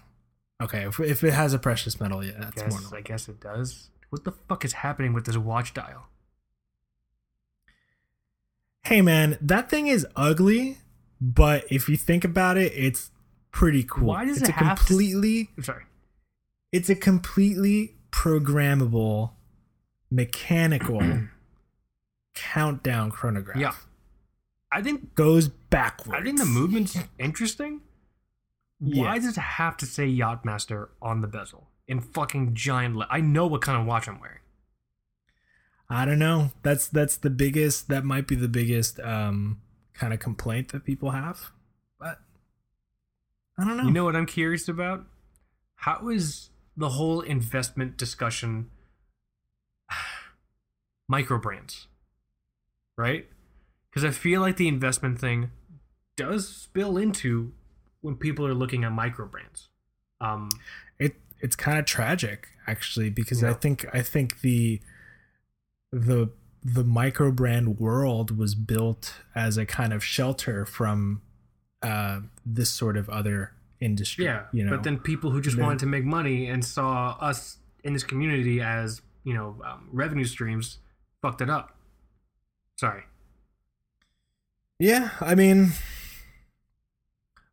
Okay, 0.61 0.83
if, 0.85 0.99
if 0.99 1.23
it 1.23 1.33
has 1.33 1.53
a 1.53 1.59
precious 1.59 1.99
metal, 1.99 2.23
yeah, 2.23 2.33
that's 2.37 2.57
more 2.57 2.65
guess, 2.65 2.73
normal. 2.81 2.97
I 2.97 3.01
guess 3.01 3.27
it 3.29 3.39
does. 3.39 3.89
What 4.09 4.25
the 4.25 4.31
fuck 4.31 4.63
is 4.65 4.73
happening 4.73 5.13
with 5.13 5.25
this 5.25 5.37
watch 5.37 5.73
dial? 5.73 6.07
Hey 8.83 9.01
man, 9.01 9.37
that 9.41 9.69
thing 9.69 9.87
is 9.87 10.05
ugly, 10.15 10.79
but 11.21 11.63
if 11.71 11.87
you 11.87 11.95
think 11.97 12.23
about 12.25 12.57
it, 12.57 12.73
it's 12.75 13.11
pretty 13.51 13.83
cool. 13.83 14.07
Why 14.07 14.25
does 14.25 14.37
it's 14.41 14.49
it 14.49 14.55
a 14.55 14.57
have 14.57 14.79
to- 14.79 14.85
completely 14.85 15.49
I'm 15.57 15.63
sorry. 15.63 15.83
It's 16.71 16.89
a 16.89 16.95
completely 16.95 17.95
programmable 18.11 19.31
mechanical 20.09 21.01
countdown 22.35 23.11
chronograph. 23.11 23.57
Yeah. 23.57 23.73
I 24.71 24.81
think 24.81 25.15
Goes 25.15 25.49
backwards. 25.49 26.17
I 26.19 26.23
think 26.23 26.39
the 26.39 26.45
movement's 26.45 26.97
interesting. 27.19 27.81
Why 28.79 29.19
does 29.19 29.37
it 29.37 29.39
have 29.39 29.77
to 29.77 29.85
say 29.85 30.07
Yachtmaster 30.07 30.89
on 31.01 31.21
the 31.21 31.27
bezel 31.27 31.67
in 31.87 31.99
fucking 31.99 32.55
giant? 32.55 32.95
Le- 32.95 33.07
I 33.11 33.21
know 33.21 33.45
what 33.45 33.61
kind 33.61 33.79
of 33.79 33.85
watch 33.85 34.07
I'm 34.07 34.19
wearing. 34.19 34.39
I 35.89 36.05
don't 36.05 36.19
know. 36.19 36.51
That's 36.63 36.87
that's 36.87 37.17
the 37.17 37.29
biggest 37.29 37.89
that 37.89 38.05
might 38.05 38.27
be 38.27 38.35
the 38.35 38.47
biggest 38.47 38.99
um 39.01 39.61
kind 39.93 40.13
of 40.13 40.19
complaint 40.19 40.71
that 40.71 40.85
people 40.85 41.11
have. 41.11 41.51
But 41.99 42.19
I 43.59 43.65
don't 43.65 43.77
know. 43.77 43.83
You 43.83 43.91
know 43.91 44.05
what 44.05 44.15
I'm 44.15 44.25
curious 44.25 44.67
about? 44.67 45.05
How 45.75 46.07
is 46.09 46.49
the 46.81 46.89
whole 46.89 47.21
investment 47.21 47.97
discussion 47.97 48.69
micro 51.09 51.37
brands? 51.39 51.87
Right? 52.97 53.27
Because 53.89 54.05
I 54.05 54.11
feel 54.11 54.41
like 54.41 54.57
the 54.57 54.67
investment 54.67 55.19
thing 55.19 55.51
does 56.15 56.47
spill 56.47 56.97
into 56.97 57.53
when 58.01 58.15
people 58.15 58.45
are 58.45 58.53
looking 58.53 58.83
at 58.83 58.91
micro 58.91 59.25
brands. 59.25 59.69
Um, 60.19 60.49
it 60.99 61.15
it's 61.39 61.55
kind 61.55 61.79
of 61.79 61.85
tragic 61.85 62.49
actually 62.67 63.09
because 63.09 63.43
I 63.43 63.53
think 63.53 63.85
I 63.93 64.01
think 64.01 64.41
the 64.41 64.81
the 65.91 66.29
the 66.63 66.83
micro 66.83 67.31
brand 67.31 67.79
world 67.79 68.37
was 68.37 68.53
built 68.53 69.15
as 69.33 69.57
a 69.57 69.65
kind 69.65 69.93
of 69.93 70.03
shelter 70.03 70.65
from 70.65 71.21
uh 71.81 72.19
this 72.45 72.69
sort 72.69 72.95
of 72.95 73.09
other 73.09 73.53
industry. 73.81 74.23
yeah, 74.25 74.43
you 74.53 74.63
know. 74.63 74.71
but 74.71 74.83
then 74.83 74.97
people 74.99 75.31
who 75.31 75.41
just 75.41 75.57
Then- 75.57 75.65
wanted 75.65 75.79
to 75.79 75.85
make 75.87 76.05
money 76.05 76.47
and 76.47 76.63
saw 76.63 77.17
us 77.19 77.57
in 77.83 77.93
this 77.93 78.03
community 78.03 78.61
as 78.61 79.01
you 79.23 79.33
know 79.33 79.59
um, 79.65 79.89
revenue 79.91 80.23
streams 80.25 80.77
fucked 81.21 81.41
it 81.41 81.49
up. 81.49 81.75
Sorry. 82.75 83.03
Yeah, 84.79 85.09
I 85.19 85.35
mean, 85.35 85.71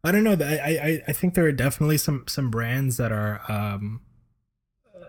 I 0.05 0.13
don't 0.13 0.25
know. 0.25 0.37
I 0.41 0.79
I 0.83 1.03
I 1.09 1.13
think 1.13 1.35
there 1.35 1.45
are 1.47 1.53
definitely 1.53 1.99
some 1.99 2.25
some 2.29 2.51
brands 2.51 2.97
that 2.97 3.13
are 3.13 3.41
um 3.51 4.01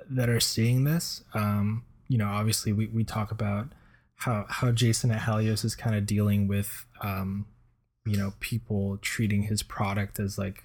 that 0.09 0.29
are 0.29 0.39
seeing 0.39 0.83
this. 0.83 1.23
Um, 1.33 1.85
you 2.07 2.17
know, 2.17 2.27
obviously 2.27 2.73
we 2.73 2.87
we 2.87 3.03
talk 3.03 3.31
about 3.31 3.69
how 4.15 4.45
how 4.49 4.71
Jason 4.71 5.11
at 5.11 5.21
Halios 5.21 5.63
is 5.63 5.75
kind 5.75 5.95
of 5.95 6.05
dealing 6.05 6.47
with 6.47 6.85
um, 7.01 7.45
you 8.05 8.17
know, 8.17 8.33
people 8.39 8.97
treating 9.01 9.43
his 9.43 9.63
product 9.63 10.19
as 10.19 10.37
like 10.37 10.63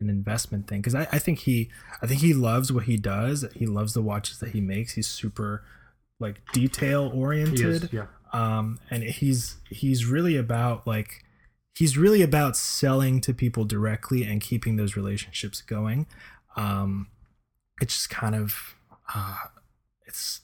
an 0.00 0.08
investment 0.10 0.66
thing 0.66 0.80
because 0.80 0.94
I, 0.94 1.06
I 1.12 1.18
think 1.18 1.40
he 1.40 1.70
I 2.02 2.06
think 2.06 2.20
he 2.20 2.34
loves 2.34 2.72
what 2.72 2.84
he 2.84 2.96
does. 2.96 3.44
He 3.54 3.66
loves 3.66 3.94
the 3.94 4.02
watches 4.02 4.38
that 4.40 4.50
he 4.50 4.60
makes. 4.60 4.92
He's 4.94 5.06
super 5.06 5.64
like 6.20 6.40
detail 6.52 7.10
oriented 7.12 7.92
yeah. 7.92 8.06
um 8.32 8.78
and 8.88 9.02
he's 9.02 9.56
he's 9.68 10.06
really 10.06 10.36
about 10.36 10.86
like 10.86 11.24
he's 11.74 11.98
really 11.98 12.22
about 12.22 12.56
selling 12.56 13.20
to 13.20 13.34
people 13.34 13.64
directly 13.64 14.22
and 14.22 14.40
keeping 14.40 14.76
those 14.76 14.96
relationships 14.96 15.60
going 15.60 16.06
um 16.56 17.08
it's 17.80 17.94
just 17.94 18.10
kind 18.10 18.36
of 18.36 18.76
uh 19.12 19.36
it's 20.06 20.42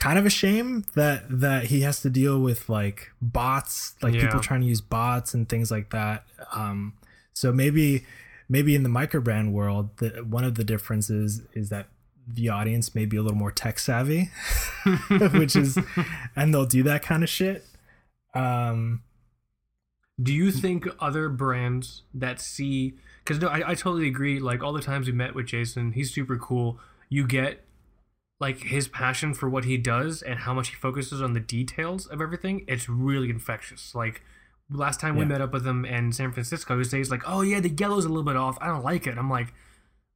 kind 0.00 0.18
of 0.18 0.24
a 0.24 0.30
shame 0.30 0.86
that 0.94 1.24
that 1.28 1.64
he 1.64 1.82
has 1.82 2.00
to 2.00 2.08
deal 2.08 2.40
with 2.40 2.68
like 2.70 3.10
bots 3.20 3.94
like 4.00 4.14
Yeah. 4.14 4.22
people 4.22 4.40
trying 4.40 4.62
to 4.62 4.66
use 4.66 4.80
bots 4.80 5.34
and 5.34 5.46
things 5.48 5.70
like 5.70 5.90
that 5.90 6.24
um 6.54 6.94
so 7.34 7.52
maybe 7.52 8.06
maybe 8.48 8.74
in 8.74 8.82
the 8.82 8.88
microbrand 8.88 9.52
world 9.52 9.96
the, 9.98 10.08
one 10.28 10.44
of 10.44 10.54
the 10.54 10.64
differences 10.64 11.42
is 11.54 11.68
that 11.68 11.88
the 12.26 12.48
audience 12.48 12.94
may 12.94 13.06
be 13.06 13.16
a 13.16 13.22
little 13.22 13.38
more 13.38 13.52
tech 13.52 13.78
savvy 13.78 14.30
which 15.32 15.56
is 15.56 15.78
and 16.36 16.52
they'll 16.52 16.66
do 16.66 16.82
that 16.82 17.02
kind 17.02 17.22
of 17.22 17.28
shit 17.28 17.64
um 18.34 19.02
Do 20.22 20.32
you 20.32 20.50
think 20.50 20.86
other 21.00 21.28
brands 21.28 22.02
that 22.12 22.40
see 22.40 22.94
because 23.28 23.42
no, 23.42 23.48
I, 23.48 23.72
I 23.72 23.74
totally 23.74 24.08
agree. 24.08 24.40
Like 24.40 24.62
all 24.62 24.72
the 24.72 24.80
times 24.80 25.06
we 25.06 25.12
met 25.12 25.34
with 25.34 25.44
Jason, 25.44 25.92
he's 25.92 26.14
super 26.14 26.38
cool. 26.38 26.78
You 27.10 27.26
get 27.26 27.62
like 28.40 28.60
his 28.60 28.88
passion 28.88 29.34
for 29.34 29.50
what 29.50 29.66
he 29.66 29.76
does 29.76 30.22
and 30.22 30.40
how 30.40 30.54
much 30.54 30.68
he 30.70 30.74
focuses 30.74 31.20
on 31.20 31.34
the 31.34 31.40
details 31.40 32.06
of 32.06 32.22
everything. 32.22 32.64
It's 32.66 32.88
really 32.88 33.28
infectious. 33.28 33.94
Like 33.94 34.22
last 34.70 35.00
time 35.00 35.16
we 35.16 35.24
met 35.24 35.40
up 35.40 35.52
with 35.52 35.66
him 35.66 35.84
in 35.84 36.12
San 36.12 36.32
Francisco, 36.32 36.76
he 36.78 36.84
says 36.84 37.10
like, 37.10 37.22
"Oh 37.26 37.40
yeah, 37.42 37.60
the 37.60 37.70
yellow's 37.70 38.04
a 38.04 38.08
little 38.08 38.22
bit 38.24 38.36
off. 38.36 38.58
I 38.60 38.66
don't 38.66 38.84
like 38.84 39.06
it." 39.06 39.16
I'm 39.18 39.30
like, 39.30 39.52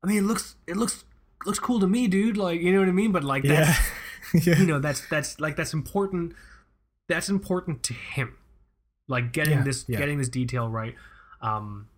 I 0.02 0.06
mean, 0.08 0.18
it 0.18 0.22
looks 0.26 0.56
it 0.66 0.76
looks 0.76 1.04
looks 1.46 1.58
cool 1.58 1.80
to 1.80 1.86
me, 1.86 2.06
dude. 2.08 2.36
Like 2.36 2.60
you 2.60 2.72
know 2.72 2.80
what 2.80 2.88
I 2.88 2.92
mean? 2.92 3.12
But 3.12 3.24
like 3.24 3.42
that's 3.44 3.78
yeah 4.34 4.40
yeah 4.54 4.58
you 4.60 4.66
know 4.66 4.78
that's 4.78 5.06
that's 5.08 5.40
like 5.40 5.56
that's 5.56 5.72
important 5.72 6.34
that's 7.08 7.28
important 7.28 7.82
to 7.84 7.94
him 7.94 8.36
like 9.08 9.32
getting 9.32 9.58
Yeah, 9.58 9.64
this 9.64 9.84
yeah. 9.88 9.98
getting 9.98 10.18
this 10.18 10.28
detail 10.28 10.68
right 10.68 10.94
um 11.42 11.88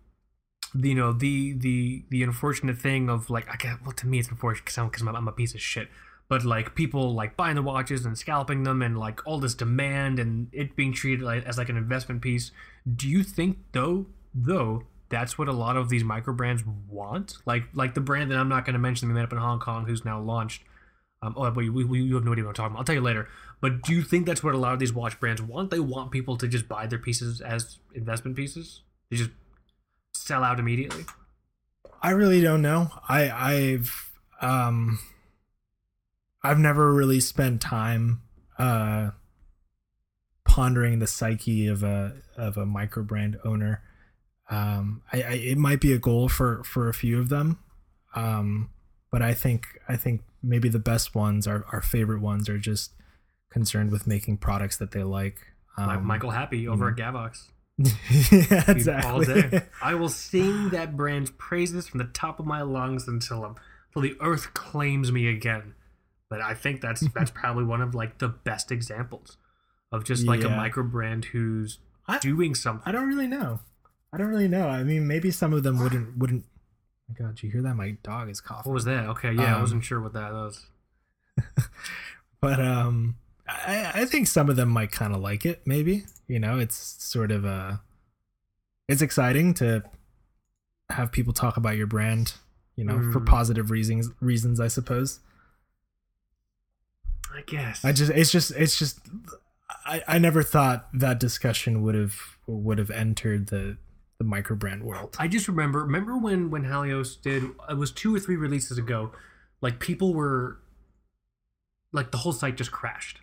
the, 0.73 0.89
you 0.89 0.95
know 0.95 1.13
the 1.13 1.53
the 1.53 2.03
the 2.09 2.23
unfortunate 2.23 2.77
thing 2.79 3.09
of 3.09 3.29
like 3.29 3.47
i 3.47 3.55
get 3.55 3.81
well 3.83 3.91
to 3.93 4.07
me 4.07 4.17
it's 4.19 4.27
unfortunate 4.29 4.65
because 4.65 4.77
I'm, 4.79 4.89
'cause 4.89 5.01
I'm, 5.03 5.15
I'm 5.15 5.27
a 5.27 5.31
piece 5.31 5.53
of 5.53 5.61
shit 5.61 5.87
but 6.27 6.43
like 6.43 6.75
people 6.75 7.13
like 7.13 7.37
buying 7.37 7.55
the 7.55 7.61
watches 7.61 8.05
and 8.05 8.17
scalping 8.17 8.63
them 8.63 8.81
and 8.81 8.97
like 8.97 9.25
all 9.25 9.39
this 9.39 9.53
demand 9.53 10.19
and 10.19 10.47
it 10.51 10.75
being 10.75 10.93
treated 10.93 11.23
like, 11.23 11.45
as 11.45 11.57
like 11.57 11.69
an 11.69 11.77
investment 11.77 12.21
piece 12.21 12.51
do 12.95 13.07
you 13.07 13.23
think 13.23 13.57
though 13.71 14.05
though 14.33 14.83
that's 15.09 15.37
what 15.37 15.47
a 15.47 15.53
lot 15.53 15.77
of 15.77 15.89
these 15.89 16.03
micro 16.03 16.33
brands 16.33 16.63
want 16.89 17.37
like 17.45 17.63
like 17.73 17.93
the 17.93 18.01
brand 18.01 18.31
that 18.31 18.37
i'm 18.37 18.49
not 18.49 18.65
going 18.65 18.73
to 18.73 18.79
mention 18.79 19.07
we 19.07 19.13
met 19.13 19.23
up 19.23 19.31
in 19.31 19.37
hong 19.37 19.59
kong 19.59 19.85
who's 19.85 20.05
now 20.05 20.19
launched 20.19 20.63
um, 21.21 21.33
oh, 21.37 21.49
but 21.49 21.55
we, 21.55 21.69
we, 21.69 22.01
you 22.01 22.13
have 22.15 22.25
no 22.25 22.33
idea 22.33 22.43
what 22.43 22.49
I'm 22.49 22.55
talking 22.55 22.71
about. 22.73 22.79
I'll 22.79 22.83
tell 22.83 22.93
you 22.93 23.01
later. 23.01 23.27
But 23.59 23.81
do 23.81 23.95
you 23.95 24.03
think 24.03 24.27
that's 24.27 24.43
what 24.43 24.53
a 24.53 24.59
lot 24.59 24.73
of 24.73 24.79
these 24.79 24.93
watch 24.93 25.19
brands 25.19 25.41
want? 25.41 25.71
They 25.71 25.79
want 25.79 26.11
people 26.11 26.37
to 26.37 26.47
just 26.47 26.67
buy 26.67 26.85
their 26.85 26.99
pieces 26.99 27.41
as 27.41 27.79
investment 27.95 28.37
pieces. 28.37 28.81
They 29.09 29.17
just 29.17 29.31
sell 30.25 30.43
out 30.43 30.59
immediately. 30.59 31.05
i 32.01 32.09
really 32.09 32.41
don't 32.41 32.61
know 32.61 32.89
i 33.07 33.29
i've 33.29 34.11
um 34.41 34.99
i've 36.45 36.59
never 36.59 36.93
really 36.93 37.19
spent 37.19 37.61
time 37.61 38.21
uh 38.57 39.09
pondering 40.47 40.99
the 40.99 41.07
psyche 41.07 41.67
of 41.67 41.83
a 41.83 42.13
of 42.37 42.57
a 42.57 42.65
micro 42.65 43.03
brand 43.03 43.37
owner 43.43 43.81
um 44.49 45.01
I, 45.11 45.21
I 45.21 45.31
it 45.33 45.57
might 45.57 45.81
be 45.81 45.93
a 45.93 45.97
goal 45.97 46.29
for 46.29 46.63
for 46.63 46.87
a 46.87 46.93
few 46.93 47.19
of 47.19 47.29
them 47.29 47.59
um 48.15 48.69
but 49.11 49.21
i 49.21 49.33
think 49.33 49.67
i 49.89 49.95
think 49.95 50.21
maybe 50.43 50.69
the 50.69 50.79
best 50.79 51.15
ones 51.15 51.47
our, 51.47 51.65
our 51.71 51.81
favorite 51.81 52.21
ones 52.21 52.47
are 52.47 52.59
just 52.59 52.91
concerned 53.49 53.91
with 53.91 54.05
making 54.05 54.37
products 54.37 54.77
that 54.77 54.91
they 54.91 55.03
like 55.03 55.39
like 55.77 55.97
um, 55.97 56.05
Michael 56.05 56.31
Happe 56.31 56.67
over 56.67 56.89
at 56.89 56.95
Gavox. 56.95 57.49
yeah 57.77 58.63
exactly. 58.69 59.61
I 59.81 59.95
will 59.95 60.09
sing 60.09 60.69
that 60.69 60.95
brand's 60.95 61.31
praises 61.31 61.87
from 61.87 61.97
the 61.97 62.05
top 62.05 62.39
of 62.39 62.45
my 62.45 62.61
lungs 62.61 63.07
until 63.07 63.57
until 63.87 64.01
the 64.01 64.15
earth 64.21 64.53
claims 64.53 65.11
me 65.11 65.27
again. 65.27 65.73
But 66.35 66.43
I 66.43 66.53
think 66.53 66.81
that's 66.81 66.99
that's 67.15 67.31
probably 67.31 67.63
one 67.63 67.81
of 67.81 67.95
like 67.95 68.17
the 68.17 68.27
best 68.27 68.73
examples 68.73 69.37
of 69.93 70.03
just 70.03 70.27
like 70.27 70.41
a 70.43 70.49
Yeah. 70.49 70.57
micro 70.57 70.83
brand 70.83 71.23
who's 71.25 71.79
I- 72.09 72.19
doing 72.19 72.53
something. 72.55 72.83
I 72.85 72.91
don't 72.91 73.07
really 73.07 73.27
know. 73.27 73.61
I 74.11 74.17
don't 74.17 74.27
really 74.27 74.49
know. 74.49 74.67
I 74.67 74.83
mean, 74.83 75.07
maybe 75.07 75.31
some 75.31 75.53
of 75.53 75.63
them 75.63 75.79
wouldn't 75.79 76.17
wouldn't. 76.17 76.43
Oh 76.45 77.13
my 77.17 77.25
God, 77.27 77.41
you 77.41 77.49
hear 77.51 77.61
that? 77.61 77.75
My 77.75 77.91
dog 78.03 78.29
is 78.29 78.41
coughing. 78.41 78.69
What 78.69 78.73
was 78.73 78.83
that? 78.83 79.05
Okay, 79.11 79.31
yeah, 79.31 79.51
I 79.51 79.55
Um, 79.55 79.61
wasn't 79.61 79.85
sure 79.85 80.01
what 80.01 80.11
that 80.13 80.33
was. 80.33 80.65
But 82.41 82.59
um, 82.59 83.15
I 83.47 83.91
I 84.01 84.05
think 84.05 84.27
some 84.27 84.49
of 84.49 84.55
them 84.55 84.69
might 84.69 84.91
kind 84.91 85.15
of 85.15 85.21
like 85.21 85.45
it. 85.45 85.61
Maybe 85.65 86.03
you 86.27 86.39
know, 86.39 86.59
it's 86.59 86.75
sort 86.75 87.31
of 87.31 87.45
a. 87.45 87.81
It's 88.87 89.01
exciting 89.01 89.53
to 89.55 89.83
have 90.91 91.11
people 91.11 91.33
talk 91.33 91.57
about 91.57 91.77
your 91.77 91.87
brand. 91.87 92.33
You 92.75 92.83
know, 92.83 92.99
for 93.13 93.21
Mm. 93.21 93.25
positive 93.25 93.71
reasons. 93.71 94.09
Reasons, 94.19 94.59
I 94.59 94.67
suppose. 94.67 95.19
I 97.35 97.41
guess. 97.45 97.83
I 97.83 97.91
just, 97.91 98.11
it's 98.11 98.31
just, 98.31 98.51
it's 98.51 98.77
just. 98.79 98.99
I, 99.85 100.03
I 100.07 100.17
never 100.19 100.41
thought 100.43 100.87
that 100.93 101.19
discussion 101.19 101.81
would 101.83 101.95
have 101.95 102.15
would 102.47 102.77
have 102.77 102.89
entered 102.91 103.47
the 103.47 103.77
the 104.17 104.23
micro 104.23 104.55
brand 104.55 104.83
world. 104.83 105.15
I 105.19 105.27
just 105.27 105.47
remember 105.47 105.79
remember 105.83 106.17
when 106.17 106.49
when 106.49 106.63
Halios 106.63 107.21
did 107.21 107.43
it 107.69 107.77
was 107.77 107.91
two 107.91 108.15
or 108.15 108.19
three 108.19 108.35
releases 108.35 108.77
ago, 108.77 109.11
like 109.61 109.79
people 109.79 110.13
were 110.13 110.59
like 111.91 112.11
the 112.11 112.17
whole 112.17 112.31
site 112.33 112.57
just 112.57 112.71
crashed. 112.71 113.19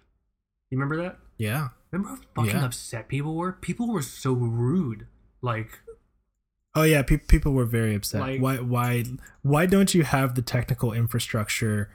You 0.70 0.78
remember 0.78 1.02
that? 1.02 1.18
Yeah. 1.38 1.68
Remember 1.90 2.16
how 2.16 2.42
fucking 2.44 2.58
Yeah. 2.60 2.64
upset 2.64 3.08
people 3.08 3.34
were? 3.34 3.52
People 3.52 3.92
were 3.92 4.02
so 4.02 4.32
rude. 4.32 5.06
Like 5.40 5.80
Oh 6.74 6.84
yeah, 6.84 7.02
pe- 7.02 7.18
people 7.18 7.52
were 7.52 7.66
very 7.66 7.94
upset. 7.94 8.20
Like- 8.20 8.40
why 8.40 8.56
why 8.58 9.04
why 9.42 9.66
don't 9.66 9.94
you 9.94 10.02
have 10.04 10.34
the 10.34 10.42
technical 10.42 10.92
infrastructure 10.92 11.90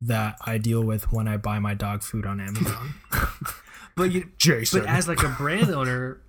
that 0.00 0.36
I 0.44 0.58
deal 0.58 0.82
with 0.82 1.12
when 1.12 1.26
I 1.26 1.36
buy 1.36 1.58
my 1.58 1.74
dog 1.74 2.02
food 2.02 2.26
on 2.26 2.40
Amazon? 2.40 2.94
but 3.96 4.12
you 4.12 4.30
Jason. 4.38 4.80
but 4.80 4.88
as 4.88 5.08
like 5.08 5.22
a 5.22 5.28
brand 5.28 5.70
owner, 5.70 6.20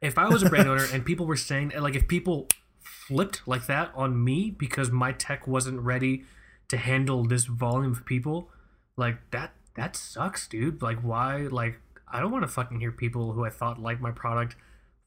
if 0.00 0.18
I 0.18 0.28
was 0.28 0.42
a 0.42 0.48
brand 0.50 0.68
owner 0.68 0.84
and 0.92 1.04
people 1.04 1.26
were 1.26 1.36
saying 1.36 1.72
like 1.78 1.94
if 1.94 2.06
people 2.08 2.48
flipped 2.80 3.46
like 3.46 3.66
that 3.66 3.92
on 3.94 4.22
me 4.22 4.50
because 4.50 4.90
my 4.90 5.12
tech 5.12 5.46
wasn't 5.46 5.80
ready 5.80 6.24
to 6.68 6.76
handle 6.76 7.24
this 7.24 7.44
volume 7.44 7.92
of 7.92 8.04
people, 8.06 8.50
like 8.96 9.16
that 9.30 9.52
that 9.76 9.96
sucks, 9.96 10.46
dude. 10.46 10.82
Like 10.82 11.00
why 11.00 11.48
like 11.50 11.80
I 12.08 12.20
don't 12.20 12.30
want 12.30 12.42
to 12.42 12.48
fucking 12.48 12.80
hear 12.80 12.92
people 12.92 13.32
who 13.32 13.44
I 13.44 13.50
thought 13.50 13.80
liked 13.80 14.00
my 14.00 14.12
product 14.12 14.56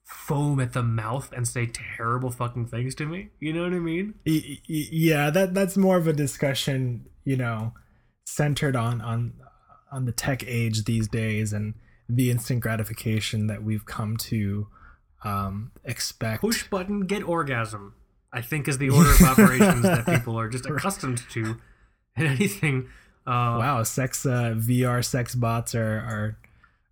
foam 0.08 0.60
at 0.60 0.74
the 0.74 0.84
mouth 0.84 1.32
and 1.36 1.48
say 1.48 1.66
terrible 1.66 2.32
fucking 2.32 2.66
things 2.66 2.96
to 2.96 3.06
me. 3.06 3.30
You 3.40 3.54
know 3.54 3.64
what 3.64 3.74
I 3.74 3.80
mean? 3.80 4.16
Yeah, 4.26 5.30
that 5.30 5.54
that's 5.54 5.78
more 5.78 5.98
of 5.98 6.08
a 6.08 6.14
discussion, 6.14 7.06
you 7.26 7.36
know, 7.36 7.74
centered 8.38 8.76
on 8.76 9.02
on 9.02 9.34
on 9.92 10.06
the 10.06 10.12
tech 10.12 10.44
age 10.46 10.84
these 10.86 11.08
days 11.08 11.52
and 11.54 11.74
the 12.08 12.30
instant 12.30 12.60
gratification 12.62 13.48
that 13.48 13.64
we've 13.64 13.86
come 13.86 14.16
to 14.18 14.68
um 15.24 15.72
expect. 15.84 16.42
Push 16.42 16.70
button, 16.70 17.02
get 17.08 17.24
orgasm. 17.24 17.94
I 18.32 18.42
think 18.42 18.68
is 18.68 18.78
the 18.78 18.90
order 18.90 19.10
of 19.10 19.22
operations 19.34 19.82
that 19.82 20.06
people 20.06 20.40
are 20.40 20.48
just 20.50 20.66
accustomed 20.70 21.22
to, 21.32 21.58
and 22.16 22.28
anything. 22.28 22.90
Uh, 23.26 23.58
Wow, 23.60 23.84
sex 23.84 24.26
uh, 24.26 24.54
VR 24.56 25.04
sex 25.04 25.36
bots 25.36 25.74
are 25.76 25.98
are 26.12 26.38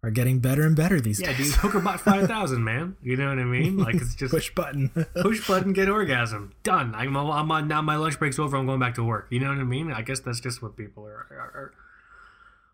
are 0.06 0.12
getting 0.12 0.40
better 0.40 0.62
and 0.66 0.76
better 0.76 1.02
these 1.02 1.20
Yeah, 1.20 1.30
dude, 1.30 1.38
days. 1.38 1.56
Hookerbot 1.56 2.00
five 2.10 2.28
thousand, 2.28 2.64
man. 2.64 2.96
You 3.02 3.18
know 3.18 3.30
what 3.30 3.40
I 3.40 3.44
mean? 3.44 3.78
Like 3.78 3.96
it's 3.96 4.14
just 4.16 4.32
push, 4.32 4.54
button, 4.54 4.90
Push 5.16 5.40
button. 5.40 5.44
button, 5.48 5.74
get 5.74 5.90
orgasm, 5.90 6.54
done. 6.64 6.94
I'm, 6.96 7.16
I'm 7.18 7.52
on 7.52 7.68
now. 7.68 7.82
My 7.82 7.96
lunch 7.96 8.20
break's 8.20 8.38
over. 8.40 8.56
I'm 8.58 8.66
going 8.68 8.80
back 8.80 8.96
to 8.96 9.04
work. 9.04 9.28
You 9.32 9.40
know 9.40 9.50
what 9.50 9.58
I 9.58 9.64
mean? 9.64 9.92
I 9.92 10.02
guess 10.04 10.20
that's 10.20 10.40
just 10.40 10.62
what 10.62 10.78
people 10.78 11.06
are 11.06 11.26
are, 11.32 11.74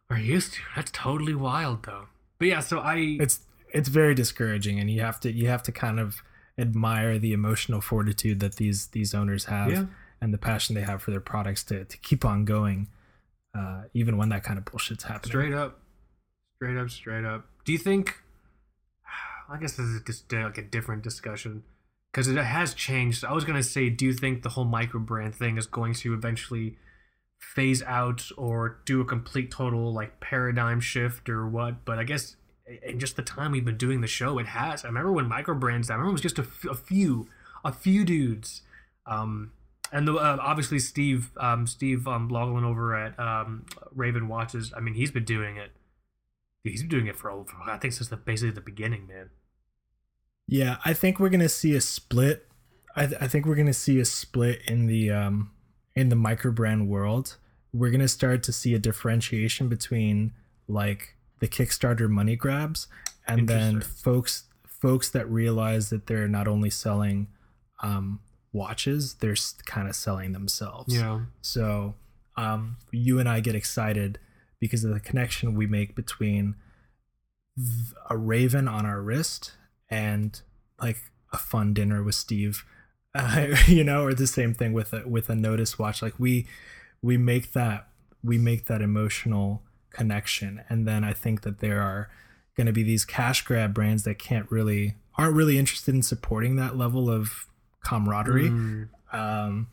are, 0.10 0.18
are 0.18 0.20
used 0.20 0.54
to. 0.54 0.60
That's 0.76 0.92
totally 0.92 1.36
wild, 1.36 1.84
though. 1.86 2.06
But 2.40 2.48
yeah, 2.50 2.60
so 2.60 2.80
I 2.80 3.18
it's 3.20 3.42
it's 3.74 3.88
very 3.90 4.14
discouraging 4.14 4.80
and 4.80 4.90
you 4.92 5.02
have 5.02 5.20
to 5.22 5.32
you 5.32 5.48
have 5.48 5.64
to 5.64 5.72
kind 5.72 6.00
of 6.00 6.22
admire 6.58 7.18
the 7.18 7.32
emotional 7.34 7.80
fortitude 7.82 8.40
that 8.42 8.58
these 8.58 8.88
these 8.88 9.14
owners 9.14 9.46
have 9.46 9.72
Yeah. 9.72 9.86
and 10.20 10.34
the 10.34 10.38
passion 10.38 10.76
they 10.76 10.82
have 10.82 11.02
for 11.02 11.12
their 11.12 11.22
products 11.22 11.64
to, 11.66 11.86
to 11.86 11.98
keep 12.00 12.26
on 12.26 12.44
going 12.46 12.88
uh, 13.58 13.84
even 13.94 14.16
when 14.18 14.30
that 14.30 14.44
kind 14.44 14.58
of 14.58 14.64
bullshit's 14.66 15.04
happening 15.04 15.30
straight 15.30 15.54
up, 15.54 15.81
straight 16.62 16.78
up, 16.78 16.90
straight 16.92 17.26
up. 17.26 17.46
Do 17.66 17.72
you 17.72 17.80
think? 17.80 18.22
I 19.50 19.58
guess 19.58 19.74
this 19.74 19.88
is 19.88 20.02
just 20.06 20.32
uh, 20.32 20.44
like 20.44 20.60
a 20.60 20.62
different 20.62 21.02
discussion 21.02 21.64
because 22.12 22.28
it 22.28 22.38
has 22.38 22.76
changed. 22.76 23.26
I 23.26 23.34
was 23.34 23.46
gonna 23.46 23.64
say, 23.64 23.90
do 23.90 24.06
you 24.06 24.14
think 24.14 24.44
the 24.44 24.50
whole 24.50 24.66
micro 24.66 25.00
brand 25.00 25.34
thing 25.34 25.58
is 25.58 25.66
going 25.66 25.96
to 25.96 26.14
eventually 26.14 26.78
phase 27.40 27.82
out 27.84 28.30
or 28.38 28.80
do 28.86 29.02
a 29.02 29.06
complete 29.06 29.50
total 29.50 29.92
like 29.92 30.20
paradigm 30.20 30.80
shift 30.80 31.30
or 31.30 31.48
what? 31.48 31.84
But 31.84 31.98
I 31.98 32.04
guess 32.04 32.36
in 32.84 33.00
just 33.00 33.16
the 33.16 33.24
time 33.24 33.54
we've 33.54 33.66
been 33.66 33.78
doing 33.78 34.02
the 34.02 34.08
show, 34.08 34.38
it 34.38 34.46
has. 34.48 34.86
I 34.86 34.90
remember 34.90 35.12
when 35.12 35.28
micro 35.28 35.56
brands. 35.56 35.90
I 35.90 35.96
remember 35.96 36.12
it 36.12 36.14
was 36.14 36.22
just 36.22 36.38
a, 36.38 36.44
f- 36.44 36.66
a 36.70 36.76
few, 36.76 37.28
a 37.66 37.74
few 37.74 38.06
dudes. 38.06 38.62
Um, 39.08 39.52
and 39.92 40.08
the, 40.08 40.14
uh, 40.14 40.38
obviously 40.40 40.78
Steve, 40.78 41.32
um, 41.38 41.66
Steve 41.66 42.08
um, 42.08 42.30
Loughlin 42.30 42.64
over 42.64 42.96
at 42.96 43.20
um, 43.20 43.66
Raven 43.96 44.28
Watches. 44.28 44.72
I 44.78 44.80
mean, 44.80 44.94
he's 44.94 45.10
been 45.10 45.26
doing 45.26 45.58
it. 45.58 45.72
He's 46.64 46.82
been 46.82 46.90
doing 46.90 47.08
it 47.08 47.18
for, 47.18 47.30
for 47.46 47.70
I 47.70 47.78
think 47.78 47.94
since 47.94 48.10
the 48.10 48.18
basically 48.18 48.52
the 48.52 48.62
beginning, 48.62 49.08
man. 49.08 49.30
Yeah, 50.48 50.78
I 50.86 50.94
think 50.94 51.20
we're 51.20 51.30
gonna 51.30 51.50
see 51.50 51.76
a 51.76 51.82
split. 51.82 52.48
I, 52.96 53.08
th- 53.08 53.22
I 53.22 53.28
think 53.28 53.46
we're 53.46 53.56
gonna 53.56 53.74
see 53.74 54.00
a 54.00 54.06
split 54.06 54.62
in 54.68 54.86
the 54.86 55.12
um 55.12 55.52
in 55.96 56.10
the 56.10 56.16
micro 56.16 56.52
brand 56.52 56.88
world. 56.88 57.38
We're 57.74 57.92
gonna 57.92 58.08
start 58.08 58.44
to 58.44 58.54
see 58.54 58.74
a 58.74 58.80
differentiation 58.80 59.70
between 59.70 60.34
like 60.68 61.16
the 61.40 61.48
Kickstarter 61.48 62.10
money 62.10 62.36
grabs 62.36 62.88
and 63.28 63.48
then 63.48 63.82
folks 63.82 64.44
folks 64.68 65.10
that 65.10 65.30
realize 65.30 65.90
that 65.90 66.08
they're 66.08 66.28
not 66.28 66.48
only 66.48 66.70
selling 66.70 67.28
um 67.82 68.20
watches, 68.54 69.16
they're 69.16 69.36
kind 69.66 69.88
of 69.88 69.96
selling 69.96 70.34
themselves. 70.34 70.94
Yeah. 70.94 71.22
So 71.42 71.96
um, 72.38 72.78
you 72.92 73.20
and 73.20 73.28
I 73.28 73.40
get 73.40 73.56
excited 73.56 74.20
because 74.62 74.86
of 74.86 74.94
the 74.94 75.00
connection 75.02 75.56
we 75.56 75.66
make 75.66 75.96
between 75.96 76.56
a 78.10 78.16
raven 78.16 78.68
on 78.68 78.86
our 78.86 79.02
wrist 79.02 79.54
and 79.90 80.42
like 80.80 80.98
a 81.34 81.38
fun 81.38 81.74
dinner 81.74 82.02
with 82.02 82.16
Steve, 82.16 82.64
uh, 83.14 83.48
you 83.68 83.84
know, 83.84 84.06
or 84.06 84.14
the 84.14 84.28
same 84.28 84.54
thing 84.54 84.72
with 84.72 84.94
a 84.94 85.06
with 85.06 85.30
a 85.30 85.36
Nodus 85.36 85.78
watch. 85.78 86.02
Like 86.02 86.18
we 86.18 86.48
we 87.02 87.18
make 87.18 87.52
that 87.52 87.90
we 88.24 88.38
make 88.38 88.68
that 88.68 88.82
emotional 88.82 89.64
connection, 89.90 90.64
and 90.70 90.88
then 90.88 91.04
I 91.04 91.12
think 91.12 91.42
that 91.42 91.60
there 91.60 91.82
are 91.82 92.10
going 92.56 92.68
to 92.68 92.74
be 92.74 92.84
these 92.84 93.04
cash 93.04 93.44
grab 93.44 93.74
brands 93.74 94.04
that 94.04 94.20
can't 94.20 94.50
really 94.50 94.96
aren't 95.18 95.36
really 95.36 95.58
interested 95.58 95.94
in 95.94 96.04
supporting 96.04 96.56
that 96.56 96.78
level 96.78 97.10
of 97.10 97.48
camaraderie. 97.84 98.50
Mm. 98.50 98.90
Um, 99.12 99.68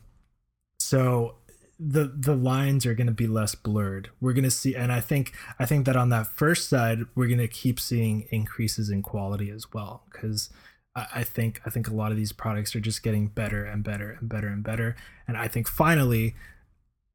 so 0.79 1.35
the 1.79 2.13
the 2.13 2.35
lines 2.35 2.85
are 2.85 2.93
going 2.93 3.07
to 3.07 3.13
be 3.13 3.27
less 3.27 3.55
blurred. 3.55 4.09
We're 4.19 4.33
going 4.33 4.43
to 4.43 4.51
see, 4.51 4.75
and 4.75 4.91
I 4.91 4.99
think 4.99 5.33
I 5.57 5.65
think 5.65 5.85
that 5.85 5.95
on 5.95 6.09
that 6.09 6.27
first 6.27 6.67
side, 6.67 7.05
we're 7.15 7.27
going 7.27 7.39
to 7.39 7.47
keep 7.47 7.79
seeing 7.79 8.27
increases 8.31 8.89
in 8.89 9.01
quality 9.01 9.49
as 9.49 9.71
well, 9.71 10.03
because 10.11 10.49
I, 10.93 11.07
I 11.15 11.23
think 11.23 11.61
I 11.65 11.69
think 11.69 11.87
a 11.87 11.93
lot 11.93 12.11
of 12.11 12.17
these 12.17 12.33
products 12.33 12.75
are 12.75 12.81
just 12.81 13.01
getting 13.01 13.27
better 13.27 13.63
and 13.63 13.81
better 13.83 14.11
and 14.19 14.27
better 14.27 14.49
and 14.49 14.61
better. 14.61 14.97
And 15.25 15.37
I 15.37 15.47
think 15.47 15.69
finally, 15.69 16.35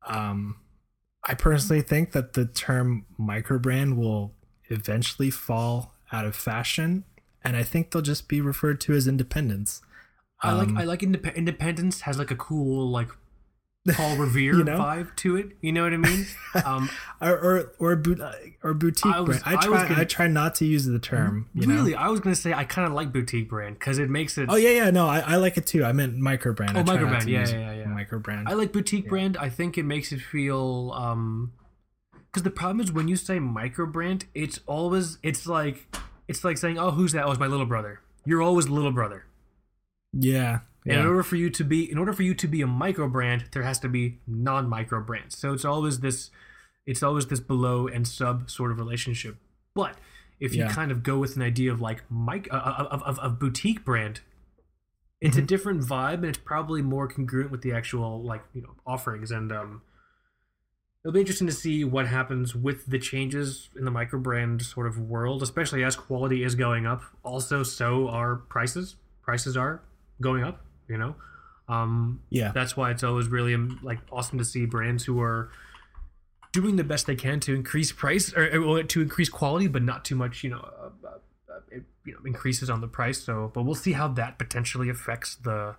um, 0.06 0.56
I 1.24 1.34
personally 1.34 1.82
think 1.82 2.12
that 2.12 2.32
the 2.32 2.46
term 2.46 3.04
micro 3.18 3.58
brand 3.58 3.98
will 3.98 4.32
eventually 4.70 5.30
fall 5.30 5.92
out 6.10 6.24
of 6.24 6.34
fashion, 6.34 7.04
and 7.42 7.54
I 7.54 7.64
think 7.64 7.90
they'll 7.90 8.00
just 8.00 8.28
be 8.28 8.40
referred 8.40 8.80
to 8.82 8.94
as 8.94 9.06
independents. 9.06 9.82
I 10.40 10.52
like 10.52 10.68
Um, 10.68 10.78
I 10.78 10.84
like 10.84 11.00
indep- 11.00 11.34
Independence 11.34 12.02
has 12.02 12.18
like 12.18 12.30
a 12.30 12.36
cool 12.36 12.90
like 12.90 13.10
Paul 13.92 14.16
Revere 14.18 14.54
You 14.54 14.64
know? 14.64 14.78
vibe 14.78 15.14
to 15.16 15.36
it. 15.36 15.52
You 15.60 15.72
know 15.72 15.82
what 15.82 15.92
I 15.92 15.98
mean? 15.98 16.26
Um, 16.64 16.88
or 17.20 17.32
or 17.36 17.72
or, 17.80 18.02
or 18.62 18.74
boutique 18.74 19.12
I 19.12 19.20
was- 19.20 19.40
brand. 19.40 19.42
I 19.44 19.58
I 19.60 19.66
try 19.66 19.88
gonna- 19.88 20.04
try 20.06 20.28
not 20.28 20.54
to 20.56 20.64
use 20.64 20.84
the 20.86 20.98
term. 21.00 21.48
You 21.52 21.66
know? 21.66 21.74
really, 21.74 21.94
I 21.96 22.08
was 22.08 22.20
gonna 22.20 22.36
say 22.36 22.52
I 22.54 22.62
kind 22.64 22.86
of 22.86 22.94
like 22.94 23.12
boutique 23.12 23.48
brand 23.48 23.78
because 23.78 23.98
it 23.98 24.08
makes 24.08 24.38
it. 24.38 24.46
Oh 24.48 24.54
yeah, 24.56 24.70
yeah. 24.70 24.90
No, 24.90 25.06
I, 25.08 25.18
I 25.20 25.36
like 25.36 25.56
it 25.56 25.66
too. 25.66 25.84
I 25.84 25.92
meant 25.92 26.16
micro 26.16 26.52
brand. 26.54 26.76
Oh, 26.76 26.80
I 26.80 26.84
micro 26.84 27.08
brand, 27.08 27.28
yeah, 27.28 27.46
yeah, 27.48 27.56
yeah, 27.58 27.72
yeah. 27.72 27.84
Micro 27.86 28.20
brand. 28.20 28.48
I 28.48 28.52
like 28.52 28.72
boutique 28.72 29.08
brand. 29.08 29.36
I 29.36 29.48
think 29.48 29.76
it 29.76 29.82
makes 29.82 30.12
it 30.12 30.20
feel 30.20 30.92
um 30.96 31.52
because 32.30 32.44
the 32.44 32.50
problem 32.50 32.80
is 32.80 32.92
when 32.92 33.08
you 33.08 33.16
say 33.16 33.38
micro 33.40 33.84
brand, 33.86 34.26
it's 34.34 34.60
always 34.66 35.18
it's 35.24 35.46
like 35.46 35.86
it's 36.28 36.44
like 36.44 36.56
saying, 36.56 36.78
"Oh, 36.78 36.92
who's 36.92 37.12
that? 37.12 37.24
Oh, 37.24 37.30
it's 37.32 37.40
my 37.40 37.46
little 37.48 37.66
brother." 37.66 38.00
You're 38.24 38.40
always 38.42 38.68
little 38.68 38.92
brother. 38.92 39.26
yeah. 40.12 40.60
And 40.86 41.00
in 41.00 41.06
order 41.06 41.22
for 41.22 41.36
you 41.36 41.48
to 41.50 41.64
be 41.64 41.90
in 41.90 41.96
order 41.98 42.12
for 42.12 42.22
you 42.22 42.34
to 42.34 42.46
be 42.46 42.60
a 42.60 42.66
micro 42.66 43.08
brand, 43.08 43.46
there 43.52 43.62
has 43.62 43.78
to 43.80 43.88
be 43.88 44.18
non-micro 44.26 45.00
brands. 45.02 45.36
So 45.38 45.52
it's 45.54 45.64
always 45.64 46.00
this 46.00 46.30
it's 46.86 47.02
always 47.02 47.26
this 47.26 47.40
below 47.40 47.86
and 47.88 48.06
sub 48.06 48.50
sort 48.50 48.70
of 48.70 48.78
relationship. 48.78 49.36
But 49.74 49.96
if 50.40 50.54
you 50.54 50.64
Yeah. 50.64 50.68
kind 50.72 50.90
of 50.92 51.02
go 51.02 51.18
with 51.18 51.36
an 51.36 51.42
idea 51.42 51.72
of 51.72 51.80
like 51.80 52.02
mic 52.10 52.48
uh, 52.52 52.86
of, 52.90 53.02
of, 53.02 53.18
of 53.18 53.38
boutique 53.38 53.84
brand, 53.84 54.20
it's 55.22 55.38
a 55.38 55.42
Mhm. 55.42 55.46
different 55.46 55.80
vibe 55.82 56.14
and 56.14 56.26
it's 56.26 56.38
probably 56.38 56.82
more 56.82 57.08
congruent 57.08 57.50
with 57.50 57.62
the 57.62 57.72
actual 57.72 58.22
like 58.22 58.42
you 58.52 58.60
know 58.60 58.74
offerings 58.86 59.30
and 59.30 59.50
um 59.52 59.80
it'll 61.02 61.14
be 61.14 61.20
interesting 61.20 61.46
to 61.46 61.52
see 61.52 61.82
what 61.84 62.06
happens 62.08 62.54
with 62.54 62.84
the 62.86 62.98
changes 62.98 63.68
in 63.76 63.84
the 63.86 63.90
micro 63.90 64.18
brand 64.18 64.60
sort 64.60 64.86
of 64.86 64.98
world 64.98 65.42
especially 65.42 65.82
as 65.82 65.96
quality 65.96 66.42
is 66.42 66.54
going 66.54 66.84
up 66.86 67.02
also 67.22 67.62
so 67.62 68.08
are 68.08 68.36
prices 68.36 68.96
prices 69.22 69.56
are 69.56 69.80
going 70.20 70.42
up 70.44 70.60
you 70.88 70.98
know? 70.98 71.14
Um 71.68 72.20
Yeah. 72.30 72.52
that's 72.52 72.76
why 72.76 72.90
it's 72.90 73.02
always 73.02 73.28
really 73.28 73.54
um, 73.54 73.80
like 73.82 74.00
awesome 74.12 74.38
to 74.38 74.44
see 74.44 74.66
brands 74.66 75.04
who 75.04 75.20
are 75.20 75.50
doing 76.52 76.76
the 76.76 76.84
best 76.84 77.06
they 77.06 77.16
can 77.16 77.40
to 77.40 77.54
increase 77.54 77.90
price 77.90 78.32
or, 78.32 78.82
to 78.84 79.02
increase 79.02 79.28
quality 79.28 79.66
but 79.66 79.82
not 79.82 80.04
too 80.04 80.14
much 80.14 80.44
you 80.44 80.50
know 80.50 80.60
uh, 80.60 80.90
uh, 81.06 81.18
uh, 81.54 81.60
it, 81.70 81.82
you 82.04 82.12
know 82.12 82.18
increases 82.24 82.70
on 82.70 82.80
the 82.80 82.88
price. 82.88 83.22
So 83.22 83.50
but 83.54 83.62
we'll 83.62 83.74
see 83.74 83.92
how 83.92 84.08
that 84.08 84.38
potentially 84.38 84.88
affects 84.88 85.36
the 85.36 85.76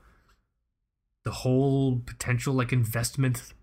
the 1.23 1.31
whole 1.31 1.99
potential 2.05 2.53
like 2.53 2.71
investment 2.71 3.53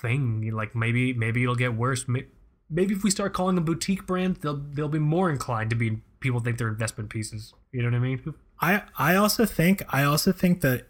thing. 0.00 0.50
Like 0.52 0.74
maybe 0.74 1.12
maybe 1.12 1.42
it'll 1.42 1.54
get 1.54 1.74
worse. 1.74 2.06
Maybe 2.08 2.94
if 2.94 3.04
we 3.04 3.10
start 3.10 3.34
calling 3.34 3.54
them 3.54 3.64
boutique 3.64 4.06
brands 4.06 4.40
they'll 4.40 4.56
they'll 4.56 4.88
be 4.88 4.98
more 4.98 5.30
inclined 5.30 5.70
to 5.70 5.76
be 5.76 6.02
people 6.20 6.40
think 6.40 6.58
they're 6.58 6.68
investment 6.68 7.10
pieces. 7.10 7.52
You 7.72 7.82
know 7.82 7.90
what 7.90 7.96
i 7.96 8.00
mean 8.00 8.34
I 8.60 8.82
I 8.96 9.14
also 9.16 9.46
think 9.46 9.82
I 9.90 10.04
also 10.04 10.32
think 10.32 10.60
that 10.60 10.88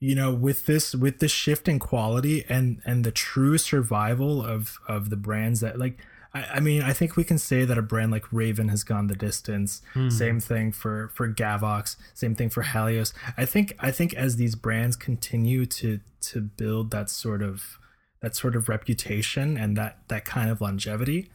you 0.00 0.14
know 0.14 0.32
with 0.32 0.66
this 0.66 0.94
with 0.94 1.18
this 1.18 1.32
shift 1.32 1.68
in 1.68 1.78
quality 1.78 2.44
and 2.48 2.80
and 2.84 3.04
the 3.04 3.10
true 3.10 3.58
survival 3.58 4.42
of 4.44 4.78
of 4.86 5.10
the 5.10 5.16
brands 5.16 5.60
that 5.60 5.78
like 5.78 5.98
I, 6.34 6.44
I 6.54 6.60
mean 6.60 6.82
I 6.82 6.92
think 6.92 7.16
we 7.16 7.24
can 7.24 7.38
say 7.38 7.64
that 7.64 7.78
a 7.78 7.82
brand 7.82 8.12
like 8.12 8.32
Raven 8.32 8.68
has 8.68 8.84
gone 8.84 9.06
the 9.06 9.16
distance. 9.16 9.82
Hmm. 9.94 10.10
Same 10.10 10.40
thing 10.40 10.72
for 10.72 11.10
for 11.14 11.32
Gavox. 11.32 11.96
Same 12.14 12.34
thing 12.34 12.50
for 12.50 12.62
Halios. 12.62 13.12
I 13.36 13.44
think 13.44 13.74
I 13.80 13.90
think 13.90 14.14
as 14.14 14.36
these 14.36 14.54
brands 14.54 14.96
continue 14.96 15.66
to 15.66 16.00
to 16.20 16.40
build 16.40 16.90
that 16.90 17.10
sort 17.10 17.42
of 17.42 17.78
that 18.20 18.34
sort 18.34 18.56
of 18.56 18.68
reputation 18.68 19.56
and 19.56 19.76
that 19.76 19.98
that 20.08 20.24
kind 20.24 20.50
of 20.50 20.60
longevity, 20.60 21.30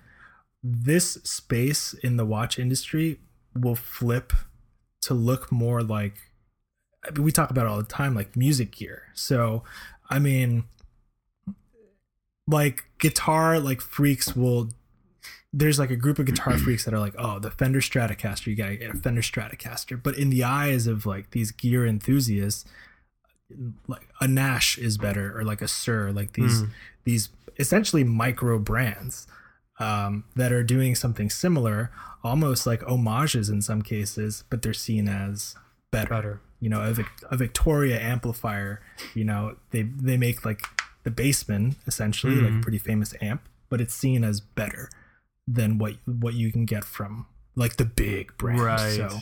this 0.63 1.13
space 1.23 1.93
in 1.93 2.17
the 2.17 2.25
watch 2.25 2.59
industry 2.59 3.19
will 3.55 3.75
flip 3.75 4.33
to 5.03 5.13
look 5.13 5.51
more 5.51 5.81
like 5.83 6.15
I 7.05 7.11
mean, 7.11 7.23
we 7.23 7.31
talk 7.31 7.49
about 7.51 7.65
it 7.65 7.69
all 7.69 7.77
the 7.77 7.83
time 7.83 8.15
like 8.15 8.35
music 8.35 8.71
gear. 8.71 9.03
So 9.13 9.63
i 10.09 10.19
mean 10.19 10.65
like 12.47 12.83
guitar 12.99 13.57
like 13.59 13.79
freaks 13.81 14.35
will 14.35 14.69
there's 15.53 15.79
like 15.79 15.91
a 15.91 15.95
group 15.95 16.19
of 16.19 16.25
guitar 16.25 16.57
freaks 16.65 16.83
that 16.85 16.93
are 16.93 16.99
like 16.99 17.15
oh 17.17 17.39
the 17.39 17.51
fender 17.51 17.79
stratocaster 17.79 18.47
you 18.47 18.55
gotta 18.55 18.75
get 18.75 18.89
a 18.93 18.97
fender 18.97 19.21
stratocaster. 19.21 20.01
But 20.01 20.17
in 20.17 20.29
the 20.29 20.43
eyes 20.43 20.87
of 20.87 21.05
like 21.05 21.31
these 21.31 21.51
gear 21.51 21.85
enthusiasts 21.85 22.65
like 23.87 24.07
a 24.19 24.27
nash 24.27 24.77
is 24.77 24.97
better 24.97 25.37
or 25.37 25.43
like 25.43 25.61
a 25.61 25.65
Suhr 25.65 26.13
like 26.13 26.33
these 26.33 26.61
Hmm. 26.61 26.67
these 27.03 27.29
essentially 27.59 28.03
micro 28.03 28.57
brands 28.57 29.27
um, 29.83 30.23
that 30.35 30.51
are 30.51 30.63
doing 30.63 30.95
something 30.95 31.29
similar, 31.29 31.91
almost 32.23 32.65
like 32.65 32.81
homages 32.83 33.49
in 33.49 33.61
some 33.61 33.81
cases, 33.81 34.43
but 34.49 34.61
they're 34.61 34.73
seen 34.73 35.07
as 35.07 35.55
better. 35.91 36.09
better 36.09 36.41
You 36.59 36.69
know, 36.69 36.81
a, 36.81 36.93
Vic- 36.93 37.23
a 37.29 37.37
Victoria 37.37 37.99
amplifier. 37.99 38.81
You 39.13 39.25
know, 39.25 39.57
they 39.71 39.83
they 39.83 40.17
make 40.17 40.45
like 40.45 40.63
the 41.03 41.11
Bassman 41.11 41.75
essentially, 41.85 42.35
like 42.35 42.59
a 42.59 42.61
pretty 42.61 42.77
famous 42.77 43.13
amp, 43.21 43.41
but 43.69 43.81
it's 43.81 43.93
seen 43.93 44.23
as 44.23 44.39
better 44.39 44.89
than 45.45 45.77
what 45.77 45.95
what 46.05 46.33
you 46.33 46.51
can 46.51 46.65
get 46.65 46.85
from 46.85 47.25
like 47.55 47.75
the 47.75 47.85
big 47.85 48.37
brand. 48.37 48.61
Right. 48.61 48.95
So 48.95 49.19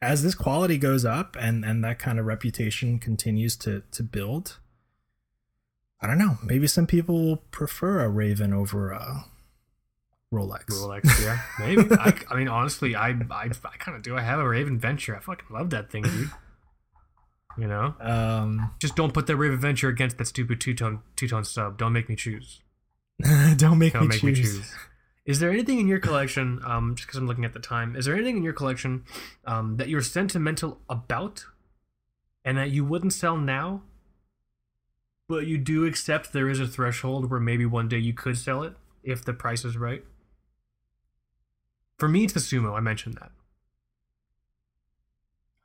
as 0.00 0.22
this 0.22 0.34
quality 0.34 0.78
goes 0.78 1.04
up 1.04 1.36
and 1.38 1.64
and 1.64 1.84
that 1.84 1.98
kind 1.98 2.20
of 2.20 2.26
reputation 2.26 2.98
continues 2.98 3.56
to 3.56 3.82
to 3.90 4.02
build, 4.04 4.58
I 6.00 6.06
don't 6.06 6.18
know. 6.18 6.38
Maybe 6.44 6.68
some 6.68 6.86
people 6.86 7.20
will 7.24 7.42
prefer 7.50 8.00
a 8.00 8.08
Raven 8.08 8.52
over 8.52 8.92
a 8.92 9.24
Rolex. 10.32 10.64
Rolex, 10.66 11.24
yeah, 11.24 11.40
maybe. 11.58 11.88
I, 11.98 12.14
I 12.30 12.36
mean, 12.36 12.48
honestly, 12.48 12.94
I 12.94 13.08
I, 13.30 13.50
I 13.64 13.76
kind 13.78 13.96
of 13.96 14.02
do. 14.02 14.16
I 14.16 14.20
have 14.20 14.38
a 14.40 14.48
Raven 14.48 14.78
Venture. 14.78 15.16
I 15.16 15.20
fucking 15.20 15.46
love 15.50 15.70
that 15.70 15.90
thing, 15.90 16.02
dude. 16.02 16.30
You 17.56 17.66
know, 17.66 17.94
Um, 18.00 18.70
just 18.78 18.94
don't 18.94 19.12
put 19.12 19.26
that 19.26 19.36
Raven 19.36 19.58
Venture 19.58 19.88
against 19.88 20.18
that 20.18 20.26
stupid 20.26 20.60
two 20.60 20.74
tone 20.74 21.00
two 21.16 21.26
tone 21.28 21.44
sub. 21.44 21.76
Don't 21.78 21.92
make 21.92 22.08
me 22.08 22.14
choose. 22.14 22.60
don't 23.56 23.78
make, 23.78 23.94
Don't 23.94 24.02
me, 24.02 24.08
make 24.08 24.20
choose. 24.20 24.22
me 24.22 24.34
choose. 24.34 24.74
Is 25.26 25.40
there 25.40 25.50
anything 25.50 25.78
in 25.80 25.88
your 25.88 25.98
collection, 25.98 26.60
um, 26.64 26.94
just 26.94 27.06
because 27.08 27.18
I'm 27.18 27.26
looking 27.26 27.44
at 27.44 27.52
the 27.52 27.58
time, 27.60 27.96
is 27.96 28.04
there 28.06 28.14
anything 28.14 28.36
in 28.36 28.42
your 28.42 28.52
collection 28.52 29.04
um, 29.44 29.76
that 29.76 29.88
you're 29.88 30.00
sentimental 30.02 30.80
about 30.88 31.44
and 32.44 32.56
that 32.56 32.70
you 32.70 32.84
wouldn't 32.84 33.12
sell 33.12 33.36
now, 33.36 33.82
but 35.28 35.46
you 35.46 35.58
do 35.58 35.84
accept 35.84 36.32
there 36.32 36.48
is 36.48 36.60
a 36.60 36.66
threshold 36.66 37.30
where 37.30 37.40
maybe 37.40 37.66
one 37.66 37.88
day 37.88 37.98
you 37.98 38.14
could 38.14 38.38
sell 38.38 38.62
it 38.62 38.74
if 39.02 39.22
the 39.24 39.34
price 39.34 39.64
is 39.66 39.76
right? 39.76 40.02
For 41.98 42.08
me, 42.08 42.24
it's 42.24 42.32
the 42.32 42.40
sumo. 42.40 42.76
I 42.76 42.80
mentioned 42.80 43.18
that. 43.20 43.32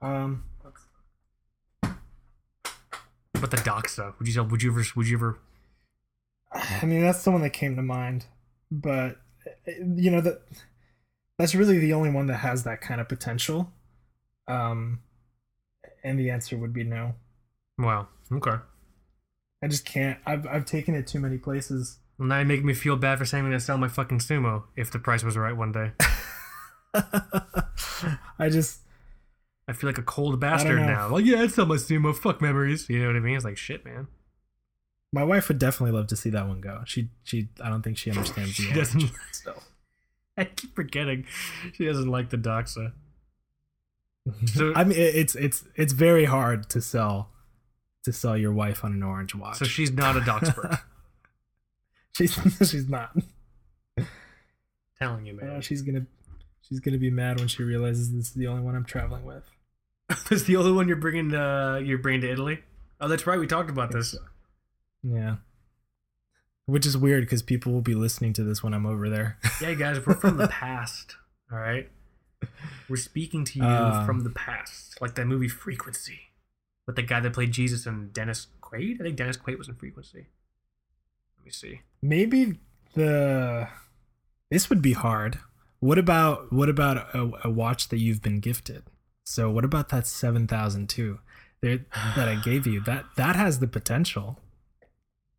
Um, 0.06 0.44
But 3.44 3.52
the 3.52 3.58
Doxa, 3.58 4.18
would 4.18 4.28
you 4.28 4.34
sell? 4.34 4.46
Would 4.46 4.64
you 4.64 4.72
ever? 4.72 4.86
Would 4.96 5.10
you 5.10 5.18
ever? 5.18 5.38
I 6.54 6.86
mean, 6.86 7.02
that's 7.02 7.26
the 7.26 7.32
one 7.32 7.42
that 7.42 7.50
came 7.50 7.76
to 7.76 7.82
mind, 7.82 8.26
but 8.72 9.18
you 9.78 10.10
know 10.10 10.22
that 10.22 10.44
that's 11.38 11.54
really 11.54 11.78
the 11.78 11.92
only 11.92 12.10
one 12.10 12.28
that 12.28 12.38
has 12.38 12.64
that 12.64 12.80
kind 12.80 13.02
of 13.02 13.10
potential. 13.10 13.70
Um, 14.48 15.00
and 16.06 16.18
the 16.18 16.30
answer 16.30 16.58
would 16.58 16.72
be 16.72 16.86
no. 16.86 17.16
Wow. 17.78 18.08
Okay. 18.32 18.56
I 19.62 19.68
just 19.68 19.84
can't. 19.84 20.20
I've 20.26 20.48
I've 20.48 20.64
taken 20.66 20.96
it 20.96 21.06
too 21.06 21.20
many 21.20 21.38
places. 21.38 22.00
Well, 22.18 22.30
now 22.30 22.40
you 22.40 22.46
make 22.46 22.64
me 22.64 22.74
feel 22.74 22.96
bad 22.96 23.18
for 23.20 23.26
saying 23.26 23.44
I'm 23.44 23.50
gonna 23.50 23.60
sell 23.60 23.78
my 23.78 23.90
fucking 23.90 24.20
sumo 24.20 24.64
if 24.78 24.90
the 24.90 25.00
price 25.00 25.24
was 25.24 25.36
right 25.36 25.56
one 25.56 25.74
day. 25.74 25.92
I 28.40 28.50
just 28.50 28.80
I 29.68 29.74
feel 29.74 29.90
like 29.90 29.98
a 29.98 30.04
cold 30.04 30.40
bastard 30.40 30.80
now. 30.82 31.10
Like, 31.10 31.26
yeah, 31.26 31.42
I'd 31.42 31.52
sell 31.52 31.66
my 31.66 31.76
sumo. 31.76 32.16
Fuck 32.16 32.42
memories. 32.42 32.90
You 32.90 33.00
know 33.00 33.08
what 33.08 33.16
I 33.16 33.20
mean? 33.20 33.36
It's 33.36 33.46
like 33.46 33.58
shit, 33.58 33.86
man. 33.86 34.08
my 35.12 35.24
wife 35.24 35.48
would 35.48 35.60
definitely 35.60 35.98
love 35.98 36.08
to 36.08 36.16
see 36.16 36.30
that 36.32 36.48
one 36.48 36.62
go. 36.62 36.82
She 36.86 37.10
she 37.24 37.50
I 37.64 37.70
don't 37.70 37.82
think 37.82 37.98
she 37.98 38.10
understands 38.12 38.52
She 38.56 38.68
the 38.72 38.80
doesn't. 38.80 39.12
so. 39.32 39.54
I 40.38 40.46
keep 40.46 40.76
forgetting. 40.76 41.26
She 41.74 41.86
doesn't 41.86 42.08
like 42.10 42.30
the 42.32 42.38
Doxa. 42.38 42.94
So- 44.48 44.74
I 44.76 44.84
mean, 44.84 44.98
it's 44.98 45.36
it's 45.36 45.64
it's 45.76 45.94
very 45.94 46.26
hard 46.26 46.70
to 46.72 46.82
sell 46.82 47.30
to 48.04 48.12
sell 48.12 48.36
your 48.38 48.52
wife 48.52 48.84
on 48.84 48.92
an 48.94 49.04
orange 49.04 49.34
watch. 49.36 49.58
So 49.58 49.66
she's 49.66 49.92
not 49.92 50.18
a 50.18 50.20
Doxpert. 50.22 50.80
she's 52.18 52.34
she's 52.70 52.90
not. 52.90 53.16
telling 55.00 55.26
you, 55.26 55.40
Uh, 55.42 55.46
man. 55.46 55.62
she's 55.62 55.82
gonna 55.82 56.06
she's 56.68 56.80
gonna 56.80 56.98
be 56.98 57.10
mad 57.12 57.40
when 57.40 57.48
she 57.48 57.64
realizes 57.64 58.12
this 58.12 58.28
is 58.30 58.34
the 58.34 58.48
only 58.48 58.62
one 58.64 58.76
I'm 58.76 58.86
traveling 58.86 59.26
with. 59.26 59.44
That's 60.30 60.44
the 60.44 60.56
only 60.58 60.72
one 60.72 60.88
you're 60.88 60.98
bringing. 60.98 61.34
Uh, 61.34 61.80
you're 61.84 61.98
bringing 61.98 62.22
to 62.22 62.32
Italy. 62.32 62.60
Oh, 63.02 63.08
that's 63.08 63.26
right. 63.28 63.40
We 63.40 63.48
talked 63.48 63.70
about 63.70 63.92
this. 63.92 64.16
Yeah. 65.04 65.38
Which 66.68 66.86
is 66.86 66.98
weird 66.98 67.24
because 67.26 67.42
people 67.42 67.74
will 67.74 67.82
be 67.82 67.96
listening 67.96 68.32
to 68.34 68.44
this 68.44 68.64
when 68.64 68.74
I'm 68.74 68.86
over 68.86 69.10
there. 69.10 69.38
Yeah, 69.62 69.74
guys, 69.74 70.06
we're 70.06 70.14
from 70.14 70.38
the 70.38 70.48
past. 70.48 71.16
All 71.52 71.58
right, 71.60 71.90
we're 72.90 72.96
speaking 72.96 73.44
to 73.46 73.60
you 73.60 73.66
Um, 73.66 74.06
from 74.06 74.24
the 74.24 74.30
past, 74.30 75.00
like 75.02 75.16
that 75.16 75.26
movie 75.28 75.48
Frequency, 75.48 76.20
with 76.88 76.96
the 76.96 77.02
guy 77.04 77.20
that 77.20 77.34
played 77.34 77.52
Jesus 77.52 77.86
and 77.86 78.12
Dennis 78.14 78.48
Quaid. 78.62 79.00
I 79.00 79.04
think 79.04 79.18
Dennis 79.18 79.38
Quaid 79.38 79.58
was 79.58 79.68
in 79.68 79.76
Frequency. 79.76 80.28
Let 81.38 81.46
me 81.46 81.52
see. 81.52 81.82
Maybe 82.02 82.60
the 82.96 83.68
this 84.50 84.70
would 84.70 84.82
be 84.82 84.94
hard. 84.94 85.40
What 85.84 85.98
about 85.98 86.54
what 86.54 86.70
about 86.70 87.14
a, 87.14 87.30
a 87.44 87.50
watch 87.50 87.90
that 87.90 87.98
you've 87.98 88.22
been 88.22 88.40
gifted? 88.40 88.84
So 89.26 89.52
what 89.52 89.66
about 89.66 89.90
that 89.90 90.08
seven 90.08 90.48
thousand 90.48 90.88
two 90.88 91.20
there 91.62 91.80
that 92.16 92.30
I 92.30 92.36
gave 92.36 92.66
you? 92.66 92.80
That 92.80 93.04
that 93.18 93.36
has 93.36 93.60
the 93.60 93.68
potential. 93.68 94.40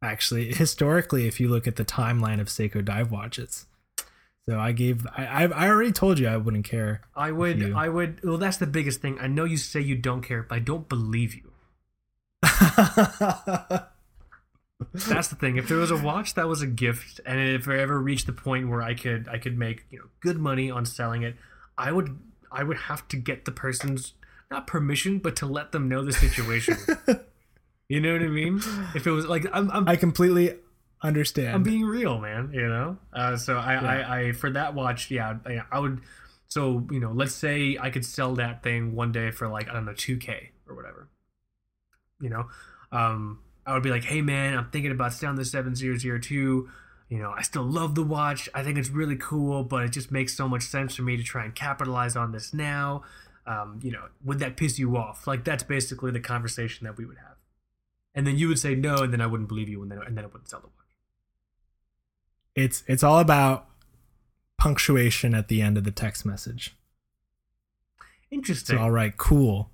Actually, 0.02 0.52
historically, 0.54 1.26
if 1.26 1.40
you 1.40 1.48
look 1.48 1.66
at 1.66 1.76
the 1.76 1.84
timeline 1.84 2.42
of 2.42 2.48
Seiko 2.48 2.84
dive 2.84 3.10
watches, 3.10 3.64
so 4.46 4.60
I 4.60 4.72
gave 4.72 5.06
I 5.16 5.44
I 5.44 5.66
already 5.66 5.92
told 5.92 6.18
you 6.18 6.28
I 6.28 6.36
wouldn't 6.36 6.66
care. 6.66 7.00
I 7.16 7.32
would. 7.32 7.58
you. 7.58 7.74
I 7.74 7.88
would. 7.88 8.22
Well, 8.22 8.36
that's 8.36 8.58
the 8.58 8.66
biggest 8.66 9.00
thing. 9.00 9.18
I 9.18 9.28
know 9.28 9.46
you 9.46 9.56
say 9.56 9.80
you 9.80 9.96
don't 9.96 10.20
care, 10.20 10.42
but 10.42 10.56
I 10.56 10.58
don't 10.58 10.90
believe 10.90 11.34
you. 11.34 11.52
That's 14.92 15.28
the 15.28 15.36
thing. 15.36 15.56
If 15.56 15.68
there 15.68 15.78
was 15.78 15.90
a 15.90 15.96
watch 15.96 16.34
that 16.34 16.48
was 16.48 16.62
a 16.62 16.66
gift, 16.66 17.20
and 17.24 17.40
if 17.40 17.68
I 17.68 17.78
ever 17.78 18.00
reached 18.00 18.26
the 18.26 18.32
point 18.32 18.68
where 18.68 18.82
I 18.82 18.94
could, 18.94 19.28
I 19.28 19.38
could 19.38 19.56
make 19.58 19.86
you 19.90 19.98
know 19.98 20.06
good 20.20 20.38
money 20.38 20.70
on 20.70 20.84
selling 20.84 21.22
it, 21.22 21.36
I 21.78 21.92
would, 21.92 22.18
I 22.50 22.64
would 22.64 22.76
have 22.76 23.06
to 23.08 23.16
get 23.16 23.44
the 23.44 23.52
person's 23.52 24.14
not 24.50 24.66
permission, 24.66 25.18
but 25.18 25.36
to 25.36 25.46
let 25.46 25.72
them 25.72 25.88
know 25.88 26.04
the 26.04 26.12
situation. 26.12 26.76
you 27.88 28.00
know 28.00 28.12
what 28.12 28.22
I 28.22 28.28
mean? 28.28 28.60
If 28.94 29.06
it 29.06 29.10
was 29.10 29.26
like 29.26 29.46
I'm, 29.52 29.70
I'm, 29.70 29.88
I 29.88 29.96
completely 29.96 30.56
understand. 31.02 31.54
I'm 31.54 31.62
being 31.62 31.84
real, 31.84 32.18
man. 32.18 32.50
You 32.52 32.68
know. 32.68 32.98
Uh, 33.12 33.36
so 33.36 33.56
I, 33.56 33.74
Yeah. 33.74 33.88
I, 33.88 34.18
I, 34.20 34.32
for 34.32 34.50
that 34.50 34.74
watch, 34.74 35.10
yeah, 35.10 35.38
I, 35.46 35.62
I 35.70 35.78
would. 35.78 36.00
So 36.48 36.86
you 36.90 37.00
know, 37.00 37.12
let's 37.12 37.34
say 37.34 37.78
I 37.80 37.90
could 37.90 38.04
sell 38.04 38.34
that 38.36 38.62
thing 38.62 38.94
one 38.94 39.12
day 39.12 39.30
for 39.30 39.48
like 39.48 39.68
I 39.68 39.72
don't 39.72 39.84
know, 39.84 39.94
two 39.94 40.16
k 40.16 40.50
or 40.68 40.74
whatever. 40.74 41.08
You 42.20 42.30
know, 42.30 42.44
um, 42.92 43.40
I 43.66 43.72
would 43.74 43.82
be 43.82 43.90
like, 43.90 44.04
hey 44.04 44.20
man, 44.22 44.56
I'm 44.56 44.70
thinking 44.70 44.92
about 44.92 45.12
selling 45.12 45.36
the 45.36 45.44
seven 45.44 45.74
zero 45.74 45.96
zero 45.96 46.18
two. 46.18 46.68
You 47.08 47.18
know, 47.18 47.32
I 47.36 47.42
still 47.42 47.62
love 47.62 47.94
the 47.94 48.02
watch. 48.02 48.48
I 48.54 48.62
think 48.62 48.78
it's 48.78 48.88
really 48.88 49.16
cool, 49.16 49.62
but 49.62 49.84
it 49.84 49.90
just 49.90 50.10
makes 50.10 50.34
so 50.36 50.48
much 50.48 50.62
sense 50.62 50.94
for 50.96 51.02
me 51.02 51.16
to 51.16 51.22
try 51.22 51.44
and 51.44 51.54
capitalize 51.54 52.16
on 52.16 52.32
this 52.32 52.52
now. 52.54 53.02
Um, 53.46 53.78
you 53.82 53.92
know, 53.92 54.06
would 54.24 54.38
that 54.38 54.56
piss 54.56 54.78
you 54.78 54.96
off? 54.96 55.26
Like 55.26 55.44
that's 55.44 55.62
basically 55.62 56.10
the 56.10 56.20
conversation 56.20 56.84
that 56.86 56.96
we 56.96 57.04
would 57.04 57.18
have. 57.18 57.36
And 58.14 58.26
then 58.26 58.38
you 58.38 58.48
would 58.48 58.58
say 58.58 58.74
no, 58.74 58.96
and 58.98 59.12
then 59.12 59.20
I 59.20 59.26
wouldn't 59.26 59.48
believe 59.48 59.68
you, 59.68 59.82
and 59.82 59.90
then 59.90 59.98
and 60.06 60.16
then 60.16 60.24
I 60.24 60.28
wouldn't 60.28 60.48
sell 60.48 60.60
the 60.60 60.66
watch. 60.68 60.74
it's 62.54 62.82
it's 62.86 63.02
all 63.02 63.18
about 63.18 63.66
punctuation 64.56 65.34
at 65.34 65.48
the 65.48 65.60
end 65.60 65.76
of 65.76 65.84
the 65.84 65.90
text 65.90 66.24
message. 66.24 66.74
Interesting. 68.30 68.76
So 68.76 68.82
all 68.82 68.90
right, 68.90 69.16
cool. 69.16 69.70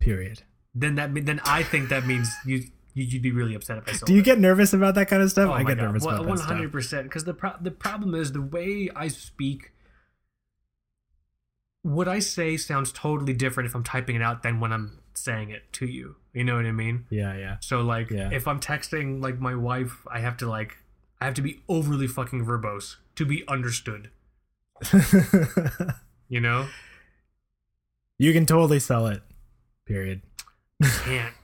Period. 0.00 0.42
then 0.74 0.94
that 0.96 1.12
mean- 1.12 1.24
then 1.26 1.40
I 1.44 1.62
think 1.62 1.88
that 1.90 2.06
means 2.06 2.28
you 2.46 2.64
you'd 2.94 3.22
be 3.22 3.30
really 3.32 3.54
upset 3.54 3.78
if 3.78 3.88
I 3.88 3.92
sold. 3.92 4.06
Do 4.06 4.14
you 4.14 4.20
it. 4.20 4.24
get 4.24 4.38
nervous 4.38 4.72
about 4.72 4.94
that 4.96 5.08
kind 5.08 5.22
of 5.22 5.30
stuff? 5.30 5.48
Oh 5.50 5.52
I 5.52 5.62
get 5.64 5.76
God. 5.78 5.84
nervous 5.86 6.04
One- 6.04 6.14
about 6.16 6.26
that 6.26 6.38
stuff. 6.38 6.58
100% 6.58 7.02
because 7.04 7.24
the 7.24 7.34
pro- 7.34 7.56
the 7.60 7.70
problem 7.70 8.14
is 8.14 8.32
the 8.32 8.42
way 8.42 8.88
I 8.94 9.08
speak 9.08 9.72
what 11.82 12.08
I 12.08 12.18
say 12.18 12.56
sounds 12.56 12.92
totally 12.92 13.32
different 13.32 13.68
if 13.68 13.74
I'm 13.74 13.84
typing 13.84 14.16
it 14.16 14.22
out 14.22 14.42
than 14.42 14.60
when 14.60 14.72
I'm 14.72 14.98
saying 15.14 15.50
it 15.50 15.72
to 15.74 15.86
you. 15.86 16.16
You 16.34 16.44
know 16.44 16.56
what 16.56 16.66
I 16.66 16.72
mean? 16.72 17.06
Yeah, 17.10 17.34
yeah. 17.36 17.56
So 17.60 17.80
like 17.80 18.10
Yeah. 18.10 18.30
if 18.32 18.46
I'm 18.46 18.60
texting 18.60 19.22
like 19.22 19.38
my 19.40 19.54
wife, 19.54 20.06
I 20.10 20.20
have 20.20 20.36
to 20.38 20.48
like 20.48 20.76
I 21.20 21.24
have 21.26 21.34
to 21.34 21.42
be 21.42 21.62
overly 21.68 22.06
fucking 22.06 22.44
verbose 22.46 22.96
to 23.16 23.24
be 23.26 23.44
understood, 23.48 24.10
you 26.28 26.40
know? 26.40 26.66
you 28.18 28.32
can 28.32 28.46
totally 28.46 28.78
sell 28.80 29.06
it. 29.06 29.22
Period. 29.86 30.22
Can't. 31.04 31.34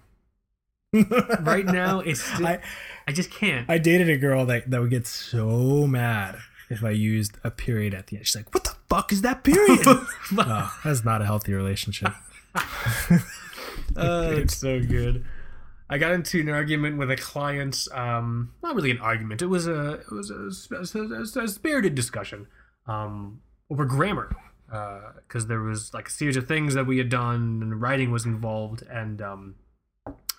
Right 0.93 1.67
now 1.67 2.01
it's 2.01 2.23
still, 2.23 2.47
I, 2.47 2.61
I 3.07 3.13
just 3.13 3.31
can't. 3.31 3.69
I 3.69 3.79
dated 3.79 4.09
a 4.09 4.17
girl 4.17 4.47
that 4.47 4.71
that 4.71 4.81
would 4.81 4.91
get 4.91 5.07
so 5.07 5.87
mad 5.87 6.37
if 6.71 6.83
I 6.85 6.91
used 6.91 7.37
a 7.45 7.51
period 7.51 7.95
at 7.95 8.07
the 8.09 8.17
end. 8.17 8.27
She's 8.27 8.37
like, 8.37 8.53
"What 8.55 8.65
the 8.65 8.75
fuck 8.89 9.13
is 9.13 9.23
that 9.23 9.45
period?" 9.45 9.81
oh, 9.87 10.79
that's 10.85 11.05
not 11.05 11.23
a 11.23 11.25
healthy 11.27 11.53
relationship. 11.55 12.13
Oh, 13.97 14.31
it's 14.37 14.57
so 14.57 14.81
good. 14.81 15.25
I 15.89 15.99
got 15.99 16.13
into 16.13 16.41
an 16.41 16.49
argument 16.49 16.99
with 16.99 17.11
a 17.11 17.17
client. 17.17 17.87
Um, 17.93 18.53
not 18.63 18.75
really 18.75 18.91
an 18.91 18.99
argument. 18.99 19.43
It 19.43 19.47
was 19.47 19.67
a 19.67 19.93
it 20.01 20.11
was 20.11 20.31
a, 20.31 20.75
a- 20.75 21.41
a- 21.41 21.45
a 21.45 21.49
spirited 21.49 21.95
discussion 21.95 22.47
um, 22.87 23.41
over 23.71 23.85
grammar 23.85 24.35
because 24.69 25.47
there 25.47 25.61
was 25.61 25.95
like 25.95 26.09
a 26.09 26.11
series 26.11 26.37
of 26.37 26.49
things 26.49 26.75
that 26.75 26.87
we 26.87 26.99
had 26.99 27.09
done 27.09 27.61
and 27.63 27.81
writing 27.81 28.11
was 28.11 28.27
involved 28.27 28.83
and 28.91 29.23
um, 29.23 29.55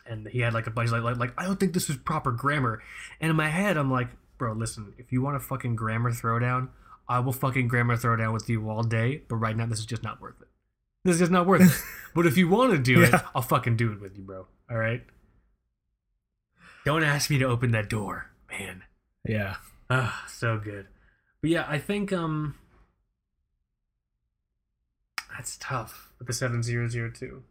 and 0.09 0.27
he 0.27 0.39
had 0.39 0.53
like 0.53 0.67
a 0.67 0.71
bunch 0.71 0.91
like, 0.91 1.03
like 1.03 1.17
like 1.17 1.33
I 1.37 1.45
don't 1.45 1.59
think 1.59 1.73
this 1.73 1.89
is 1.89 1.97
proper 1.97 2.31
grammar. 2.31 2.81
And 3.19 3.29
in 3.29 3.35
my 3.35 3.49
head, 3.49 3.77
I'm 3.77 3.91
like, 3.91 4.09
bro, 4.37 4.53
listen, 4.53 4.93
if 4.97 5.11
you 5.11 5.21
want 5.21 5.35
a 5.35 5.39
fucking 5.39 5.75
grammar 5.75 6.11
throwdown, 6.11 6.69
I 7.07 7.19
will 7.19 7.33
fucking 7.33 7.67
grammar 7.67 7.97
throwdown 7.97 8.33
with 8.33 8.49
you 8.49 8.69
all 8.69 8.83
day. 8.83 9.21
But 9.27 9.37
right 9.37 9.55
now, 9.55 9.65
this 9.65 9.79
is 9.79 9.85
just 9.85 10.03
not 10.03 10.21
worth 10.21 10.41
it. 10.41 10.47
This 11.03 11.15
is 11.15 11.19
just 11.19 11.31
not 11.31 11.47
worth 11.47 11.61
it. 11.61 11.83
but 12.15 12.25
if 12.25 12.37
you 12.37 12.49
want 12.49 12.71
to 12.71 12.77
do 12.77 13.01
it, 13.01 13.13
I'll 13.33 13.41
fucking 13.41 13.77
do 13.77 13.91
it 13.91 14.01
with 14.01 14.17
you, 14.17 14.23
bro. 14.23 14.47
All 14.69 14.77
right. 14.77 15.03
Don't 16.85 17.03
ask 17.03 17.29
me 17.29 17.37
to 17.39 17.45
open 17.45 17.71
that 17.71 17.89
door, 17.89 18.31
man. 18.49 18.83
Yeah. 19.27 19.57
Ah, 19.89 20.25
so 20.27 20.57
good. 20.57 20.87
But 21.41 21.49
yeah, 21.49 21.65
I 21.67 21.79
think 21.79 22.11
um 22.11 22.55
that's 25.35 25.57
tough 25.59 26.11
with 26.17 26.27
the 26.27 26.33
seven 26.33 26.63
zero 26.63 26.87
zero 26.87 27.11
two. 27.11 27.43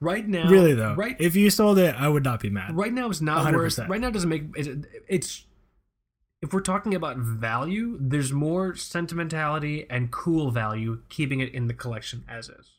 Right 0.00 0.26
now, 0.26 0.48
really 0.48 0.72
though. 0.74 0.94
right 0.94 1.14
If 1.18 1.36
you 1.36 1.50
sold 1.50 1.78
it, 1.78 1.94
I 1.94 2.08
would 2.08 2.24
not 2.24 2.40
be 2.40 2.48
mad. 2.48 2.74
right 2.74 2.92
now 2.92 3.10
it's 3.10 3.20
not 3.20 3.46
100%. 3.46 3.54
worth. 3.54 3.78
Right 3.80 4.00
now 4.00 4.08
it 4.08 4.12
doesn't 4.12 4.28
make 4.28 4.44
it, 4.56 4.86
it's. 5.08 5.44
If 6.42 6.54
we're 6.54 6.60
talking 6.60 6.94
about 6.94 7.18
value, 7.18 7.98
there's 8.00 8.32
more 8.32 8.74
sentimentality 8.74 9.86
and 9.90 10.10
cool 10.10 10.50
value 10.50 11.02
keeping 11.10 11.40
it 11.40 11.52
in 11.52 11.66
the 11.66 11.74
collection 11.74 12.24
as 12.26 12.48
is. 12.48 12.70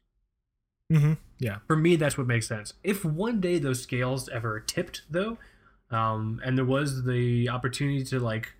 Mm-hmm. 0.91 1.14
Yeah. 1.38 1.57
For 1.68 1.76
me, 1.76 1.95
that's 1.95 2.18
what 2.18 2.26
makes 2.26 2.48
sense. 2.48 2.73
If 2.84 3.06
one 3.06 3.39
day 3.39 3.60
those 3.60 3.81
scales 3.84 4.27
ever 4.30 4.60
tipped, 4.60 5.03
though, 5.10 5.38
um, 5.91 6.41
and 6.43 6.57
there 6.57 6.65
was 6.65 7.03
the 7.03 7.49
opportunity 7.49 8.03
to 8.06 8.19
like 8.19 8.53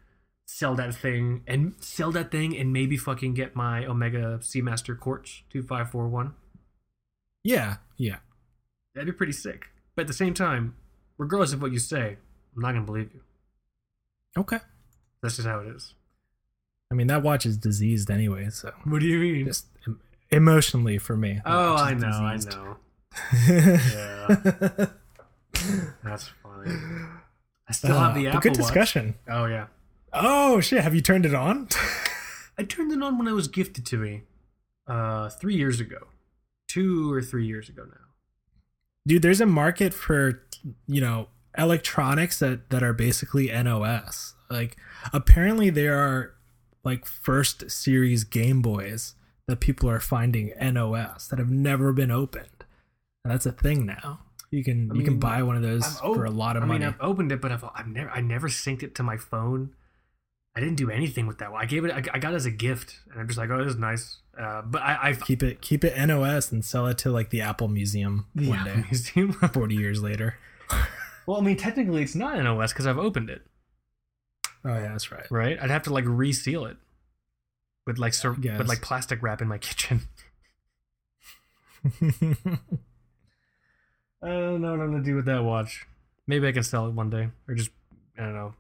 sell 0.46 0.76
that 0.76 0.94
thing 0.94 1.42
and 1.48 1.74
sell 1.80 2.12
that 2.12 2.30
thing 2.30 2.56
and 2.58 2.72
maybe 2.72 2.98
fucking 2.98 3.34
get 3.34 3.56
my 3.56 3.86
Omega 3.86 4.38
Seamaster 4.42 4.98
Quartz 5.00 5.42
2541. 5.50 6.34
Yeah, 7.44 7.78
yeah. 7.98 8.18
That'd 8.94 9.08
be 9.08 9.18
pretty 9.18 9.34
sick. 9.34 9.68
But 9.96 10.04
at 10.04 10.08
the 10.08 10.14
same 10.14 10.34
time, 10.34 10.76
regardless 11.18 11.54
of 11.54 11.62
what 11.62 11.72
you 11.72 11.80
say, 11.80 12.18
I'm 12.56 12.62
not 12.62 12.74
gonna 12.74 12.86
believe 12.86 13.12
you. 13.14 13.22
Okay. 14.38 14.60
That's 15.22 15.36
just 15.38 15.48
how 15.48 15.60
it 15.60 15.68
is. 15.68 15.94
I 16.92 16.96
mean, 16.96 17.08
that 17.08 17.24
watch 17.24 17.46
is 17.46 17.58
diseased 17.58 18.10
anyway, 18.12 18.50
so 18.50 18.72
What 18.84 19.00
do 19.00 19.06
you 19.08 19.20
mean? 19.20 19.46
just 19.46 19.68
em- 19.88 20.02
emotionally 20.30 20.98
for 20.98 21.16
me. 21.16 21.40
oh, 21.46 21.76
I 21.76 21.94
know, 21.94 22.08
I 22.08 22.38
know. 22.38 22.78
yeah. 23.48 24.88
That's 26.04 26.30
funny. 26.44 26.72
I 27.68 27.72
still 27.74 27.98
have 27.98 28.16
the 28.16 28.28
Uh, 28.28 28.30
Apple 28.32 28.42
good 28.42 28.50
Watch. 28.52 28.58
discussion. 28.58 29.16
Oh 29.30 29.46
yeah. 29.46 29.68
Oh 30.14 30.60
shit! 30.60 30.82
Have 30.84 30.94
you 30.96 31.02
turned 31.02 31.26
it 31.26 31.34
on? 31.34 31.70
I 32.58 32.64
turned 32.64 32.92
it 32.92 33.02
on 33.02 33.18
when 33.18 33.28
it 33.28 33.32
was 33.34 33.48
gifted 33.48 33.86
to 33.88 33.98
me, 33.98 34.24
uh, 34.88 35.30
three 35.30 35.56
years 35.56 35.80
ago, 35.80 36.08
two 36.68 37.12
or 37.14 37.22
three 37.22 37.46
years 37.46 37.70
ago 37.70 37.84
now. 37.86 37.96
Dude, 39.08 39.22
there's 39.22 39.42
a 39.42 39.46
market 39.46 39.94
for 39.94 40.44
you 40.88 41.02
know 41.02 41.28
electronics 41.58 42.40
that 42.40 42.70
that 42.70 42.84
are 42.84 42.94
basically 42.94 43.48
NOS. 43.48 44.34
Like 44.50 44.78
apparently 45.14 45.70
there 45.70 45.98
are 45.98 46.36
like 46.84 47.06
first 47.06 47.70
series 47.72 48.24
Game 48.24 48.62
Boys 48.62 49.16
that 49.48 49.60
people 49.60 49.90
are 49.90 50.00
finding 50.00 50.54
NOS 50.62 51.28
that 51.28 51.40
have 51.40 51.50
never 51.50 51.94
been 51.94 52.12
opened. 52.12 52.66
And 53.24 53.32
that's 53.32 53.46
a 53.46 53.52
thing 53.52 53.86
now. 53.86 54.20
You 54.50 54.64
can 54.64 54.92
I 54.92 54.96
you 54.96 55.04
can 55.04 55.20
buy 55.20 55.44
one 55.44 55.56
of 55.56 55.62
those 55.62 55.84
op- 56.02 56.16
for 56.16 56.26
a 56.26 56.32
lot 56.32 56.58
of 56.58 56.64
I 56.64 56.66
money. 56.66 56.80
mean, 56.80 56.90
I've 56.90 57.02
opened 57.02 57.32
it, 57.32 57.40
but 57.42 57.52
I've, 57.52 57.64
I've 57.76 57.88
never, 57.88 58.10
I 58.10 58.22
never 58.22 58.48
synced 58.50 58.84
it 58.84 58.96
to 58.96 59.04
my 59.04 59.18
phone. 59.18 59.74
I 60.56 60.60
didn't 60.60 60.76
do 60.76 60.90
anything 60.90 61.28
with 61.28 61.38
that. 61.38 61.52
one. 61.52 61.62
I 61.62 61.66
gave 61.66 61.86
it, 61.86 61.92
I, 61.92 62.04
I 62.14 62.20
got 62.20 62.34
it 62.34 62.36
as 62.36 62.46
a 62.46 62.52
gift, 62.52 63.00
and 63.10 63.20
I'm 63.22 63.28
just 63.28 63.38
like, 63.40 63.50
oh, 63.50 63.58
this 63.64 63.74
is 63.74 63.80
nice. 63.80 64.18
Uh, 64.38 64.62
but 64.64 64.82
I, 64.82 64.98
I've 65.04 65.22
keep 65.22 65.44
it 65.44 65.62
keep 65.62 65.84
it 65.84 65.98
NOS 65.98 66.52
and 66.52 66.64
sell 66.64 66.88
it 66.88 66.98
to 67.00 67.12
like 67.12 67.30
the 67.30 67.42
Apple 67.42 67.68
Museum 67.68 68.28
one 68.34 68.48
yeah, 68.48 68.64
day, 68.64 68.76
museum. 68.90 69.32
forty 69.54 69.76
years 69.76 70.02
later. 70.02 70.38
well, 71.26 71.38
I 71.38 71.42
mean, 71.42 71.58
technically, 71.58 72.02
it's 72.02 72.16
not 72.16 72.38
an 72.38 72.48
OS 72.48 72.72
because 72.74 72.88
I've 72.88 72.98
opened 72.98 73.30
it, 73.30 73.42
Oh 74.64 74.74
yeah, 74.74 74.92
that's 74.92 75.12
right. 75.12 75.30
right? 75.30 75.58
I'd 75.62 75.70
have 75.70 75.84
to 75.84 75.94
like 75.94 76.06
reseal 76.08 76.66
it 76.66 76.78
with 77.88 77.98
like 77.98 78.14
sur- 78.14 78.32
with 78.34 78.68
like 78.68 78.82
plastic 78.82 79.22
wrap 79.22 79.42
in 79.42 79.48
my 79.48 79.58
kitchen. 79.60 80.02
I 84.24 84.28
don't 84.28 84.62
know 84.62 84.72
what 84.72 84.82
I'm 84.82 84.92
gonna 84.92 85.04
do 85.04 85.16
with 85.16 85.26
that 85.26 85.44
watch. 85.44 85.86
Maybe 86.28 86.48
I 86.48 86.52
can 86.52 86.64
sell 86.64 86.88
it 86.88 86.92
one 86.94 87.10
day, 87.10 87.30
or 87.48 87.56
just 87.56 87.72
I 88.18 88.22
don't 88.24 88.34
know, 88.36 88.54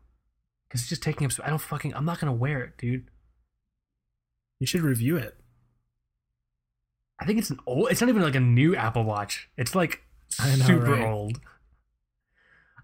because 0.72 0.82
it's 0.82 0.90
just 0.90 1.04
taking 1.04 1.26
up. 1.26 1.32
sp- 1.36 1.44
I 1.46 1.50
don't 1.50 1.60
fucking. 1.62 1.94
I'm 1.96 2.06
not 2.06 2.20
gonna 2.20 2.34
wear 2.34 2.62
it, 2.64 2.78
dude. 2.78 3.10
you 4.60 4.68
should 4.68 4.82
review 4.82 5.18
it. 5.18 5.36
I 7.20 7.26
think 7.26 7.38
it's 7.40 7.50
an 7.50 7.60
old. 7.68 7.90
It's 7.92 8.02
not 8.02 8.10
even 8.10 8.22
like 8.22 8.36
a 8.36 8.40
new 8.40 8.76
Apple 8.76 9.04
Watch. 9.04 9.50
It's 9.58 9.76
like 9.76 10.02
know, 10.40 10.56
super 10.66 10.92
right? 10.94 11.08
old. 11.08 11.40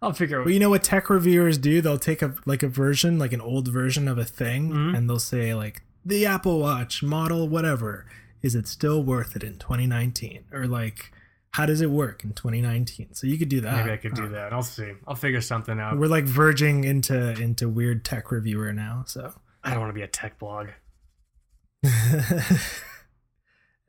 I'll 0.02 0.14
figure 0.14 0.40
out. 0.40 0.46
Well, 0.46 0.54
you 0.54 0.60
know 0.60 0.70
what 0.70 0.84
tech 0.84 1.10
reviewers 1.10 1.58
do? 1.58 1.82
They'll 1.82 1.98
take 1.98 2.22
a 2.22 2.36
like 2.46 2.62
a 2.62 2.68
version, 2.68 3.18
like 3.18 3.34
an 3.34 3.42
old 3.42 3.68
version 3.70 4.08
of 4.08 4.18
a 4.18 4.26
thing, 4.26 4.70
Mhm. 4.72 4.98
and 4.98 5.10
they'll 5.10 5.18
say 5.20 5.54
like 5.56 5.82
the 6.06 6.26
Apple 6.26 6.60
Watch 6.60 7.02
model 7.02 7.48
whatever 7.50 8.06
is 8.44 8.54
it 8.54 8.68
still 8.68 9.04
worth 9.04 9.36
it 9.36 9.44
in 9.44 9.58
2019 9.58 10.46
or 10.54 10.68
like 10.68 11.12
how 11.52 11.66
does 11.66 11.82
it 11.82 11.90
work 11.90 12.24
in 12.24 12.34
2019? 12.34 13.14
So 13.14 13.26
you 13.28 13.38
could 13.38 13.50
do 13.50 13.62
that. 13.62 13.78
Maybe 13.78 13.92
I 13.92 13.98
could 13.98 14.14
do 14.16 14.30
that. 14.30 14.54
I'll 14.54 14.62
see. 14.64 14.94
I'll 15.08 15.16
figure 15.16 15.42
something 15.42 15.80
out. 15.80 15.98
We're 15.98 16.08
like 16.08 16.26
verging 16.26 16.84
into 16.84 17.32
into 17.42 17.68
weird 17.70 18.06
tech 18.06 18.32
reviewer 18.32 18.72
now, 18.74 19.04
so 19.08 19.34
I 19.64 19.72
don't 19.72 19.80
want 19.80 19.90
to 19.90 19.94
be 19.96 20.02
a 20.04 20.08
tech 20.08 20.38
blog, 20.40 20.68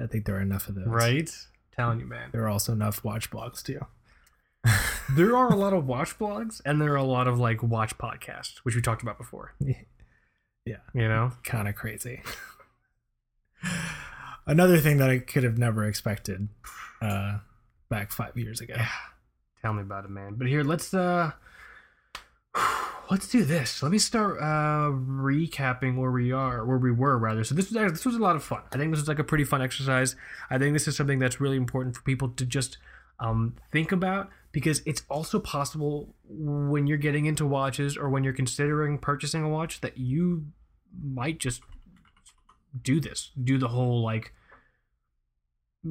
I 0.01 0.07
think 0.11 0.25
there 0.27 0.37
are 0.37 0.41
enough 0.41 0.69
of 0.69 0.75
those. 0.77 0.87
right? 0.87 1.31
Telling 1.77 2.01
you, 2.01 2.07
man. 2.07 2.31
There 2.33 2.43
are 2.45 2.49
also 2.49 2.73
enough 2.73 3.05
watch 3.05 3.31
blogs 3.31 3.63
too. 3.63 3.81
There 5.17 5.35
are 5.35 5.51
a 5.51 5.57
lot 5.57 5.73
of 5.73 5.87
watch 5.87 6.19
blogs, 6.19 6.61
and 6.67 6.83
there 6.83 6.93
are 6.93 6.97
a 6.97 7.03
lot 7.03 7.29
of 7.29 7.39
like 7.39 7.63
watch 7.63 7.97
podcasts, 7.97 8.59
which 8.59 8.75
we 8.75 8.83
talked 8.83 9.03
about 9.03 9.17
before. 9.19 9.55
Yeah. 10.67 10.77
You 10.93 11.09
know. 11.09 11.33
kind 11.45 11.67
of 11.67 11.77
crazy. 11.77 12.21
Another 14.47 14.77
thing 14.79 14.99
that 14.99 15.09
I 15.09 15.19
could 15.19 15.43
have 15.43 15.57
never 15.57 15.87
expected 15.87 16.49
uh, 17.01 17.39
back 17.89 18.13
five 18.13 18.37
years 18.37 18.61
ago. 18.61 18.75
Yeah. 18.77 18.89
Tell 19.63 19.73
me 19.73 19.83
about 19.83 20.05
it, 20.05 20.11
man. 20.11 20.35
But 20.37 20.49
here, 20.49 20.63
let's 20.63 20.95
uh 20.95 21.33
let's 23.11 23.29
do 23.29 23.45
this. 23.45 23.83
Let 23.83 23.93
me 23.93 23.99
start 23.99 24.39
uh 24.41 24.91
recapping 24.93 25.97
where 25.97 26.11
we 26.11 26.33
are, 26.33 26.65
where 26.65 26.79
we 26.79 26.93
were 26.93 27.19
rather. 27.19 27.45
So 27.45 27.55
this 27.55 27.71
was 27.71 27.93
this 27.93 28.07
was 28.07 28.15
a 28.15 28.21
lot 28.21 28.37
of 28.37 28.45
fun. 28.45 28.63
I 28.73 28.79
think 28.79 28.93
this 28.93 29.01
was 29.01 29.09
like 29.09 29.19
a 29.19 29.25
pretty 29.25 29.45
fun 29.45 29.63
exercise. 29.63 30.17
I 30.51 30.59
think 30.59 30.75
this 30.75 30.87
is 30.87 30.97
something 30.97 31.19
that's 31.19 31.41
really 31.41 31.57
important 31.57 31.97
for 31.97 32.03
people 32.03 32.29
to 32.31 32.47
just 32.47 32.79
um 33.21 33.57
think 33.73 33.91
about 33.91 34.31
because 34.53 34.81
it's 34.87 35.03
also 35.11 35.41
possible 35.41 36.15
when 36.29 36.87
you're 36.87 36.99
getting 36.99 37.27
into 37.27 37.45
watches 37.45 37.97
or 37.97 38.09
when 38.09 38.23
you're 38.25 38.33
considering 38.33 38.99
purchasing 38.99 39.43
a 39.43 39.49
watch 39.49 39.81
that 39.81 39.99
you 39.99 40.47
might 41.03 41.39
just 41.39 41.63
do 42.81 43.01
this. 43.01 43.31
Do 43.43 43.59
the 43.59 43.69
whole 43.69 44.03
like 44.03 44.33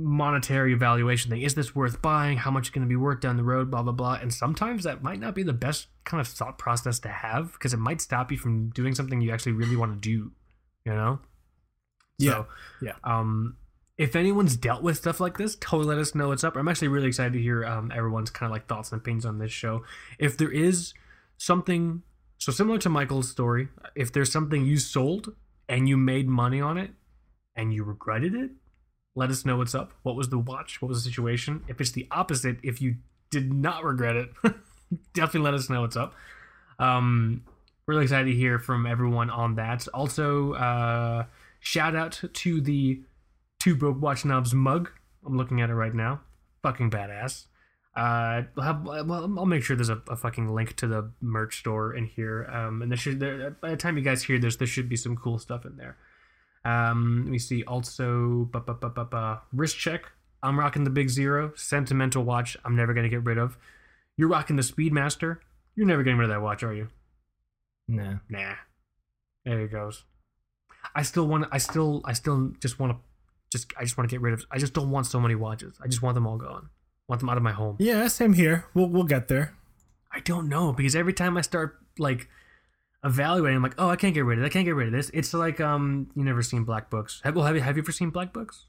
monetary 0.03 0.74
evaluation 0.74 1.32
thing. 1.32 1.41
Is 1.41 1.56
this 1.56 1.76
worth 1.76 2.02
buying? 2.02 2.38
How 2.38 2.52
much 2.52 2.68
is 2.68 2.69
going 2.69 2.86
to 2.86 2.90
be 2.90 2.95
worth 2.95 3.19
down 3.19 3.38
the 3.38 3.44
road? 3.44 3.72
Blah 3.72 3.84
blah 3.84 3.94
blah. 3.94 4.14
And 4.22 4.34
sometimes 4.34 4.84
that 4.84 5.03
might 5.03 5.19
not 5.19 5.36
be 5.36 5.44
the 5.44 5.53
best 5.53 5.88
kind 6.03 6.22
of 6.22 6.28
thought 6.28 6.57
process 6.57 6.99
to 6.99 7.10
have 7.10 7.53
because 7.53 7.74
it 7.74 7.80
might 7.80 8.02
stop 8.02 8.32
you 8.32 8.38
from 8.38 8.69
doing 8.69 8.95
something 8.95 9.22
you 9.22 9.32
actually 9.32 9.53
really 9.53 9.76
want 9.76 9.94
to 9.94 9.99
do. 9.99 10.32
You 10.86 10.94
know? 10.94 11.19
Yeah, 12.18 12.32
So, 12.32 12.48
yeah. 12.82 12.94
Um, 13.03 13.57
if 13.98 14.15
anyone's 14.15 14.56
dealt 14.56 14.84
with 14.84 14.98
stuff 14.98 15.19
like 15.19 15.38
this, 15.38 15.56
totally 15.56 15.88
let 15.88 15.98
us 15.98 16.14
know 16.14 16.30
what's 16.30 16.44
up. 16.44 16.56
I'm 16.56 16.68
actually 16.68 16.90
really 16.90 17.07
excited 17.07 17.34
to 17.34 17.41
hear 17.41 17.65
um, 17.65 17.91
everyone's 17.94 18.30
kind 18.30 18.49
of 18.49 18.52
like 18.52 18.68
thoughts 18.68 18.91
and 18.91 19.02
opinions 19.02 19.26
on 19.26 19.40
this 19.40 19.52
show. 19.52 19.84
If 20.19 20.38
there 20.38 20.52
is 20.52 20.94
something 21.38 22.03
so 22.38 22.52
similar 22.52 22.78
to 22.80 22.90
Michael's 22.90 23.30
story, 23.30 23.69
if 23.95 24.11
there's 24.11 24.32
something 24.32 24.65
you 24.65 24.78
sold 24.78 25.34
and 25.68 25.90
you 25.90 25.98
made 25.98 26.28
money 26.28 26.61
on 26.61 26.78
it 26.78 26.91
and 27.56 27.74
you 27.74 27.84
regretted 27.84 28.36
it, 28.36 28.52
let 29.18 29.31
us 29.31 29.45
know 29.45 29.57
what's 29.57 29.73
up. 29.73 29.94
What 30.03 30.15
was 30.15 30.30
the 30.30 30.38
watch? 30.38 30.80
What 30.80 30.89
was 30.89 31.03
the 31.03 31.10
situation? 31.10 31.64
If 31.68 31.81
it's 31.81 31.89
the 31.89 32.07
opposite, 32.11 32.57
if 32.61 32.80
you 32.80 32.98
did 33.31 33.52
not 33.52 33.84
regret 33.84 34.15
it, 34.15 34.30
definitely 35.14 35.41
let 35.41 35.56
us 35.56 35.72
know 35.72 35.81
what's 35.81 35.98
up. 35.98 36.14
Um, 36.77 37.44
really 37.88 38.03
excited 38.03 38.26
to 38.26 38.38
hear 38.38 38.60
from 38.60 38.85
everyone 38.85 39.31
on 39.31 39.56
that. 39.56 39.88
Also, 39.91 40.53
uh, 40.53 41.26
shout 41.60 41.95
out 41.95 42.22
to 42.31 42.61
the 42.61 43.02
Two 43.60 43.76
Broke 43.76 43.99
Watch 43.99 44.22
Snobs 44.22 44.53
mug. 44.53 44.91
I'm 45.26 45.35
looking 45.35 45.61
at 45.61 45.72
it 45.72 45.73
right 45.73 45.95
now. 45.95 46.22
Fucking 46.61 46.91
badass. 46.91 47.45
Uh, 47.95 48.44
we'll 48.56 48.65
have, 48.68 48.84
well, 48.84 49.23
I'll 49.39 49.48
make 49.48 49.64
sure 49.64 49.76
there's 49.76 49.89
a, 49.89 49.99
a 50.07 50.15
fucking 50.15 50.53
link 50.53 50.76
to 50.76 50.85
the 50.85 51.10
merch 51.22 51.57
store 51.57 51.95
in 51.95 52.06
here. 52.06 52.48
Um, 52.52 52.84
and 52.84 52.91
there 52.91 52.98
should 52.98 53.19
there, 53.19 53.49
by 53.49 53.72
the 53.72 53.77
time 53.77 53.98
you 53.98 54.03
guys 54.03 54.22
hear 54.22 54.38
this, 54.38 54.57
there 54.57 54.68
should 54.68 54.88
be 54.88 54.95
some 54.95 55.18
cool 55.18 55.39
stuff 55.39 55.65
in 55.65 55.76
there. 55.77 55.98
Um, 56.68 57.22
let 57.26 57.31
me 57.31 57.39
see. 57.39 57.64
Also, 57.64 58.49
bu- 58.52 58.60
bu- 58.60 58.73
bu- 58.73 58.89
bu- 58.89 59.06
bu- 59.06 59.38
wrist 59.53 59.77
check. 59.77 60.11
I'm 60.44 60.60
rocking 60.60 60.84
the 60.84 60.89
Big 60.89 61.10
Zero 61.10 61.53
sentimental 61.56 62.23
watch. 62.23 62.57
I'm 62.65 62.76
never 62.76 62.94
gonna 62.94 63.10
get 63.10 63.23
rid 63.23 63.38
of. 63.38 63.57
You're 64.18 64.27
rocking 64.27 64.56
the 64.57 64.61
Speedmaster. 64.64 65.38
You're 65.76 65.85
never 65.88 66.03
getting 66.03 66.18
rid 66.19 66.26
of 66.26 66.35
that 66.35 66.41
watch, 66.41 66.64
are 66.64 66.73
you? 66.73 66.89
Nah. 67.88 68.15
Nah. 68.30 68.56
There 69.45 69.61
it 69.61 69.72
goes. 69.72 70.03
I 70.94 71.03
still 71.03 71.27
want. 71.27 71.45
I 71.52 71.57
still. 71.57 72.02
I 72.06 72.14
still 72.14 72.52
just 72.60 72.80
want 72.80 72.94
to. 72.94 72.98
Just. 73.52 73.72
I 73.80 73.84
just 73.84 73.98
want 73.98 74.10
to 74.10 74.14
get 74.14 74.22
rid 74.22 74.34
of. 74.34 74.45
I 74.52 74.57
just 74.57 74.73
don't 74.73 74.91
want 74.91 75.06
so 75.06 75.19
many 75.19 75.35
watches. 75.35 75.77
I 75.81 75.88
just 75.88 76.02
want 76.02 76.15
them 76.15 76.27
all 76.27 76.38
gone. 76.38 76.69
Want 77.07 77.22
them 77.22 77.30
out 77.30 77.38
of 77.38 77.44
my 77.44 77.53
home. 77.53 77.77
Yeah, 77.80 78.07
same 78.07 78.34
here. 78.34 78.65
We'll 78.73 78.89
we'll 78.89 79.03
get 79.06 79.30
there. 79.30 79.53
I 80.11 80.19
don't 80.19 80.49
know 80.49 80.73
because 80.73 80.95
every 80.95 81.14
time 81.14 81.38
I 81.38 81.41
start 81.41 81.77
like 81.98 82.27
evaluating, 83.07 83.57
I'm 83.57 83.63
like, 83.63 83.75
oh, 83.77 83.89
I 83.89 83.95
can't 83.95 84.13
get 84.13 84.25
rid 84.25 84.38
of 84.38 84.43
it. 84.43 84.47
I 84.47 84.49
can't 84.49 84.65
get 84.65 84.75
rid 84.75 84.88
of 84.88 84.93
this. 84.93 85.09
It's 85.13 85.34
like 85.34 85.59
um, 85.59 86.09
you 86.15 86.23
never 86.23 86.43
seen 86.43 86.63
Black 86.63 86.89
Books. 86.89 87.21
Have, 87.23 87.35
well, 87.35 87.45
have 87.45 87.55
you 87.55 87.61
have 87.61 87.77
you 87.77 87.84
ever 87.84 87.91
seen 87.91 88.09
Black 88.09 88.34
Books? 88.34 88.65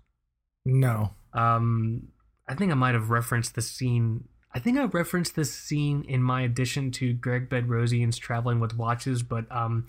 No. 0.65 1.15
Um, 1.33 2.09
I 2.49 2.55
think 2.55 2.73
I 2.73 2.75
might 2.75 2.95
have 2.95 3.11
referenced 3.11 3.55
the 3.55 3.63
scene. 3.63 4.25
I 4.55 4.59
think 4.61 4.79
I 4.79 4.85
referenced 4.85 5.37
this 5.37 5.53
scene 5.53 6.05
in 6.09 6.23
my 6.23 6.43
addition 6.43 6.91
to 6.93 7.13
Greg 7.13 7.51
Bedrosian's 7.51 8.17
Traveling 8.17 8.61
with 8.61 8.77
Watches, 8.77 9.23
but 9.23 9.45
um, 9.51 9.87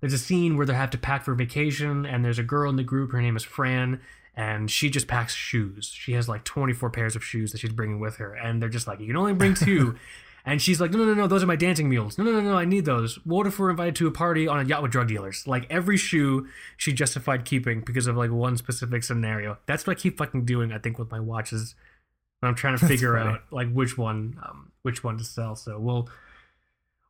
there's 0.00 0.14
a 0.14 0.18
scene 0.18 0.56
where 0.56 0.64
they 0.64 0.74
have 0.74 0.90
to 0.90 0.98
pack 0.98 1.24
for 1.24 1.34
vacation, 1.34 2.06
and 2.06 2.24
there's 2.24 2.38
a 2.38 2.42
girl 2.42 2.70
in 2.70 2.76
the 2.76 2.82
group. 2.82 3.12
Her 3.12 3.20
name 3.20 3.36
is 3.36 3.44
Fran, 3.44 4.00
and 4.34 4.70
she 4.70 4.88
just 4.88 5.06
packs 5.06 5.34
shoes. 5.34 5.92
She 5.94 6.12
has 6.12 6.28
like 6.28 6.44
24 6.44 6.90
pairs 6.90 7.14
of 7.14 7.22
shoes 7.22 7.52
that 7.52 7.58
she's 7.58 7.72
bringing 7.72 8.00
with 8.00 8.16
her, 8.16 8.34
and 8.34 8.60
they're 8.60 8.70
just 8.70 8.86
like, 8.86 9.00
you 9.00 9.06
can 9.06 9.16
only 9.16 9.34
bring 9.34 9.54
two. 9.54 9.96
And 10.44 10.60
she's 10.60 10.80
like, 10.80 10.90
no, 10.90 10.98
no, 10.98 11.04
no, 11.06 11.14
no, 11.14 11.26
those 11.26 11.42
are 11.42 11.46
my 11.46 11.56
dancing 11.56 11.88
mules. 11.88 12.16
No, 12.16 12.24
no, 12.24 12.32
no, 12.32 12.40
no, 12.40 12.56
I 12.56 12.64
need 12.64 12.84
those. 12.84 13.16
What 13.24 13.46
if 13.46 13.58
we're 13.58 13.70
invited 13.70 13.96
to 13.96 14.06
a 14.06 14.10
party 14.10 14.48
on 14.48 14.58
a 14.60 14.64
yacht 14.64 14.82
with 14.82 14.90
drug 14.90 15.08
dealers? 15.08 15.46
Like 15.46 15.66
every 15.70 15.96
shoe 15.96 16.48
she 16.76 16.92
justified 16.92 17.44
keeping 17.44 17.82
because 17.82 18.06
of 18.06 18.16
like 18.16 18.30
one 18.30 18.56
specific 18.56 19.02
scenario. 19.04 19.58
That's 19.66 19.86
what 19.86 19.96
I 19.96 20.00
keep 20.00 20.18
fucking 20.18 20.44
doing. 20.44 20.72
I 20.72 20.78
think 20.78 20.98
with 20.98 21.10
my 21.10 21.20
watches, 21.20 21.74
when 22.40 22.48
I'm 22.48 22.54
trying 22.54 22.78
to 22.78 22.86
figure 22.88 23.16
out 23.16 23.40
like 23.50 23.70
which 23.72 23.98
one, 23.98 24.38
um, 24.42 24.72
which 24.82 25.04
one 25.04 25.18
to 25.18 25.24
sell. 25.24 25.56
So 25.56 25.78
we'll 25.78 26.08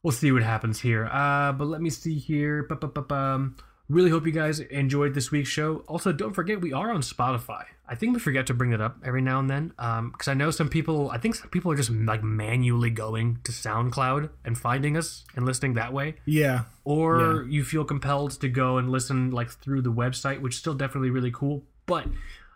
we'll 0.02 0.12
see 0.12 0.32
what 0.32 0.42
happens 0.42 0.80
here. 0.80 1.06
Uh, 1.06 1.52
but 1.52 1.66
let 1.66 1.80
me 1.80 1.90
see 1.90 2.18
here. 2.18 2.64
Ba-ba-ba-bum. 2.64 3.56
Really 3.90 4.10
hope 4.10 4.24
you 4.24 4.30
guys 4.32 4.60
enjoyed 4.60 5.14
this 5.14 5.32
week's 5.32 5.48
show. 5.48 5.78
Also, 5.88 6.12
don't 6.12 6.32
forget 6.32 6.60
we 6.60 6.72
are 6.72 6.92
on 6.92 7.00
Spotify. 7.00 7.64
I 7.88 7.96
think 7.96 8.14
we 8.14 8.20
forget 8.20 8.46
to 8.46 8.54
bring 8.54 8.70
that 8.70 8.80
up 8.80 8.98
every 9.04 9.20
now 9.20 9.40
and 9.40 9.50
then 9.50 9.68
because 10.12 10.28
I 10.28 10.34
know 10.34 10.52
some 10.52 10.68
people. 10.68 11.10
I 11.10 11.18
think 11.18 11.34
some 11.34 11.48
people 11.50 11.72
are 11.72 11.74
just 11.76 11.90
like 11.90 12.22
manually 12.22 12.90
going 12.90 13.38
to 13.42 13.50
SoundCloud 13.50 14.30
and 14.44 14.56
finding 14.56 14.96
us 14.96 15.24
and 15.34 15.44
listening 15.44 15.74
that 15.74 15.92
way, 15.92 16.14
Yeah. 16.24 16.66
or 16.84 17.44
you 17.48 17.64
feel 17.64 17.84
compelled 17.84 18.30
to 18.40 18.48
go 18.48 18.78
and 18.78 18.90
listen 18.90 19.32
like 19.32 19.50
through 19.50 19.82
the 19.82 19.92
website, 19.92 20.40
which 20.40 20.54
is 20.54 20.60
still 20.60 20.74
definitely 20.74 21.10
really 21.10 21.32
cool. 21.32 21.64
But 21.86 22.06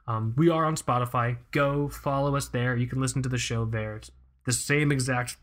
um, 0.06 0.34
we 0.36 0.50
are 0.50 0.64
on 0.64 0.76
Spotify. 0.76 1.38
Go 1.50 1.88
follow 1.88 2.36
us 2.36 2.46
there. 2.46 2.76
You 2.76 2.86
can 2.86 3.00
listen 3.00 3.22
to 3.24 3.28
the 3.28 3.38
show 3.38 3.64
there. 3.64 3.96
It's 3.96 4.12
the 4.46 4.52
same 4.52 4.92
exact 4.92 5.36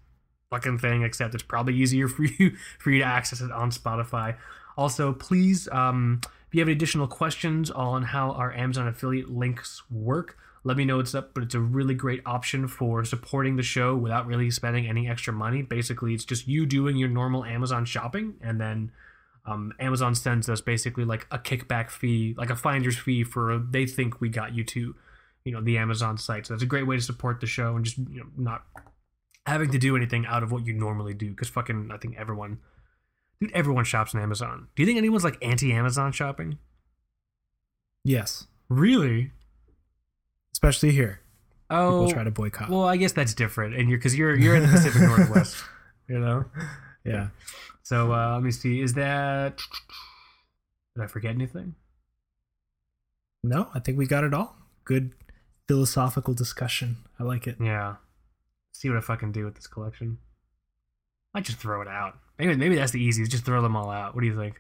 fucking 0.52 0.78
thing, 0.78 1.04
except 1.04 1.34
it's 1.34 1.44
probably 1.44 1.76
easier 1.76 2.08
for 2.16 2.24
you 2.24 2.56
for 2.80 2.92
you 2.92 3.00
to 3.00 3.06
access 3.06 3.42
it 3.42 3.52
on 3.52 3.72
Spotify. 3.72 4.38
Also, 4.82 5.14
please, 5.14 5.70
um, 5.72 6.22
if 6.24 6.56
you 6.56 6.60
have 6.60 6.68
any 6.68 6.76
additional 6.76 7.06
questions 7.06 7.70
on 7.70 8.02
how 8.02 8.32
our 8.32 8.52
Amazon 8.52 8.88
affiliate 8.88 9.30
links 9.30 9.84
work, 9.92 10.40
let 10.64 10.76
me 10.76 10.86
know 10.86 10.98
what's 10.98 11.14
up. 11.14 11.36
But 11.36 11.44
it's 11.44 11.54
a 11.54 11.60
really 11.60 11.94
great 11.94 12.24
option 12.26 12.68
for 12.68 13.06
supporting 13.06 13.58
the 13.58 13.62
show 13.62 13.96
without 13.96 14.26
really 14.26 14.50
spending 14.50 14.88
any 14.88 15.08
extra 15.08 15.34
money. 15.34 15.62
Basically, 15.62 16.16
it's 16.16 16.26
just 16.26 16.48
you 16.48 16.66
doing 16.66 16.98
your 16.98 17.10
normal 17.10 17.46
Amazon 17.46 17.86
shopping, 17.86 18.34
and 18.42 18.60
then 18.60 18.92
um, 19.46 19.72
Amazon 19.80 20.16
sends 20.16 20.50
us 20.50 20.62
basically 20.62 21.06
like 21.06 21.28
a 21.30 21.38
kickback 21.38 21.92
fee, 21.92 22.34
like 22.36 22.50
a 22.50 22.56
finder's 22.56 22.98
fee 22.98 23.24
for 23.24 23.60
they 23.60 23.86
think 23.86 24.20
we 24.20 24.30
got 24.30 24.56
you 24.56 24.64
to, 24.64 24.96
you 25.46 25.52
know, 25.52 25.62
the 25.62 25.78
Amazon 25.78 26.18
site. 26.18 26.48
So 26.48 26.56
that's 26.56 26.64
a 26.64 26.66
great 26.66 26.88
way 26.88 26.96
to 26.96 27.04
support 27.04 27.40
the 27.40 27.46
show 27.46 27.76
and 27.76 27.86
just 27.86 28.00
you 28.00 28.22
know 28.22 28.30
not 28.36 28.64
having 29.46 29.70
to 29.70 29.78
do 29.78 29.96
anything 29.96 30.26
out 30.26 30.42
of 30.42 30.52
what 30.52 30.66
you 30.66 30.74
normally 30.74 31.14
do. 31.14 31.30
Because 31.30 31.50
fucking, 31.50 31.92
I 31.94 31.98
think 31.98 32.16
everyone, 32.18 32.58
dude, 33.42 33.52
everyone 33.52 33.84
shops 33.84 34.16
on 34.16 34.22
Amazon. 34.22 34.68
Do 34.76 34.84
you 34.84 34.88
think 34.88 34.98
anyone's 34.98 35.24
like 35.26 35.38
anti-Amazon 35.44 36.12
shopping? 36.14 36.58
Yes. 38.06 38.48
Really? 38.70 39.32
Especially 40.54 40.92
here. 40.92 41.20
Oh, 41.70 42.06
People 42.06 42.12
try 42.14 42.24
to 42.24 42.32
boycott. 42.32 42.70
well, 42.70 42.84
I 42.84 42.98
guess 42.98 43.14
that's 43.14 43.34
different, 43.34 43.76
and 43.76 43.90
you're 43.90 43.98
because 43.98 44.18
you're 44.18 44.36
you're 44.36 44.56
in 44.56 44.64
the 44.64 44.70
Pacific 44.70 45.02
Northwest, 45.08 45.56
you 46.10 46.20
know. 46.20 46.46
yeah. 47.06 47.28
So 47.84 48.14
uh, 48.14 48.34
let 48.34 48.44
me 48.44 48.52
see. 48.52 48.82
Is 48.82 48.94
that? 48.96 49.58
Did 50.96 51.04
I 51.04 51.08
forget 51.08 51.34
anything? 51.34 51.76
No, 53.44 53.70
I 53.74 53.80
think 53.80 53.98
we 53.98 54.06
got 54.06 54.26
it 54.26 54.34
all. 54.34 54.58
Good 54.84 55.14
philosophical 55.68 56.34
discussion. 56.34 56.98
I 57.18 57.24
like 57.24 57.48
it. 57.48 57.56
Yeah. 57.62 57.96
See 58.74 58.90
what 58.90 58.98
I 58.98 59.02
fucking 59.02 59.32
do 59.32 59.46
with 59.46 59.56
this 59.56 59.68
collection. 59.68 60.18
I 61.34 61.40
just 61.40 61.58
throw 61.58 61.82
it 61.82 61.88
out. 61.88 62.18
Maybe 62.42 62.56
maybe 62.56 62.76
that's 62.76 62.92
the 62.92 63.00
easiest. 63.00 63.30
Just 63.30 63.46
throw 63.46 63.62
them 63.62 63.76
all 63.76 63.92
out. 63.92 64.16
What 64.16 64.22
do 64.22 64.28
you 64.28 64.36
think? 64.36 64.60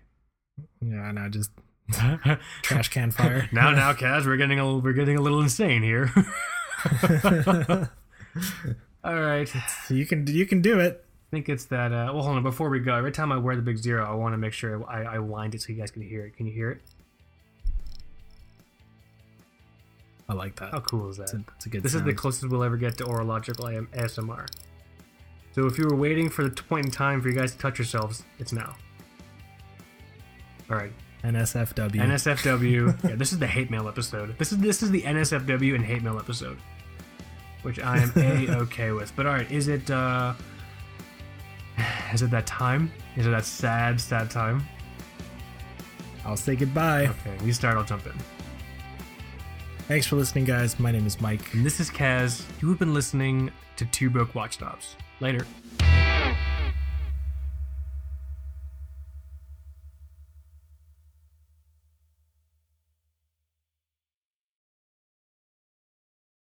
Yeah, 0.81 1.11
no, 1.11 1.29
just 1.29 1.49
trash 2.61 2.89
can 2.89 3.09
fire. 3.09 3.49
now, 3.51 3.71
now, 3.71 3.91
Kaz, 3.93 4.27
we're 4.27 4.37
getting 4.37 4.59
a 4.59 4.77
we're 4.77 4.93
getting 4.93 5.17
a 5.17 5.21
little 5.21 5.41
insane 5.41 5.81
here. 5.81 6.13
all 9.03 9.19
right. 9.19 9.51
You 9.89 10.05
can 10.05 10.27
you 10.27 10.45
can 10.45 10.61
do 10.61 10.79
it. 10.79 11.03
I 11.03 11.29
think 11.31 11.49
it's 11.49 11.65
that. 11.65 11.91
Uh, 11.91 12.11
well, 12.13 12.21
hold 12.21 12.37
on. 12.37 12.43
Before 12.43 12.69
we 12.69 12.79
go, 12.81 12.93
every 12.93 13.11
time 13.11 13.31
I 13.31 13.37
wear 13.37 13.55
the 13.55 13.63
big 13.63 13.77
zero, 13.77 14.05
I 14.05 14.13
want 14.13 14.33
to 14.33 14.37
make 14.37 14.53
sure 14.53 14.87
I, 14.87 15.15
I 15.15 15.17
wind 15.17 15.55
it 15.55 15.63
so 15.63 15.73
you 15.73 15.79
guys 15.79 15.89
can 15.89 16.03
hear 16.03 16.27
it. 16.27 16.37
Can 16.37 16.45
you 16.45 16.53
hear 16.53 16.69
it? 16.69 16.81
I 20.29 20.33
like 20.33 20.55
that. 20.57 20.69
How 20.69 20.81
cool 20.81 21.09
is 21.09 21.17
that? 21.17 21.23
It's 21.23 21.33
a, 21.33 21.43
it's 21.55 21.65
a 21.65 21.69
good. 21.69 21.81
This 21.81 21.95
is 21.95 22.03
the 22.03 22.13
closest 22.13 22.47
we'll 22.47 22.63
ever 22.63 22.77
get 22.77 22.99
to 22.99 23.05
horological 23.05 23.73
AM 23.73 23.87
ASMR. 23.87 24.45
So 25.53 25.65
if 25.65 25.77
you 25.77 25.85
were 25.85 25.95
waiting 25.95 26.29
for 26.29 26.43
the 26.43 26.63
point 26.63 26.85
in 26.85 26.91
time 26.91 27.21
for 27.21 27.29
you 27.29 27.35
guys 27.35 27.51
to 27.51 27.57
touch 27.57 27.77
yourselves, 27.77 28.23
it's 28.39 28.53
now. 28.53 28.75
All 30.69 30.77
right, 30.77 30.93
NSFW. 31.23 31.95
NSFW. 31.95 33.03
yeah, 33.09 33.15
this 33.15 33.33
is 33.33 33.39
the 33.39 33.47
hate 33.47 33.69
mail 33.69 33.87
episode. 33.87 34.37
This 34.37 34.51
is 34.53 34.59
this 34.59 34.81
is 34.81 34.91
the 34.91 35.01
NSFW 35.01 35.75
and 35.75 35.83
hate 35.83 36.03
mail 36.03 36.17
episode, 36.17 36.57
which 37.63 37.79
I 37.79 37.97
am 37.97 38.13
a 38.15 38.55
okay 38.61 38.91
with. 38.97 39.13
But 39.15 39.25
all 39.25 39.33
right, 39.33 39.51
is 39.51 39.67
it 39.67 39.91
uh, 39.91 40.33
is 42.13 42.21
it 42.21 42.31
that 42.31 42.47
time? 42.47 42.91
Is 43.17 43.27
it 43.27 43.31
that 43.31 43.45
sad, 43.45 43.99
sad 43.99 44.31
time? 44.31 44.63
I'll 46.23 46.37
say 46.37 46.55
goodbye. 46.55 47.07
Okay, 47.07 47.45
you 47.45 47.51
start. 47.51 47.77
I'll 47.77 47.83
jump 47.83 48.05
in. 48.05 48.13
Thanks 49.89 50.07
for 50.07 50.15
listening, 50.15 50.45
guys. 50.45 50.79
My 50.79 50.91
name 50.91 51.05
is 51.05 51.19
Mike. 51.19 51.53
And 51.53 51.65
this 51.65 51.81
is 51.81 51.89
Kaz. 51.89 52.45
You 52.61 52.69
have 52.69 52.79
been 52.79 52.93
listening 52.93 53.51
to 53.75 53.85
Two 53.87 54.09
Broke 54.09 54.33
Watch 54.33 54.57
Snobs. 54.59 54.95
Later. 55.21 55.45